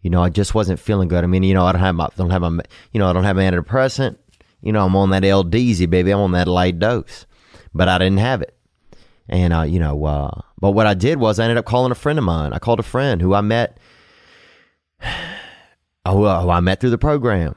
You 0.00 0.10
know, 0.10 0.22
I 0.22 0.30
just 0.30 0.54
wasn't 0.54 0.80
feeling 0.80 1.08
good. 1.08 1.24
I 1.24 1.26
mean, 1.26 1.42
you 1.42 1.54
know, 1.54 1.66
I 1.66 1.72
don't 1.72 1.80
have 1.80 1.94
my, 1.94 2.08
don't 2.16 2.30
have 2.30 2.42
my, 2.42 2.62
you 2.92 2.98
know, 2.98 3.08
I 3.08 3.12
don't 3.12 3.24
have 3.24 3.36
my 3.36 3.42
antidepressant. 3.42 4.16
You 4.62 4.72
know, 4.72 4.84
I'm 4.84 4.96
on 4.96 5.10
that 5.10 5.22
LDZ, 5.22 5.90
baby. 5.90 6.10
I'm 6.10 6.20
on 6.20 6.32
that 6.32 6.48
light 6.48 6.78
dose, 6.78 7.26
but 7.74 7.88
I 7.88 7.98
didn't 7.98 8.18
have 8.18 8.42
it. 8.42 8.56
And, 9.28 9.52
uh, 9.52 9.62
you 9.62 9.78
know, 9.78 10.04
uh, 10.04 10.40
but 10.60 10.72
what 10.72 10.86
I 10.86 10.94
did 10.94 11.18
was 11.18 11.38
I 11.38 11.44
ended 11.44 11.58
up 11.58 11.64
calling 11.64 11.92
a 11.92 11.96
friend 11.96 12.18
of 12.18 12.24
mine. 12.24 12.52
I 12.52 12.58
called 12.58 12.80
a 12.80 12.84
friend 12.84 13.20
who 13.20 13.34
I 13.34 13.40
met, 13.40 13.78
oh, 16.04 16.40
who 16.40 16.50
I 16.50 16.60
met 16.60 16.80
through 16.80 16.90
the 16.90 16.98
program 16.98 17.56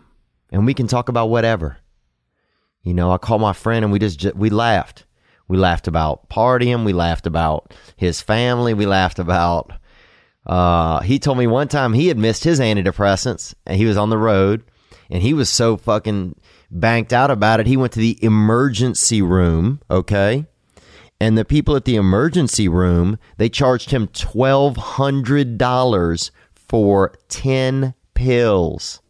and 0.51 0.65
we 0.65 0.73
can 0.73 0.87
talk 0.87 1.09
about 1.09 1.29
whatever. 1.29 1.77
You 2.83 2.93
know, 2.93 3.11
I 3.11 3.17
called 3.17 3.41
my 3.41 3.53
friend 3.53 3.83
and 3.83 3.91
we 3.91 3.99
just, 3.99 4.23
we 4.35 4.49
laughed. 4.49 5.05
We 5.47 5.57
laughed 5.57 5.87
about 5.87 6.29
partying. 6.29 6.85
We 6.85 6.93
laughed 6.93 7.27
about 7.27 7.73
his 7.95 8.21
family. 8.21 8.73
We 8.73 8.85
laughed 8.85 9.19
about. 9.19 9.73
Uh, 10.45 11.01
he 11.01 11.19
told 11.19 11.37
me 11.37 11.47
one 11.47 11.67
time 11.67 11.93
he 11.93 12.07
had 12.07 12.17
missed 12.17 12.43
his 12.43 12.59
antidepressants 12.59 13.55
and 13.65 13.77
he 13.77 13.85
was 13.85 13.97
on 13.97 14.09
the 14.09 14.17
road 14.17 14.63
and 15.09 15.21
he 15.21 15.33
was 15.33 15.49
so 15.49 15.77
fucking 15.77 16.35
banked 16.71 17.13
out 17.13 17.31
about 17.31 17.59
it. 17.59 17.67
He 17.67 17.77
went 17.77 17.93
to 17.93 17.99
the 17.99 18.23
emergency 18.23 19.21
room. 19.21 19.81
Okay. 19.89 20.45
And 21.25 21.35
the 21.35 21.43
people 21.43 21.75
at 21.75 21.85
the 21.85 21.95
emergency 21.95 22.67
room, 22.67 23.17
they 23.37 23.49
charged 23.49 23.89
him 23.89 24.07
$1,200 24.09 26.31
for 26.53 27.13
10 27.29 27.95
pills. 28.13 29.01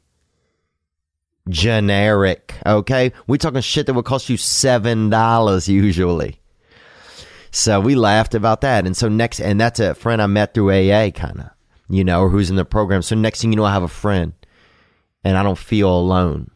Generic. 1.49 2.55
Okay. 2.65 3.11
we 3.27 3.37
talking 3.37 3.59
shit 3.59 3.87
that 3.87 3.95
would 3.95 4.05
cost 4.05 4.29
you 4.29 4.37
$7 4.37 5.67
usually. 5.67 6.39
So 7.51 7.81
we 7.81 7.95
laughed 7.95 8.33
about 8.33 8.61
that. 8.61 8.85
And 8.85 8.95
so 8.95 9.09
next, 9.09 9.41
and 9.41 9.59
that's 9.59 9.81
a 9.81 9.93
friend 9.93 10.21
I 10.21 10.27
met 10.27 10.53
through 10.53 10.71
AA 10.71 11.09
kind 11.09 11.41
of, 11.41 11.49
you 11.89 12.05
know, 12.05 12.29
who's 12.29 12.49
in 12.49 12.55
the 12.55 12.63
program. 12.63 13.01
So 13.01 13.17
next 13.17 13.41
thing 13.41 13.51
you 13.51 13.57
know, 13.57 13.65
I 13.65 13.73
have 13.73 13.83
a 13.83 13.89
friend 13.89 14.31
and 15.25 15.37
I 15.37 15.43
don't 15.43 15.57
feel 15.57 15.93
alone. 15.93 16.49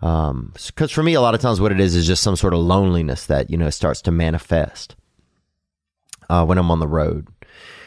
Um, 0.00 0.52
cause 0.76 0.92
for 0.92 1.02
me, 1.02 1.14
a 1.14 1.20
lot 1.20 1.34
of 1.34 1.40
times 1.40 1.60
what 1.60 1.72
it 1.72 1.80
is 1.80 1.94
is 1.94 2.06
just 2.06 2.22
some 2.22 2.36
sort 2.36 2.54
of 2.54 2.60
loneliness 2.60 3.26
that, 3.26 3.50
you 3.50 3.56
know, 3.56 3.70
starts 3.70 4.00
to 4.02 4.12
manifest, 4.12 4.94
uh, 6.30 6.44
when 6.44 6.58
I'm 6.58 6.70
on 6.70 6.78
the 6.78 6.86
road. 6.88 7.26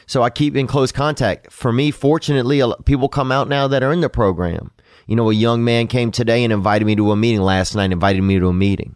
So 0.07 0.21
I 0.21 0.29
keep 0.29 0.57
in 0.57 0.67
close 0.67 0.91
contact. 0.91 1.51
For 1.51 1.71
me, 1.71 1.89
fortunately, 1.89 2.61
people 2.83 3.07
come 3.07 3.31
out 3.31 3.47
now 3.47 3.67
that 3.69 3.81
are 3.81 3.93
in 3.93 4.01
the 4.01 4.09
program. 4.09 4.71
You 5.07 5.15
know, 5.15 5.29
a 5.29 5.33
young 5.33 5.63
man 5.63 5.87
came 5.87 6.11
today 6.11 6.43
and 6.43 6.51
invited 6.51 6.85
me 6.85 6.95
to 6.97 7.11
a 7.11 7.15
meeting 7.15 7.41
last 7.41 7.75
night, 7.75 7.91
invited 7.91 8.21
me 8.21 8.37
to 8.39 8.47
a 8.47 8.53
meeting. 8.53 8.95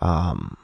Um, 0.00 0.56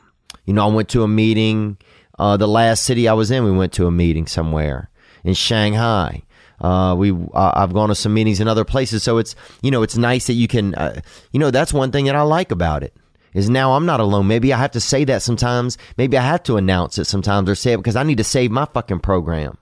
you 0.46 0.52
know, 0.52 0.68
I 0.68 0.72
went 0.72 0.88
to 0.90 1.04
a 1.04 1.08
meeting, 1.08 1.78
uh, 2.18 2.36
the 2.36 2.48
last 2.48 2.82
city 2.82 3.06
I 3.06 3.12
was 3.12 3.30
in, 3.30 3.44
we 3.44 3.52
went 3.52 3.72
to 3.74 3.86
a 3.86 3.90
meeting 3.92 4.26
somewhere 4.26 4.90
in 5.22 5.34
Shanghai. 5.34 6.22
Uh, 6.60 6.94
we 6.98 7.12
uh, 7.12 7.52
I've 7.54 7.72
gone 7.72 7.88
to 7.88 7.94
some 7.94 8.14
meetings 8.14 8.40
in 8.40 8.48
other 8.48 8.64
places, 8.64 9.02
so 9.02 9.18
it's 9.18 9.36
you 9.62 9.70
know 9.70 9.82
it's 9.82 9.96
nice 9.96 10.26
that 10.26 10.32
you 10.34 10.48
can 10.48 10.74
uh, 10.74 11.00
you 11.32 11.38
know 11.38 11.50
that's 11.50 11.72
one 11.72 11.92
thing 11.92 12.06
that 12.06 12.16
I 12.16 12.22
like 12.22 12.50
about 12.50 12.82
it 12.82 12.96
is 13.32 13.48
now 13.48 13.74
I'm 13.74 13.86
not 13.86 14.00
alone. 14.00 14.26
Maybe 14.26 14.52
I 14.52 14.58
have 14.58 14.72
to 14.72 14.80
say 14.80 15.04
that 15.04 15.22
sometimes. 15.22 15.78
Maybe 15.96 16.18
I 16.18 16.22
have 16.22 16.42
to 16.44 16.56
announce 16.56 16.98
it 16.98 17.04
sometimes 17.04 17.48
or 17.48 17.54
say 17.54 17.72
it 17.72 17.76
because 17.76 17.96
I 17.96 18.02
need 18.02 18.18
to 18.18 18.24
save 18.24 18.50
my 18.50 18.64
fucking 18.64 19.00
program. 19.00 19.58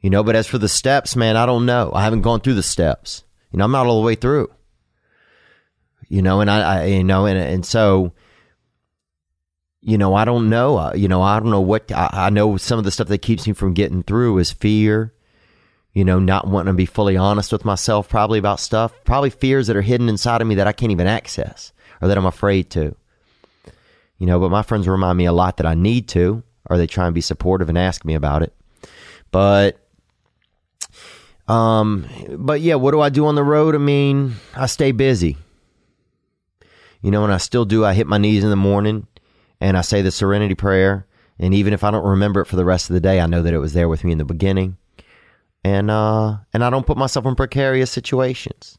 You 0.00 0.10
know, 0.10 0.22
but 0.22 0.36
as 0.36 0.46
for 0.46 0.58
the 0.58 0.68
steps, 0.68 1.16
man, 1.16 1.36
I 1.36 1.46
don't 1.46 1.66
know. 1.66 1.92
I 1.94 2.02
haven't 2.02 2.22
gone 2.22 2.40
through 2.40 2.54
the 2.54 2.62
steps. 2.62 3.24
You 3.52 3.58
know, 3.58 3.64
I'm 3.64 3.72
not 3.72 3.86
all 3.86 4.00
the 4.00 4.06
way 4.06 4.14
through. 4.14 4.48
You 6.08 6.22
know, 6.22 6.40
and 6.40 6.50
I, 6.50 6.60
I 6.80 6.84
you 6.86 7.04
know, 7.04 7.26
and 7.26 7.38
and 7.38 7.64
so 7.64 8.12
you 9.80 9.98
know, 9.98 10.14
I 10.14 10.24
don't 10.24 10.48
know. 10.48 10.78
Uh, 10.78 10.92
you 10.94 11.06
know, 11.06 11.22
I 11.22 11.38
don't 11.38 11.50
know 11.50 11.60
what 11.60 11.92
I, 11.92 12.08
I 12.12 12.30
know. 12.30 12.56
Some 12.56 12.78
of 12.78 12.84
the 12.84 12.90
stuff 12.90 13.08
that 13.08 13.18
keeps 13.18 13.46
me 13.46 13.52
from 13.52 13.74
getting 13.74 14.02
through 14.02 14.38
is 14.38 14.50
fear 14.50 15.14
you 15.92 16.04
know, 16.04 16.18
not 16.18 16.46
wanting 16.46 16.72
to 16.72 16.76
be 16.76 16.86
fully 16.86 17.16
honest 17.16 17.52
with 17.52 17.64
myself 17.64 18.08
probably 18.08 18.38
about 18.38 18.60
stuff, 18.60 18.92
probably 19.04 19.30
fears 19.30 19.66
that 19.66 19.76
are 19.76 19.82
hidden 19.82 20.08
inside 20.08 20.40
of 20.40 20.46
me 20.46 20.54
that 20.56 20.66
I 20.66 20.72
can't 20.72 20.92
even 20.92 21.06
access 21.06 21.72
or 22.00 22.08
that 22.08 22.18
I'm 22.18 22.26
afraid 22.26 22.70
to. 22.70 22.94
You 24.18 24.26
know, 24.26 24.40
but 24.40 24.50
my 24.50 24.62
friends 24.62 24.88
remind 24.88 25.16
me 25.16 25.26
a 25.26 25.32
lot 25.32 25.56
that 25.58 25.66
I 25.66 25.74
need 25.74 26.08
to, 26.08 26.42
or 26.68 26.76
they 26.76 26.86
try 26.86 27.06
and 27.06 27.14
be 27.14 27.20
supportive 27.20 27.68
and 27.68 27.78
ask 27.78 28.04
me 28.04 28.14
about 28.14 28.42
it. 28.42 28.52
But, 29.30 29.78
um, 31.46 32.06
but 32.36 32.60
yeah, 32.60 32.74
what 32.74 32.90
do 32.90 33.00
I 33.00 33.10
do 33.10 33.26
on 33.26 33.36
the 33.36 33.44
road? 33.44 33.74
I 33.74 33.78
mean, 33.78 34.34
I 34.54 34.66
stay 34.66 34.92
busy. 34.92 35.36
You 37.00 37.12
know, 37.12 37.22
and 37.22 37.32
I 37.32 37.36
still 37.36 37.64
do. 37.64 37.84
I 37.84 37.94
hit 37.94 38.08
my 38.08 38.18
knees 38.18 38.42
in 38.42 38.50
the 38.50 38.56
morning 38.56 39.06
and 39.60 39.76
I 39.76 39.82
say 39.82 40.02
the 40.02 40.10
serenity 40.10 40.54
prayer. 40.54 41.06
And 41.38 41.54
even 41.54 41.72
if 41.72 41.84
I 41.84 41.92
don't 41.92 42.04
remember 42.04 42.40
it 42.40 42.46
for 42.46 42.56
the 42.56 42.64
rest 42.64 42.90
of 42.90 42.94
the 42.94 43.00
day, 43.00 43.20
I 43.20 43.26
know 43.26 43.42
that 43.42 43.54
it 43.54 43.58
was 43.58 43.72
there 43.72 43.88
with 43.88 44.02
me 44.02 44.10
in 44.10 44.18
the 44.18 44.24
beginning 44.24 44.76
and 45.64 45.90
uh 45.90 46.38
and 46.52 46.64
I 46.64 46.70
don't 46.70 46.86
put 46.86 46.98
myself 46.98 47.26
in 47.26 47.34
precarious 47.34 47.90
situations. 47.90 48.78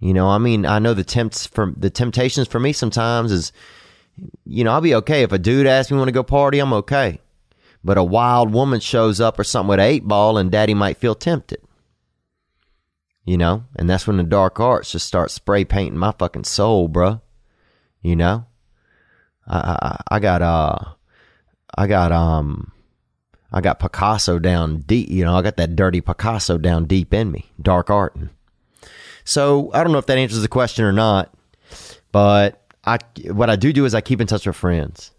You 0.00 0.14
know, 0.14 0.28
I 0.28 0.38
mean, 0.38 0.64
I 0.64 0.78
know 0.78 0.94
the 0.94 1.04
tempts 1.04 1.46
for 1.46 1.72
the 1.76 1.90
temptations 1.90 2.46
for 2.46 2.60
me 2.60 2.72
sometimes 2.72 3.32
is, 3.32 3.52
you 4.44 4.62
know, 4.62 4.70
I'll 4.72 4.80
be 4.80 4.94
okay 4.96 5.22
if 5.22 5.32
a 5.32 5.38
dude 5.38 5.66
asks 5.66 5.90
me 5.90 5.98
want 5.98 6.08
to 6.08 6.12
go 6.12 6.22
party, 6.22 6.60
I'm 6.60 6.72
okay. 6.72 7.20
But 7.82 7.98
a 7.98 8.04
wild 8.04 8.52
woman 8.52 8.80
shows 8.80 9.20
up 9.20 9.38
or 9.38 9.44
something 9.44 9.68
with 9.68 9.80
eight 9.80 10.06
ball, 10.06 10.36
and 10.36 10.50
daddy 10.50 10.74
might 10.74 10.98
feel 10.98 11.14
tempted. 11.14 11.60
You 13.24 13.36
know, 13.36 13.64
and 13.76 13.90
that's 13.90 14.06
when 14.06 14.16
the 14.16 14.22
dark 14.22 14.58
arts 14.58 14.92
just 14.92 15.06
start 15.06 15.30
spray 15.30 15.64
painting 15.64 15.98
my 15.98 16.12
fucking 16.12 16.44
soul, 16.44 16.88
bruh. 16.88 17.20
You 18.00 18.16
know, 18.16 18.46
I 19.46 19.76
I, 20.08 20.16
I 20.16 20.20
got 20.20 20.42
uh, 20.42 20.78
I 21.76 21.86
got 21.86 22.10
um 22.12 22.72
I 23.52 23.60
got 23.60 23.78
Picasso 23.78 24.38
down 24.38 24.80
deep, 24.80 25.08
you 25.08 25.24
know, 25.24 25.36
I 25.36 25.42
got 25.42 25.56
that 25.56 25.74
dirty 25.74 26.00
Picasso 26.00 26.58
down 26.58 26.84
deep 26.84 27.14
in 27.14 27.30
me, 27.30 27.46
dark 27.60 27.90
art. 27.90 28.16
So 29.24 29.70
I 29.72 29.82
don't 29.82 29.92
know 29.92 29.98
if 29.98 30.06
that 30.06 30.18
answers 30.18 30.42
the 30.42 30.48
question 30.48 30.84
or 30.84 30.92
not, 30.92 31.34
but 32.12 32.62
I, 32.84 32.98
what 33.30 33.50
I 33.50 33.56
do 33.56 33.72
do 33.72 33.84
is 33.84 33.94
I 33.94 34.00
keep 34.00 34.20
in 34.20 34.26
touch 34.26 34.46
with 34.46 34.56
friends 34.56 35.12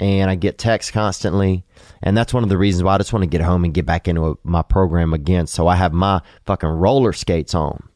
and 0.00 0.30
I 0.30 0.34
get 0.34 0.58
texts 0.58 0.90
constantly. 0.90 1.64
And 2.02 2.16
that's 2.16 2.32
one 2.32 2.42
of 2.42 2.48
the 2.48 2.58
reasons 2.58 2.84
why 2.84 2.94
I 2.94 2.98
just 2.98 3.12
want 3.12 3.22
to 3.22 3.28
get 3.28 3.40
home 3.40 3.64
and 3.64 3.74
get 3.74 3.86
back 3.86 4.08
into 4.08 4.38
my 4.44 4.62
program 4.62 5.12
again. 5.12 5.46
So 5.46 5.66
I 5.66 5.76
have 5.76 5.92
my 5.92 6.22
fucking 6.46 6.68
roller 6.68 7.12
skates 7.12 7.54
on. 7.54 7.88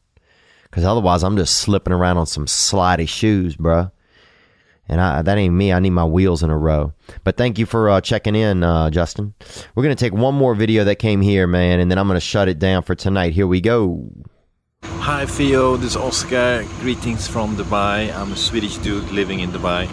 Cause 0.71 0.83
otherwise 0.83 1.23
I'm 1.23 1.37
just 1.37 1.57
slipping 1.57 1.93
around 1.93 2.17
on 2.17 2.25
some 2.25 2.47
slidey 2.47 3.07
shoes, 3.07 3.55
bruh 3.55 3.91
and 4.87 4.99
I, 4.99 5.21
that 5.21 5.37
ain't 5.37 5.53
me. 5.53 5.71
I 5.71 5.79
need 5.79 5.91
my 5.91 6.05
wheels 6.05 6.43
in 6.43 6.49
a 6.49 6.57
row. 6.57 6.93
But 7.23 7.37
thank 7.37 7.57
you 7.57 7.65
for 7.65 7.89
uh, 7.89 8.01
checking 8.01 8.35
in, 8.35 8.63
uh, 8.63 8.89
Justin. 8.89 9.33
We're 9.75 9.83
gonna 9.83 9.95
take 9.95 10.13
one 10.13 10.35
more 10.35 10.55
video 10.55 10.83
that 10.83 10.95
came 10.95 11.21
here, 11.21 11.47
man, 11.47 11.79
and 11.79 11.89
then 11.89 11.97
I'm 11.97 12.07
gonna 12.07 12.19
shut 12.19 12.47
it 12.49 12.59
down 12.59 12.83
for 12.83 12.95
tonight. 12.95 13.33
Here 13.33 13.47
we 13.47 13.61
go. 13.61 14.09
Hi 14.83 15.25
Theo, 15.25 15.77
this 15.77 15.91
is 15.91 15.97
Oscar. 15.97 16.65
Greetings 16.79 17.27
from 17.27 17.55
Dubai. 17.55 18.13
I'm 18.13 18.31
a 18.31 18.35
Swedish 18.35 18.77
dude 18.77 19.09
living 19.11 19.39
in 19.39 19.51
Dubai. 19.51 19.89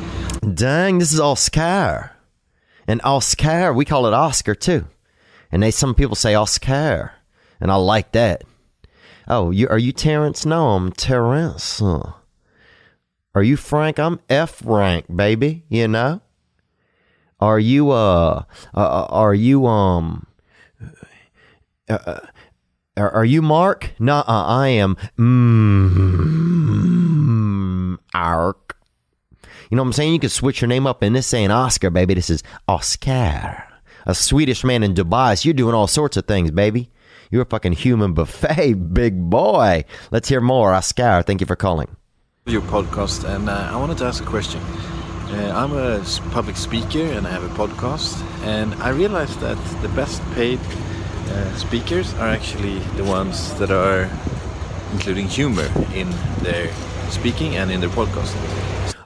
Dang, 0.54 0.98
this 0.98 1.12
is 1.12 1.20
Oscar. 1.20 2.12
And 2.86 3.00
Oscar, 3.04 3.72
we 3.72 3.84
call 3.84 4.06
it 4.06 4.14
Oscar 4.14 4.54
too. 4.54 4.86
And 5.52 5.62
they 5.62 5.70
some 5.70 5.94
people 5.94 6.16
say 6.16 6.34
Oscar. 6.34 7.12
And 7.60 7.70
I 7.70 7.76
like 7.76 8.12
that. 8.12 8.42
Oh, 9.28 9.50
you 9.50 9.68
are 9.68 9.78
you 9.78 9.92
Terrence? 9.92 10.44
No, 10.44 10.70
I'm 10.70 10.92
Terrence. 10.92 11.78
Huh. 11.78 12.12
Are 13.34 13.42
you 13.42 13.56
Frank? 13.56 13.98
I'm 13.98 14.20
F 14.28 14.62
rank, 14.64 15.06
baby. 15.14 15.64
You 15.68 15.88
know. 15.88 16.20
Are 17.38 17.58
you 17.58 17.90
uh, 17.90 18.44
uh, 18.74 18.80
uh 18.80 19.06
are 19.08 19.34
you 19.34 19.66
um 19.66 20.26
uh, 21.88 21.98
uh 22.04 22.20
are, 22.96 23.24
you 23.24 23.40
Mark? 23.40 23.92
No, 23.98 24.16
uh, 24.16 24.24
I 24.26 24.68
am 24.68 24.96
mm, 25.18 25.28
Ark. 28.12 28.76
You 29.70 29.76
know 29.76 29.82
what 29.82 29.86
I'm 29.88 29.92
saying? 29.94 30.12
You 30.12 30.18
could 30.18 30.32
switch 30.32 30.60
your 30.60 30.68
name 30.68 30.86
up 30.86 31.00
and 31.00 31.16
this 31.16 31.32
ain't 31.32 31.50
Oscar, 31.52 31.88
baby. 31.88 32.12
This 32.14 32.28
is 32.28 32.42
Oscar. 32.68 33.64
A 34.06 34.14
Swedish 34.14 34.64
man 34.64 34.82
in 34.82 34.92
Dubai. 34.94 35.38
So 35.38 35.46
you're 35.48 35.54
doing 35.54 35.74
all 35.74 35.86
sorts 35.86 36.18
of 36.18 36.26
things, 36.26 36.50
baby. 36.50 36.90
You're 37.30 37.42
a 37.42 37.46
fucking 37.46 37.74
human 37.74 38.12
buffet, 38.12 38.74
big 38.92 39.30
boy. 39.30 39.84
Let's 40.10 40.28
hear 40.28 40.40
more. 40.40 40.74
Oscar, 40.74 41.22
thank 41.22 41.40
you 41.40 41.46
for 41.46 41.56
calling 41.56 41.96
your 42.46 42.62
podcast, 42.62 43.24
and 43.24 43.50
uh, 43.50 43.68
I 43.70 43.76
wanted 43.76 43.98
to 43.98 44.06
ask 44.06 44.22
a 44.22 44.26
question. 44.26 44.60
Uh, 44.60 45.52
I'm 45.54 45.72
a 45.72 46.02
public 46.30 46.56
speaker 46.56 47.02
and 47.02 47.26
I 47.26 47.30
have 47.30 47.44
a 47.44 47.54
podcast, 47.54 48.20
and 48.44 48.74
I 48.82 48.88
realized 48.88 49.40
that 49.40 49.58
the 49.82 49.88
best 49.90 50.22
paid 50.32 50.58
uh, 50.58 51.54
speakers 51.56 52.14
are 52.14 52.28
actually 52.28 52.78
the 52.96 53.04
ones 53.04 53.52
that 53.58 53.70
are 53.70 54.10
including 54.92 55.28
humor 55.28 55.68
in 55.94 56.10
their 56.42 56.72
speaking 57.10 57.56
and 57.56 57.70
in 57.70 57.80
their 57.80 57.90
podcast. 57.90 58.34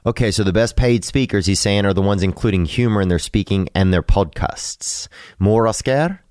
Okay, 0.05 0.31
so 0.31 0.43
the 0.43 0.53
best 0.53 0.77
paid 0.77 1.03
speakers, 1.03 1.45
he's 1.45 1.59
saying, 1.59 1.85
are 1.85 1.93
the 1.93 2.01
ones 2.01 2.23
including 2.23 2.65
humor 2.65 3.01
in 3.01 3.09
their 3.09 3.19
speaking 3.19 3.67
and 3.75 3.93
their 3.93 4.03
podcasts. 4.03 5.09
More, 5.39 5.67
Oscar? 5.67 6.21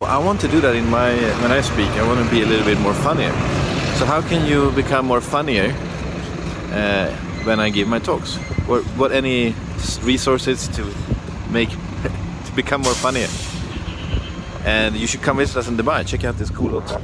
Well, 0.00 0.10
I 0.10 0.24
want 0.24 0.40
to 0.42 0.48
do 0.48 0.60
that 0.60 0.76
in 0.76 0.88
my 0.88 1.14
when 1.42 1.50
I 1.50 1.62
speak. 1.62 1.88
I 1.88 2.06
want 2.06 2.24
to 2.24 2.30
be 2.30 2.42
a 2.42 2.46
little 2.46 2.64
bit 2.64 2.78
more 2.78 2.94
funnier. 2.94 3.32
So 3.98 4.06
how 4.06 4.22
can 4.22 4.46
you 4.46 4.70
become 4.72 5.06
more 5.06 5.20
funnier 5.20 5.74
uh, 6.72 7.10
when 7.44 7.60
I 7.60 7.70
give 7.70 7.88
my 7.88 7.98
talks? 7.98 8.36
What, 8.66 8.82
what 8.96 9.12
any 9.12 9.54
resources 10.02 10.68
to 10.68 10.94
make 11.50 11.70
to 12.46 12.52
become 12.54 12.82
more 12.82 12.94
funnier? 12.94 13.28
And 14.64 14.96
you 14.96 15.06
should 15.06 15.22
come 15.22 15.36
visit 15.36 15.58
us 15.58 15.68
in 15.68 15.76
Dubai. 15.76 16.06
Check 16.06 16.24
out 16.24 16.38
this 16.38 16.50
cool 16.50 16.80
hotel. 16.80 17.02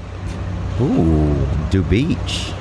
Ooh, 0.81 1.47
Dubai. 1.71 1.91
Beach. 1.91 2.53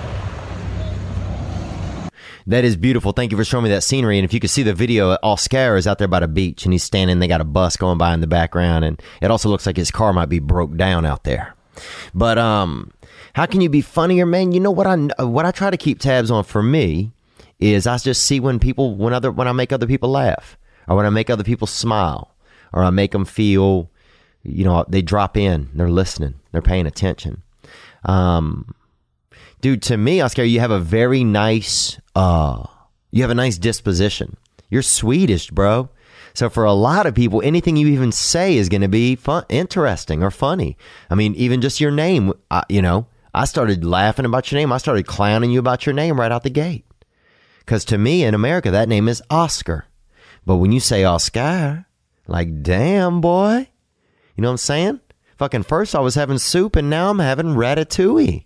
That 2.50 2.66
is 2.66 2.76
beautiful. 2.76 3.12
Thank 3.12 3.32
you 3.32 3.38
for 3.38 3.46
showing 3.46 3.66
me 3.66 3.70
that 3.70 3.84
scenery. 3.84 4.18
And 4.18 4.26
if 4.26 4.34
you 4.34 4.40
could 4.40 4.50
see 4.50 4.64
the 4.64 4.74
video, 4.74 5.16
Oscar 5.22 5.76
is 5.78 5.86
out 5.86 6.00
there 6.00 6.08
by 6.08 6.20
the 6.20 6.28
beach 6.28 6.66
and 6.66 6.74
he's 6.74 6.84
standing. 6.84 7.20
They 7.20 7.28
got 7.28 7.42
a 7.42 7.46
bus 7.46 7.78
going 7.78 8.00
by 8.00 8.12
in 8.16 8.22
the 8.22 8.28
background, 8.28 8.84
and 8.84 9.00
it 9.22 9.30
also 9.30 9.50
looks 9.50 9.68
like 9.68 9.78
his 9.78 9.92
car 9.92 10.14
might 10.14 10.30
be 10.30 10.40
broke 10.40 10.76
down 10.76 11.06
out 11.06 11.26
there. 11.26 11.54
But 12.16 12.40
um, 12.40 12.92
how 13.40 13.46
can 13.46 13.62
you 13.62 13.70
be 13.70 13.80
funnier, 13.80 14.26
man? 14.26 14.52
You 14.52 14.60
know 14.60 14.70
what 14.70 14.86
I 14.86 14.98
what 15.24 15.46
I 15.46 15.52
try 15.52 15.70
to 15.70 15.78
keep 15.78 16.02
tabs 16.02 16.30
on 16.30 16.44
for 16.44 16.62
me 16.62 17.14
is 17.58 17.88
I 17.88 17.98
just 17.98 18.26
see 18.26 18.42
when 18.42 18.60
people 18.60 18.96
when 18.96 19.14
other 19.14 19.32
when 19.32 19.48
I 19.48 19.54
make 19.54 19.72
other 19.72 19.88
people 19.88 20.10
laugh 20.10 20.58
or 20.90 20.98
when 20.98 21.06
I 21.06 21.10
make 21.10 21.30
other 21.30 21.46
people 21.46 21.66
smile 21.66 22.36
or 22.74 22.84
I 22.84 22.90
make 22.90 23.14
them 23.14 23.24
feel 23.24 23.90
you 24.44 24.66
know 24.66 24.84
they 24.90 25.02
drop 25.02 25.38
in 25.38 25.70
they're 25.74 25.90
listening 25.90 26.34
they're 26.52 26.62
paying 26.62 26.86
attention. 26.86 27.42
Um 28.04 28.76
dude 29.62 29.84
to 29.84 29.96
me 29.96 30.20
Oscar 30.20 30.44
you 30.44 30.60
have 30.60 30.72
a 30.72 30.80
very 30.82 31.24
nice 31.24 31.98
uh 32.16 32.66
you 33.10 33.22
have 33.22 33.32
a 33.32 33.36
nice 33.36 33.58
disposition. 33.58 34.36
You're 34.70 34.82
Swedish 34.82 35.50
bro. 35.50 35.88
So 36.34 36.50
for 36.50 36.66
a 36.66 36.74
lot 36.74 37.06
of 37.06 37.16
people 37.16 37.42
anything 37.46 37.78
you 37.78 37.88
even 37.88 38.12
say 38.12 38.58
is 38.58 38.68
going 38.68 38.82
to 38.82 38.90
be 38.90 39.16
fun 39.16 39.46
interesting 39.48 40.24
or 40.24 40.30
funny. 40.30 40.76
I 41.10 41.16
mean 41.16 41.36
even 41.36 41.62
just 41.62 41.80
your 41.80 41.92
name 41.92 42.34
uh, 42.52 42.64
you 42.68 42.82
know 42.82 43.08
I 43.34 43.46
started 43.46 43.86
laughing 43.86 44.26
about 44.26 44.52
your 44.52 44.60
name 44.60 44.72
I 44.72 44.78
started 44.78 45.06
clowning 45.06 45.52
you 45.52 45.60
about 45.60 45.86
your 45.86 45.94
name 45.94 46.20
right 46.20 46.32
out 46.32 46.44
the 46.44 46.50
gate 46.50 46.86
because 47.70 47.86
to 47.86 48.00
me 48.00 48.24
in 48.24 48.34
America, 48.34 48.72
that 48.72 48.90
name 48.90 49.08
is 49.08 49.22
Oscar. 49.30 49.86
But 50.44 50.56
when 50.56 50.72
you 50.72 50.80
say 50.80 51.04
Oscar, 51.04 51.86
like, 52.26 52.64
damn, 52.64 53.22
boy. 53.22 53.68
You 54.36 54.42
know 54.42 54.48
what 54.48 54.54
I'm 54.54 54.58
saying? 54.58 55.00
Fucking 55.38 55.62
first 55.62 55.94
I 55.94 56.00
was 56.00 56.16
having 56.16 56.40
soup 56.40 56.76
and 56.76 56.90
now 56.90 57.12
I'm 57.12 57.20
having 57.20 57.54
ratatouille. 57.54 58.46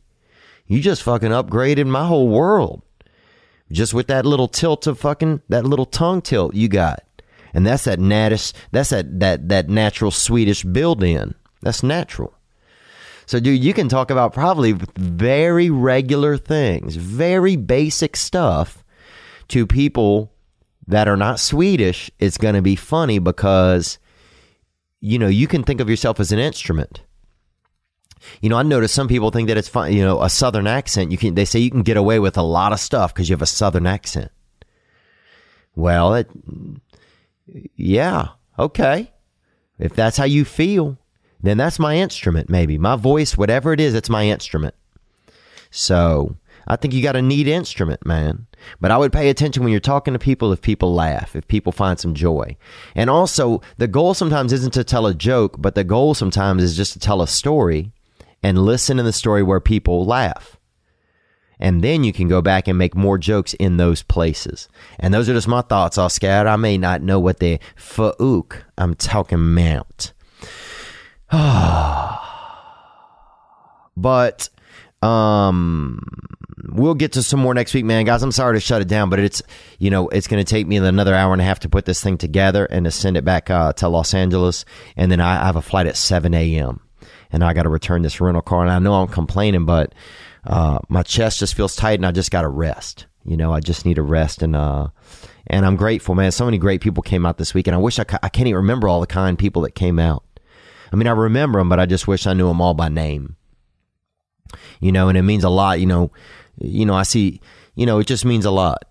You 0.67 0.81
just 0.81 1.03
fucking 1.03 1.29
upgraded 1.29 1.87
my 1.87 2.05
whole 2.05 2.27
world. 2.27 2.81
Just 3.71 3.93
with 3.93 4.07
that 4.07 4.25
little 4.25 4.49
tilt 4.49 4.87
of 4.87 4.99
fucking, 4.99 5.41
that 5.47 5.65
little 5.65 5.85
tongue 5.85 6.21
tilt 6.21 6.53
you 6.53 6.67
got. 6.67 7.03
And 7.53 7.65
that's 7.65 7.85
that 7.85 7.99
natish, 7.99 8.51
that's 8.73 8.89
that, 8.89 9.21
that, 9.21 9.47
that 9.47 9.69
natural 9.69 10.11
Swedish 10.11 10.63
build 10.63 11.01
in. 11.01 11.33
That's 11.61 11.81
natural. 11.81 12.33
So, 13.33 13.39
dude, 13.39 13.63
you 13.63 13.73
can 13.73 13.89
talk 13.89 14.11
about 14.11 14.31
probably 14.31 14.73
very 14.95 15.71
regular 15.71 16.37
things, 16.37 16.97
very 16.97 17.55
basic 17.55 18.15
stuff 18.15 18.83
to 19.47 19.65
people 19.65 20.31
that 20.85 21.07
are 21.07 21.17
not 21.17 21.39
Swedish, 21.39 22.11
it's 22.19 22.37
going 22.37 22.53
to 22.53 22.61
be 22.61 22.75
funny 22.75 23.17
because, 23.17 23.97
you 24.99 25.17
know, 25.17 25.29
you 25.29 25.47
can 25.47 25.63
think 25.63 25.81
of 25.81 25.89
yourself 25.89 26.19
as 26.19 26.31
an 26.31 26.37
instrument. 26.37 27.01
You 28.39 28.49
know, 28.49 28.57
I 28.57 28.61
notice 28.61 28.91
some 28.91 29.07
people 29.07 29.31
think 29.31 29.47
that 29.47 29.57
it's 29.57 29.67
fun, 29.67 29.91
you 29.93 30.03
know, 30.03 30.21
a 30.21 30.29
southern 30.29 30.67
accent. 30.67 31.11
You 31.11 31.17
can, 31.17 31.33
they 31.33 31.45
say 31.45 31.57
you 31.57 31.71
can 31.71 31.81
get 31.81 31.97
away 31.97 32.19
with 32.19 32.37
a 32.37 32.43
lot 32.43 32.71
of 32.71 32.79
stuff 32.79 33.15
because 33.15 33.29
you 33.29 33.33
have 33.33 33.41
a 33.41 33.47
southern 33.47 33.87
accent. 33.87 34.29
Well, 35.75 36.13
it, 36.13 36.29
yeah, 37.75 38.27
okay. 38.59 39.11
If 39.79 39.95
that's 39.95 40.17
how 40.17 40.25
you 40.25 40.45
feel, 40.45 40.99
then 41.43 41.57
that's 41.57 41.77
my 41.77 41.97
instrument, 41.97 42.49
maybe. 42.49 42.77
My 42.77 42.95
voice, 42.95 43.37
whatever 43.37 43.73
it 43.73 43.79
is, 43.79 43.93
it's 43.93 44.09
my 44.09 44.25
instrument. 44.27 44.73
So, 45.69 46.37
I 46.67 46.77
think 46.77 46.93
you 46.93 47.03
got 47.03 47.17
a 47.17 47.21
neat 47.21 47.47
instrument, 47.47 48.05
man. 48.05 48.47
But 48.79 48.91
I 48.91 48.97
would 48.97 49.11
pay 49.11 49.29
attention 49.29 49.61
when 49.61 49.71
you're 49.71 49.81
talking 49.81 50.13
to 50.13 50.19
people 50.19 50.53
if 50.53 50.61
people 50.61 50.93
laugh, 50.93 51.35
if 51.35 51.45
people 51.47 51.73
find 51.73 51.99
some 51.99 52.13
joy. 52.13 52.55
And 52.95 53.09
also, 53.09 53.61
the 53.77 53.87
goal 53.87 54.13
sometimes 54.13 54.53
isn't 54.53 54.73
to 54.73 54.85
tell 54.85 55.05
a 55.05 55.13
joke, 55.13 55.57
but 55.59 55.75
the 55.75 55.83
goal 55.83 56.13
sometimes 56.13 56.63
is 56.63 56.77
just 56.77 56.93
to 56.93 56.99
tell 56.99 57.21
a 57.21 57.27
story 57.27 57.91
and 58.41 58.65
listen 58.65 58.97
to 58.97 59.03
the 59.03 59.11
story 59.11 59.43
where 59.43 59.59
people 59.59 60.05
laugh. 60.05 60.57
And 61.59 61.83
then 61.83 62.03
you 62.03 62.13
can 62.13 62.27
go 62.27 62.41
back 62.41 62.67
and 62.67 62.77
make 62.77 62.95
more 62.95 63.17
jokes 63.17 63.53
in 63.55 63.77
those 63.77 64.01
places. 64.01 64.69
And 64.99 65.13
those 65.13 65.29
are 65.29 65.33
just 65.33 65.47
my 65.47 65.61
thoughts, 65.61 65.97
Oscar. 65.97 66.47
I 66.47 66.55
may 66.55 66.77
not 66.77 67.01
know 67.01 67.19
what 67.19 67.39
the 67.39 67.59
fauk 67.75 68.63
I'm 68.77 68.95
talking 68.95 69.57
about. 69.57 70.12
but 73.97 74.49
um 75.01 75.99
we'll 76.69 76.93
get 76.93 77.13
to 77.13 77.23
some 77.23 77.39
more 77.39 77.53
next 77.53 77.73
week, 77.73 77.85
man. 77.85 78.05
Guys, 78.05 78.23
I'm 78.23 78.31
sorry 78.31 78.55
to 78.55 78.59
shut 78.59 78.81
it 78.81 78.87
down, 78.87 79.09
but 79.09 79.19
it's 79.19 79.41
you 79.79 79.89
know 79.89 80.07
it's 80.09 80.27
going 80.27 80.43
to 80.43 80.49
take 80.49 80.67
me 80.67 80.77
another 80.77 81.13
hour 81.13 81.33
and 81.33 81.41
a 81.41 81.45
half 81.45 81.59
to 81.61 81.69
put 81.69 81.85
this 81.85 82.03
thing 82.03 82.17
together 82.17 82.65
and 82.65 82.85
to 82.85 82.91
send 82.91 83.17
it 83.17 83.25
back 83.25 83.49
uh, 83.49 83.73
to 83.73 83.89
Los 83.89 84.13
Angeles, 84.13 84.65
and 84.95 85.11
then 85.11 85.19
I 85.19 85.45
have 85.45 85.55
a 85.55 85.61
flight 85.61 85.87
at 85.87 85.97
7 85.97 86.33
a.m. 86.33 86.81
and 87.31 87.43
I 87.43 87.53
got 87.53 87.63
to 87.63 87.69
return 87.69 88.01
this 88.01 88.21
rental 88.21 88.41
car. 88.41 88.61
And 88.61 88.71
I 88.71 88.79
know 88.79 88.95
I'm 88.95 89.07
complaining, 89.07 89.65
but 89.65 89.93
uh, 90.45 90.79
my 90.89 91.03
chest 91.03 91.39
just 91.39 91.55
feels 91.55 91.75
tight, 91.75 91.99
and 91.99 92.05
I 92.05 92.11
just 92.11 92.31
got 92.31 92.41
to 92.41 92.49
rest. 92.49 93.07
You 93.25 93.37
know, 93.37 93.53
I 93.53 93.59
just 93.59 93.85
need 93.85 93.97
a 93.97 94.03
rest, 94.03 94.41
and 94.41 94.55
uh, 94.55 94.87
and 95.47 95.65
I'm 95.65 95.75
grateful, 95.75 96.15
man. 96.15 96.31
So 96.31 96.45
many 96.45 96.57
great 96.57 96.81
people 96.81 97.03
came 97.03 97.25
out 97.25 97.37
this 97.37 97.53
week, 97.53 97.67
and 97.67 97.75
I 97.75 97.79
wish 97.79 97.99
I, 97.99 98.05
I 98.21 98.29
can't 98.29 98.47
even 98.47 98.57
remember 98.57 98.87
all 98.87 99.01
the 99.01 99.07
kind 99.07 99.37
people 99.37 99.63
that 99.63 99.75
came 99.75 99.99
out. 99.99 100.23
I 100.93 100.95
mean, 100.95 101.07
I 101.07 101.11
remember 101.11 101.59
them, 101.59 101.69
but 101.69 101.79
I 101.79 101.87
just 101.87 102.07
wish 102.07 102.27
I 102.27 102.33
knew 102.33 102.47
them 102.47 102.61
all 102.61 102.75
by 102.75 102.87
name. 102.87 103.35
You 104.79 104.91
know, 104.91 105.09
and 105.09 105.17
it 105.17 105.23
means 105.23 105.43
a 105.43 105.49
lot. 105.49 105.79
You 105.79 105.87
know, 105.87 106.11
you 106.59 106.85
know, 106.85 106.93
I 106.93 107.03
see, 107.03 107.41
you 107.75 107.87
know, 107.87 107.97
it 107.97 108.05
just 108.05 108.25
means 108.25 108.45
a 108.45 108.51
lot. 108.51 108.83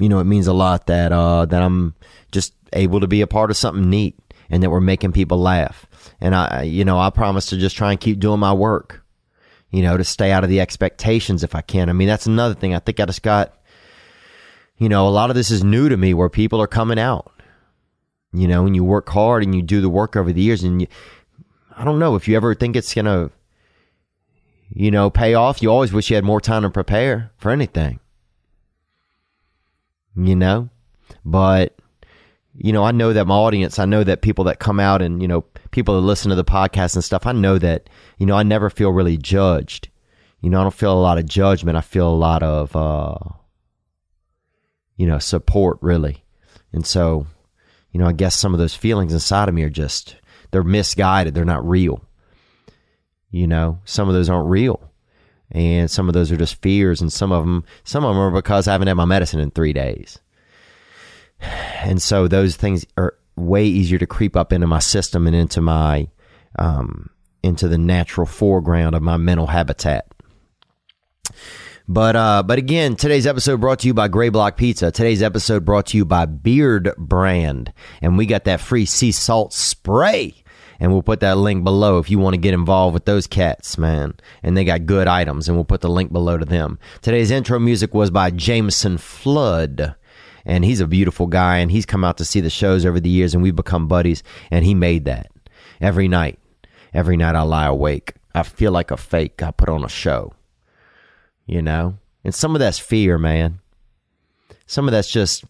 You 0.00 0.08
know, 0.08 0.18
it 0.18 0.24
means 0.24 0.48
a 0.48 0.52
lot 0.52 0.88
that 0.88 1.12
uh, 1.12 1.46
that 1.46 1.62
I'm 1.62 1.94
just 2.32 2.54
able 2.72 3.00
to 3.00 3.06
be 3.06 3.20
a 3.20 3.26
part 3.26 3.50
of 3.50 3.56
something 3.56 3.88
neat 3.88 4.18
and 4.50 4.62
that 4.62 4.70
we're 4.70 4.80
making 4.80 5.12
people 5.12 5.38
laugh. 5.38 5.86
And 6.20 6.34
I, 6.34 6.62
you 6.62 6.84
know, 6.84 6.98
I 6.98 7.10
promise 7.10 7.46
to 7.46 7.56
just 7.56 7.76
try 7.76 7.92
and 7.92 8.00
keep 8.00 8.18
doing 8.18 8.40
my 8.40 8.52
work. 8.52 9.04
You 9.70 9.82
know, 9.82 9.96
to 9.96 10.04
stay 10.04 10.32
out 10.32 10.42
of 10.42 10.50
the 10.50 10.60
expectations 10.60 11.44
if 11.44 11.54
I 11.54 11.60
can. 11.60 11.88
I 11.88 11.92
mean, 11.92 12.08
that's 12.08 12.26
another 12.26 12.54
thing. 12.54 12.74
I 12.74 12.78
think 12.78 12.98
I 12.98 13.04
just 13.04 13.22
got, 13.22 13.54
you 14.78 14.88
know, 14.88 15.06
a 15.06 15.10
lot 15.10 15.30
of 15.30 15.36
this 15.36 15.50
is 15.50 15.62
new 15.62 15.88
to 15.88 15.96
me 15.96 16.14
where 16.14 16.28
people 16.28 16.62
are 16.62 16.68
coming 16.68 16.98
out. 16.98 17.32
You 18.36 18.48
know, 18.48 18.66
and 18.66 18.76
you 18.76 18.84
work 18.84 19.08
hard 19.08 19.42
and 19.42 19.54
you 19.54 19.62
do 19.62 19.80
the 19.80 19.88
work 19.88 20.16
over 20.16 20.32
the 20.32 20.42
years, 20.42 20.62
and 20.62 20.82
you, 20.82 20.88
I 21.76 21.84
don't 21.84 21.98
know 21.98 22.16
if 22.16 22.28
you 22.28 22.36
ever 22.36 22.54
think 22.54 22.76
it's 22.76 22.92
gonna 22.92 23.30
you 24.70 24.90
know, 24.90 25.10
pay 25.10 25.34
off, 25.34 25.62
you 25.62 25.70
always 25.70 25.92
wish 25.92 26.10
you 26.10 26.16
had 26.16 26.24
more 26.24 26.40
time 26.40 26.62
to 26.62 26.70
prepare 26.70 27.30
for 27.36 27.50
anything. 27.50 28.00
You 30.16 30.36
know? 30.36 30.70
But, 31.24 31.76
you 32.54 32.72
know, 32.72 32.84
I 32.84 32.90
know 32.90 33.12
that 33.12 33.26
my 33.26 33.34
audience, 33.34 33.78
I 33.78 33.84
know 33.84 34.02
that 34.04 34.22
people 34.22 34.44
that 34.44 34.58
come 34.58 34.80
out 34.80 35.02
and, 35.02 35.22
you 35.22 35.28
know, 35.28 35.44
people 35.70 35.94
that 35.94 36.06
listen 36.06 36.30
to 36.30 36.34
the 36.34 36.44
podcast 36.44 36.94
and 36.94 37.04
stuff, 37.04 37.26
I 37.26 37.32
know 37.32 37.58
that, 37.58 37.88
you 38.18 38.26
know, 38.26 38.36
I 38.36 38.42
never 38.42 38.70
feel 38.70 38.90
really 38.90 39.16
judged. 39.16 39.88
You 40.40 40.50
know, 40.50 40.60
I 40.60 40.62
don't 40.62 40.74
feel 40.74 40.92
a 40.92 41.00
lot 41.00 41.18
of 41.18 41.26
judgment. 41.26 41.76
I 41.76 41.80
feel 41.80 42.08
a 42.08 42.14
lot 42.14 42.42
of, 42.42 42.74
uh, 42.74 43.16
you 44.96 45.06
know, 45.06 45.18
support, 45.18 45.78
really. 45.80 46.24
And 46.72 46.86
so, 46.86 47.26
you 47.96 48.02
know, 48.02 48.08
I 48.08 48.12
guess 48.12 48.34
some 48.34 48.52
of 48.52 48.58
those 48.58 48.74
feelings 48.74 49.14
inside 49.14 49.48
of 49.48 49.54
me 49.54 49.62
are 49.62 49.70
just, 49.70 50.16
they're 50.50 50.62
misguided. 50.62 51.32
They're 51.32 51.46
not 51.46 51.66
real. 51.66 52.04
You 53.30 53.46
know, 53.46 53.80
some 53.86 54.06
of 54.06 54.14
those 54.14 54.28
aren't 54.28 54.50
real. 54.50 54.92
And 55.50 55.90
some 55.90 56.06
of 56.06 56.12
those 56.12 56.30
are 56.30 56.36
just 56.36 56.60
fears, 56.60 57.00
and 57.00 57.10
some 57.10 57.32
of 57.32 57.46
them, 57.46 57.64
some 57.84 58.04
of 58.04 58.14
them 58.14 58.22
are 58.22 58.30
because 58.30 58.68
I 58.68 58.72
haven't 58.72 58.88
had 58.88 58.98
my 58.98 59.06
medicine 59.06 59.40
in 59.40 59.50
three 59.50 59.72
days. 59.72 60.18
And 61.84 62.02
so 62.02 62.28
those 62.28 62.56
things 62.56 62.84
are 62.98 63.14
way 63.34 63.64
easier 63.64 63.98
to 63.98 64.06
creep 64.06 64.36
up 64.36 64.52
into 64.52 64.66
my 64.66 64.80
system 64.80 65.26
and 65.26 65.34
into 65.34 65.62
my, 65.62 66.08
um, 66.58 67.08
into 67.42 67.66
the 67.66 67.78
natural 67.78 68.26
foreground 68.26 68.94
of 68.94 69.00
my 69.00 69.16
mental 69.16 69.46
habitat. 69.46 70.06
But 71.88 72.16
uh, 72.16 72.42
but 72.42 72.58
again, 72.58 72.96
today's 72.96 73.26
episode 73.26 73.60
brought 73.60 73.80
to 73.80 73.86
you 73.86 73.94
by 73.94 74.08
Greyblock 74.08 74.56
Pizza. 74.56 74.90
Today's 74.90 75.22
episode 75.22 75.64
brought 75.64 75.86
to 75.86 75.96
you 75.96 76.04
by 76.04 76.26
Beardbrand, 76.26 77.72
and 78.00 78.18
we 78.18 78.26
got 78.26 78.44
that 78.44 78.60
free 78.60 78.86
sea 78.86 79.12
salt 79.12 79.52
spray 79.52 80.42
and 80.78 80.92
we'll 80.92 81.02
put 81.02 81.20
that 81.20 81.38
link 81.38 81.64
below 81.64 81.98
if 81.98 82.10
you 82.10 82.18
want 82.18 82.34
to 82.34 82.40
get 82.40 82.54
involved 82.54 82.94
with 82.94 83.04
those 83.04 83.26
cats, 83.26 83.78
man. 83.78 84.14
And 84.42 84.56
they 84.56 84.64
got 84.64 84.86
good 84.86 85.08
items, 85.08 85.48
and 85.48 85.56
we'll 85.56 85.64
put 85.64 85.80
the 85.80 85.88
link 85.88 86.12
below 86.12 86.36
to 86.38 86.44
them. 86.44 86.78
Today's 87.02 87.30
intro 87.30 87.58
music 87.58 87.94
was 87.94 88.10
by 88.10 88.30
Jameson 88.30 88.98
Flood. 88.98 89.94
And 90.44 90.64
he's 90.64 90.80
a 90.80 90.86
beautiful 90.86 91.26
guy, 91.26 91.58
and 91.58 91.70
he's 91.70 91.86
come 91.86 92.04
out 92.04 92.18
to 92.18 92.24
see 92.24 92.40
the 92.40 92.50
shows 92.50 92.86
over 92.86 93.00
the 93.00 93.08
years, 93.08 93.34
and 93.34 93.42
we've 93.42 93.56
become 93.56 93.88
buddies. 93.88 94.22
And 94.50 94.64
he 94.64 94.74
made 94.74 95.04
that 95.06 95.30
every 95.80 96.08
night. 96.08 96.38
Every 96.94 97.16
night 97.16 97.34
I 97.34 97.42
lie 97.42 97.66
awake. 97.66 98.14
I 98.34 98.42
feel 98.42 98.70
like 98.70 98.90
a 98.90 98.96
fake. 98.96 99.42
I 99.42 99.50
put 99.50 99.68
on 99.68 99.84
a 99.84 99.88
show, 99.88 100.34
you 101.46 101.62
know? 101.62 101.98
And 102.24 102.34
some 102.34 102.54
of 102.54 102.58
that's 102.58 102.78
fear, 102.78 103.18
man. 103.18 103.60
Some 104.66 104.86
of 104.86 104.92
that's 104.92 105.10
just, 105.10 105.44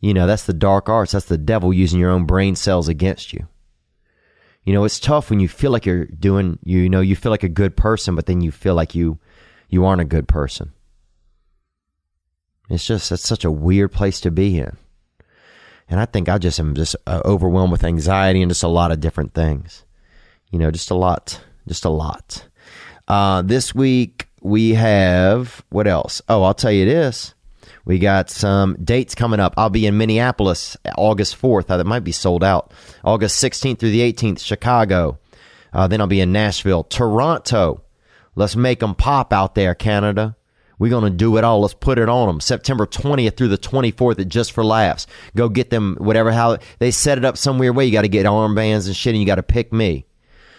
you 0.00 0.14
know, 0.14 0.26
that's 0.26 0.44
the 0.44 0.52
dark 0.52 0.88
arts. 0.88 1.12
That's 1.12 1.26
the 1.26 1.38
devil 1.38 1.72
using 1.72 1.98
your 1.98 2.10
own 2.10 2.26
brain 2.26 2.56
cells 2.56 2.88
against 2.88 3.32
you 3.32 3.46
you 4.64 4.72
know, 4.72 4.84
it's 4.84 4.98
tough 4.98 5.30
when 5.30 5.40
you 5.40 5.48
feel 5.48 5.70
like 5.70 5.84
you're 5.84 6.06
doing, 6.06 6.58
you 6.64 6.88
know, 6.88 7.00
you 7.00 7.16
feel 7.16 7.30
like 7.30 7.42
a 7.42 7.48
good 7.48 7.76
person, 7.76 8.14
but 8.14 8.26
then 8.26 8.40
you 8.40 8.50
feel 8.50 8.74
like 8.74 8.94
you, 8.94 9.18
you 9.68 9.84
aren't 9.84 10.00
a 10.00 10.06
good 10.06 10.26
person. 10.26 10.72
It's 12.70 12.86
just, 12.86 13.12
it's 13.12 13.28
such 13.28 13.44
a 13.44 13.50
weird 13.50 13.92
place 13.92 14.20
to 14.20 14.30
be 14.30 14.58
in. 14.58 14.76
And 15.88 16.00
I 16.00 16.06
think 16.06 16.30
I 16.30 16.38
just 16.38 16.58
am 16.58 16.74
just 16.74 16.96
uh, 17.06 17.20
overwhelmed 17.26 17.72
with 17.72 17.84
anxiety 17.84 18.40
and 18.40 18.50
just 18.50 18.62
a 18.62 18.68
lot 18.68 18.90
of 18.90 19.00
different 19.00 19.34
things. 19.34 19.84
You 20.50 20.58
know, 20.58 20.70
just 20.70 20.90
a 20.90 20.94
lot, 20.94 21.44
just 21.68 21.84
a 21.84 21.90
lot. 21.90 22.48
Uh, 23.06 23.42
this 23.42 23.74
week 23.74 24.28
we 24.44 24.74
have, 24.74 25.64
what 25.70 25.86
else? 25.86 26.20
Oh, 26.28 26.42
I'll 26.42 26.54
tell 26.54 26.70
you 26.70 26.84
this. 26.84 27.34
We 27.86 27.98
got 27.98 28.28
some 28.28 28.76
dates 28.84 29.14
coming 29.14 29.40
up. 29.40 29.54
I'll 29.56 29.70
be 29.70 29.86
in 29.86 29.96
Minneapolis 29.96 30.76
August 30.98 31.40
4th. 31.40 31.70
Uh, 31.70 31.78
that 31.78 31.86
might 31.86 32.04
be 32.04 32.12
sold 32.12 32.44
out. 32.44 32.72
August 33.02 33.42
16th 33.42 33.78
through 33.78 33.90
the 33.90 34.12
18th, 34.12 34.40
Chicago. 34.40 35.18
Uh, 35.72 35.88
then 35.88 36.00
I'll 36.00 36.06
be 36.06 36.20
in 36.20 36.30
Nashville, 36.30 36.84
Toronto. 36.84 37.82
Let's 38.36 38.54
make 38.54 38.80
them 38.80 38.94
pop 38.94 39.32
out 39.32 39.54
there, 39.54 39.74
Canada. 39.74 40.36
We're 40.78 40.90
going 40.90 41.10
to 41.10 41.16
do 41.16 41.38
it 41.38 41.44
all. 41.44 41.62
Let's 41.62 41.72
put 41.72 41.98
it 41.98 42.10
on 42.10 42.26
them. 42.26 42.40
September 42.40 42.86
20th 42.86 43.38
through 43.38 43.48
the 43.48 43.56
24th 43.56 44.18
at 44.18 44.28
Just 44.28 44.52
for 44.52 44.64
Laughs. 44.64 45.06
Go 45.34 45.48
get 45.48 45.70
them, 45.70 45.96
whatever, 45.98 46.32
how 46.32 46.58
they 46.80 46.90
set 46.90 47.16
it 47.16 47.24
up 47.24 47.38
some 47.38 47.58
weird 47.58 47.76
way. 47.76 47.86
You 47.86 47.92
got 47.92 48.02
to 48.02 48.08
get 48.08 48.26
armbands 48.26 48.86
and 48.86 48.96
shit, 48.96 49.14
and 49.14 49.20
you 49.20 49.26
got 49.26 49.36
to 49.36 49.42
pick 49.42 49.72
me. 49.72 50.04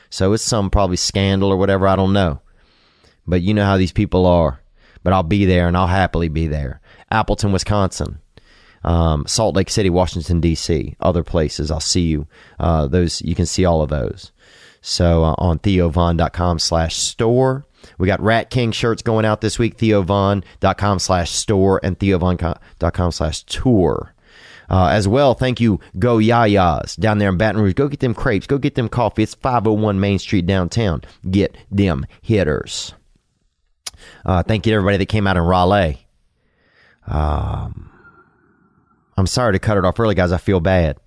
So 0.09 0.33
it's 0.33 0.43
some 0.43 0.71
probably 0.71 0.97
scandal 0.97 1.49
or 1.51 1.57
whatever. 1.57 1.87
I 1.87 1.95
don't 1.95 2.13
know. 2.13 2.41
But 3.27 3.41
you 3.41 3.53
know 3.53 3.65
how 3.65 3.77
these 3.77 3.91
people 3.91 4.25
are. 4.25 4.59
But 5.03 5.13
I'll 5.13 5.23
be 5.23 5.45
there 5.45 5.67
and 5.67 5.77
I'll 5.77 5.87
happily 5.87 6.29
be 6.29 6.47
there. 6.47 6.81
Appleton, 7.11 7.51
Wisconsin. 7.51 8.19
Um, 8.83 9.25
Salt 9.27 9.55
Lake 9.55 9.69
City, 9.69 9.89
Washington, 9.89 10.39
D.C., 10.39 10.95
other 10.99 11.23
places. 11.23 11.71
I'll 11.71 11.79
see 11.79 12.01
you. 12.07 12.27
Uh, 12.59 12.87
those 12.87 13.21
You 13.21 13.35
can 13.35 13.45
see 13.45 13.65
all 13.65 13.81
of 13.81 13.89
those. 13.89 14.31
So 14.81 15.23
uh, 15.23 15.35
on 15.39 15.59
theovon.com 15.59 16.59
slash 16.59 16.95
store. 16.95 17.65
We 17.97 18.07
got 18.07 18.21
Rat 18.21 18.49
King 18.49 18.71
shirts 18.71 19.01
going 19.01 19.25
out 19.25 19.41
this 19.41 19.59
week, 19.59 19.77
theovon.com 19.77 20.99
slash 20.99 21.31
store 21.31 21.79
and 21.83 21.97
theovon.com 21.97 23.11
slash 23.11 23.43
tour. 23.43 24.13
Uh, 24.69 24.87
as 24.87 25.07
well, 25.07 25.35
thank 25.35 25.59
you, 25.59 25.79
Goyayas 25.97 26.99
down 26.99 27.19
there 27.19 27.29
in 27.29 27.37
Baton 27.37 27.61
Rouge. 27.61 27.73
Go 27.73 27.87
get 27.87 27.99
them 27.99 28.15
crepes. 28.15 28.47
Go 28.47 28.57
get 28.57 28.75
them 28.75 28.89
coffee. 28.89 29.23
It's 29.23 29.35
501 29.35 29.99
Main 29.99 30.19
Street 30.19 30.45
downtown. 30.45 31.01
Get 31.29 31.55
them 31.69 32.05
hitters. 32.21 32.93
Uh, 34.25 34.43
thank 34.43 34.65
you 34.65 34.71
to 34.71 34.75
everybody 34.75 34.97
that 34.97 35.05
came 35.07 35.27
out 35.27 35.37
in 35.37 35.43
Raleigh. 35.43 36.05
Um, 37.07 37.91
I'm 39.17 39.27
sorry 39.27 39.53
to 39.53 39.59
cut 39.59 39.77
it 39.77 39.85
off 39.85 39.99
early, 39.99 40.15
guys. 40.15 40.31
I 40.31 40.37
feel 40.37 40.59
bad. 40.59 40.97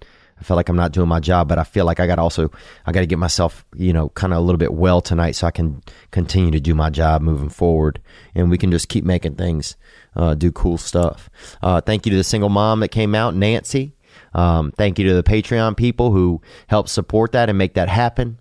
I 0.40 0.44
feel 0.44 0.56
like 0.56 0.68
I'm 0.68 0.76
not 0.76 0.92
doing 0.92 1.08
my 1.08 1.18
job, 1.18 1.48
but 1.48 1.58
I 1.58 1.64
feel 1.64 1.84
like 1.84 1.98
I 1.98 2.06
got 2.06 2.18
also 2.18 2.50
I 2.86 2.92
got 2.92 3.00
to 3.00 3.06
get 3.06 3.18
myself 3.18 3.64
you 3.74 3.92
know 3.92 4.10
kind 4.10 4.32
of 4.32 4.38
a 4.38 4.42
little 4.42 4.58
bit 4.58 4.72
well 4.72 5.00
tonight 5.00 5.32
so 5.32 5.46
I 5.46 5.50
can 5.50 5.82
continue 6.12 6.52
to 6.52 6.60
do 6.60 6.74
my 6.74 6.90
job 6.90 7.22
moving 7.22 7.48
forward, 7.48 8.00
and 8.34 8.50
we 8.50 8.58
can 8.58 8.70
just 8.70 8.88
keep 8.88 9.04
making 9.04 9.34
things 9.34 9.76
uh, 10.14 10.34
do 10.34 10.52
cool 10.52 10.78
stuff. 10.78 11.28
Uh, 11.60 11.80
thank 11.80 12.06
you 12.06 12.10
to 12.10 12.16
the 12.16 12.24
single 12.24 12.50
mom 12.50 12.80
that 12.80 12.88
came 12.88 13.14
out, 13.14 13.34
Nancy. 13.34 13.94
Um, 14.32 14.72
thank 14.72 14.98
you 14.98 15.08
to 15.08 15.14
the 15.14 15.22
Patreon 15.22 15.76
people 15.76 16.12
who 16.12 16.40
helped 16.68 16.88
support 16.88 17.32
that 17.32 17.48
and 17.48 17.58
make 17.58 17.74
that 17.74 17.88
happen. 17.88 18.38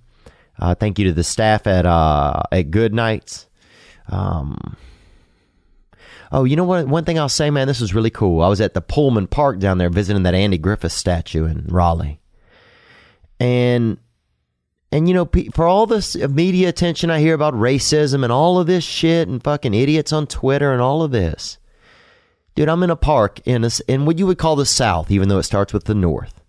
Uh, 0.60 0.76
thank 0.76 1.00
you 1.00 1.06
to 1.06 1.14
the 1.14 1.24
staff 1.24 1.66
at 1.66 1.86
uh, 1.86 2.44
at 2.52 2.70
Goodnights. 2.70 3.47
Um, 4.10 4.78
Oh, 6.32 6.44
you 6.44 6.56
know 6.56 6.64
what? 6.64 6.88
One 6.88 7.06
thing 7.06 7.18
I'll 7.18 7.30
say, 7.30 7.50
man, 7.50 7.68
this 7.68 7.82
is 7.82 7.94
really 7.94 8.10
cool. 8.10 8.42
I 8.42 8.50
was 8.50 8.60
at 8.60 8.74
the 8.74 8.82
Pullen 8.82 9.28
Park 9.28 9.60
down 9.60 9.78
there 9.78 9.90
visiting 9.90 10.24
that 10.24 10.36
Andy 10.36 10.58
Griffith 10.58 10.92
statue 10.92 11.46
in 11.46 11.66
Raleigh, 11.70 12.20
and 13.40 13.98
and 14.92 15.08
you 15.08 15.14
know, 15.14 15.30
for 15.54 15.66
all 15.66 15.86
this 15.86 16.16
media 16.16 16.70
attention 16.70 17.10
I 17.10 17.20
hear 17.20 17.34
about 17.34 17.54
racism 17.54 18.24
and 18.24 18.32
all 18.32 18.60
of 18.60 18.68
this 18.68 18.84
shit 18.84 19.28
and 19.28 19.44
fucking 19.44 19.74
idiots 19.74 20.12
on 20.12 20.28
Twitter 20.28 20.72
and 20.74 20.82
all 20.82 21.02
of 21.02 21.12
this, 21.12 21.58
dude, 22.56 22.70
I'm 22.70 22.84
in 22.84 22.90
a 22.90 22.96
park 22.96 23.40
in 23.46 23.64
a, 23.64 23.70
in 23.88 24.06
what 24.06 24.20
you 24.20 24.28
would 24.28 24.38
call 24.38 24.56
the 24.56 24.66
South, 24.66 25.12
even 25.12 25.30
though 25.30 25.40
it 25.40 25.44
starts 25.44 25.74
with 25.74 25.86
the 25.86 25.96
North. 25.96 26.42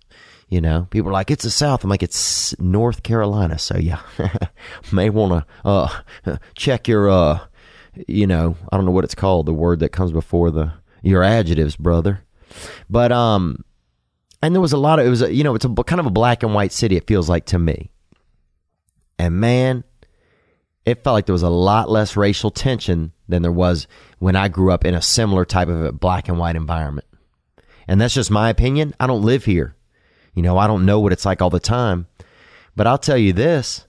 You 0.48 0.62
know, 0.62 0.86
people 0.90 1.10
are 1.10 1.12
like, 1.12 1.30
it's 1.30 1.44
the 1.44 1.50
South. 1.50 1.84
I'm 1.84 1.90
like, 1.90 2.02
it's 2.02 2.58
North 2.58 3.02
Carolina. 3.02 3.58
So 3.58 3.76
yeah, 3.76 4.00
may 4.92 5.10
want 5.10 5.44
to 5.44 5.68
uh, 5.68 6.38
check 6.54 6.88
your 6.88 7.10
uh, 7.10 7.40
you 8.06 8.26
know, 8.26 8.56
I 8.70 8.76
don't 8.76 8.86
know 8.86 8.92
what 8.92 9.04
it's 9.04 9.14
called, 9.14 9.46
the 9.46 9.52
word 9.52 9.80
that 9.80 9.90
comes 9.90 10.12
before 10.12 10.50
the 10.50 10.72
your 11.02 11.22
adjectives, 11.22 11.76
brother. 11.76 12.20
But 12.88 13.12
um 13.12 13.64
and 14.42 14.54
there 14.54 14.60
was 14.60 14.72
a 14.72 14.78
lot 14.78 14.98
of 14.98 15.06
it 15.06 15.10
was 15.10 15.22
a, 15.22 15.32
you 15.32 15.42
know, 15.42 15.54
it's 15.54 15.64
a 15.64 15.74
kind 15.84 16.00
of 16.00 16.06
a 16.06 16.10
black 16.10 16.42
and 16.42 16.54
white 16.54 16.72
city 16.72 16.96
it 16.96 17.06
feels 17.06 17.28
like 17.28 17.46
to 17.46 17.58
me. 17.58 17.90
And 19.18 19.40
man, 19.40 19.84
it 20.84 21.02
felt 21.02 21.14
like 21.14 21.26
there 21.26 21.32
was 21.32 21.42
a 21.42 21.50
lot 21.50 21.90
less 21.90 22.16
racial 22.16 22.50
tension 22.50 23.12
than 23.28 23.42
there 23.42 23.52
was 23.52 23.86
when 24.18 24.36
I 24.36 24.48
grew 24.48 24.72
up 24.72 24.84
in 24.84 24.94
a 24.94 25.02
similar 25.02 25.44
type 25.44 25.68
of 25.68 25.82
a 25.82 25.92
black 25.92 26.28
and 26.28 26.38
white 26.38 26.56
environment. 26.56 27.06
And 27.88 28.00
that's 28.00 28.14
just 28.14 28.30
my 28.30 28.48
opinion. 28.48 28.94
I 29.00 29.06
don't 29.06 29.22
live 29.22 29.44
here. 29.44 29.74
You 30.34 30.42
know, 30.42 30.58
I 30.58 30.66
don't 30.66 30.86
know 30.86 31.00
what 31.00 31.12
it's 31.12 31.24
like 31.24 31.42
all 31.42 31.50
the 31.50 31.60
time. 31.60 32.06
But 32.76 32.86
I'll 32.86 32.98
tell 32.98 33.18
you 33.18 33.32
this 33.32 33.86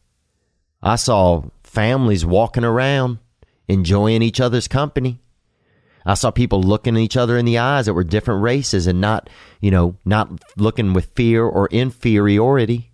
I 0.82 0.96
saw 0.96 1.44
families 1.64 2.26
walking 2.26 2.64
around 2.64 3.20
enjoying 3.68 4.22
each 4.22 4.42
other's 4.42 4.68
company. 4.68 5.20
I 6.06 6.16
saw 6.16 6.32
people 6.32 6.64
looking 6.64 6.98
each 6.98 7.16
other 7.16 7.38
in 7.38 7.46
the 7.46 7.60
eyes 7.60 7.86
that 7.86 7.94
were 7.94 8.04
different 8.04 8.42
races 8.42 8.88
and 8.88 9.00
not, 9.00 9.30
you 9.62 9.70
know, 9.70 9.96
not 10.06 10.44
looking 10.58 10.94
with 10.94 11.12
fear 11.14 11.46
or 11.46 11.68
inferiority. 11.68 12.92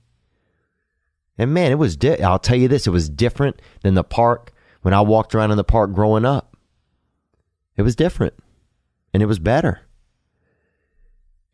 And 1.38 1.54
man, 1.54 1.72
it 1.72 1.76
was, 1.76 1.96
di- 1.96 2.22
I'll 2.22 2.40
tell 2.40 2.58
you 2.58 2.68
this, 2.68 2.88
it 2.88 2.92
was 2.92 3.08
different 3.08 3.62
than 3.84 3.94
the 3.94 4.04
park 4.04 4.52
when 4.82 4.94
I 4.94 5.02
walked 5.02 5.34
around 5.34 5.52
in 5.52 5.58
the 5.58 5.64
park 5.64 5.94
growing 5.94 6.26
up. 6.26 6.58
It 7.78 7.84
was 7.84 7.96
different 7.96 8.34
and 9.14 9.24
it 9.24 9.28
was 9.28 9.40
better. 9.40 9.82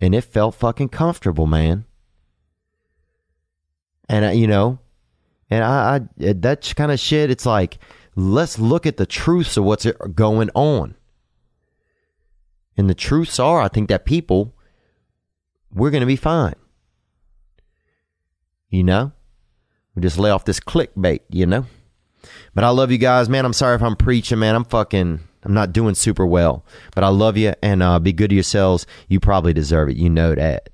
And 0.01 0.15
it 0.15 0.21
felt 0.21 0.55
fucking 0.55 0.89
comfortable, 0.89 1.45
man. 1.45 1.85
And, 4.09 4.25
I, 4.25 4.31
you 4.31 4.47
know, 4.47 4.79
and 5.49 5.63
I, 5.63 6.01
I 6.19 6.33
that 6.33 6.73
kind 6.75 6.91
of 6.91 6.99
shit, 6.99 7.29
it's 7.29 7.45
like, 7.45 7.77
let's 8.15 8.57
look 8.57 8.85
at 8.85 8.97
the 8.97 9.05
truths 9.05 9.55
of 9.57 9.63
what's 9.63 9.85
going 10.15 10.49
on. 10.55 10.95
And 12.75 12.89
the 12.89 12.95
truths 12.95 13.39
are, 13.39 13.61
I 13.61 13.67
think 13.67 13.89
that 13.89 14.05
people, 14.05 14.55
we're 15.71 15.91
going 15.91 16.01
to 16.01 16.07
be 16.07 16.15
fine. 16.15 16.55
You 18.69 18.83
know? 18.83 19.11
We 19.93 20.01
just 20.01 20.17
lay 20.17 20.31
off 20.31 20.45
this 20.45 20.59
clickbait, 20.59 21.19
you 21.29 21.45
know? 21.45 21.65
But 22.55 22.63
I 22.63 22.69
love 22.69 22.91
you 22.91 22.97
guys, 22.97 23.29
man. 23.29 23.45
I'm 23.45 23.53
sorry 23.53 23.75
if 23.75 23.83
I'm 23.83 23.95
preaching, 23.95 24.39
man. 24.39 24.55
I'm 24.55 24.63
fucking, 24.63 25.19
I'm 25.43 25.53
not 25.53 25.73
doing 25.73 25.95
super 25.95 26.25
well. 26.25 26.65
But 26.93 27.03
I 27.03 27.09
love 27.09 27.37
you 27.37 27.53
and 27.61 27.81
uh, 27.81 27.99
be 27.99 28.13
good 28.13 28.29
to 28.29 28.35
yourselves. 28.35 28.85
You 29.07 29.19
probably 29.19 29.53
deserve 29.53 29.89
it. 29.89 29.97
You 29.97 30.09
know 30.09 30.35
that. 30.35 30.69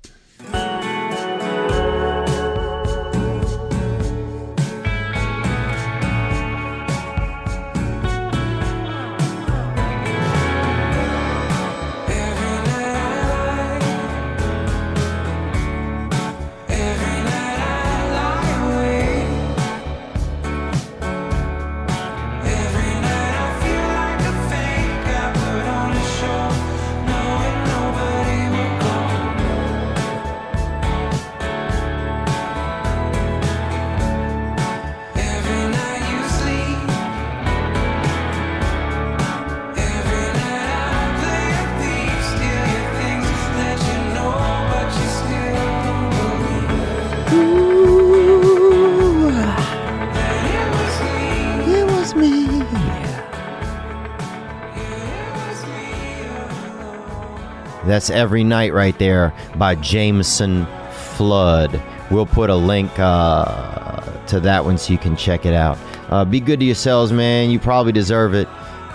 That's 57.98 58.10
Every 58.10 58.44
Night 58.44 58.72
right 58.72 58.96
there 59.00 59.34
by 59.56 59.74
Jameson 59.74 60.68
Flood. 61.16 61.82
We'll 62.12 62.26
put 62.26 62.48
a 62.48 62.54
link 62.54 62.92
uh, 62.96 64.00
to 64.26 64.38
that 64.38 64.64
one 64.64 64.78
so 64.78 64.92
you 64.92 65.00
can 65.00 65.16
check 65.16 65.44
it 65.44 65.52
out. 65.52 65.76
Uh, 66.08 66.24
be 66.24 66.38
good 66.38 66.60
to 66.60 66.64
yourselves, 66.64 67.10
man. 67.10 67.50
You 67.50 67.58
probably 67.58 67.90
deserve 67.90 68.34
it. 68.34 68.46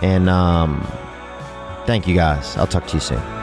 And 0.01 0.29
um, 0.29 0.89
thank 1.85 2.07
you 2.07 2.15
guys. 2.15 2.55
I'll 2.55 2.65
talk 2.65 2.87
to 2.87 2.93
you 2.93 3.01
soon. 3.01 3.42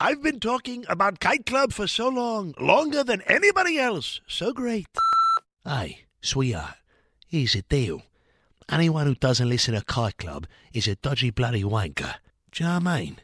I've 0.00 0.22
been 0.22 0.38
talking 0.38 0.84
about 0.88 1.18
Kite 1.18 1.44
Club 1.44 1.72
for 1.72 1.88
so 1.88 2.08
long, 2.08 2.54
longer 2.60 3.02
than 3.02 3.20
anybody 3.22 3.78
else. 3.78 4.20
So 4.28 4.52
great. 4.52 4.86
Hey, 5.64 6.02
sweetheart, 6.20 6.76
here's 7.26 7.54
the 7.54 7.62
deal. 7.62 8.02
Anyone 8.70 9.06
who 9.06 9.16
doesn't 9.16 9.48
listen 9.48 9.74
to 9.74 9.84
Kite 9.84 10.16
Club 10.18 10.46
is 10.72 10.86
a 10.86 10.94
dodgy 10.94 11.30
bloody 11.30 11.64
wanker. 11.64 12.14
Do 12.52 12.62
you 12.62 12.68
know 12.68 12.74
what 12.78 12.86
I 12.86 13.00
mean? 13.00 13.16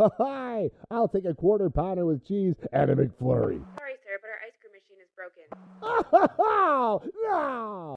Hi, 0.18 0.70
I'll 0.90 1.08
take 1.08 1.26
a 1.26 1.34
quarter 1.34 1.68
pounder 1.68 2.06
with 2.06 2.26
cheese 2.26 2.54
and 2.72 2.90
a 2.90 2.94
McFlurry. 2.94 3.60
Sorry, 3.76 3.96
sir, 4.06 4.18
but 4.22 4.30
our 4.30 4.40
ice 4.46 4.56
cream 4.62 4.72
machine 4.72 5.02
is 5.02 5.10
broken. 5.14 5.44
Oh, 6.40 7.02
no! 7.22 7.96